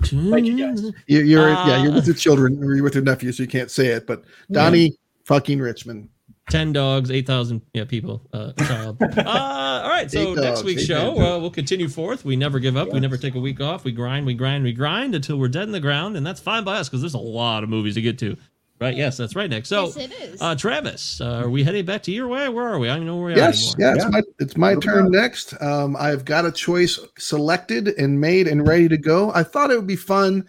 Thank 0.03 0.45
you 0.47 0.57
guys. 0.57 0.81
you, 1.07 1.19
you're 1.19 1.49
yeah 1.49 1.83
you're 1.83 1.91
Uh, 1.91 1.95
with 1.95 2.07
your 2.07 2.15
children 2.15 2.61
or 2.63 2.73
you're 2.73 2.83
with 2.83 2.95
your 2.95 3.03
nephew, 3.03 3.31
so 3.31 3.43
you 3.43 3.49
can't 3.49 3.69
say 3.69 3.87
it. 3.87 4.07
But 4.07 4.23
Donnie 4.51 4.93
fucking 5.25 5.59
Richmond. 5.59 6.09
Ten 6.49 6.73
dogs, 6.73 7.11
eight 7.11 7.27
thousand 7.27 7.61
yeah 7.73 7.85
people, 7.85 8.27
uh, 8.33 8.51
a 8.57 8.63
child. 8.65 8.97
uh, 9.17 9.21
all 9.25 9.89
right, 9.89 10.09
so 10.11 10.19
Eight 10.19 10.35
next 10.35 10.59
dogs, 10.59 10.63
week's 10.63 10.83
show, 10.83 11.11
uh, 11.11 11.39
we'll 11.39 11.51
continue 11.51 11.87
forth. 11.87 12.25
We 12.25 12.35
never 12.35 12.59
give 12.59 12.75
up. 12.75 12.91
We 12.91 12.99
never 12.99 13.15
take 13.15 13.35
a 13.35 13.39
week 13.39 13.61
off. 13.61 13.83
We 13.85 13.91
grind, 13.91 14.25
we 14.25 14.33
grind, 14.33 14.63
we 14.63 14.73
grind 14.73 15.15
until 15.15 15.37
we're 15.37 15.47
dead 15.47 15.63
in 15.63 15.71
the 15.71 15.79
ground, 15.79 16.17
and 16.17 16.25
that's 16.25 16.41
fine 16.41 16.63
by 16.63 16.77
us 16.77 16.89
because 16.89 17.01
there's 17.01 17.13
a 17.13 17.19
lot 17.19 17.63
of 17.63 17.69
movies 17.69 17.93
to 17.93 18.01
get 18.01 18.17
to. 18.19 18.35
Right? 18.81 18.97
Yes, 18.97 19.15
that's 19.15 19.35
right, 19.35 19.47
Nick. 19.47 19.67
So, 19.67 19.85
Yes, 19.85 19.97
it 19.97 20.11
is. 20.11 20.41
uh, 20.41 20.55
Travis, 20.55 21.21
uh, 21.21 21.43
are 21.43 21.49
we 21.51 21.63
heading 21.63 21.85
back 21.85 22.01
to 22.03 22.11
your 22.11 22.27
way? 22.27 22.49
Where 22.49 22.65
are 22.67 22.79
we? 22.79 22.89
I 22.89 22.95
don't 22.97 23.05
know 23.05 23.15
where 23.17 23.25
we 23.27 23.33
are 23.33 23.37
Yes, 23.37 23.75
anymore. 23.75 23.75
yeah, 23.77 23.93
it's 23.93 24.03
Yeah. 24.05 24.09
my 24.09 24.21
it's 24.39 24.57
my 24.57 24.73
turn 24.73 24.81
problem. 24.81 25.11
next. 25.11 25.61
Um, 25.61 25.95
I've 25.99 26.25
got 26.25 26.47
a 26.47 26.51
choice 26.51 26.99
selected 27.19 27.89
and 27.89 28.19
made 28.19 28.47
and 28.47 28.67
ready 28.67 28.89
to 28.89 28.97
go. 28.97 29.31
I 29.35 29.43
thought 29.43 29.69
it 29.69 29.75
would 29.75 29.85
be 29.85 29.95
fun 29.95 30.47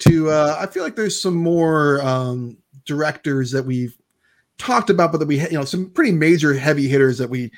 to. 0.00 0.28
Uh, 0.28 0.56
I 0.58 0.66
feel 0.66 0.82
like 0.82 0.96
there's 0.96 1.22
some 1.22 1.36
more 1.36 2.02
um, 2.02 2.56
directors 2.84 3.52
that 3.52 3.64
we've 3.64 3.96
talked 4.58 4.90
about, 4.90 5.12
but 5.12 5.18
that 5.18 5.28
we 5.28 5.38
ha- 5.38 5.46
you 5.48 5.56
know 5.56 5.64
some 5.64 5.88
pretty 5.90 6.10
major 6.10 6.54
heavy 6.54 6.88
hitters 6.88 7.16
that 7.18 7.30
we 7.30 7.48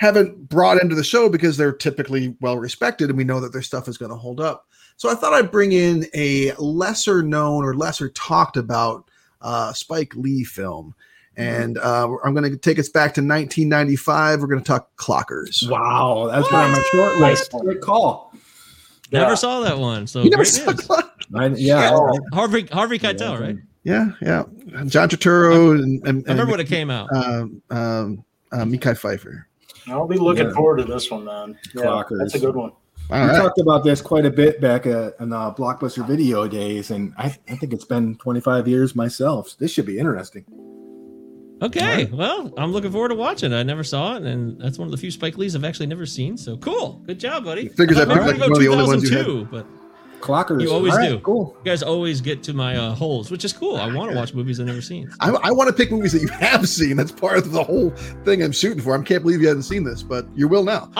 haven't 0.00 0.50
brought 0.50 0.82
into 0.82 0.94
the 0.94 1.02
show 1.02 1.30
because 1.30 1.56
they're 1.56 1.72
typically 1.72 2.36
well 2.42 2.58
respected 2.58 3.08
and 3.08 3.16
we 3.16 3.24
know 3.24 3.40
that 3.40 3.54
their 3.54 3.62
stuff 3.62 3.88
is 3.88 3.96
going 3.96 4.10
to 4.10 4.18
hold 4.18 4.38
up. 4.38 4.66
So 4.98 5.08
I 5.08 5.14
thought 5.14 5.32
I'd 5.32 5.50
bring 5.50 5.72
in 5.72 6.04
a 6.12 6.52
lesser 6.58 7.22
known 7.22 7.64
or 7.64 7.74
lesser 7.74 8.10
talked 8.10 8.58
about 8.58 9.08
uh, 9.42 9.72
Spike 9.72 10.14
Lee 10.16 10.44
film. 10.44 10.94
And 11.36 11.78
uh, 11.78 12.08
I'm 12.24 12.34
going 12.34 12.50
to 12.50 12.56
take 12.58 12.78
us 12.78 12.88
back 12.90 13.14
to 13.14 13.20
1995. 13.22 14.40
We're 14.40 14.46
going 14.48 14.60
to 14.60 14.64
talk 14.66 14.94
Clockers. 14.96 15.68
Wow, 15.68 16.28
that's 16.30 16.46
been 16.48 16.58
on 16.58 16.72
my 16.72 16.82
short 16.92 17.16
list. 17.18 17.52
Great 17.52 17.80
call. 17.80 18.32
Never 19.10 19.30
Yeah. 19.30 19.34
saw 19.36 19.60
that 19.60 19.78
one. 19.78 20.06
So 20.06 20.22
You 20.22 20.30
never 20.30 20.44
saw 20.44 20.70
news. 20.70 20.80
Clockers? 20.86 21.08
I, 21.34 21.46
yeah, 21.56 21.90
Oh, 21.94 22.18
Harvey 22.34 22.66
Harvey 22.70 22.98
Keitel, 22.98 23.40
right? 23.40 23.56
Yeah, 23.84 24.10
yeah. 24.20 24.44
John 24.86 25.08
Turturro 25.08 25.72
and, 25.82 26.06
and, 26.06 26.24
I 26.28 26.32
remember 26.32 26.42
and 26.42 26.50
when 26.50 26.60
it 26.60 26.68
came 26.68 26.90
out. 26.90 27.08
um, 27.14 27.62
um, 27.70 28.24
uh, 28.52 28.64
Mekhi 28.64 28.94
Phifer. 28.98 29.44
I'll 29.88 30.06
be 30.06 30.18
looking 30.18 30.46
Yeah. 30.48 30.52
forward 30.54 30.76
to 30.78 30.84
this 30.84 31.10
one, 31.10 31.24
man. 31.24 31.58
Yeah, 31.74 31.82
Clockers. 31.82 32.18
that's 32.18 32.34
a 32.34 32.38
good 32.40 32.54
one. 32.54 32.72
All 33.10 33.20
we 33.20 33.26
right. 33.26 33.36
talked 33.36 33.58
about 33.58 33.84
this 33.84 34.00
quite 34.00 34.24
a 34.24 34.30
bit 34.30 34.60
back 34.60 34.86
uh, 34.86 35.10
in 35.20 35.32
uh, 35.32 35.52
Blockbuster 35.54 36.06
video 36.06 36.48
days, 36.48 36.90
and 36.90 37.12
I, 37.18 37.26
I 37.48 37.56
think 37.56 37.72
it's 37.72 37.84
been 37.84 38.16
25 38.16 38.66
years 38.66 38.94
myself. 38.94 39.50
So 39.50 39.56
this 39.58 39.70
should 39.70 39.86
be 39.86 39.98
interesting. 39.98 40.44
Okay, 41.60 42.06
well, 42.06 42.52
I'm 42.56 42.72
looking 42.72 42.90
forward 42.90 43.10
to 43.10 43.14
watching. 43.14 43.52
I 43.52 43.62
never 43.62 43.84
saw 43.84 44.16
it, 44.16 44.22
and 44.22 44.60
that's 44.60 44.78
one 44.78 44.86
of 44.86 44.92
the 44.92 44.96
few 44.96 45.10
Spike 45.10 45.38
Lees 45.38 45.54
I've 45.54 45.64
actually 45.64 45.86
never 45.86 46.06
seen. 46.06 46.36
So 46.36 46.56
cool, 46.56 47.02
good 47.06 47.20
job, 47.20 47.44
buddy. 47.44 47.68
Figures 47.68 47.98
I 47.98 48.04
that 48.04 48.08
thought 48.08 48.14
we 48.14 48.20
were 48.20 48.32
might 48.32 48.38
gonna 48.38 48.58
be 48.58 48.64
go 48.64 48.72
one 48.72 48.78
of 48.78 48.78
the 48.78 48.82
only 48.82 48.96
ones 48.96 49.10
you 49.10 49.16
had. 49.16 49.26
2002, 49.26 49.48
but 49.50 49.66
Clockers. 50.22 50.62
You 50.62 50.72
always 50.72 50.92
All 50.94 50.98
right, 51.00 51.08
do. 51.10 51.18
Cool. 51.18 51.54
you 51.58 51.70
guys 51.70 51.82
always 51.82 52.20
get 52.20 52.42
to 52.44 52.54
my 52.54 52.76
uh, 52.76 52.94
holes, 52.94 53.30
which 53.30 53.44
is 53.44 53.52
cool. 53.52 53.76
I 53.76 53.92
want 53.92 54.10
to 54.10 54.16
watch 54.16 54.32
movies 54.32 54.58
I've 54.60 54.66
never 54.66 54.80
seen. 54.80 55.10
I, 55.20 55.30
I 55.30 55.50
want 55.50 55.68
to 55.68 55.74
pick 55.74 55.90
movies 55.90 56.12
that 56.12 56.22
you 56.22 56.28
have 56.28 56.68
seen. 56.68 56.96
That's 56.96 57.12
part 57.12 57.36
of 57.36 57.52
the 57.52 57.62
whole 57.62 57.90
thing 58.24 58.42
I'm 58.42 58.52
shooting 58.52 58.82
for. 58.82 58.98
I 58.98 59.02
can't 59.02 59.22
believe 59.22 59.42
you 59.42 59.48
haven't 59.48 59.64
seen 59.64 59.84
this, 59.84 60.02
but 60.02 60.26
you 60.34 60.48
will 60.48 60.64
now. 60.64 60.90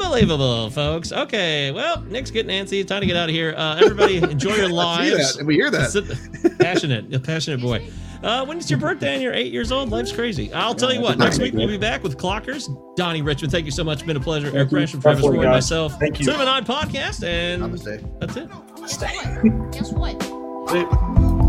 Unbelievable, 0.00 0.68
folks. 0.70 1.10
Okay, 1.12 1.70
well, 1.70 2.02
Nick's 2.02 2.30
getting 2.30 2.50
antsy. 2.50 2.86
Time 2.86 3.00
to 3.00 3.06
get 3.06 3.16
out 3.16 3.28
of 3.30 3.34
here. 3.34 3.54
Uh, 3.56 3.76
everybody, 3.76 4.18
enjoy 4.18 4.54
your 4.54 4.64
I 4.66 4.68
see 4.68 4.72
lives. 5.14 5.36
that, 5.36 5.46
we 5.46 5.54
hear 5.54 5.70
that. 5.70 5.90
Sit- 5.90 6.58
passionate, 6.58 7.12
a 7.14 7.18
passionate 7.18 7.60
boy. 7.60 7.88
Uh, 8.22 8.44
when 8.44 8.58
it's 8.58 8.68
your 8.70 8.78
birthday 8.78 9.14
and 9.14 9.22
you're 9.22 9.32
eight 9.32 9.52
years 9.52 9.72
old, 9.72 9.88
life's 9.90 10.12
crazy. 10.12 10.52
I'll 10.52 10.74
tell 10.74 10.92
you 10.92 11.00
what. 11.00 11.16
Next 11.18 11.38
week 11.38 11.54
we'll 11.54 11.66
be 11.68 11.78
back 11.78 12.02
with 12.02 12.18
Clockers. 12.18 12.68
Donnie 12.96 13.22
Richmond, 13.22 13.52
thank 13.52 13.64
you 13.66 13.70
so 13.72 13.84
much. 13.84 14.04
Been 14.06 14.16
a 14.16 14.20
pleasure. 14.20 14.48
Eric 14.48 14.70
you. 14.70 14.76
Branch 14.76 14.90
Travis 14.92 15.04
Definitely, 15.22 15.38
Roy 15.46 15.50
myself. 15.52 15.98
Thank 15.98 16.18
you. 16.18 16.24
Cinema 16.24 16.44
Nine 16.44 16.64
Podcast, 16.64 17.24
and 17.26 17.62
Namaste. 17.62 18.20
that's 18.20 18.36
it. 18.36 18.50
Guess 18.76 19.00
what? 19.00 19.72
Guess 19.72 19.92
what? 19.92 20.70
Hey. 20.72 21.45